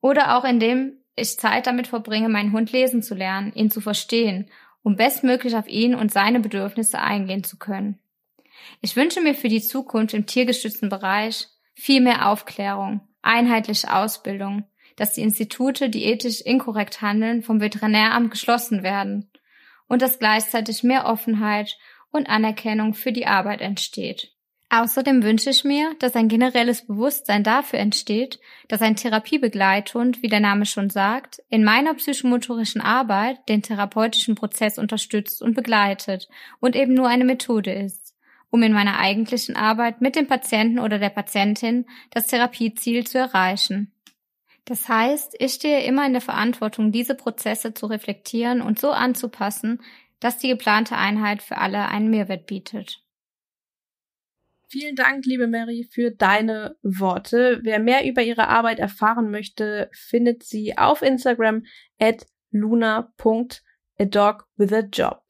oder 0.00 0.36
auch 0.36 0.44
indem 0.44 0.98
ich 1.14 1.38
Zeit 1.38 1.68
damit 1.68 1.86
verbringe, 1.86 2.28
meinen 2.28 2.52
Hund 2.52 2.72
lesen 2.72 3.00
zu 3.00 3.14
lernen, 3.14 3.52
ihn 3.54 3.70
zu 3.70 3.80
verstehen, 3.80 4.50
um 4.82 4.96
bestmöglich 4.96 5.54
auf 5.56 5.68
ihn 5.68 5.94
und 5.94 6.12
seine 6.12 6.40
Bedürfnisse 6.40 6.98
eingehen 6.98 7.44
zu 7.44 7.58
können. 7.58 8.00
Ich 8.80 8.96
wünsche 8.96 9.20
mir 9.20 9.34
für 9.34 9.48
die 9.48 9.62
Zukunft 9.62 10.12
im 10.12 10.26
tiergestützten 10.26 10.88
Bereich 10.88 11.46
viel 11.74 12.00
mehr 12.00 12.28
Aufklärung, 12.28 13.00
einheitliche 13.22 13.94
Ausbildung, 13.94 14.64
dass 14.96 15.12
die 15.12 15.22
Institute, 15.22 15.88
die 15.88 16.04
ethisch 16.04 16.40
inkorrekt 16.40 17.02
handeln, 17.02 17.42
vom 17.42 17.60
Veterinäramt 17.60 18.32
geschlossen 18.32 18.82
werden 18.82 19.30
und 19.88 20.02
dass 20.02 20.18
gleichzeitig 20.18 20.82
mehr 20.82 21.06
Offenheit 21.06 21.78
und 22.14 22.28
Anerkennung 22.28 22.94
für 22.94 23.12
die 23.12 23.26
Arbeit 23.26 23.60
entsteht. 23.60 24.30
Außerdem 24.70 25.22
wünsche 25.22 25.50
ich 25.50 25.62
mir, 25.62 25.94
dass 26.00 26.16
ein 26.16 26.28
generelles 26.28 26.86
Bewusstsein 26.86 27.44
dafür 27.44 27.78
entsteht, 27.78 28.40
dass 28.68 28.82
ein 28.82 28.96
Therapiebegleithund, 28.96 30.22
wie 30.22 30.28
der 30.28 30.40
Name 30.40 30.66
schon 30.66 30.90
sagt, 30.90 31.42
in 31.48 31.62
meiner 31.62 31.94
psychomotorischen 31.94 32.80
Arbeit 32.80 33.38
den 33.48 33.62
therapeutischen 33.62 34.34
Prozess 34.34 34.78
unterstützt 34.78 35.42
und 35.42 35.54
begleitet 35.54 36.28
und 36.60 36.74
eben 36.74 36.94
nur 36.94 37.08
eine 37.08 37.24
Methode 37.24 37.72
ist 37.72 38.04
um 38.54 38.62
in 38.62 38.72
meiner 38.72 39.00
eigentlichen 39.00 39.56
Arbeit 39.56 40.00
mit 40.00 40.14
dem 40.14 40.28
Patienten 40.28 40.78
oder 40.78 41.00
der 41.00 41.08
Patientin 41.08 41.86
das 42.10 42.28
Therapieziel 42.28 43.04
zu 43.04 43.18
erreichen. 43.18 43.90
Das 44.64 44.88
heißt, 44.88 45.34
ich 45.40 45.54
stehe 45.54 45.82
immer 45.82 46.06
in 46.06 46.12
der 46.12 46.22
Verantwortung, 46.22 46.92
diese 46.92 47.16
Prozesse 47.16 47.74
zu 47.74 47.86
reflektieren 47.86 48.62
und 48.62 48.78
so 48.78 48.92
anzupassen, 48.92 49.82
dass 50.24 50.38
die 50.38 50.48
geplante 50.48 50.96
Einheit 50.96 51.42
für 51.42 51.58
alle 51.58 51.88
einen 51.88 52.08
Mehrwert 52.08 52.46
bietet. 52.46 53.04
Vielen 54.68 54.96
Dank, 54.96 55.26
liebe 55.26 55.48
Mary, 55.48 55.86
für 55.92 56.12
deine 56.12 56.78
Worte. 56.82 57.60
Wer 57.62 57.78
mehr 57.78 58.08
über 58.08 58.22
ihre 58.22 58.48
Arbeit 58.48 58.78
erfahren 58.78 59.30
möchte, 59.30 59.90
findet 59.92 60.42
sie 60.42 60.78
auf 60.78 61.02
Instagram 61.02 61.66
at 61.98 62.26
luna.adogwithajob. 62.52 65.20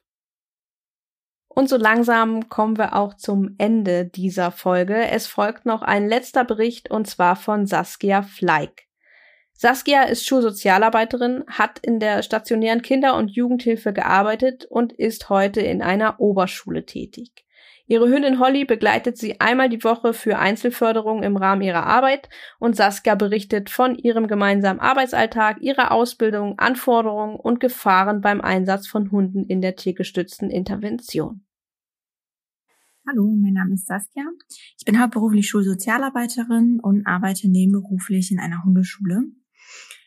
Und 1.49 1.69
so 1.69 1.77
langsam 1.77 2.49
kommen 2.49 2.79
wir 2.79 2.95
auch 2.95 3.15
zum 3.15 3.57
Ende 3.59 4.07
dieser 4.07 4.53
Folge. 4.53 5.09
Es 5.09 5.27
folgt 5.27 5.67
noch 5.67 5.83
ein 5.83 6.09
letzter 6.09 6.45
Bericht 6.45 6.89
und 6.89 7.09
zwar 7.09 7.35
von 7.35 7.67
Saskia 7.67 8.23
Fleig. 8.23 8.87
Saskia 9.57 10.03
ist 10.03 10.27
Schulsozialarbeiterin, 10.27 11.45
hat 11.47 11.79
in 11.79 12.01
der 12.01 12.23
stationären 12.23 12.83
Kinder- 12.83 13.17
und 13.17 13.31
Jugendhilfe 13.31 13.93
gearbeitet 13.93 14.67
und 14.69 14.93
ist 14.93 15.31
heute 15.31 15.61
in 15.61 15.81
einer 15.81 16.21
Oberschule 16.21 16.85
tätig. 16.85 17.45
Ihre 17.87 18.09
Hündin 18.09 18.41
Holly 18.41 18.65
begleitet 18.65 19.19
sie 19.19 19.41
einmal 19.41 19.69
die 19.69 19.85
Woche 19.85 20.15
für 20.15 20.39
Einzelförderung 20.39 21.23
im 21.23 21.37
Rahmen 21.37 21.61
ihrer 21.61 21.85
Arbeit 21.85 22.31
und 22.59 22.75
Saskia 22.75 23.15
berichtet 23.15 23.69
von 23.69 23.95
ihrem 23.95 24.27
gemeinsamen 24.27 24.81
Arbeitsalltag, 24.81 25.61
ihrer 25.61 25.93
Ausbildung, 25.93 26.59
Anforderungen 26.59 27.37
und 27.37 27.61
Gefahren 27.61 28.23
beim 28.23 28.41
Einsatz 28.41 28.87
von 28.87 29.11
Hunden 29.11 29.45
in 29.47 29.61
der 29.61 29.77
tiergestützten 29.77 30.51
Intervention. 30.51 31.45
Hallo, 33.07 33.37
mein 33.39 33.53
Name 33.53 33.75
ist 33.75 33.87
Saskia. 33.87 34.25
Ich 34.79 34.85
bin 34.87 34.99
hauptberuflich 34.99 35.47
Schulsozialarbeiterin 35.47 36.81
und 36.83 37.07
arbeite 37.07 37.51
nebenberuflich 37.51 38.33
in 38.33 38.41
einer 38.41 38.65
Hundeschule. 38.65 39.25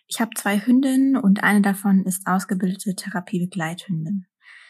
Ich 0.07 0.21
habe 0.21 0.31
zwei 0.35 0.59
Hündinnen 0.59 1.17
und 1.17 1.43
eine 1.43 1.61
davon 1.61 2.05
ist 2.05 2.27
ausgebildete 2.27 2.95
Therapiebegleithündin. 2.95 4.25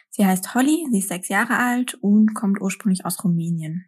Sie 0.10 0.26
heißt 0.26 0.56
Holly, 0.56 0.88
sie 0.92 1.00
ist 1.00 1.10
sechs 1.10 1.30
Jahre 1.30 1.58
alt 1.58 1.94
und 1.96 2.34
kommt 2.34 2.60
ursprünglich 2.60 3.06
aus 3.06 3.24
Rumänien. 3.24 3.86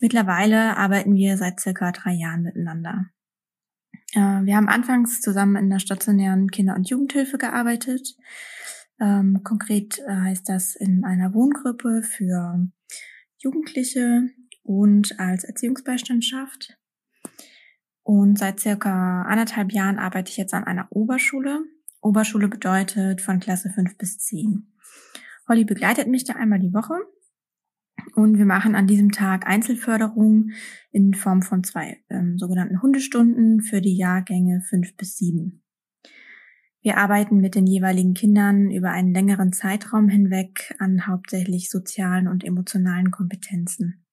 Mittlerweile 0.00 0.76
arbeiten 0.76 1.14
wir 1.14 1.36
seit 1.36 1.60
circa 1.60 1.92
drei 1.92 2.12
Jahren 2.12 2.42
miteinander. 2.42 3.06
Äh, 4.12 4.44
wir 4.44 4.56
haben 4.56 4.68
anfangs 4.68 5.20
zusammen 5.20 5.56
in 5.56 5.70
der 5.70 5.80
stationären 5.80 6.50
Kinder- 6.50 6.74
und 6.74 6.88
Jugendhilfe 6.88 7.38
gearbeitet. 7.38 8.16
Ähm, 9.00 9.40
konkret 9.44 9.98
äh, 9.98 10.14
heißt 10.14 10.48
das 10.48 10.76
in 10.76 11.04
einer 11.04 11.34
Wohngruppe 11.34 12.02
für 12.02 12.66
Jugendliche 13.38 14.30
und 14.62 15.18
als 15.20 15.44
Erziehungsbeistandschaft. 15.44 16.78
Und 18.04 18.38
seit 18.38 18.60
circa 18.60 19.22
anderthalb 19.22 19.72
Jahren 19.72 19.98
arbeite 19.98 20.30
ich 20.30 20.36
jetzt 20.36 20.54
an 20.54 20.64
einer 20.64 20.86
Oberschule. 20.90 21.64
Oberschule 22.00 22.48
bedeutet 22.48 23.22
von 23.22 23.40
Klasse 23.40 23.70
5 23.70 23.96
bis 23.96 24.18
10. 24.18 24.72
Holly 25.48 25.64
begleitet 25.64 26.06
mich 26.08 26.24
da 26.24 26.34
einmal 26.34 26.58
die 26.58 26.74
Woche 26.74 26.94
und 28.14 28.38
wir 28.38 28.44
machen 28.44 28.74
an 28.74 28.86
diesem 28.86 29.10
Tag 29.10 29.46
Einzelförderung 29.46 30.50
in 30.92 31.14
Form 31.14 31.42
von 31.42 31.64
zwei 31.64 31.98
ähm, 32.10 32.38
sogenannten 32.38 32.82
Hundestunden 32.82 33.62
für 33.62 33.80
die 33.80 33.96
Jahrgänge 33.96 34.60
5 34.60 34.96
bis 34.96 35.16
7. 35.16 35.62
Wir 36.82 36.98
arbeiten 36.98 37.38
mit 37.38 37.54
den 37.54 37.66
jeweiligen 37.66 38.12
Kindern 38.12 38.70
über 38.70 38.90
einen 38.90 39.14
längeren 39.14 39.52
Zeitraum 39.54 40.10
hinweg 40.10 40.74
an 40.78 41.06
hauptsächlich 41.06 41.70
sozialen 41.70 42.28
und 42.28 42.44
emotionalen 42.44 43.10
Kompetenzen. 43.10 44.03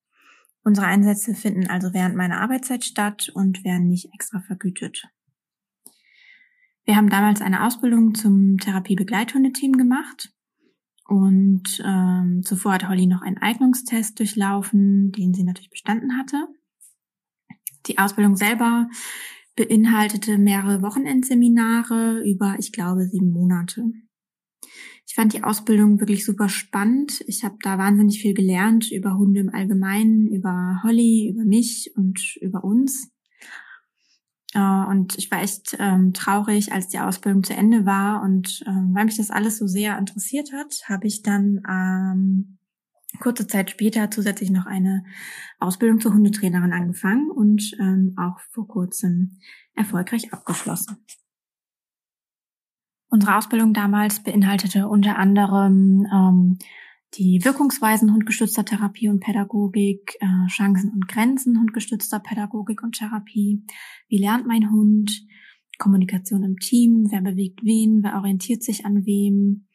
Unsere 0.63 0.87
Einsätze 0.87 1.33
finden 1.33 1.67
also 1.67 1.93
während 1.93 2.15
meiner 2.15 2.39
Arbeitszeit 2.39 2.83
statt 2.83 3.31
und 3.33 3.63
werden 3.63 3.87
nicht 3.87 4.13
extra 4.13 4.41
vergütet. 4.41 5.07
Wir 6.85 6.95
haben 6.95 7.09
damals 7.09 7.41
eine 7.41 7.65
Ausbildung 7.65 8.15
zum 8.15 8.57
Therapiebegleithundeteam 8.57 9.73
gemacht 9.73 10.33
und 11.07 11.81
ähm, 11.85 12.41
zuvor 12.43 12.73
hat 12.73 12.87
Holly 12.87 13.07
noch 13.07 13.21
einen 13.21 13.37
Eignungstest 13.37 14.19
durchlaufen, 14.19 15.11
den 15.11 15.33
sie 15.33 15.43
natürlich 15.43 15.69
bestanden 15.69 16.17
hatte. 16.17 16.47
Die 17.87 17.97
Ausbildung 17.97 18.35
selber 18.35 18.87
beinhaltete 19.55 20.37
mehrere 20.37 20.81
Wochenendseminare 20.81 22.23
über, 22.23 22.55
ich 22.59 22.71
glaube, 22.71 23.05
sieben 23.07 23.31
Monate. 23.31 23.83
Ich 25.11 25.15
fand 25.15 25.33
die 25.33 25.43
Ausbildung 25.43 25.99
wirklich 25.99 26.23
super 26.23 26.47
spannend. 26.47 27.21
Ich 27.27 27.43
habe 27.43 27.57
da 27.61 27.77
wahnsinnig 27.77 28.21
viel 28.21 28.33
gelernt 28.33 28.93
über 28.93 29.17
Hunde 29.17 29.41
im 29.41 29.53
Allgemeinen, 29.53 30.25
über 30.25 30.79
Holly, 30.83 31.27
über 31.27 31.43
mich 31.43 31.91
und 31.97 32.37
über 32.37 32.63
uns. 32.63 33.11
Äh, 34.53 34.59
und 34.61 35.17
ich 35.17 35.29
war 35.29 35.41
echt 35.41 35.75
ähm, 35.79 36.13
traurig, 36.13 36.71
als 36.71 36.87
die 36.87 36.99
Ausbildung 36.99 37.43
zu 37.43 37.53
Ende 37.53 37.85
war. 37.85 38.23
Und 38.23 38.63
ähm, 38.65 38.91
weil 38.93 39.03
mich 39.03 39.17
das 39.17 39.31
alles 39.31 39.57
so 39.57 39.67
sehr 39.67 39.97
interessiert 39.97 40.53
hat, 40.53 40.87
habe 40.87 41.07
ich 41.07 41.21
dann 41.23 41.61
ähm, 41.69 42.57
kurze 43.19 43.47
Zeit 43.47 43.69
später 43.69 44.09
zusätzlich 44.11 44.49
noch 44.49 44.65
eine 44.65 45.03
Ausbildung 45.59 45.99
zur 45.99 46.13
Hundetrainerin 46.13 46.71
angefangen 46.71 47.29
und 47.29 47.75
ähm, 47.81 48.13
auch 48.15 48.39
vor 48.51 48.65
kurzem 48.65 49.39
erfolgreich 49.75 50.31
abgeschlossen. 50.31 51.03
Unsere 53.13 53.37
Ausbildung 53.37 53.73
damals 53.73 54.23
beinhaltete 54.23 54.87
unter 54.87 55.17
anderem 55.17 56.07
ähm, 56.13 56.57
die 57.15 57.43
Wirkungsweisen 57.43 58.13
hundgestützter 58.13 58.63
Therapie 58.63 59.09
und 59.09 59.19
Pädagogik, 59.19 60.15
äh, 60.21 60.47
Chancen 60.47 60.91
und 60.91 61.09
Grenzen 61.09 61.59
hundgestützter 61.59 62.19
Pädagogik 62.19 62.81
und 62.81 62.95
Therapie. 62.95 63.65
Wie 64.07 64.17
lernt 64.17 64.47
mein 64.47 64.71
Hund? 64.71 65.27
Kommunikation 65.77 66.43
im 66.43 66.57
Team, 66.57 67.07
wer 67.09 67.21
bewegt 67.21 67.63
wen, 67.63 68.01
wer 68.01 68.15
orientiert 68.15 68.63
sich 68.63 68.85
an 68.85 69.05
wem, 69.05 69.65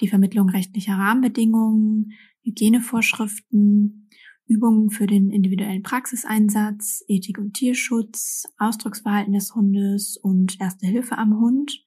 die 0.00 0.08
Vermittlung 0.08 0.50
rechtlicher 0.50 0.94
Rahmenbedingungen, 0.94 2.12
Hygienevorschriften, 2.42 4.10
Übungen 4.46 4.90
für 4.90 5.06
den 5.06 5.30
individuellen 5.30 5.82
Praxiseinsatz, 5.82 7.04
Ethik 7.08 7.38
und 7.38 7.54
Tierschutz, 7.54 8.44
Ausdrucksverhalten 8.58 9.32
des 9.32 9.54
Hundes 9.54 10.18
und 10.18 10.60
Erste 10.60 10.86
Hilfe 10.86 11.16
am 11.16 11.38
Hund. 11.38 11.82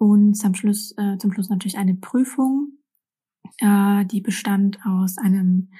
Und 0.00 0.32
zum 0.32 0.54
Schluss, 0.54 0.94
äh, 0.96 1.18
zum 1.18 1.30
Schluss 1.30 1.50
natürlich 1.50 1.76
eine 1.76 1.94
Prüfung, 1.94 2.78
äh, 3.58 4.06
die 4.06 4.22
bestand 4.22 4.78
aus 4.86 5.18
einem 5.18 5.72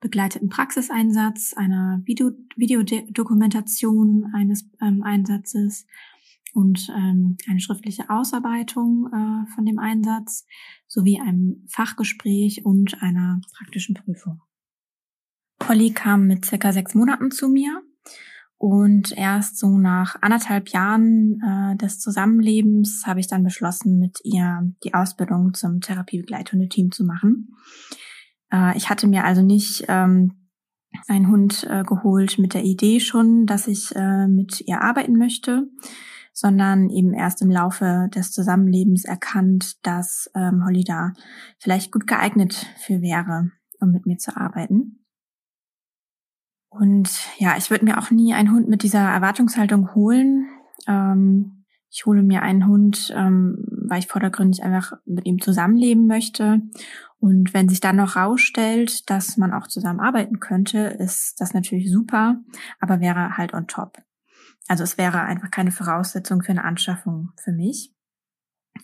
begleiteten 0.00 0.48
Praxiseinsatz, 0.48 1.54
einer 1.56 2.00
Video 2.04 2.30
Videodokumentation 2.54 4.30
eines 4.32 4.70
ähm, 4.80 5.02
Einsatzes 5.02 5.88
und 6.52 6.88
ähm, 6.96 7.36
eine 7.50 7.58
schriftliche 7.58 8.10
Ausarbeitung 8.10 9.08
äh, 9.08 9.52
von 9.56 9.66
dem 9.66 9.80
Einsatz 9.80 10.46
sowie 10.86 11.18
einem 11.20 11.66
Fachgespräch 11.68 12.64
und 12.64 13.02
einer 13.02 13.40
praktischen 13.58 13.96
Prüfung. 13.96 14.40
Polly 15.58 15.90
kam 15.90 16.28
mit 16.28 16.44
circa 16.44 16.72
sechs 16.72 16.94
Monaten 16.94 17.32
zu 17.32 17.48
mir 17.48 17.82
und 18.56 19.16
erst 19.16 19.58
so 19.58 19.76
nach 19.76 20.16
anderthalb 20.22 20.68
Jahren 20.68 21.40
äh, 21.42 21.76
des 21.76 21.98
Zusammenlebens 21.98 23.04
habe 23.06 23.20
ich 23.20 23.26
dann 23.26 23.42
beschlossen, 23.42 23.98
mit 23.98 24.20
ihr 24.22 24.72
die 24.84 24.94
Ausbildung 24.94 25.54
zum 25.54 25.80
Therapiebegleithundeteam 25.80 26.90
zu 26.90 27.04
machen. 27.04 27.56
Äh, 28.52 28.76
ich 28.76 28.88
hatte 28.88 29.06
mir 29.06 29.24
also 29.24 29.42
nicht 29.42 29.84
ähm, 29.88 30.48
einen 31.08 31.28
Hund 31.28 31.66
äh, 31.68 31.82
geholt 31.82 32.38
mit 32.38 32.54
der 32.54 32.64
Idee 32.64 33.00
schon, 33.00 33.46
dass 33.46 33.66
ich 33.66 33.94
äh, 33.96 34.28
mit 34.28 34.62
ihr 34.66 34.80
arbeiten 34.80 35.16
möchte, 35.16 35.68
sondern 36.32 36.90
eben 36.90 37.12
erst 37.12 37.42
im 37.42 37.50
Laufe 37.50 38.08
des 38.14 38.32
Zusammenlebens 38.32 39.04
erkannt, 39.04 39.84
dass 39.86 40.30
ähm, 40.34 40.64
Holly 40.64 40.84
da 40.84 41.12
vielleicht 41.58 41.92
gut 41.92 42.06
geeignet 42.06 42.66
für 42.78 43.02
wäre, 43.02 43.50
um 43.80 43.90
mit 43.90 44.06
mir 44.06 44.18
zu 44.18 44.36
arbeiten. 44.36 45.03
Und 46.78 47.08
ja, 47.38 47.56
ich 47.56 47.70
würde 47.70 47.84
mir 47.84 47.98
auch 47.98 48.10
nie 48.10 48.34
einen 48.34 48.50
Hund 48.50 48.68
mit 48.68 48.82
dieser 48.82 49.00
Erwartungshaltung 49.00 49.94
holen. 49.94 50.48
Ähm, 50.88 51.64
ich 51.88 52.04
hole 52.06 52.22
mir 52.24 52.42
einen 52.42 52.66
Hund, 52.66 53.12
ähm, 53.16 53.64
weil 53.86 54.00
ich 54.00 54.08
vordergründig 54.08 54.64
einfach 54.64 54.94
mit 55.04 55.24
ihm 55.26 55.40
zusammenleben 55.40 56.08
möchte. 56.08 56.62
Und 57.20 57.54
wenn 57.54 57.68
sich 57.68 57.80
dann 57.80 57.96
noch 57.96 58.16
rausstellt, 58.16 59.08
dass 59.08 59.36
man 59.36 59.52
auch 59.52 59.68
zusammen 59.68 60.00
arbeiten 60.00 60.40
könnte, 60.40 60.78
ist 60.78 61.40
das 61.40 61.54
natürlich 61.54 61.90
super, 61.90 62.40
aber 62.80 63.00
wäre 63.00 63.36
halt 63.36 63.54
on 63.54 63.68
top. 63.68 63.98
Also 64.66 64.82
es 64.82 64.98
wäre 64.98 65.20
einfach 65.20 65.52
keine 65.52 65.70
Voraussetzung 65.70 66.42
für 66.42 66.50
eine 66.50 66.64
Anschaffung 66.64 67.30
für 67.36 67.52
mich. 67.52 67.94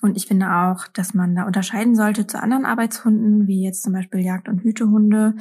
Und 0.00 0.16
ich 0.16 0.26
finde 0.26 0.52
auch, 0.52 0.86
dass 0.86 1.14
man 1.14 1.34
da 1.34 1.44
unterscheiden 1.44 1.96
sollte 1.96 2.28
zu 2.28 2.40
anderen 2.40 2.64
Arbeitshunden, 2.64 3.48
wie 3.48 3.64
jetzt 3.64 3.82
zum 3.82 3.92
Beispiel 3.92 4.20
Jagd- 4.20 4.48
und 4.48 4.62
Hütehunde, 4.62 5.34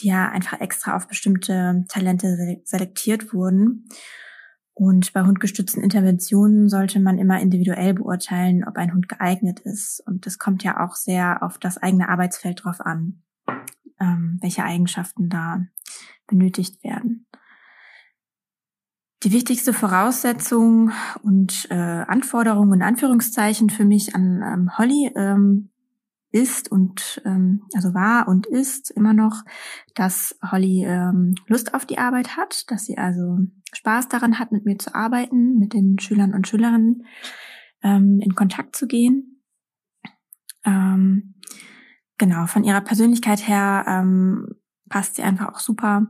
die 0.00 0.08
ja 0.08 0.28
einfach 0.30 0.60
extra 0.60 0.96
auf 0.96 1.08
bestimmte 1.08 1.84
Talente 1.88 2.60
selektiert 2.64 3.32
wurden. 3.32 3.88
Und 4.74 5.12
bei 5.12 5.22
hundgestützten 5.22 5.82
Interventionen 5.82 6.68
sollte 6.68 7.00
man 7.00 7.18
immer 7.18 7.40
individuell 7.40 7.94
beurteilen, 7.94 8.64
ob 8.64 8.76
ein 8.76 8.94
Hund 8.94 9.08
geeignet 9.08 9.58
ist. 9.60 10.00
Und 10.06 10.24
das 10.24 10.38
kommt 10.38 10.62
ja 10.62 10.84
auch 10.84 10.94
sehr 10.94 11.42
auf 11.42 11.58
das 11.58 11.78
eigene 11.78 12.08
Arbeitsfeld 12.08 12.62
drauf 12.62 12.80
an, 12.80 13.22
ähm, 13.98 14.38
welche 14.40 14.62
Eigenschaften 14.62 15.28
da 15.28 15.66
benötigt 16.28 16.84
werden. 16.84 17.26
Die 19.24 19.32
wichtigste 19.32 19.72
Voraussetzung 19.72 20.92
und 21.24 21.66
äh, 21.70 21.74
Anforderung 21.74 22.72
in 22.72 22.82
Anführungszeichen 22.82 23.70
für 23.70 23.84
mich 23.84 24.14
an 24.14 24.42
ähm, 24.44 24.78
Holly 24.78 25.10
ähm, 25.16 25.70
ist 26.30 26.70
und 26.70 27.22
ähm, 27.24 27.62
also 27.74 27.94
war 27.94 28.28
und 28.28 28.46
ist 28.46 28.90
immer 28.90 29.14
noch, 29.14 29.44
dass 29.94 30.38
Holly 30.50 30.84
ähm, 30.84 31.34
Lust 31.46 31.74
auf 31.74 31.86
die 31.86 31.98
Arbeit 31.98 32.36
hat, 32.36 32.70
dass 32.70 32.84
sie 32.84 32.98
also 32.98 33.38
Spaß 33.72 34.08
daran 34.08 34.38
hat, 34.38 34.52
mit 34.52 34.64
mir 34.64 34.78
zu 34.78 34.94
arbeiten, 34.94 35.58
mit 35.58 35.72
den 35.72 35.98
Schülern 35.98 36.34
und 36.34 36.46
Schülerinnen 36.46 37.04
ähm, 37.82 38.20
in 38.22 38.34
Kontakt 38.34 38.76
zu 38.76 38.86
gehen. 38.86 39.42
Ähm, 40.64 41.34
genau, 42.18 42.46
von 42.46 42.64
ihrer 42.64 42.82
Persönlichkeit 42.82 43.46
her 43.48 43.84
ähm, 43.88 44.48
passt 44.88 45.16
sie 45.16 45.22
einfach 45.22 45.48
auch 45.48 45.60
super 45.60 46.08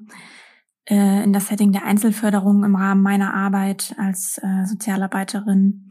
äh, 0.88 1.22
in 1.22 1.32
das 1.32 1.48
Setting 1.48 1.72
der 1.72 1.84
Einzelförderung 1.84 2.64
im 2.64 2.74
Rahmen 2.74 3.02
meiner 3.02 3.34
Arbeit 3.34 3.94
als 3.98 4.38
äh, 4.38 4.64
Sozialarbeiterin, 4.64 5.90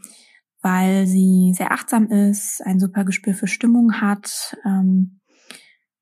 weil 0.68 1.08
sie 1.08 1.54
sehr 1.56 1.72
achtsam 1.72 2.08
ist, 2.08 2.62
ein 2.66 2.78
super 2.78 3.06
Gespür 3.06 3.34
für 3.34 3.48
Stimmung 3.48 4.02
hat. 4.02 4.58
Ähm, 4.66 5.22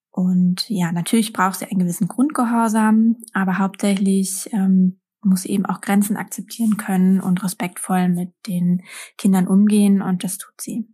und 0.10 0.68
ja, 0.70 0.92
natürlich 0.92 1.34
braucht 1.34 1.60
sie 1.60 1.66
einen 1.66 1.80
gewissen 1.80 2.08
Grundgehorsam, 2.08 3.18
aber 3.34 3.60
hauptsächlich 3.60 4.50
ähm, 4.54 5.00
muss 5.22 5.44
sie 5.44 5.52
eben 5.52 5.68
auch 5.68 5.82
Grenzen 5.82 6.18
akzeptieren 6.18 6.78
können 6.78 7.22
und 7.22 7.44
respektvoll 7.44 8.10
mit 8.10 8.34
den 8.48 8.82
Kindern 9.20 9.48
umgehen 9.48 10.02
und 10.02 10.24
das 10.24 10.40
tut 10.40 10.60
sie. 10.60 10.88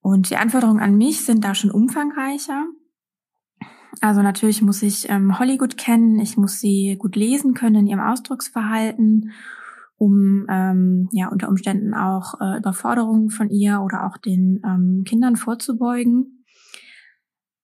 Und 0.00 0.28
die 0.30 0.36
Anforderungen 0.36 0.82
an 0.82 0.96
mich 0.96 1.24
sind 1.24 1.44
da 1.44 1.54
schon 1.54 1.70
umfangreicher. 1.70 2.64
Also 4.00 4.20
natürlich 4.20 4.62
muss 4.62 4.82
ich 4.82 5.08
ähm, 5.08 5.38
Holly 5.38 5.58
gut 5.58 5.76
kennen, 5.76 6.18
ich 6.18 6.36
muss 6.36 6.58
sie 6.58 6.96
gut 6.98 7.14
lesen 7.14 7.54
können 7.54 7.76
in 7.76 7.86
ihrem 7.86 8.00
Ausdrucksverhalten, 8.00 9.30
um 9.96 10.46
ähm, 10.48 11.08
ja 11.12 11.28
unter 11.28 11.48
Umständen 11.48 11.94
auch 11.94 12.40
äh, 12.40 12.58
Überforderungen 12.58 13.30
von 13.30 13.50
ihr 13.50 13.80
oder 13.80 14.06
auch 14.06 14.16
den 14.18 14.60
ähm, 14.64 15.04
Kindern 15.06 15.36
vorzubeugen. 15.36 16.44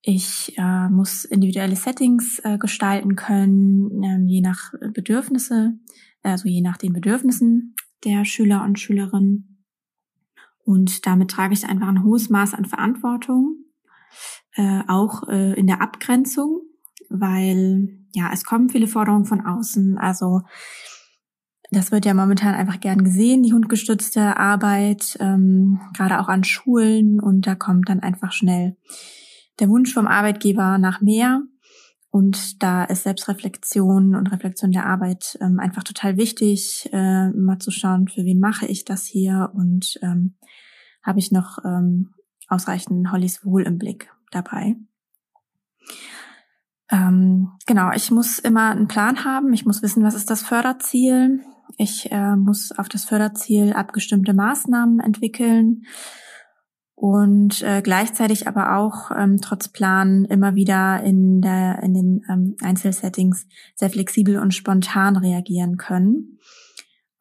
Ich 0.03 0.55
äh, 0.57 0.89
muss 0.89 1.25
individuelle 1.25 1.77
Settings 1.77 2.41
äh, 2.43 2.59
gestalten 2.59 3.15
können, 3.15 4.03
äh, 4.03 4.19
je 4.27 4.41
nach 4.41 4.73
Bedürfnisse, 4.93 5.75
also 6.23 6.49
je 6.49 6.61
nach 6.61 6.77
den 6.77 6.93
Bedürfnissen 6.93 7.77
der 8.05 8.25
Schüler 8.25 8.65
und 8.65 8.81
Schülerinnen. 8.81 9.65
Und 10.65 11.07
damit 11.07 11.31
trage 11.31 11.55
ich 11.55 11.69
einfach 11.69 11.89
ein 11.89 12.03
hohes 12.03 12.31
Maß 12.31 12.55
an 12.55 12.65
Verantwortung 12.65 13.63
äh, 14.55 14.83
auch 14.89 15.29
äh, 15.29 15.55
in 15.55 15.67
der 15.67 15.81
Abgrenzung, 15.81 16.63
weil 17.09 17.89
ja, 18.13 18.31
es 18.33 18.45
kommen 18.45 18.69
viele 18.69 18.87
Forderungen 18.87 19.25
von 19.25 19.45
außen. 19.45 19.99
Also 19.99 20.43
das 21.73 21.91
wird 21.91 22.05
ja 22.05 22.13
momentan 22.13 22.55
einfach 22.55 22.81
gern 22.81 23.03
gesehen, 23.03 23.43
die 23.43 23.53
hundgestützte 23.53 24.37
Arbeit, 24.37 25.17
ähm, 25.21 25.81
gerade 25.97 26.21
auch 26.21 26.29
an 26.29 26.45
Schulen. 26.45 27.19
Und 27.19 27.47
da 27.47 27.55
kommt 27.55 27.89
dann 27.89 28.01
einfach 28.01 28.33
schnell 28.33 28.77
der 29.59 29.69
Wunsch 29.69 29.93
vom 29.93 30.07
Arbeitgeber 30.07 30.77
nach 30.77 31.01
mehr. 31.01 31.43
Und 32.11 32.63
da 32.63 32.85
ist 32.85 33.05
Selbstreflexion 33.05 34.15
und 34.15 34.31
Reflexion 34.31 34.71
der 34.71 34.85
Arbeit 34.85 35.39
ähm, 35.41 35.59
einfach 35.59 35.83
total 35.83 36.19
wichtig, 36.19 36.91
äh, 36.93 37.31
mal 37.31 37.59
zu 37.59 37.71
schauen, 37.71 38.07
für 38.07 38.25
wen 38.27 38.39
mache 38.39 38.67
ich 38.67 38.85
das 38.85 39.07
hier 39.07 39.51
und 39.55 39.99
ähm, 40.03 40.37
habe 41.03 41.21
ich 41.21 41.33
noch 41.33 41.65
ähm, 41.65 42.11
ausreichend 42.49 43.11
Hollys 43.11 43.47
Wohl 43.47 43.63
im 43.63 43.79
Blick 43.79 44.11
dabei. 44.31 44.77
Ähm, 46.91 47.53
genau, 47.65 47.91
ich 47.93 48.11
muss 48.11 48.39
immer 48.39 48.73
einen 48.73 48.89
Plan 48.89 49.25
haben. 49.25 49.55
Ich 49.55 49.65
muss 49.65 49.83
wissen, 49.83 50.05
was 50.05 50.15
ist 50.15 50.29
das 50.29 50.43
Förderziel. 50.43 51.41
Ich 51.79 52.11
äh, 52.11 52.37
muss 52.37 52.73
auf 52.73 52.89
das 52.89 53.05
Förderziel 53.05 53.73
abgestimmte 53.73 54.35
Maßnahmen 54.35 55.01
entwickeln 55.01 55.85
und 56.95 57.63
äh, 57.63 57.83
gleichzeitig 57.83 58.47
aber 58.47 58.77
auch 58.77 59.11
ähm, 59.17 59.39
trotz 59.41 59.69
Plan 59.69 60.25
immer 60.25 60.55
wieder 60.55 61.03
in 61.03 61.41
der 61.41 61.83
in 61.83 61.95
den 61.95 62.25
ähm, 62.31 62.57
Einzelsettings 62.63 63.47
sehr 63.75 63.91
flexibel 63.91 64.39
und 64.39 64.55
spontan 64.55 65.17
reagieren 65.17 65.77
können, 65.79 66.39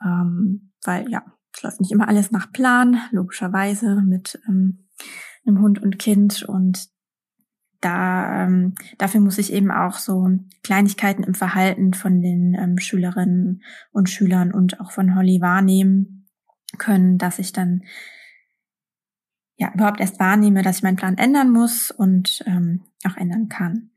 ähm, 0.03 0.72
weil 0.84 1.10
ja 1.10 1.23
es 1.53 1.64
läuft 1.64 1.82
nicht 1.82 1.91
immer 1.91 2.07
alles 2.07 2.32
nach 2.32 2.52
Plan 2.52 3.02
logischerweise 3.11 4.02
mit 4.06 4.40
ähm, 4.48 4.88
einem 5.45 5.61
Hund 5.61 5.82
und 5.82 5.99
Kind 5.99 6.44
und 6.44 6.88
da 7.82 8.44
ähm, 8.44 8.76
dafür 8.98 9.20
muss 9.20 9.38
ich 9.38 9.52
eben 9.52 9.72
auch 9.72 9.95
so 9.95 10.30
Kleinigkeiten 10.64 11.24
im 11.24 11.34
Verhalten 11.34 11.94
von 11.94 12.22
den 12.22 12.53
ähm, 12.53 12.78
Schülerinnen 12.78 13.64
und 13.91 14.10
Schülern 14.10 14.53
und 14.53 14.80
auch 14.80 14.91
von 14.91 15.16
Holly 15.16 15.41
wahrnehmen 15.41 16.28
können, 16.78 17.18
dass 17.18 17.40
ich 17.40 17.52
dann 17.52 17.84
ja 19.58 19.72
überhaupt 19.74 19.99
erst 19.99 20.20
wahrnehme, 20.20 20.62
dass 20.62 20.78
ich 20.78 20.84
meinen 20.84 20.95
Plan 20.95 21.18
ändern 21.18 21.52
muss 21.52 21.91
und 21.91 22.44
ähm, 22.48 22.82
auch 23.06 23.18
ändern 23.18 23.49
kann. 23.49 23.90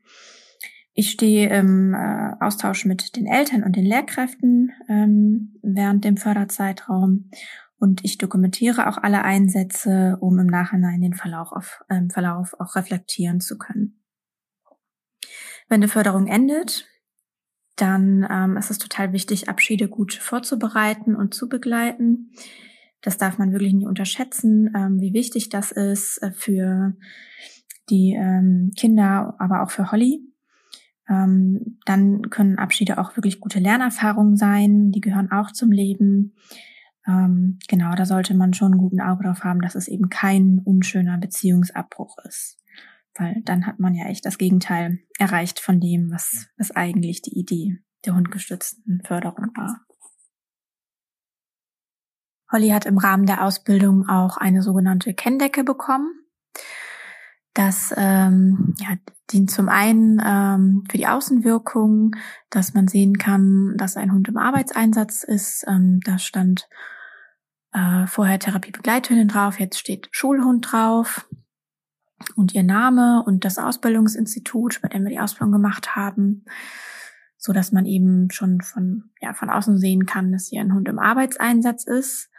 Ich 0.93 1.11
stehe 1.11 1.49
im 1.49 1.93
äh, 1.93 2.31
Austausch 2.39 2.85
mit 2.85 3.15
den 3.17 3.27
Eltern 3.27 3.63
und 3.63 3.75
den 3.75 3.85
Lehrkräften 3.85 4.71
ähm, 4.87 5.59
während 5.61 6.05
dem 6.05 6.17
Förderzeitraum 6.17 7.29
und 7.77 8.03
ich 8.03 8.17
dokumentiere 8.17 8.87
auch 8.87 8.97
alle 8.97 9.23
Einsätze, 9.23 10.17
um 10.21 10.39
im 10.39 10.47
Nachhinein 10.47 11.01
den 11.01 11.13
Verlauf, 11.13 11.51
auf, 11.51 11.83
ähm, 11.89 12.09
Verlauf 12.09 12.53
auch 12.59 12.75
reflektieren 12.75 13.41
zu 13.41 13.57
können. 13.57 14.01
Wenn 15.67 15.81
die 15.81 15.87
Förderung 15.87 16.27
endet, 16.27 16.87
dann 17.75 18.25
ähm, 18.29 18.57
ist 18.57 18.71
es 18.71 18.77
total 18.77 19.11
wichtig, 19.11 19.49
Abschiede 19.49 19.89
gut 19.89 20.13
vorzubereiten 20.13 21.15
und 21.15 21.33
zu 21.33 21.49
begleiten. 21.49 22.31
Das 23.01 23.17
darf 23.17 23.37
man 23.37 23.51
wirklich 23.51 23.73
nicht 23.73 23.87
unterschätzen, 23.87 24.73
ähm, 24.75 24.99
wie 24.99 25.13
wichtig 25.13 25.49
das 25.49 25.71
ist 25.71 26.21
äh, 26.23 26.31
für 26.31 26.95
die 27.89 28.13
ähm, 28.17 28.71
Kinder, 28.77 29.35
aber 29.39 29.61
auch 29.61 29.71
für 29.71 29.91
Holly. 29.91 30.21
Ähm, 31.07 31.77
dann 31.85 32.29
können 32.29 32.57
Abschiede 32.57 32.97
auch 32.97 33.15
wirklich 33.15 33.39
gute 33.39 33.59
Lernerfahrungen 33.59 34.37
sein. 34.37 34.91
Die 34.91 35.01
gehören 35.01 35.31
auch 35.31 35.51
zum 35.51 35.71
Leben. 35.71 36.33
Ähm, 37.07 37.59
genau, 37.67 37.93
da 37.95 38.05
sollte 38.05 38.33
man 38.33 38.53
schon 38.53 38.73
einen 38.73 38.81
guten 38.81 39.01
Auge 39.01 39.23
drauf 39.23 39.43
haben, 39.43 39.61
dass 39.61 39.75
es 39.75 39.87
eben 39.87 40.09
kein 40.09 40.59
unschöner 40.63 41.17
Beziehungsabbruch 41.17 42.17
ist. 42.27 42.57
Weil 43.17 43.41
dann 43.45 43.65
hat 43.65 43.79
man 43.79 43.93
ja 43.93 44.05
echt 44.07 44.25
das 44.25 44.37
Gegenteil 44.37 44.99
erreicht 45.17 45.59
von 45.59 45.79
dem, 45.79 46.11
was, 46.11 46.47
was 46.57 46.71
eigentlich 46.71 47.21
die 47.21 47.37
Idee 47.37 47.79
der 48.05 48.15
hundgestützten 48.15 49.01
Förderung 49.05 49.51
war. 49.55 49.81
Holly 52.51 52.69
hat 52.69 52.85
im 52.85 52.97
Rahmen 52.97 53.25
der 53.25 53.43
Ausbildung 53.43 54.07
auch 54.07 54.37
eine 54.37 54.61
sogenannte 54.61 55.13
Kenndecke 55.13 55.63
bekommen. 55.63 56.07
Das 57.53 57.93
ähm, 57.97 58.75
ja, 58.79 58.97
dient 59.31 59.49
zum 59.49 59.69
einen 59.69 60.21
ähm, 60.23 60.83
für 60.89 60.97
die 60.97 61.07
Außenwirkung, 61.07 62.15
dass 62.49 62.73
man 62.73 62.87
sehen 62.87 63.17
kann, 63.17 63.75
dass 63.77 63.97
ein 63.97 64.11
Hund 64.11 64.27
im 64.27 64.37
Arbeitseinsatz 64.37 65.23
ist. 65.23 65.65
Ähm, 65.67 66.01
da 66.03 66.19
stand 66.19 66.67
äh, 67.75 68.07
vorher 68.07 68.39
Therapiebegleithündin 68.39 69.27
drauf, 69.27 69.59
jetzt 69.59 69.77
steht 69.77 70.07
Schulhund 70.11 70.71
drauf 70.71 71.27
und 72.35 72.55
ihr 72.55 72.63
Name 72.63 73.21
und 73.25 73.43
das 73.43 73.57
Ausbildungsinstitut, 73.57 74.81
bei 74.81 74.87
dem 74.87 75.03
wir 75.03 75.09
die 75.09 75.19
Ausbildung 75.19 75.51
gemacht 75.51 75.95
haben, 75.95 76.45
so 77.37 77.51
dass 77.51 77.73
man 77.73 77.85
eben 77.85 78.31
schon 78.31 78.61
von 78.61 79.11
ja 79.21 79.33
von 79.33 79.49
außen 79.49 79.77
sehen 79.77 80.05
kann, 80.05 80.31
dass 80.31 80.47
hier 80.47 80.61
ein 80.61 80.73
Hund 80.73 80.87
im 80.87 80.99
Arbeitseinsatz 80.99 81.83
ist. 81.83 82.29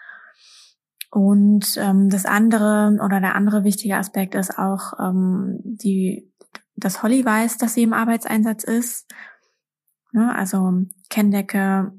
Und 1.11 1.77
ähm, 1.77 2.09
das 2.09 2.25
andere 2.25 2.99
oder 3.05 3.21
der 3.21 3.35
andere 3.35 3.63
wichtige 3.63 3.97
Aspekt 3.97 4.35
ist 4.35 4.59
auch 4.59 4.95
ähm, 4.99 5.61
die, 5.63 6.33
dass 6.77 7.03
Holly 7.03 7.25
weiß, 7.25 7.59
dass 7.59 7.75
sie 7.75 7.83
im 7.83 7.93
Arbeitseinsatz 7.93 8.65
ist. 8.65 9.07
Ne? 10.13 10.35
Also 10.35 10.87
Kenndecke, 11.09 11.93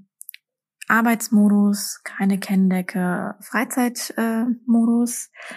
Arbeitsmodus, 0.88 2.01
keine 2.03 2.39
Kenndecke, 2.39 3.35
Freizeitmodus, 3.41 5.26
äh, 5.26 5.55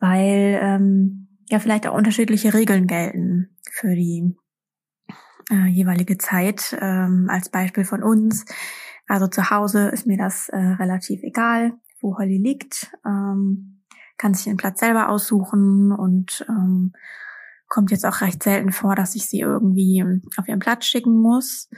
weil 0.00 0.58
ähm, 0.62 1.28
ja 1.48 1.58
vielleicht 1.58 1.86
auch 1.86 1.96
unterschiedliche 1.96 2.54
Regeln 2.54 2.86
gelten 2.86 3.56
für 3.70 3.94
die 3.94 4.36
äh, 5.50 5.66
jeweilige 5.66 6.18
Zeit. 6.18 6.76
Ähm, 6.80 7.28
als 7.30 7.48
Beispiel 7.48 7.84
von 7.84 8.02
uns. 8.02 8.44
Also 9.06 9.26
zu 9.26 9.50
Hause 9.50 9.88
ist 9.88 10.06
mir 10.06 10.18
das 10.18 10.48
äh, 10.48 10.56
relativ 10.56 11.22
egal 11.22 11.74
wo 12.04 12.18
Holly 12.18 12.38
liegt, 12.38 12.92
ähm, 13.04 13.82
kann 14.18 14.34
sich 14.34 14.44
den 14.44 14.58
Platz 14.58 14.78
selber 14.78 15.08
aussuchen 15.08 15.90
und 15.90 16.44
ähm, 16.48 16.92
kommt 17.66 17.90
jetzt 17.90 18.04
auch 18.04 18.20
recht 18.20 18.42
selten 18.42 18.70
vor, 18.70 18.94
dass 18.94 19.16
ich 19.16 19.26
sie 19.26 19.40
irgendwie 19.40 20.04
auf 20.36 20.46
ihren 20.46 20.60
Platz 20.60 20.84
schicken 20.84 21.16
muss. 21.16 21.68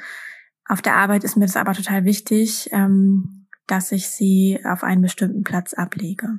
Auf 0.68 0.82
der 0.82 0.96
Arbeit 0.96 1.24
ist 1.24 1.36
mir 1.36 1.46
das 1.46 1.56
aber 1.56 1.74
total 1.74 2.04
wichtig, 2.04 2.68
ähm, 2.72 3.46
dass 3.66 3.92
ich 3.92 4.08
sie 4.08 4.60
auf 4.64 4.82
einen 4.82 5.02
bestimmten 5.02 5.42
Platz 5.42 5.74
ablege, 5.74 6.38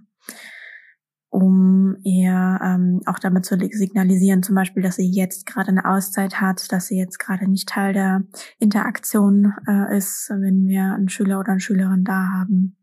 um 1.29 1.97
ihr 2.03 2.59
ähm, 2.63 3.01
auch 3.05 3.19
damit 3.19 3.45
zu 3.45 3.57
signalisieren, 3.57 4.43
zum 4.43 4.55
Beispiel, 4.55 4.83
dass 4.83 4.95
sie 4.95 5.09
jetzt 5.09 5.45
gerade 5.45 5.69
eine 5.69 5.85
Auszeit 5.85 6.41
hat, 6.41 6.71
dass 6.71 6.87
sie 6.87 6.97
jetzt 6.97 7.19
gerade 7.19 7.49
nicht 7.49 7.69
Teil 7.69 7.93
der 7.93 8.23
Interaktion 8.59 9.53
äh, 9.67 9.97
ist, 9.97 10.29
wenn 10.29 10.67
wir 10.67 10.93
einen 10.93 11.09
Schüler 11.09 11.39
oder 11.39 11.51
eine 11.51 11.59
Schülerin 11.59 12.03
da 12.03 12.29
haben. 12.33 12.77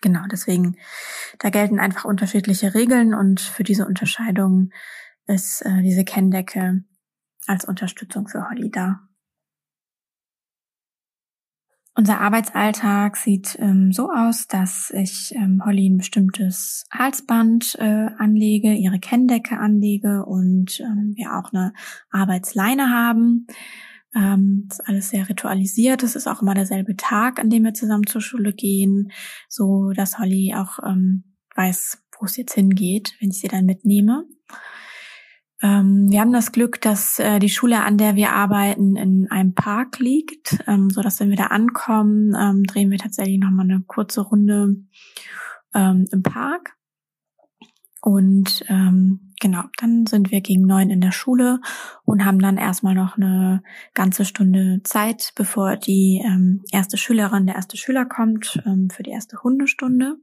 Genau, 0.00 0.24
deswegen, 0.30 0.76
da 1.38 1.48
gelten 1.48 1.78
einfach 1.78 2.04
unterschiedliche 2.04 2.74
Regeln 2.74 3.14
und 3.14 3.40
für 3.40 3.64
diese 3.64 3.86
Unterscheidung 3.86 4.70
ist 5.26 5.62
äh, 5.62 5.82
diese 5.82 6.04
Kenndecke 6.04 6.84
als 7.46 7.64
Unterstützung 7.64 8.28
für 8.28 8.48
Holly 8.50 8.70
da. 8.70 9.00
Unser 11.96 12.20
Arbeitsalltag 12.20 13.16
sieht 13.16 13.56
ähm, 13.60 13.92
so 13.92 14.10
aus, 14.10 14.48
dass 14.48 14.90
ich 14.90 15.32
ähm, 15.36 15.62
Holly 15.64 15.88
ein 15.88 15.98
bestimmtes 15.98 16.84
Halsband 16.90 17.76
äh, 17.78 18.08
anlege, 18.18 18.72
ihre 18.72 18.98
Kenndecke 18.98 19.58
anlege 19.58 20.24
und 20.26 20.80
ähm, 20.80 21.12
wir 21.14 21.36
auch 21.36 21.52
eine 21.52 21.72
Arbeitsleine 22.10 22.90
haben. 22.90 23.46
Ähm, 24.12 24.66
ist 24.68 24.88
alles 24.88 25.10
sehr 25.10 25.28
ritualisiert. 25.28 26.02
Es 26.02 26.16
ist 26.16 26.26
auch 26.26 26.42
immer 26.42 26.54
derselbe 26.54 26.96
Tag, 26.96 27.38
an 27.38 27.48
dem 27.48 27.62
wir 27.62 27.74
zusammen 27.74 28.08
zur 28.08 28.20
Schule 28.20 28.52
gehen, 28.52 29.12
so 29.48 29.92
dass 29.92 30.18
Holly 30.18 30.52
auch 30.56 30.80
ähm, 30.84 31.22
weiß, 31.54 32.02
wo 32.18 32.26
es 32.26 32.36
jetzt 32.36 32.54
hingeht, 32.54 33.14
wenn 33.20 33.30
ich 33.30 33.38
sie 33.38 33.48
dann 33.48 33.66
mitnehme. 33.66 34.24
Ähm, 35.64 36.10
wir 36.10 36.20
haben 36.20 36.32
das 36.32 36.52
Glück, 36.52 36.82
dass 36.82 37.18
äh, 37.18 37.38
die 37.38 37.48
Schule, 37.48 37.82
an 37.82 37.96
der 37.96 38.16
wir 38.16 38.32
arbeiten, 38.32 38.96
in 38.96 39.30
einem 39.30 39.54
Park 39.54 39.98
liegt, 39.98 40.58
ähm, 40.66 40.90
so 40.90 41.00
dass 41.00 41.20
wenn 41.20 41.30
wir 41.30 41.38
da 41.38 41.46
ankommen, 41.46 42.36
ähm, 42.38 42.64
drehen 42.64 42.90
wir 42.90 42.98
tatsächlich 42.98 43.38
noch 43.38 43.50
mal 43.50 43.62
eine 43.62 43.80
kurze 43.86 44.20
Runde 44.20 44.76
ähm, 45.74 46.06
im 46.12 46.22
Park. 46.22 46.76
Und 48.02 48.62
ähm, 48.68 49.32
genau, 49.40 49.62
dann 49.78 50.04
sind 50.04 50.30
wir 50.30 50.42
gegen 50.42 50.66
neun 50.66 50.90
in 50.90 51.00
der 51.00 51.12
Schule 51.12 51.60
und 52.04 52.26
haben 52.26 52.40
dann 52.40 52.58
erstmal 52.58 52.94
noch 52.94 53.16
eine 53.16 53.62
ganze 53.94 54.26
Stunde 54.26 54.82
Zeit, 54.84 55.32
bevor 55.34 55.76
die 55.78 56.22
ähm, 56.22 56.62
erste 56.72 56.98
Schülerin, 56.98 57.46
der 57.46 57.54
erste 57.54 57.78
Schüler 57.78 58.04
kommt 58.04 58.62
ähm, 58.66 58.90
für 58.90 59.02
die 59.02 59.12
erste 59.12 59.42
Hundestunde. 59.42 60.16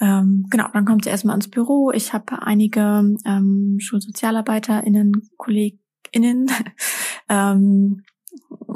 Ähm, 0.00 0.46
genau, 0.50 0.66
dann 0.72 0.84
kommt 0.84 1.04
sie 1.04 1.10
erstmal 1.10 1.36
ins 1.36 1.48
Büro. 1.48 1.90
Ich 1.92 2.12
habe 2.12 2.42
einige 2.42 3.16
ähm, 3.24 3.78
SchulsozialarbeiterInnen, 3.78 5.30
KollegInnen. 5.36 6.50
ähm, 7.28 8.02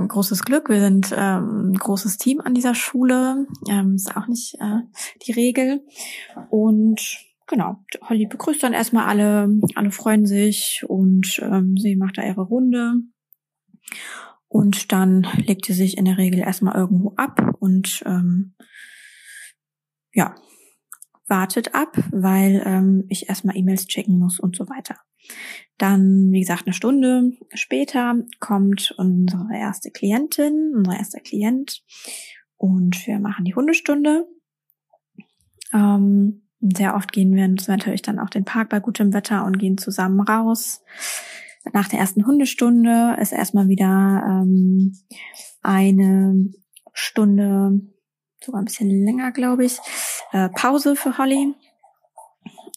großes 0.06 0.44
Glück. 0.44 0.68
Wir 0.68 0.80
sind 0.80 1.12
ähm, 1.16 1.70
ein 1.70 1.74
großes 1.74 2.18
Team 2.18 2.40
an 2.40 2.54
dieser 2.54 2.74
Schule. 2.74 3.46
Ähm, 3.68 3.94
ist 3.96 4.16
auch 4.16 4.28
nicht 4.28 4.54
äh, 4.60 4.80
die 5.26 5.32
Regel. 5.32 5.84
Und 6.50 7.00
genau, 7.46 7.84
Holly 8.02 8.26
begrüßt 8.26 8.62
dann 8.62 8.72
erstmal 8.72 9.06
alle, 9.06 9.50
alle 9.74 9.90
freuen 9.90 10.26
sich 10.26 10.84
und 10.86 11.40
ähm, 11.42 11.76
sie 11.76 11.96
macht 11.96 12.18
da 12.18 12.22
ihre 12.22 12.42
Runde. 12.42 12.94
Und 14.46 14.92
dann 14.92 15.26
legt 15.36 15.66
sie 15.66 15.74
sich 15.74 15.98
in 15.98 16.04
der 16.04 16.16
Regel 16.16 16.40
erstmal 16.40 16.76
irgendwo 16.76 17.14
ab 17.16 17.56
und 17.58 18.02
ähm, 18.06 18.54
ja, 20.14 20.34
wartet 21.28 21.74
ab, 21.74 21.96
weil 22.10 22.62
ähm, 22.64 23.04
ich 23.08 23.28
erstmal 23.28 23.56
E-Mails 23.56 23.86
checken 23.86 24.18
muss 24.18 24.40
und 24.40 24.56
so 24.56 24.68
weiter. 24.68 24.96
Dann, 25.76 26.32
wie 26.32 26.40
gesagt, 26.40 26.66
eine 26.66 26.74
Stunde 26.74 27.32
später 27.54 28.16
kommt 28.40 28.94
unsere 28.96 29.56
erste 29.56 29.90
Klientin, 29.90 30.72
unser 30.74 30.96
erster 30.96 31.20
Klient 31.20 31.82
und 32.56 33.06
wir 33.06 33.20
machen 33.20 33.44
die 33.44 33.54
Hundestunde. 33.54 34.26
Ähm, 35.72 36.48
sehr 36.60 36.96
oft 36.96 37.12
gehen 37.12 37.34
wir 37.34 37.46
natürlich 37.46 38.02
dann 38.02 38.18
auch 38.18 38.30
den 38.30 38.44
Park 38.44 38.70
bei 38.70 38.80
gutem 38.80 39.12
Wetter 39.12 39.44
und 39.44 39.58
gehen 39.58 39.78
zusammen 39.78 40.20
raus. 40.20 40.82
Nach 41.72 41.88
der 41.88 42.00
ersten 42.00 42.26
Hundestunde 42.26 43.16
ist 43.20 43.32
erstmal 43.32 43.68
wieder 43.68 44.22
ähm, 44.26 44.96
eine 45.62 46.50
Stunde, 46.92 47.80
sogar 48.42 48.60
ein 48.60 48.64
bisschen 48.64 48.90
länger, 49.04 49.30
glaube 49.30 49.64
ich, 49.64 49.78
äh, 50.32 50.48
Pause 50.50 50.96
für 50.96 51.18
Holly. 51.18 51.54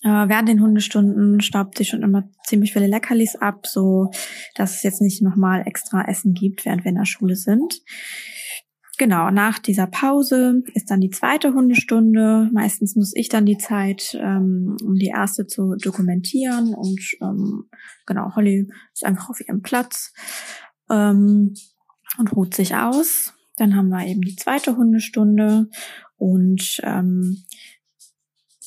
Äh, 0.03 0.29
während 0.29 0.49
den 0.49 0.61
Hundestunden 0.61 1.41
staubt 1.41 1.77
sie 1.77 1.85
schon 1.85 2.01
immer 2.01 2.23
ziemlich 2.45 2.73
viele 2.73 2.87
Leckerlis 2.87 3.35
ab, 3.35 3.67
so 3.67 4.09
dass 4.55 4.75
es 4.75 4.83
jetzt 4.83 5.01
nicht 5.01 5.21
nochmal 5.21 5.63
extra 5.67 6.07
Essen 6.07 6.33
gibt, 6.33 6.65
während 6.65 6.83
wir 6.83 6.89
in 6.89 6.97
der 6.97 7.05
Schule 7.05 7.35
sind. 7.35 7.81
Genau, 8.97 9.31
nach 9.31 9.57
dieser 9.57 9.87
Pause 9.87 10.61
ist 10.73 10.91
dann 10.91 11.01
die 11.01 11.09
zweite 11.09 11.53
Hundestunde. 11.53 12.49
Meistens 12.51 12.95
muss 12.95 13.15
ich 13.15 13.29
dann 13.29 13.47
die 13.47 13.57
Zeit, 13.57 14.15
ähm, 14.21 14.77
um 14.83 14.95
die 14.95 15.07
erste 15.07 15.47
zu 15.47 15.75
dokumentieren. 15.75 16.75
Und 16.75 17.01
ähm, 17.21 17.63
genau, 18.05 18.35
Holly 18.35 18.67
ist 18.93 19.03
einfach 19.03 19.29
auf 19.29 19.39
ihrem 19.39 19.63
Platz 19.63 20.13
ähm, 20.89 21.55
und 22.19 22.35
ruht 22.35 22.53
sich 22.53 22.75
aus. 22.75 23.33
Dann 23.57 23.75
haben 23.75 23.89
wir 23.89 24.05
eben 24.05 24.21
die 24.21 24.35
zweite 24.35 24.77
Hundestunde 24.77 25.69
und 26.21 26.79
ähm, 26.83 27.43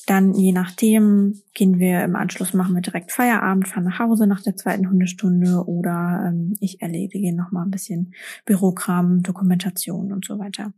dann, 0.07 0.33
je 0.33 0.51
nachdem, 0.51 1.41
gehen 1.53 1.79
wir 1.79 2.03
im 2.03 2.17
Anschluss, 2.17 2.53
machen 2.53 2.75
wir 2.75 2.81
direkt 2.81 3.13
Feierabend, 3.13 3.69
fahren 3.69 3.85
nach 3.85 3.99
Hause 3.99 4.27
nach 4.27 4.41
der 4.41 4.57
zweiten 4.57 4.89
Hundestunde 4.89 5.63
oder 5.65 6.25
ähm, 6.27 6.57
ich 6.59 6.81
erledige 6.81 7.33
noch 7.33 7.53
mal 7.53 7.63
ein 7.63 7.71
bisschen 7.71 8.13
Bürokram, 8.43 9.23
Dokumentation 9.23 10.11
und 10.11 10.25
so 10.25 10.37
weiter. 10.37 10.73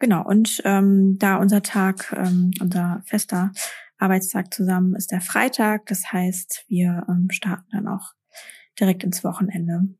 Genau, 0.00 0.26
und 0.26 0.60
ähm, 0.64 1.16
da 1.20 1.36
unser 1.36 1.62
Tag, 1.62 2.12
ähm, 2.18 2.50
unser 2.60 3.02
fester 3.06 3.52
Arbeitstag 3.96 4.52
zusammen 4.52 4.96
ist 4.96 5.12
der 5.12 5.20
Freitag, 5.20 5.86
das 5.86 6.12
heißt, 6.12 6.64
wir 6.66 7.06
ähm, 7.08 7.28
starten 7.30 7.68
dann 7.70 7.86
auch 7.86 8.14
direkt 8.80 9.04
ins 9.04 9.22
Wochenende 9.22 9.94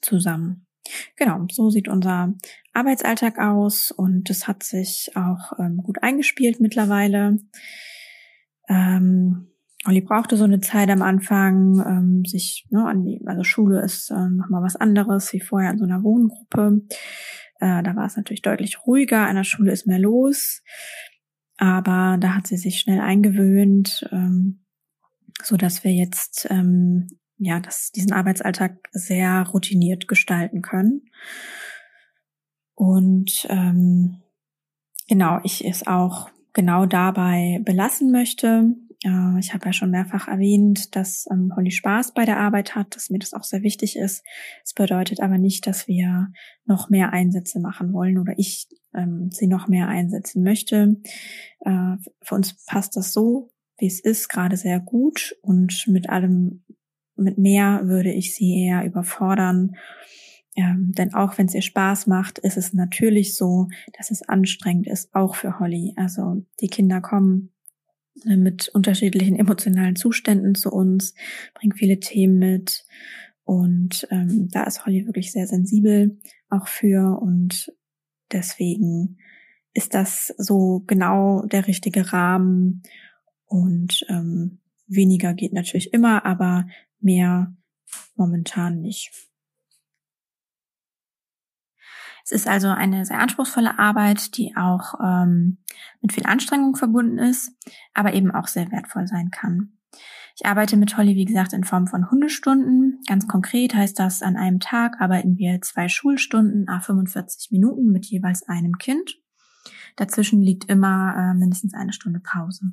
zusammen. 0.00 0.65
Genau, 1.16 1.46
so 1.50 1.70
sieht 1.70 1.88
unser 1.88 2.34
Arbeitsalltag 2.72 3.38
aus 3.38 3.90
und 3.90 4.28
es 4.30 4.46
hat 4.46 4.62
sich 4.62 5.10
auch 5.14 5.58
ähm, 5.58 5.78
gut 5.78 6.02
eingespielt 6.02 6.60
mittlerweile. 6.60 7.38
Ähm, 8.68 9.48
Olli 9.86 10.00
brauchte 10.00 10.36
so 10.36 10.44
eine 10.44 10.60
Zeit 10.60 10.90
am 10.90 11.02
Anfang, 11.02 11.80
ähm, 11.86 12.24
sich 12.24 12.66
ne, 12.70 12.86
an 12.86 13.04
die, 13.04 13.22
also 13.26 13.44
Schule 13.44 13.80
ist 13.82 14.10
äh, 14.10 14.28
nochmal 14.28 14.62
was 14.62 14.76
anderes 14.76 15.32
wie 15.32 15.40
vorher 15.40 15.70
in 15.70 15.78
so 15.78 15.84
einer 15.84 16.02
Wohngruppe. 16.02 16.82
Äh, 17.60 17.82
da 17.82 17.94
war 17.94 18.06
es 18.06 18.16
natürlich 18.16 18.42
deutlich 18.42 18.86
ruhiger, 18.86 19.26
an 19.26 19.36
der 19.36 19.44
Schule 19.44 19.72
ist 19.72 19.86
mehr 19.86 19.98
los, 19.98 20.62
aber 21.56 22.18
da 22.20 22.34
hat 22.34 22.46
sie 22.46 22.56
sich 22.56 22.80
schnell 22.80 23.00
eingewöhnt, 23.00 24.08
ähm, 24.10 24.64
so 25.42 25.56
dass 25.56 25.84
wir 25.84 25.92
jetzt 25.92 26.48
ähm, 26.50 27.06
ja, 27.38 27.60
dass 27.60 27.92
diesen 27.92 28.12
Arbeitsalltag 28.12 28.88
sehr 28.92 29.46
routiniert 29.48 30.08
gestalten 30.08 30.62
können. 30.62 31.10
Und 32.74 33.46
ähm, 33.48 34.22
genau, 35.08 35.40
ich 35.42 35.64
es 35.64 35.86
auch 35.86 36.30
genau 36.52 36.86
dabei 36.86 37.60
belassen 37.64 38.10
möchte. 38.10 38.74
Äh, 39.04 39.38
ich 39.38 39.52
habe 39.52 39.66
ja 39.66 39.72
schon 39.72 39.90
mehrfach 39.90 40.28
erwähnt, 40.28 40.96
dass 40.96 41.26
ähm, 41.30 41.52
Holly 41.54 41.70
Spaß 41.70 42.14
bei 42.14 42.24
der 42.24 42.38
Arbeit 42.38 42.74
hat, 42.74 42.96
dass 42.96 43.10
mir 43.10 43.18
das 43.18 43.34
auch 43.34 43.44
sehr 43.44 43.62
wichtig 43.62 43.96
ist. 43.96 44.24
Es 44.64 44.74
bedeutet 44.74 45.20
aber 45.20 45.38
nicht, 45.38 45.66
dass 45.66 45.86
wir 45.88 46.28
noch 46.64 46.88
mehr 46.88 47.12
Einsätze 47.12 47.60
machen 47.60 47.92
wollen 47.92 48.18
oder 48.18 48.34
ich 48.36 48.66
ähm, 48.94 49.30
sie 49.30 49.46
noch 49.46 49.68
mehr 49.68 49.88
einsetzen 49.88 50.42
möchte. 50.42 50.96
Äh, 51.60 51.96
für 52.22 52.34
uns 52.34 52.64
passt 52.64 52.96
das 52.96 53.12
so, 53.12 53.50
wie 53.78 53.86
es 53.86 54.00
ist, 54.00 54.28
gerade 54.28 54.56
sehr 54.56 54.80
gut 54.80 55.36
und 55.42 55.84
mit 55.86 56.08
allem 56.08 56.64
mit 57.16 57.38
mehr 57.38 57.82
würde 57.84 58.12
ich 58.12 58.34
sie 58.34 58.64
eher 58.66 58.84
überfordern. 58.84 59.76
Ähm, 60.56 60.92
denn 60.96 61.12
auch 61.12 61.36
wenn 61.36 61.46
es 61.46 61.54
ihr 61.54 61.62
Spaß 61.62 62.06
macht, 62.06 62.38
ist 62.38 62.56
es 62.56 62.72
natürlich 62.72 63.36
so, 63.36 63.68
dass 63.96 64.10
es 64.10 64.22
anstrengend 64.22 64.86
ist, 64.86 65.14
auch 65.14 65.34
für 65.34 65.58
Holly. 65.58 65.92
Also 65.96 66.44
die 66.60 66.68
Kinder 66.68 67.00
kommen 67.02 67.52
äh, 68.24 68.36
mit 68.36 68.68
unterschiedlichen 68.68 69.38
emotionalen 69.38 69.96
Zuständen 69.96 70.54
zu 70.54 70.70
uns, 70.70 71.14
bringen 71.54 71.76
viele 71.76 72.00
Themen 72.00 72.38
mit. 72.38 72.86
Und 73.44 74.08
ähm, 74.10 74.48
da 74.50 74.64
ist 74.64 74.86
Holly 74.86 75.06
wirklich 75.06 75.30
sehr 75.30 75.46
sensibel 75.46 76.18
auch 76.48 76.68
für. 76.68 77.20
Und 77.20 77.72
deswegen 78.32 79.18
ist 79.74 79.92
das 79.92 80.34
so 80.38 80.82
genau 80.86 81.42
der 81.42 81.66
richtige 81.66 82.12
Rahmen. 82.14 82.82
Und 83.44 84.06
ähm, 84.08 84.58
weniger 84.86 85.34
geht 85.34 85.52
natürlich 85.52 85.92
immer, 85.92 86.24
aber 86.24 86.66
mehr 87.00 87.54
momentan 88.14 88.80
nicht. 88.80 89.10
Es 92.24 92.32
ist 92.32 92.48
also 92.48 92.68
eine 92.68 93.06
sehr 93.06 93.20
anspruchsvolle 93.20 93.78
Arbeit, 93.78 94.36
die 94.36 94.56
auch 94.56 94.94
ähm, 95.00 95.58
mit 96.00 96.12
viel 96.12 96.26
Anstrengung 96.26 96.74
verbunden 96.74 97.18
ist, 97.18 97.52
aber 97.94 98.14
eben 98.14 98.32
auch 98.32 98.48
sehr 98.48 98.70
wertvoll 98.72 99.06
sein 99.06 99.30
kann. 99.30 99.78
Ich 100.38 100.44
arbeite 100.44 100.76
mit 100.76 100.96
Holly, 100.96 101.14
wie 101.14 101.24
gesagt, 101.24 101.52
in 101.52 101.62
Form 101.62 101.86
von 101.86 102.10
Hundestunden. 102.10 103.00
Ganz 103.06 103.28
konkret 103.28 103.74
heißt 103.74 103.98
das, 103.98 104.22
an 104.22 104.36
einem 104.36 104.58
Tag 104.58 105.00
arbeiten 105.00 105.38
wir 105.38 105.62
zwei 105.62 105.88
Schulstunden, 105.88 106.68
a 106.68 106.80
45 106.80 107.52
Minuten 107.52 107.92
mit 107.92 108.06
jeweils 108.06 108.42
einem 108.42 108.76
Kind. 108.76 109.16
Dazwischen 109.94 110.42
liegt 110.42 110.64
immer 110.68 111.14
äh, 111.16 111.34
mindestens 111.34 111.74
eine 111.74 111.92
Stunde 111.92 112.20
Pause. 112.20 112.72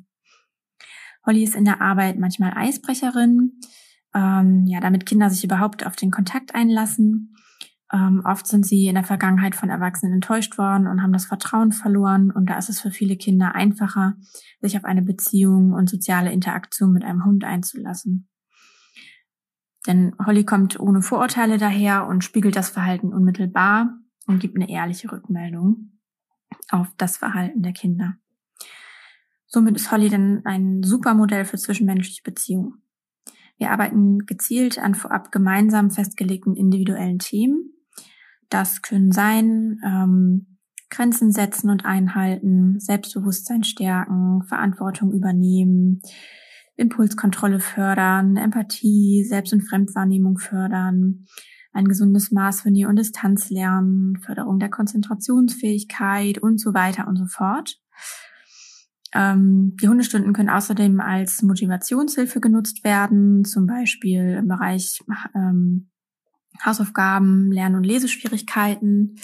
Holly 1.24 1.44
ist 1.44 1.54
in 1.54 1.64
der 1.64 1.80
Arbeit 1.80 2.18
manchmal 2.18 2.52
Eisbrecherin 2.54 3.60
ähm, 4.14 4.64
ja, 4.66 4.80
damit 4.80 5.06
Kinder 5.06 5.30
sich 5.30 5.44
überhaupt 5.44 5.84
auf 5.86 5.96
den 5.96 6.10
Kontakt 6.10 6.54
einlassen. 6.54 7.34
Ähm, 7.92 8.22
oft 8.24 8.46
sind 8.46 8.64
sie 8.64 8.86
in 8.86 8.94
der 8.94 9.04
Vergangenheit 9.04 9.54
von 9.54 9.70
Erwachsenen 9.70 10.14
enttäuscht 10.14 10.56
worden 10.58 10.86
und 10.86 11.02
haben 11.02 11.12
das 11.12 11.26
Vertrauen 11.26 11.72
verloren. 11.72 12.30
Und 12.30 12.48
da 12.48 12.58
ist 12.58 12.68
es 12.68 12.80
für 12.80 12.90
viele 12.90 13.16
Kinder 13.16 13.54
einfacher, 13.54 14.14
sich 14.60 14.76
auf 14.76 14.84
eine 14.84 15.02
Beziehung 15.02 15.72
und 15.72 15.88
soziale 15.88 16.32
Interaktion 16.32 16.92
mit 16.92 17.04
einem 17.04 17.24
Hund 17.24 17.44
einzulassen. 17.44 18.28
Denn 19.86 20.14
Holly 20.24 20.44
kommt 20.44 20.80
ohne 20.80 21.02
Vorurteile 21.02 21.58
daher 21.58 22.06
und 22.06 22.24
spiegelt 22.24 22.56
das 22.56 22.70
Verhalten 22.70 23.12
unmittelbar 23.12 23.98
und 24.26 24.38
gibt 24.38 24.56
eine 24.56 24.70
ehrliche 24.70 25.12
Rückmeldung 25.12 25.98
auf 26.70 26.88
das 26.96 27.18
Verhalten 27.18 27.62
der 27.62 27.72
Kinder. 27.72 28.14
Somit 29.46 29.76
ist 29.76 29.92
Holly 29.92 30.08
dann 30.08 30.40
ein 30.44 30.82
super 30.82 31.14
Modell 31.14 31.44
für 31.44 31.58
zwischenmenschliche 31.58 32.22
Beziehungen. 32.22 32.83
Wir 33.56 33.70
arbeiten 33.70 34.20
gezielt 34.26 34.78
an 34.78 34.94
vorab 34.94 35.30
gemeinsam 35.30 35.90
festgelegten 35.90 36.56
individuellen 36.56 37.18
Themen. 37.18 37.72
Das 38.48 38.82
können 38.82 39.12
sein 39.12 39.80
ähm, 39.84 40.58
Grenzen 40.90 41.32
setzen 41.32 41.70
und 41.70 41.84
einhalten, 41.84 42.78
Selbstbewusstsein 42.78 43.64
stärken, 43.64 44.42
Verantwortung 44.44 45.12
übernehmen, 45.12 46.00
Impulskontrolle 46.76 47.60
fördern, 47.60 48.36
Empathie, 48.36 49.24
Selbst- 49.24 49.52
und 49.52 49.62
Fremdwahrnehmung 49.62 50.38
fördern, 50.38 51.26
ein 51.72 51.86
gesundes 51.86 52.30
Maß 52.30 52.62
von 52.62 52.72
Nähe 52.72 52.88
und 52.88 52.96
Distanz 52.96 53.50
lernen, 53.50 54.16
Förderung 54.24 54.58
der 54.58 54.70
Konzentrationsfähigkeit 54.70 56.38
und 56.38 56.60
so 56.60 56.74
weiter 56.74 57.08
und 57.08 57.16
so 57.16 57.26
fort. 57.26 57.80
Ähm, 59.14 59.76
die 59.80 59.88
Hundestunden 59.88 60.32
können 60.32 60.50
außerdem 60.50 61.00
als 61.00 61.42
Motivationshilfe 61.42 62.40
genutzt 62.40 62.82
werden, 62.82 63.44
zum 63.44 63.66
Beispiel 63.66 64.36
im 64.38 64.48
Bereich 64.48 65.00
ähm, 65.34 65.90
Hausaufgaben, 66.64 67.52
Lern- 67.52 67.76
und 67.76 67.84
Leseschwierigkeiten. 67.84 69.16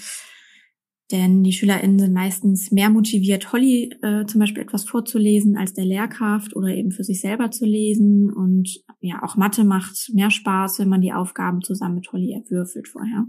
Denn 1.11 1.43
die 1.43 1.51
SchülerInnen 1.51 1.99
sind 1.99 2.13
meistens 2.13 2.71
mehr 2.71 2.89
motiviert, 2.89 3.51
Holly 3.51 3.93
äh, 4.01 4.25
zum 4.25 4.39
Beispiel 4.39 4.63
etwas 4.63 4.85
vorzulesen, 4.85 5.57
als 5.57 5.73
der 5.73 5.83
Lehrkraft 5.83 6.55
oder 6.55 6.69
eben 6.69 6.91
für 6.91 7.03
sich 7.03 7.19
selber 7.19 7.51
zu 7.51 7.65
lesen. 7.65 8.31
Und 8.31 8.81
ja, 9.01 9.21
auch 9.21 9.35
Mathe 9.35 9.65
macht 9.65 10.09
mehr 10.13 10.31
Spaß, 10.31 10.79
wenn 10.79 10.87
man 10.87 11.01
die 11.01 11.11
Aufgaben 11.11 11.61
zusammen 11.61 11.95
mit 11.95 12.11
Holly 12.13 12.31
erwürfelt 12.31 12.87
vorher. 12.87 13.25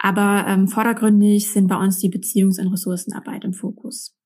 Aber 0.00 0.46
ähm, 0.48 0.66
vordergründig 0.66 1.50
sind 1.52 1.68
bei 1.68 1.76
uns 1.76 1.98
die 1.98 2.10
Beziehungs- 2.10 2.60
und 2.60 2.68
Ressourcenarbeit 2.68 3.44
im 3.44 3.52
Fokus. 3.52 4.17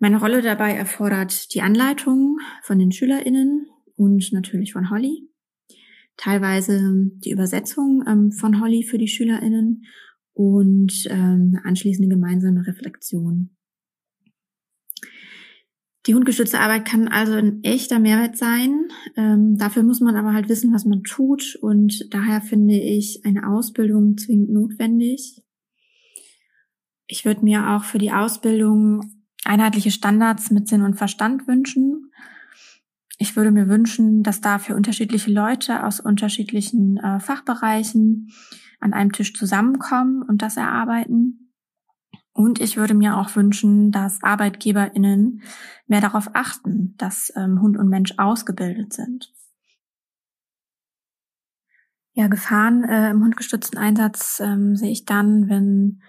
Meine 0.00 0.20
Rolle 0.20 0.42
dabei 0.42 0.74
erfordert 0.74 1.52
die 1.54 1.62
Anleitung 1.62 2.38
von 2.62 2.78
den 2.78 2.92
SchülerInnen 2.92 3.66
und 3.96 4.32
natürlich 4.32 4.72
von 4.72 4.90
Holly. 4.90 5.28
Teilweise 6.16 7.10
die 7.24 7.32
Übersetzung 7.32 8.04
ähm, 8.06 8.30
von 8.32 8.60
Holly 8.60 8.84
für 8.84 8.98
die 8.98 9.08
SchülerInnen 9.08 9.84
und 10.34 10.92
ähm, 11.10 11.58
anschließende 11.64 12.08
gemeinsame 12.08 12.64
Reflexion. 12.66 13.50
Die 16.06 16.14
hundgestützte 16.14 16.60
Arbeit 16.60 16.86
kann 16.86 17.08
also 17.08 17.34
ein 17.34 17.62
echter 17.64 17.98
Mehrwert 17.98 18.36
sein. 18.36 18.88
Ähm, 19.16 19.58
dafür 19.58 19.82
muss 19.82 20.00
man 20.00 20.16
aber 20.16 20.32
halt 20.32 20.48
wissen, 20.48 20.72
was 20.72 20.84
man 20.84 21.02
tut. 21.02 21.58
Und 21.60 22.14
daher 22.14 22.40
finde 22.40 22.78
ich 22.78 23.24
eine 23.24 23.48
Ausbildung 23.48 24.16
zwingend 24.16 24.50
notwendig. 24.50 25.42
Ich 27.08 27.24
würde 27.24 27.44
mir 27.44 27.70
auch 27.70 27.84
für 27.84 27.98
die 27.98 28.12
Ausbildung 28.12 29.17
einheitliche 29.44 29.90
Standards 29.90 30.50
mit 30.50 30.68
Sinn 30.68 30.82
und 30.82 30.94
Verstand 30.94 31.46
wünschen. 31.46 32.12
Ich 33.18 33.34
würde 33.36 33.50
mir 33.50 33.68
wünschen, 33.68 34.22
dass 34.22 34.40
dafür 34.40 34.76
unterschiedliche 34.76 35.32
Leute 35.32 35.84
aus 35.84 36.00
unterschiedlichen 36.00 36.98
äh, 36.98 37.18
Fachbereichen 37.20 38.30
an 38.80 38.92
einem 38.92 39.12
Tisch 39.12 39.34
zusammenkommen 39.34 40.22
und 40.22 40.42
das 40.42 40.56
erarbeiten. 40.56 41.52
Und 42.32 42.60
ich 42.60 42.76
würde 42.76 42.94
mir 42.94 43.16
auch 43.16 43.34
wünschen, 43.34 43.90
dass 43.90 44.22
ArbeitgeberInnen 44.22 45.42
mehr 45.88 46.00
darauf 46.00 46.30
achten, 46.34 46.94
dass 46.96 47.32
ähm, 47.34 47.60
Hund 47.60 47.76
und 47.76 47.88
Mensch 47.88 48.14
ausgebildet 48.16 48.92
sind. 48.92 49.32
Ja, 52.12 52.28
Gefahren 52.28 52.84
äh, 52.84 53.10
im 53.10 53.24
hundgestützten 53.24 53.78
Einsatz 53.78 54.40
ähm, 54.40 54.76
sehe 54.76 54.92
ich 54.92 55.04
dann, 55.04 55.48
wenn 55.48 56.00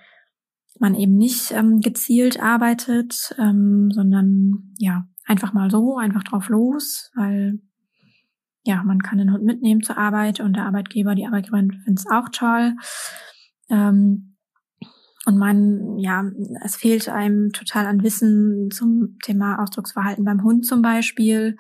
man 0.80 0.96
eben 0.96 1.16
nicht 1.16 1.52
ähm, 1.52 1.80
gezielt 1.82 2.42
arbeitet, 2.42 3.36
ähm, 3.38 3.92
sondern 3.92 4.74
ja, 4.78 5.06
einfach 5.26 5.54
mal 5.54 5.70
so, 5.70 5.98
einfach 5.98 6.24
drauf 6.24 6.50
los, 6.50 7.12
weil 7.16 7.60
ja, 8.66 8.84
man 8.84 9.02
kann 9.02 9.18
den 9.18 9.32
Hund 9.32 9.44
mitnehmen 9.44 9.82
zur 9.82 9.98
Arbeit 9.98 10.40
und 10.40 10.56
der 10.56 10.66
Arbeitgeber, 10.66 11.16
die 11.16 11.26
Arbeitgeberin 11.26 11.72
findet 11.84 12.00
es 12.00 12.12
auch 12.12 12.30
toll. 12.30 12.76
Ähm, 13.70 14.36
und 15.26 15.38
man, 15.38 15.98
ja, 16.00 16.30
es 16.64 16.76
fehlt 16.76 17.10
einem 17.10 17.52
total 17.52 17.86
an 17.86 18.04
Wissen 18.04 18.70
zum 18.72 19.18
Thema 19.24 19.62
Ausdrucksverhalten 19.62 20.26
beim 20.26 20.44
Hund 20.44 20.66
zum 20.66 20.82
Beispiel. 20.82 21.58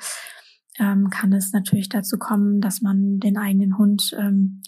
Ähm, 0.79 1.09
kann 1.09 1.33
es 1.33 1.51
natürlich 1.51 1.89
dazu 1.89 2.17
kommen, 2.17 2.61
dass 2.61 2.81
man 2.81 3.19
den 3.19 3.37
eigenen 3.37 3.77
Hund 3.77 4.15
ähm, 4.17 4.61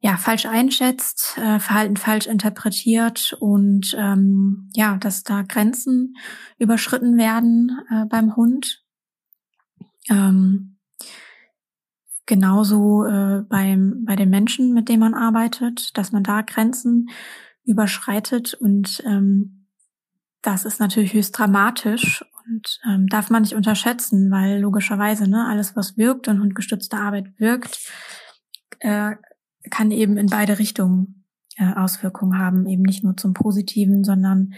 ja 0.00 0.16
falsch 0.16 0.46
einschätzt, 0.46 1.36
äh, 1.38 1.58
Verhalten 1.58 1.96
falsch 1.96 2.26
interpretiert 2.26 3.36
und 3.40 3.96
ähm, 3.98 4.70
ja, 4.74 4.96
dass 4.96 5.24
da 5.24 5.42
Grenzen 5.42 6.16
überschritten 6.58 7.16
werden 7.16 7.80
äh, 7.90 8.04
beim 8.06 8.36
Hund. 8.36 8.84
Ähm, 10.08 10.78
genauso 12.26 13.04
äh, 13.06 13.42
beim, 13.48 14.04
bei 14.04 14.14
den 14.14 14.30
Menschen, 14.30 14.72
mit 14.72 14.88
denen 14.88 15.00
man 15.00 15.14
arbeitet, 15.14 15.96
dass 15.96 16.12
man 16.12 16.22
da 16.22 16.42
Grenzen 16.42 17.08
überschreitet 17.64 18.54
und 18.54 19.02
ähm, 19.04 19.66
das 20.42 20.64
ist 20.64 20.78
natürlich 20.78 21.14
höchst 21.14 21.36
dramatisch 21.36 22.24
und 22.46 22.80
ähm, 22.88 23.06
darf 23.08 23.30
man 23.30 23.42
nicht 23.42 23.54
unterschätzen, 23.54 24.30
weil 24.30 24.60
logischerweise 24.60 25.28
ne, 25.28 25.46
alles, 25.46 25.74
was 25.74 25.96
wirkt 25.98 26.28
und 26.28 26.40
hundgestützte 26.40 26.96
Arbeit 26.96 27.26
wirkt, 27.38 27.78
äh, 28.78 29.16
kann 29.70 29.90
eben 29.90 30.16
in 30.16 30.26
beide 30.26 30.58
Richtungen 30.58 31.26
äh, 31.56 31.72
Auswirkungen 31.74 32.38
haben, 32.38 32.66
eben 32.66 32.82
nicht 32.82 33.04
nur 33.04 33.16
zum 33.16 33.34
Positiven, 33.34 34.04
sondern 34.04 34.54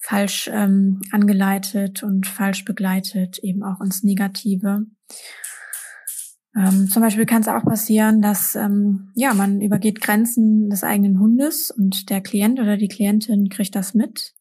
falsch 0.00 0.48
ähm, 0.52 1.00
angeleitet 1.10 2.02
und 2.02 2.26
falsch 2.26 2.64
begleitet, 2.64 3.38
eben 3.38 3.62
auch 3.62 3.80
ins 3.80 4.02
Negative. 4.02 4.86
Ähm, 6.56 6.88
zum 6.88 7.02
Beispiel 7.02 7.26
kann 7.26 7.42
es 7.42 7.48
auch 7.48 7.64
passieren, 7.64 8.22
dass 8.22 8.54
ähm, 8.54 9.12
ja 9.14 9.34
man 9.34 9.60
übergeht 9.60 10.00
Grenzen 10.00 10.70
des 10.70 10.84
eigenen 10.84 11.20
Hundes 11.20 11.70
und 11.70 12.10
der 12.10 12.20
Klient 12.20 12.58
oder 12.60 12.76
die 12.76 12.88
Klientin 12.88 13.48
kriegt 13.48 13.74
das 13.74 13.94
mit. 13.94 14.34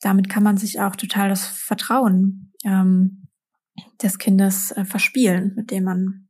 Damit 0.00 0.28
kann 0.28 0.42
man 0.42 0.56
sich 0.56 0.80
auch 0.80 0.96
total 0.96 1.28
das 1.28 1.44
Vertrauen 1.44 2.52
ähm, 2.64 3.26
des 4.02 4.18
Kindes 4.18 4.70
äh, 4.72 4.84
verspielen, 4.84 5.54
mit 5.56 5.70
dem 5.70 5.84
man 5.84 6.28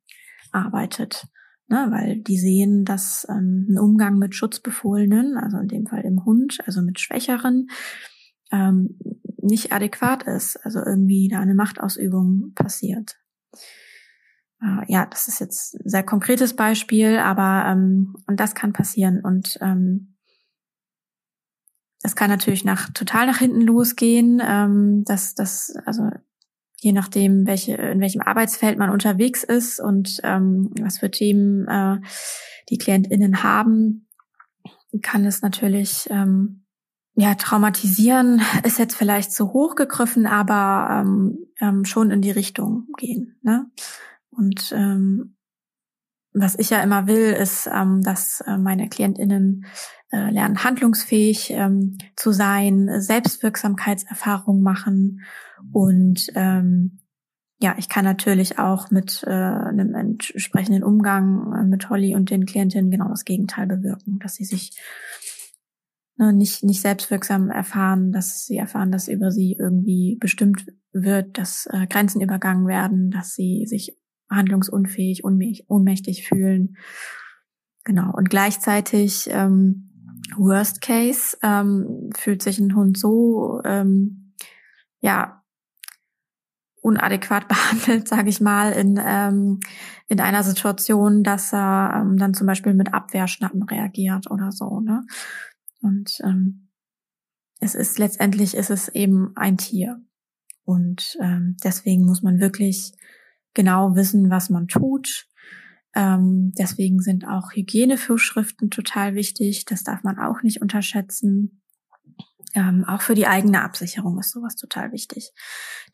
arbeitet. 0.52 1.26
Ne, 1.70 1.86
weil 1.90 2.16
die 2.16 2.36
sehen, 2.36 2.84
dass 2.84 3.24
ähm, 3.30 3.66
ein 3.70 3.78
Umgang 3.78 4.18
mit 4.18 4.34
Schutzbefohlenen, 4.34 5.36
also 5.36 5.58
in 5.58 5.68
dem 5.68 5.86
Fall 5.86 6.00
im 6.00 6.24
Hund, 6.24 6.58
also 6.66 6.82
mit 6.82 6.98
Schwächeren, 6.98 7.68
ähm, 8.50 8.98
nicht 9.40 9.72
adäquat 9.72 10.24
ist, 10.24 10.56
also 10.64 10.80
irgendwie 10.84 11.28
da 11.28 11.38
eine 11.38 11.54
Machtausübung 11.54 12.54
passiert. 12.56 13.20
Äh, 14.60 14.82
ja, 14.88 15.06
das 15.06 15.28
ist 15.28 15.38
jetzt 15.38 15.74
ein 15.76 15.88
sehr 15.88 16.02
konkretes 16.02 16.56
Beispiel, 16.56 17.18
aber 17.18 17.70
ähm, 17.70 18.16
und 18.26 18.40
das 18.40 18.56
kann 18.56 18.72
passieren 18.72 19.20
und 19.20 19.56
ähm, 19.60 20.16
das 22.02 22.16
kann 22.16 22.30
natürlich 22.30 22.64
nach 22.64 22.90
total 22.90 23.28
nach 23.28 23.38
hinten 23.38 23.60
losgehen, 23.60 24.42
ähm, 24.44 25.04
dass 25.04 25.36
das 25.36 25.72
also 25.86 26.10
je 26.80 26.92
nachdem, 26.92 27.46
welche 27.46 27.74
in 27.74 28.00
welchem 28.00 28.22
Arbeitsfeld 28.22 28.78
man 28.78 28.90
unterwegs 28.90 29.44
ist 29.44 29.80
und 29.80 30.20
ähm, 30.22 30.70
was 30.80 30.98
für 30.98 31.10
Themen 31.10 31.68
äh, 31.68 31.98
die 32.70 32.78
KlientInnen 32.78 33.42
haben, 33.42 34.08
kann 35.02 35.24
es 35.24 35.42
natürlich 35.42 36.08
ähm, 36.10 36.64
ja, 37.14 37.34
traumatisieren 37.34 38.40
ist 38.64 38.78
jetzt 38.78 38.96
vielleicht 38.96 39.32
zu 39.32 39.52
hoch 39.52 39.74
gegriffen, 39.74 40.26
aber 40.26 41.02
ähm, 41.02 41.38
ähm, 41.60 41.84
schon 41.84 42.10
in 42.10 42.22
die 42.22 42.30
Richtung 42.30 42.88
gehen. 42.96 43.38
Ne? 43.42 43.66
Und 44.30 44.72
ähm, 44.74 45.36
was 46.32 46.58
ich 46.58 46.70
ja 46.70 46.80
immer 46.82 47.06
will, 47.06 47.32
ist, 47.32 47.68
ähm, 47.72 48.02
dass 48.02 48.40
äh, 48.42 48.56
meine 48.56 48.88
KlientInnen 48.88 49.66
äh, 50.12 50.30
lernen, 50.30 50.64
handlungsfähig 50.64 51.50
ähm, 51.50 51.98
zu 52.16 52.32
sein, 52.32 52.88
Selbstwirksamkeitserfahrungen 53.00 54.62
machen 54.62 55.22
und 55.72 56.26
ähm, 56.34 57.00
ja, 57.62 57.74
ich 57.78 57.90
kann 57.90 58.04
natürlich 58.04 58.58
auch 58.58 58.90
mit 58.90 59.22
äh, 59.26 59.30
einem 59.30 59.94
entsprechenden 59.94 60.82
Umgang 60.82 61.52
äh, 61.52 61.64
mit 61.64 61.90
Holly 61.90 62.14
und 62.14 62.30
den 62.30 62.46
Klientinnen 62.46 62.90
genau 62.90 63.08
das 63.08 63.24
Gegenteil 63.24 63.66
bewirken, 63.66 64.18
dass 64.18 64.34
sie 64.34 64.46
sich 64.46 64.72
ne, 66.16 66.32
nicht, 66.32 66.62
nicht 66.62 66.80
selbstwirksam 66.80 67.50
erfahren, 67.50 68.12
dass 68.12 68.46
sie 68.46 68.56
erfahren, 68.56 68.90
dass 68.90 69.08
über 69.08 69.30
sie 69.30 69.56
irgendwie 69.58 70.16
bestimmt 70.18 70.66
wird, 70.92 71.36
dass 71.36 71.66
äh, 71.70 71.86
Grenzen 71.86 72.22
übergangen 72.22 72.66
werden, 72.66 73.10
dass 73.10 73.34
sie 73.34 73.66
sich 73.66 73.94
handlungsunfähig, 74.30 75.24
ohnmächtig 75.24 76.26
fühlen. 76.26 76.76
Genau. 77.84 78.10
Und 78.14 78.30
gleichzeitig, 78.30 79.28
ähm, 79.32 79.90
worst 80.36 80.80
case, 80.80 81.36
ähm, 81.42 82.10
fühlt 82.16 82.42
sich 82.42 82.58
ein 82.58 82.74
Hund 82.74 82.96
so, 82.96 83.60
ähm, 83.64 84.34
ja, 85.00 85.39
unadäquat 86.80 87.48
behandelt, 87.48 88.08
sage 88.08 88.28
ich 88.28 88.40
mal, 88.40 88.72
in, 88.72 89.00
ähm, 89.02 89.60
in 90.08 90.20
einer 90.20 90.42
Situation, 90.42 91.22
dass 91.22 91.52
er 91.52 92.02
ähm, 92.02 92.16
dann 92.16 92.34
zum 92.34 92.46
Beispiel 92.46 92.74
mit 92.74 92.92
Abwehrschnappen 92.92 93.62
reagiert 93.62 94.30
oder 94.30 94.52
so. 94.52 94.80
Ne? 94.80 95.04
Und 95.82 96.18
ähm, 96.24 96.68
es 97.60 97.74
ist 97.74 97.98
letztendlich 97.98 98.54
ist 98.54 98.70
es 98.70 98.88
eben 98.88 99.32
ein 99.36 99.58
Tier. 99.58 100.00
Und 100.64 101.16
ähm, 101.20 101.56
deswegen 101.62 102.04
muss 102.04 102.22
man 102.22 102.40
wirklich 102.40 102.92
genau 103.54 103.96
wissen, 103.96 104.30
was 104.30 104.50
man 104.50 104.68
tut. 104.68 105.26
Ähm, 105.94 106.52
deswegen 106.56 107.00
sind 107.00 107.26
auch 107.26 107.52
Hygienevorschriften 107.52 108.70
total 108.70 109.14
wichtig. 109.14 109.64
Das 109.64 109.82
darf 109.82 110.02
man 110.04 110.18
auch 110.18 110.42
nicht 110.42 110.62
unterschätzen. 110.62 111.59
Ähm, 112.54 112.84
auch 112.84 113.02
für 113.02 113.14
die 113.14 113.26
eigene 113.26 113.62
Absicherung 113.62 114.18
ist 114.18 114.32
sowas 114.32 114.56
total 114.56 114.92
wichtig. 114.92 115.32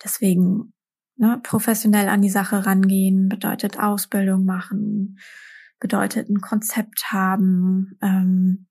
Deswegen 0.03 0.73
ne, 1.17 1.41
professionell 1.43 2.09
an 2.09 2.23
die 2.23 2.31
Sache 2.31 2.67
rangehen 2.67 3.29
bedeutet 3.29 3.79
Ausbildung 3.79 4.45
machen, 4.45 5.19
bedeutet 5.81 6.29
ein 6.29 6.41
Konzept 6.41 7.13
haben, 7.13 7.99
ähm, 8.03 8.67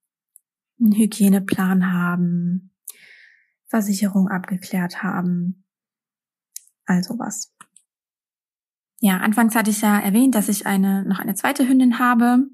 einen 0.80 0.94
Hygieneplan 0.94 1.94
haben, 1.94 2.72
Versicherung 3.68 4.28
abgeklärt 4.28 5.04
haben, 5.04 5.66
also 6.86 7.18
was. 7.20 7.54
Ja, 9.02 9.18
anfangs 9.18 9.56
hatte 9.56 9.72
ich 9.72 9.82
ja 9.82 10.00
erwähnt, 10.00 10.36
dass 10.36 10.50
ich 10.50 10.66
eine 10.66 11.04
noch 11.06 11.20
eine 11.20 11.36
zweite 11.36 11.68
Hündin 11.68 12.00
habe. 12.00 12.48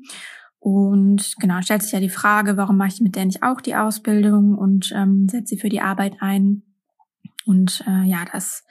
Und 0.61 1.35
genau, 1.39 1.59
stellt 1.61 1.81
sich 1.81 1.91
ja 1.91 1.99
die 1.99 2.07
Frage, 2.07 2.55
warum 2.55 2.77
mache 2.77 2.89
ich 2.89 3.01
mit 3.01 3.15
der 3.15 3.25
nicht 3.25 3.41
auch 3.41 3.61
die 3.61 3.75
Ausbildung 3.75 4.55
und 4.55 4.93
ähm, 4.95 5.27
setze 5.27 5.55
sie 5.55 5.59
für 5.59 5.69
die 5.69 5.81
Arbeit 5.81 6.17
ein? 6.19 6.61
Und 7.45 7.83
äh, 7.87 8.07
ja, 8.07 8.25
das 8.31 8.63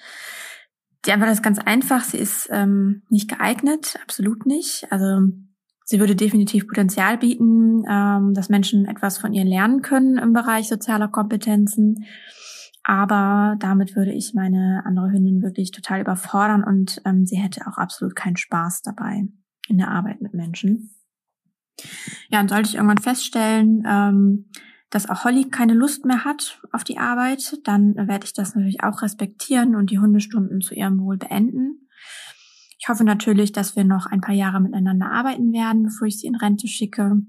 die 1.04 1.12
Antwort 1.12 1.32
ist 1.32 1.42
ganz 1.42 1.58
einfach. 1.58 2.04
Sie 2.04 2.18
ist 2.18 2.48
ähm, 2.52 3.02
nicht 3.08 3.28
geeignet, 3.28 3.98
absolut 4.02 4.46
nicht. 4.46 4.86
Also 4.90 5.28
Sie 5.90 5.98
würde 5.98 6.14
definitiv 6.14 6.68
Potenzial 6.68 7.18
bieten, 7.18 7.82
ähm, 7.90 8.32
dass 8.32 8.48
Menschen 8.48 8.86
etwas 8.86 9.18
von 9.18 9.32
ihr 9.32 9.44
lernen 9.44 9.82
können 9.82 10.18
im 10.18 10.32
Bereich 10.32 10.68
sozialer 10.68 11.08
Kompetenzen. 11.08 12.04
Aber 12.84 13.56
damit 13.58 13.96
würde 13.96 14.12
ich 14.12 14.32
meine 14.32 14.84
andere 14.86 15.10
Hündin 15.10 15.42
wirklich 15.42 15.72
total 15.72 16.00
überfordern 16.00 16.62
und 16.62 17.02
ähm, 17.04 17.26
sie 17.26 17.38
hätte 17.38 17.66
auch 17.66 17.76
absolut 17.76 18.14
keinen 18.14 18.36
Spaß 18.36 18.82
dabei 18.82 19.26
in 19.66 19.78
der 19.78 19.90
Arbeit 19.90 20.22
mit 20.22 20.32
Menschen. 20.32 20.94
Ja, 22.28 22.40
und 22.40 22.48
sollte 22.48 22.68
ich 22.68 22.74
irgendwann 22.76 22.98
feststellen, 22.98 23.84
ähm, 23.86 24.46
dass 24.90 25.08
auch 25.08 25.24
Holly 25.24 25.48
keine 25.48 25.74
Lust 25.74 26.04
mehr 26.04 26.24
hat 26.24 26.60
auf 26.72 26.84
die 26.84 26.98
Arbeit, 26.98 27.58
dann 27.64 27.94
werde 27.94 28.24
ich 28.24 28.32
das 28.32 28.54
natürlich 28.54 28.82
auch 28.82 29.02
respektieren 29.02 29.76
und 29.76 29.90
die 29.90 30.00
Hundestunden 30.00 30.60
zu 30.60 30.74
ihrem 30.74 31.00
Wohl 31.00 31.16
beenden. 31.16 31.88
Ich 32.78 32.88
hoffe 32.88 33.04
natürlich, 33.04 33.52
dass 33.52 33.76
wir 33.76 33.84
noch 33.84 34.06
ein 34.06 34.20
paar 34.20 34.34
Jahre 34.34 34.60
miteinander 34.60 35.10
arbeiten 35.10 35.52
werden, 35.52 35.84
bevor 35.84 36.08
ich 36.08 36.18
sie 36.18 36.26
in 36.26 36.34
Rente 36.34 36.66
schicke, 36.66 37.22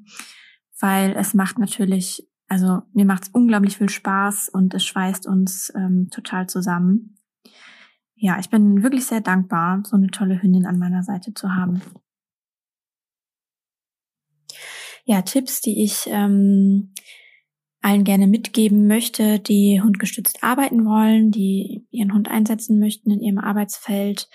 weil 0.80 1.14
es 1.18 1.34
macht 1.34 1.60
natürlich, 1.60 2.28
also 2.48 2.82
mir 2.94 3.06
macht 3.06 3.24
es 3.24 3.30
unglaublich 3.30 3.78
viel 3.78 3.90
Spaß 3.90 4.50
und 4.50 4.74
es 4.74 4.84
schweißt 4.86 5.28
uns 5.28 5.72
ähm, 5.76 6.08
total 6.10 6.48
zusammen. 6.48 7.18
Ja, 8.16 8.40
ich 8.40 8.50
bin 8.50 8.82
wirklich 8.82 9.06
sehr 9.06 9.22
dankbar, 9.22 9.84
so 9.86 9.98
eine 9.98 10.08
tolle 10.08 10.42
Hündin 10.42 10.66
an 10.66 10.80
meiner 10.80 11.04
Seite 11.04 11.34
zu 11.34 11.54
haben. 11.54 11.82
Ja, 15.06 15.22
Tipps, 15.22 15.62
die 15.62 15.84
ich 15.84 16.04
ähm, 16.08 16.94
allen 17.82 18.04
gerne 18.04 18.28
mitgeben 18.28 18.88
möchte, 18.88 19.40
die 19.40 19.82
hundgestützt 19.82 20.44
arbeiten 20.44 20.86
wollen, 20.86 21.32
die 21.32 21.86
ihren 21.92 22.14
Hund 22.14 22.30
einsetzen 22.30 22.80
möchten 22.80 23.12
in 23.12 23.22
ihrem 23.22 23.40
Arbeitsfeld, 23.40 24.30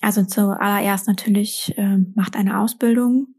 also 0.00 0.24
zuallererst 0.24 1.06
natürlich 1.06 1.74
äh, 1.76 1.98
macht 2.14 2.36
eine 2.36 2.60
Ausbildung. 2.60 3.34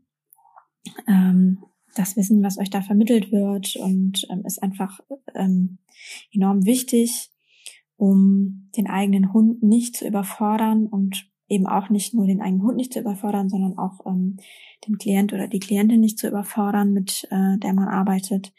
Ähm, 1.07 1.63
das 1.95 2.15
Wissen, 2.15 2.43
was 2.43 2.57
euch 2.57 2.69
da 2.69 2.81
vermittelt 2.81 3.31
wird 3.31 3.75
und 3.75 4.25
ähm, 4.29 4.43
ist 4.45 4.61
einfach 4.61 4.99
ähm, 5.35 5.79
enorm 6.31 6.65
wichtig, 6.65 7.29
um 7.97 8.69
den 8.77 8.87
eigenen 8.87 9.33
Hund 9.33 9.61
nicht 9.63 9.97
zu 9.97 10.07
überfordern 10.07 10.87
und 10.87 11.30
eben 11.51 11.67
auch 11.67 11.89
nicht 11.89 12.13
nur 12.13 12.25
den 12.25 12.41
eigenen 12.41 12.63
Hund 12.63 12.77
nicht 12.77 12.93
zu 12.93 12.99
überfordern, 12.99 13.49
sondern 13.49 13.77
auch 13.77 14.05
ähm, 14.05 14.37
den 14.87 14.97
Klient 14.97 15.33
oder 15.33 15.47
die 15.47 15.59
Klientin 15.59 15.99
nicht 15.99 16.17
zu 16.17 16.27
überfordern, 16.27 16.93
mit 16.93 17.27
äh, 17.29 17.57
der 17.57 17.73
man 17.73 17.89
arbeitet. 17.89 18.53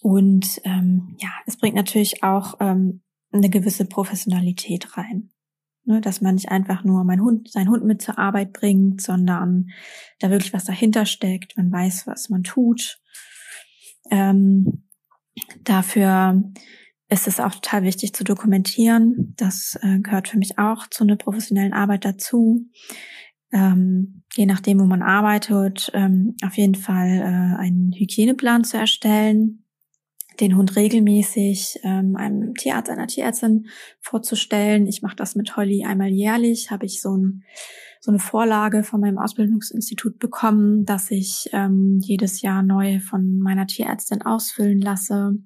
Und 0.00 0.60
ähm, 0.64 1.16
ja, 1.18 1.30
es 1.46 1.56
bringt 1.56 1.74
natürlich 1.74 2.22
auch 2.22 2.54
ähm, 2.60 3.00
eine 3.32 3.50
gewisse 3.50 3.86
Professionalität 3.86 4.96
rein. 4.96 5.30
Ne, 5.88 6.00
dass 6.00 6.20
man 6.20 6.34
nicht 6.34 6.48
einfach 6.48 6.82
nur 6.82 7.04
mein 7.04 7.20
Hund, 7.20 7.48
seinen 7.48 7.70
Hund 7.70 7.84
mit 7.84 8.02
zur 8.02 8.18
Arbeit 8.18 8.52
bringt, 8.52 9.00
sondern 9.00 9.70
da 10.18 10.30
wirklich 10.30 10.52
was 10.52 10.64
dahinter 10.64 11.06
steckt. 11.06 11.56
Man 11.56 11.70
weiß, 11.70 12.08
was 12.08 12.28
man 12.28 12.42
tut. 12.42 13.00
Ähm, 14.10 14.82
dafür 15.62 16.42
ist 17.08 17.28
es 17.28 17.40
auch 17.40 17.54
total 17.54 17.82
wichtig 17.82 18.14
zu 18.14 18.24
dokumentieren. 18.24 19.34
Das 19.36 19.78
äh, 19.82 20.00
gehört 20.00 20.28
für 20.28 20.38
mich 20.38 20.58
auch 20.58 20.86
zu 20.88 21.04
einer 21.04 21.16
professionellen 21.16 21.72
Arbeit 21.72 22.04
dazu. 22.04 22.66
ähm, 23.52 24.22
je 24.34 24.44
nachdem, 24.44 24.80
wo 24.80 24.84
man 24.84 25.02
arbeitet, 25.02 25.90
ähm, 25.94 26.36
auf 26.44 26.56
jeden 26.56 26.74
Fall 26.74 27.08
äh, 27.08 27.60
einen 27.60 27.92
Hygieneplan 27.92 28.64
zu 28.64 28.76
erstellen, 28.76 29.64
den 30.40 30.56
Hund 30.56 30.76
regelmäßig 30.76 31.80
ähm, 31.82 32.16
einem 32.16 32.54
Tierarzt, 32.54 32.90
einer 32.90 33.06
Tierärztin 33.06 33.68
vorzustellen. 34.00 34.86
Ich 34.86 35.00
mache 35.00 35.16
das 35.16 35.34
mit 35.34 35.56
Holly 35.56 35.84
einmal 35.84 36.08
jährlich, 36.08 36.70
habe 36.70 36.86
ich 36.86 37.00
so, 37.00 37.16
ein, 37.16 37.44
so 38.00 38.10
eine 38.10 38.18
Vorlage 38.18 38.82
von 38.82 39.00
meinem 39.00 39.18
Ausbildungsinstitut 39.18 40.18
bekommen, 40.18 40.84
dass 40.84 41.10
ich 41.10 41.48
ähm, 41.52 42.00
jedes 42.02 42.42
Jahr 42.42 42.62
neu 42.62 43.00
von 43.00 43.38
meiner 43.38 43.66
Tierärztin 43.66 44.22
ausfüllen 44.22 44.80
lasse. 44.80 45.36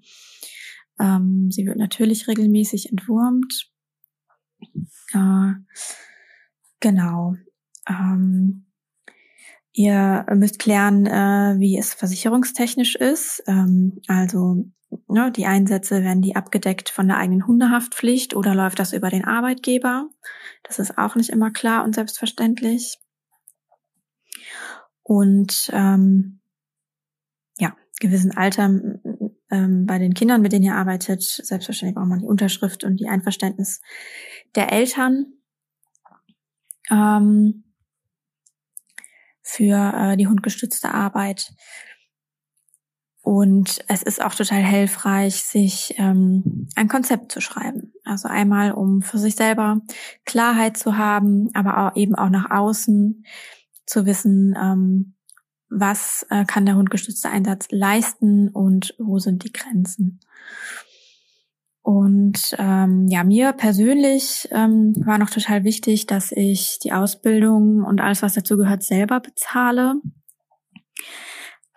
Ähm, 1.00 1.50
sie 1.50 1.66
wird 1.66 1.78
natürlich 1.78 2.28
regelmäßig 2.28 2.90
entwurmt. 2.90 3.70
Äh, 5.14 5.52
genau. 6.80 7.34
Ähm, 7.88 8.66
ihr 9.72 10.26
müsst 10.34 10.58
klären, 10.58 11.06
äh, 11.06 11.56
wie 11.58 11.78
es 11.78 11.94
versicherungstechnisch 11.94 12.96
ist. 12.96 13.42
Ähm, 13.46 14.00
also 14.06 14.66
ne, 15.08 15.32
die 15.32 15.46
Einsätze, 15.46 16.02
werden 16.02 16.22
die 16.22 16.36
abgedeckt 16.36 16.90
von 16.90 17.08
der 17.08 17.16
eigenen 17.16 17.46
Hundehaftpflicht 17.46 18.34
oder 18.34 18.54
läuft 18.54 18.78
das 18.78 18.92
über 18.92 19.10
den 19.10 19.24
Arbeitgeber? 19.24 20.08
Das 20.62 20.78
ist 20.78 20.98
auch 20.98 21.14
nicht 21.16 21.30
immer 21.30 21.50
klar 21.50 21.84
und 21.84 21.94
selbstverständlich. 21.94 22.98
Und 25.02 25.70
ähm, 25.72 26.39
gewissen 28.00 28.36
Alter 28.36 28.64
ähm, 29.50 29.86
bei 29.86 29.98
den 29.98 30.14
Kindern, 30.14 30.42
mit 30.42 30.52
denen 30.52 30.64
ihr 30.64 30.74
arbeitet, 30.74 31.22
selbstverständlich 31.22 31.94
braucht 31.94 32.08
man 32.08 32.18
die 32.18 32.26
Unterschrift 32.26 32.82
und 32.82 32.98
die 32.98 33.08
Einverständnis 33.08 33.80
der 34.56 34.72
Eltern. 34.72 35.26
Ähm, 36.90 37.64
für 39.50 39.92
äh, 39.94 40.16
die 40.16 40.28
hundgestützte 40.28 40.94
Arbeit. 40.94 41.52
Und 43.22 43.84
es 43.88 44.02
ist 44.02 44.22
auch 44.22 44.34
total 44.34 44.62
hilfreich, 44.62 45.42
sich 45.42 45.94
ähm, 45.98 46.68
ein 46.76 46.88
Konzept 46.88 47.32
zu 47.32 47.40
schreiben. 47.40 47.92
Also 48.04 48.28
einmal, 48.28 48.72
um 48.72 49.02
für 49.02 49.18
sich 49.18 49.36
selber 49.36 49.80
Klarheit 50.24 50.76
zu 50.76 50.96
haben, 50.96 51.50
aber 51.54 51.78
auch 51.78 51.96
eben 51.96 52.14
auch 52.14 52.30
nach 52.30 52.50
außen 52.50 53.24
zu 53.86 54.06
wissen, 54.06 54.56
ähm, 54.60 55.14
was 55.70 56.26
äh, 56.30 56.44
kann 56.44 56.66
der 56.66 56.76
hundgestützte 56.76 57.30
Einsatz 57.30 57.68
leisten 57.70 58.48
und 58.48 58.94
wo 58.98 59.18
sind 59.18 59.44
die 59.44 59.52
Grenzen. 59.52 60.20
Und 61.82 62.54
ähm, 62.58 63.06
ja, 63.08 63.24
mir 63.24 63.52
persönlich 63.52 64.48
ähm, 64.50 64.94
war 65.06 65.18
noch 65.18 65.30
total 65.30 65.64
wichtig, 65.64 66.06
dass 66.06 66.30
ich 66.30 66.78
die 66.82 66.92
Ausbildung 66.92 67.84
und 67.84 68.00
alles, 68.00 68.22
was 68.22 68.34
dazu 68.34 68.56
gehört, 68.56 68.82
selber 68.82 69.20
bezahle. 69.20 69.94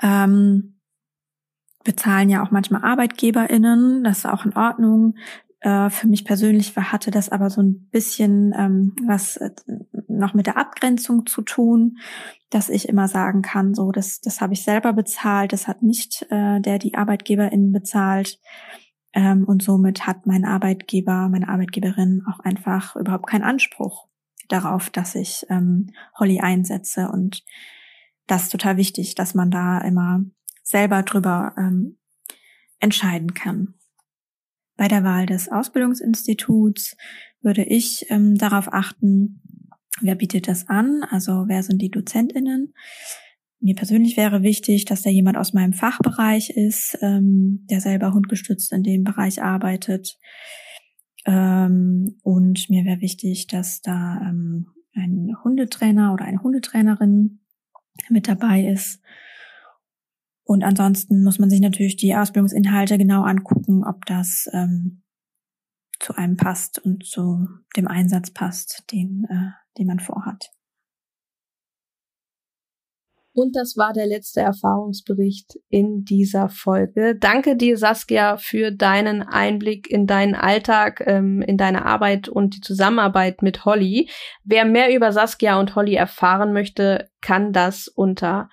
Ähm, 0.02 0.82
bezahlen 1.84 2.30
ja 2.30 2.44
auch 2.44 2.52
manchmal 2.52 2.84
ArbeitgeberInnen, 2.84 4.04
das 4.04 4.20
ist 4.20 4.26
auch 4.26 4.46
in 4.46 4.56
Ordnung. 4.56 5.16
Äh, 5.64 5.90
für 5.90 6.08
mich 6.08 6.26
persönlich 6.26 6.76
hatte 6.76 7.10
das 7.10 7.30
aber 7.30 7.50
so 7.50 7.62
ein 7.62 7.88
bisschen 7.90 8.54
ähm, 8.56 8.96
was 9.08 9.38
äh, 9.38 9.52
noch 10.10 10.34
mit 10.34 10.46
der 10.46 10.58
Abgrenzung 10.58 11.26
zu 11.26 11.42
tun, 11.42 12.00
dass 12.50 12.70
ich 12.70 12.90
immer 12.90 13.08
sagen 13.08 13.42
kann, 13.42 13.74
so 13.74 13.94
das, 13.94 14.20
das 14.20 14.42
habe 14.42 14.54
ich 14.54 14.64
selber 14.64 14.92
bezahlt, 14.92 15.54
das 15.54 15.70
hat 15.70 15.82
nicht 15.82 16.28
äh, 16.30 16.60
der 16.60 16.80
die 16.80 16.96
ArbeitgeberInnen 16.96 17.72
bezahlt. 17.72 18.40
Ähm, 19.14 19.46
und 19.46 19.64
somit 19.64 20.06
hat 20.06 20.26
mein 20.26 20.44
Arbeitgeber, 20.44 21.30
meine 21.30 21.48
Arbeitgeberin 21.48 22.24
auch 22.30 22.42
einfach 22.42 22.98
überhaupt 22.98 23.28
keinen 23.28 23.44
Anspruch 23.44 24.10
darauf, 24.50 24.90
dass 24.90 25.16
ich 25.16 25.46
ähm, 25.50 25.92
Holly 26.20 26.42
einsetze. 26.42 27.08
Und 27.08 27.46
das 28.28 28.44
ist 28.44 28.52
total 28.52 28.76
wichtig, 28.76 29.16
dass 29.16 29.34
man 29.34 29.50
da 29.50 29.78
immer 29.80 30.26
selber 30.62 31.04
drüber 31.04 31.54
ähm, 31.58 31.98
entscheiden 32.82 33.34
kann. 33.34 33.76
Bei 34.76 34.88
der 34.88 35.04
Wahl 35.04 35.26
des 35.26 35.52
Ausbildungsinstituts 35.52 36.98
würde 37.42 37.64
ich 37.64 38.06
ähm, 38.10 38.36
darauf 38.36 38.74
achten, 38.74 39.42
wer 40.02 40.16
bietet 40.16 40.48
das 40.48 40.68
an, 40.68 41.04
also 41.10 41.46
wer 41.48 41.64
sind 41.64 41.82
die 41.82 41.92
Dozentinnen, 41.92 42.74
mir 43.64 43.76
persönlich 43.76 44.18
wäre 44.18 44.44
wichtig, 44.44 44.84
dass 44.84 45.04
da 45.04 45.10
jemand 45.10 45.38
aus 45.38 45.54
meinem 45.54 45.72
Fachbereich 45.72 46.50
ist, 46.50 46.98
ähm, 47.02 47.66
der 47.70 47.80
selber 47.80 48.14
hundgestützt 48.14 48.74
in 48.74 48.84
dem 48.84 49.06
Bereich 49.06 49.42
arbeitet. 49.42 50.20
Ähm, 51.26 52.20
und 52.24 52.70
mir 52.70 52.84
wäre 52.84 53.00
wichtig, 53.00 53.48
dass 53.48 53.80
da 53.80 54.20
ähm, 54.22 54.68
ein 54.96 55.32
Hundetrainer 55.46 56.12
oder 56.14 56.26
eine 56.26 56.44
Hundetrainerin 56.44 57.40
mit 58.10 58.28
dabei 58.28 58.66
ist. 58.66 59.02
Und 60.44 60.64
ansonsten 60.64 61.24
muss 61.24 61.40
man 61.40 61.50
sich 61.50 61.62
natürlich 61.62 61.96
die 61.96 62.16
Ausbildungsinhalte 62.16 62.98
genau 62.98 63.24
angucken, 63.24 63.84
ob 63.86 64.06
das 64.06 64.50
ähm, 64.52 65.04
zu 66.00 66.16
einem 66.16 66.36
passt 66.36 66.80
und 66.80 67.06
zu 67.06 67.48
dem 67.78 67.88
Einsatz 67.88 68.32
passt, 68.32 68.84
den, 68.92 69.26
äh, 69.30 69.52
den 69.78 69.88
man 69.88 70.00
vorhat. 70.00 70.52
Und 73.36 73.56
das 73.56 73.78
war 73.78 73.94
der 73.94 74.06
letzte 74.06 74.42
Erfahrungsbericht 74.42 75.58
in 75.70 76.04
dieser 76.04 76.50
Folge. 76.50 77.16
Danke 77.20 77.56
dir, 77.56 77.78
Saskia, 77.78 78.38
für 78.38 78.72
deinen 78.72 79.24
Einblick 79.24 79.90
in 79.90 80.06
deinen 80.06 80.36
Alltag, 80.36 81.02
ähm, 81.08 81.42
in 81.42 81.58
deine 81.58 81.84
Arbeit 81.86 82.30
und 82.30 82.56
die 82.56 82.62
Zusammenarbeit 82.62 83.42
mit 83.42 83.66
Holly. 83.66 84.08
Wer 84.44 84.66
mehr 84.66 84.96
über 84.96 85.12
Saskia 85.12 85.60
und 85.60 85.76
Holly 85.76 85.96
erfahren 85.96 86.54
möchte, 86.54 87.10
kann 87.22 87.54
das 87.54 87.88
unter 87.88 88.50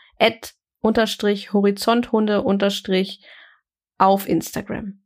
horizonthunde 0.82 2.43
auf 3.98 4.28
Instagram. 4.28 5.01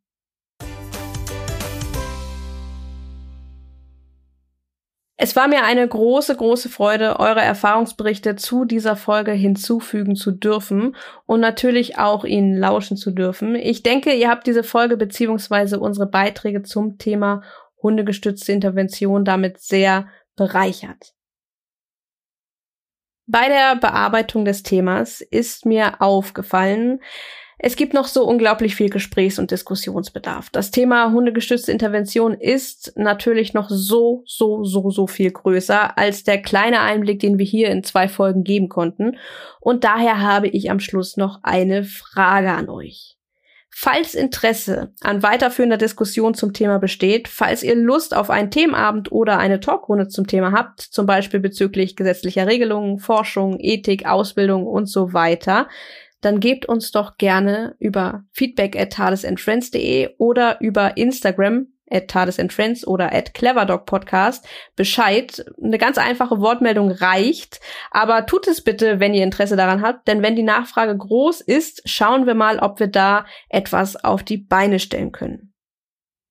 Es 5.16 5.36
war 5.36 5.48
mir 5.48 5.64
eine 5.64 5.88
große, 5.88 6.36
große 6.36 6.68
Freude, 6.68 7.18
eure 7.18 7.40
Erfahrungsberichte 7.40 8.36
zu 8.36 8.64
dieser 8.64 8.94
Folge 8.94 9.32
hinzufügen 9.32 10.16
zu 10.16 10.32
dürfen 10.32 10.96
und 11.24 11.40
natürlich 11.40 11.98
auch 11.98 12.24
ihnen 12.24 12.58
lauschen 12.58 12.96
zu 12.96 13.12
dürfen. 13.12 13.54
Ich 13.54 13.82
denke, 13.82 14.12
ihr 14.12 14.28
habt 14.28 14.46
diese 14.46 14.64
Folge 14.64 14.96
beziehungsweise 14.96 15.80
unsere 15.80 16.08
Beiträge 16.08 16.62
zum 16.62 16.98
Thema 16.98 17.42
hundegestützte 17.80 18.52
Intervention 18.52 19.24
damit 19.24 19.60
sehr 19.60 20.08
bereichert. 20.36 21.13
Bei 23.26 23.48
der 23.48 23.76
Bearbeitung 23.76 24.44
des 24.44 24.62
Themas 24.62 25.20
ist 25.20 25.64
mir 25.64 26.00
aufgefallen, 26.00 27.00
es 27.58 27.76
gibt 27.76 27.94
noch 27.94 28.08
so 28.08 28.26
unglaublich 28.26 28.74
viel 28.74 28.90
Gesprächs- 28.90 29.38
und 29.38 29.50
Diskussionsbedarf. 29.50 30.50
Das 30.50 30.70
Thema 30.70 31.12
hundegestützte 31.12 31.72
Intervention 31.72 32.34
ist 32.34 32.92
natürlich 32.96 33.54
noch 33.54 33.70
so, 33.70 34.22
so, 34.26 34.64
so, 34.64 34.90
so 34.90 35.06
viel 35.06 35.30
größer 35.30 35.96
als 35.96 36.24
der 36.24 36.42
kleine 36.42 36.80
Einblick, 36.80 37.20
den 37.20 37.38
wir 37.38 37.46
hier 37.46 37.70
in 37.70 37.82
zwei 37.82 38.08
Folgen 38.08 38.44
geben 38.44 38.68
konnten. 38.68 39.16
Und 39.60 39.84
daher 39.84 40.20
habe 40.20 40.48
ich 40.48 40.70
am 40.70 40.78
Schluss 40.80 41.16
noch 41.16 41.38
eine 41.42 41.84
Frage 41.84 42.50
an 42.50 42.68
euch. 42.68 43.16
Falls 43.76 44.14
Interesse 44.14 44.92
an 45.00 45.24
weiterführender 45.24 45.76
Diskussion 45.76 46.34
zum 46.34 46.52
Thema 46.52 46.78
besteht, 46.78 47.26
falls 47.26 47.64
ihr 47.64 47.74
Lust 47.74 48.14
auf 48.14 48.30
einen 48.30 48.52
Themenabend 48.52 49.10
oder 49.10 49.38
eine 49.38 49.58
Talkrunde 49.58 50.06
zum 50.06 50.28
Thema 50.28 50.52
habt, 50.52 50.80
zum 50.80 51.06
Beispiel 51.06 51.40
bezüglich 51.40 51.96
gesetzlicher 51.96 52.46
Regelungen, 52.46 53.00
Forschung, 53.00 53.58
Ethik, 53.58 54.06
Ausbildung 54.06 54.64
und 54.68 54.86
so 54.86 55.12
weiter, 55.12 55.68
dann 56.20 56.38
gebt 56.38 56.66
uns 56.66 56.92
doch 56.92 57.18
gerne 57.18 57.74
über 57.80 58.22
feedback 58.30 58.76
at 58.76 58.96
oder 60.18 60.60
über 60.60 60.96
Instagram 60.96 61.66
at 61.90 62.08
tadesandfriends 62.08 62.86
oder 62.86 63.12
at 63.12 63.34
cleverdogpodcast 63.34 64.46
Bescheid. 64.76 65.44
Eine 65.62 65.78
ganz 65.78 65.98
einfache 65.98 66.40
Wortmeldung 66.40 66.90
reicht, 66.90 67.60
aber 67.90 68.26
tut 68.26 68.46
es 68.48 68.62
bitte, 68.62 69.00
wenn 69.00 69.14
ihr 69.14 69.24
Interesse 69.24 69.56
daran 69.56 69.82
habt, 69.82 70.08
denn 70.08 70.22
wenn 70.22 70.36
die 70.36 70.42
Nachfrage 70.42 70.96
groß 70.96 71.40
ist, 71.40 71.82
schauen 71.84 72.26
wir 72.26 72.34
mal, 72.34 72.58
ob 72.58 72.80
wir 72.80 72.88
da 72.88 73.26
etwas 73.48 74.02
auf 74.02 74.22
die 74.22 74.38
Beine 74.38 74.78
stellen 74.78 75.12
können. 75.12 75.53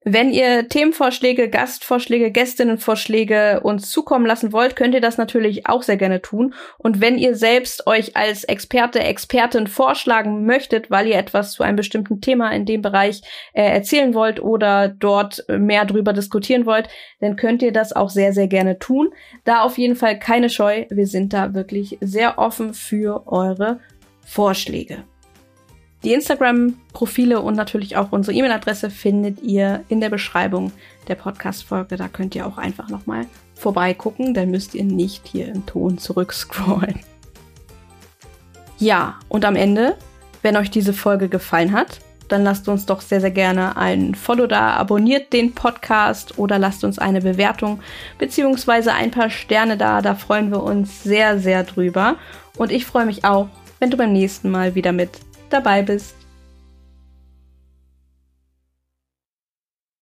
Wenn 0.05 0.31
ihr 0.31 0.67
Themenvorschläge, 0.67 1.49
Gastvorschläge, 1.49 2.29
Gästinnenvorschläge 2.31 3.61
uns 3.61 3.89
zukommen 3.89 4.25
lassen 4.25 4.51
wollt, 4.51 4.75
könnt 4.75 4.93
ihr 4.93 4.99
das 4.99 5.17
natürlich 5.17 5.67
auch 5.67 5.81
sehr 5.81 5.95
gerne 5.95 6.21
tun. 6.21 6.53
Und 6.77 6.99
wenn 6.99 7.17
ihr 7.17 7.35
selbst 7.35 7.87
euch 7.87 8.17
als 8.17 8.43
Experte, 8.43 8.99
Expertin 8.99 9.67
vorschlagen 9.67 10.45
möchtet, 10.45 10.91
weil 10.91 11.07
ihr 11.07 11.15
etwas 11.15 11.53
zu 11.53 11.63
einem 11.63 11.77
bestimmten 11.77 12.19
Thema 12.19 12.51
in 12.51 12.65
dem 12.65 12.81
Bereich 12.81 13.21
äh, 13.53 13.63
erzählen 13.63 14.13
wollt 14.13 14.41
oder 14.41 14.89
dort 14.89 15.45
mehr 15.47 15.85
drüber 15.85 16.11
diskutieren 16.11 16.65
wollt, 16.65 16.89
dann 17.21 17.37
könnt 17.37 17.61
ihr 17.61 17.71
das 17.71 17.93
auch 17.93 18.09
sehr, 18.09 18.33
sehr 18.33 18.47
gerne 18.47 18.79
tun. 18.79 19.13
Da 19.45 19.61
auf 19.61 19.77
jeden 19.77 19.95
Fall 19.95 20.19
keine 20.19 20.49
Scheu. 20.49 20.85
Wir 20.89 21.07
sind 21.07 21.31
da 21.31 21.53
wirklich 21.53 21.97
sehr 22.01 22.37
offen 22.39 22.73
für 22.73 23.25
eure 23.27 23.79
Vorschläge. 24.25 25.05
Die 26.03 26.13
Instagram-Profile 26.13 27.39
und 27.39 27.55
natürlich 27.55 27.95
auch 27.95 28.11
unsere 28.11 28.35
E-Mail-Adresse 28.35 28.89
findet 28.89 29.41
ihr 29.41 29.85
in 29.87 30.01
der 30.01 30.09
Beschreibung 30.09 30.73
der 31.07 31.15
Podcast-Folge. 31.15 31.95
Da 31.95 32.09
könnt 32.09 32.35
ihr 32.35 32.45
auch 32.45 32.57
einfach 32.57 32.89
nochmal 32.89 33.25
vorbeigucken. 33.55 34.33
Dann 34.33 34.51
müsst 34.51 34.75
ihr 34.75 34.83
nicht 34.83 35.27
hier 35.27 35.47
im 35.47 35.65
Ton 35.65 35.97
zurückscrollen. 35.97 36.99
Ja, 38.79 39.19
und 39.29 39.45
am 39.45 39.55
Ende, 39.55 39.95
wenn 40.41 40.57
euch 40.57 40.69
diese 40.69 40.91
Folge 40.91 41.29
gefallen 41.29 41.71
hat, 41.71 42.01
dann 42.27 42.43
lasst 42.43 42.67
uns 42.67 42.85
doch 42.85 42.99
sehr, 42.99 43.21
sehr 43.21 43.31
gerne 43.31 43.77
ein 43.77 44.15
Follow 44.15 44.47
da, 44.47 44.73
abonniert 44.73 45.31
den 45.31 45.53
Podcast 45.53 46.37
oder 46.37 46.59
lasst 46.59 46.83
uns 46.83 46.99
eine 46.99 47.21
Bewertung 47.21 47.79
beziehungsweise 48.17 48.93
ein 48.93 49.11
paar 49.11 49.29
Sterne 49.29 49.77
da. 49.77 50.01
Da 50.01 50.15
freuen 50.15 50.51
wir 50.51 50.63
uns 50.63 51.03
sehr, 51.03 51.39
sehr 51.39 51.63
drüber. 51.63 52.17
Und 52.57 52.71
ich 52.71 52.85
freue 52.85 53.05
mich 53.05 53.23
auch, 53.23 53.47
wenn 53.79 53.89
du 53.89 53.95
beim 53.95 54.11
nächsten 54.11 54.49
Mal 54.51 54.75
wieder 54.75 54.91
mit 54.91 55.11
dabei 55.53 55.83
bist. 55.83 56.22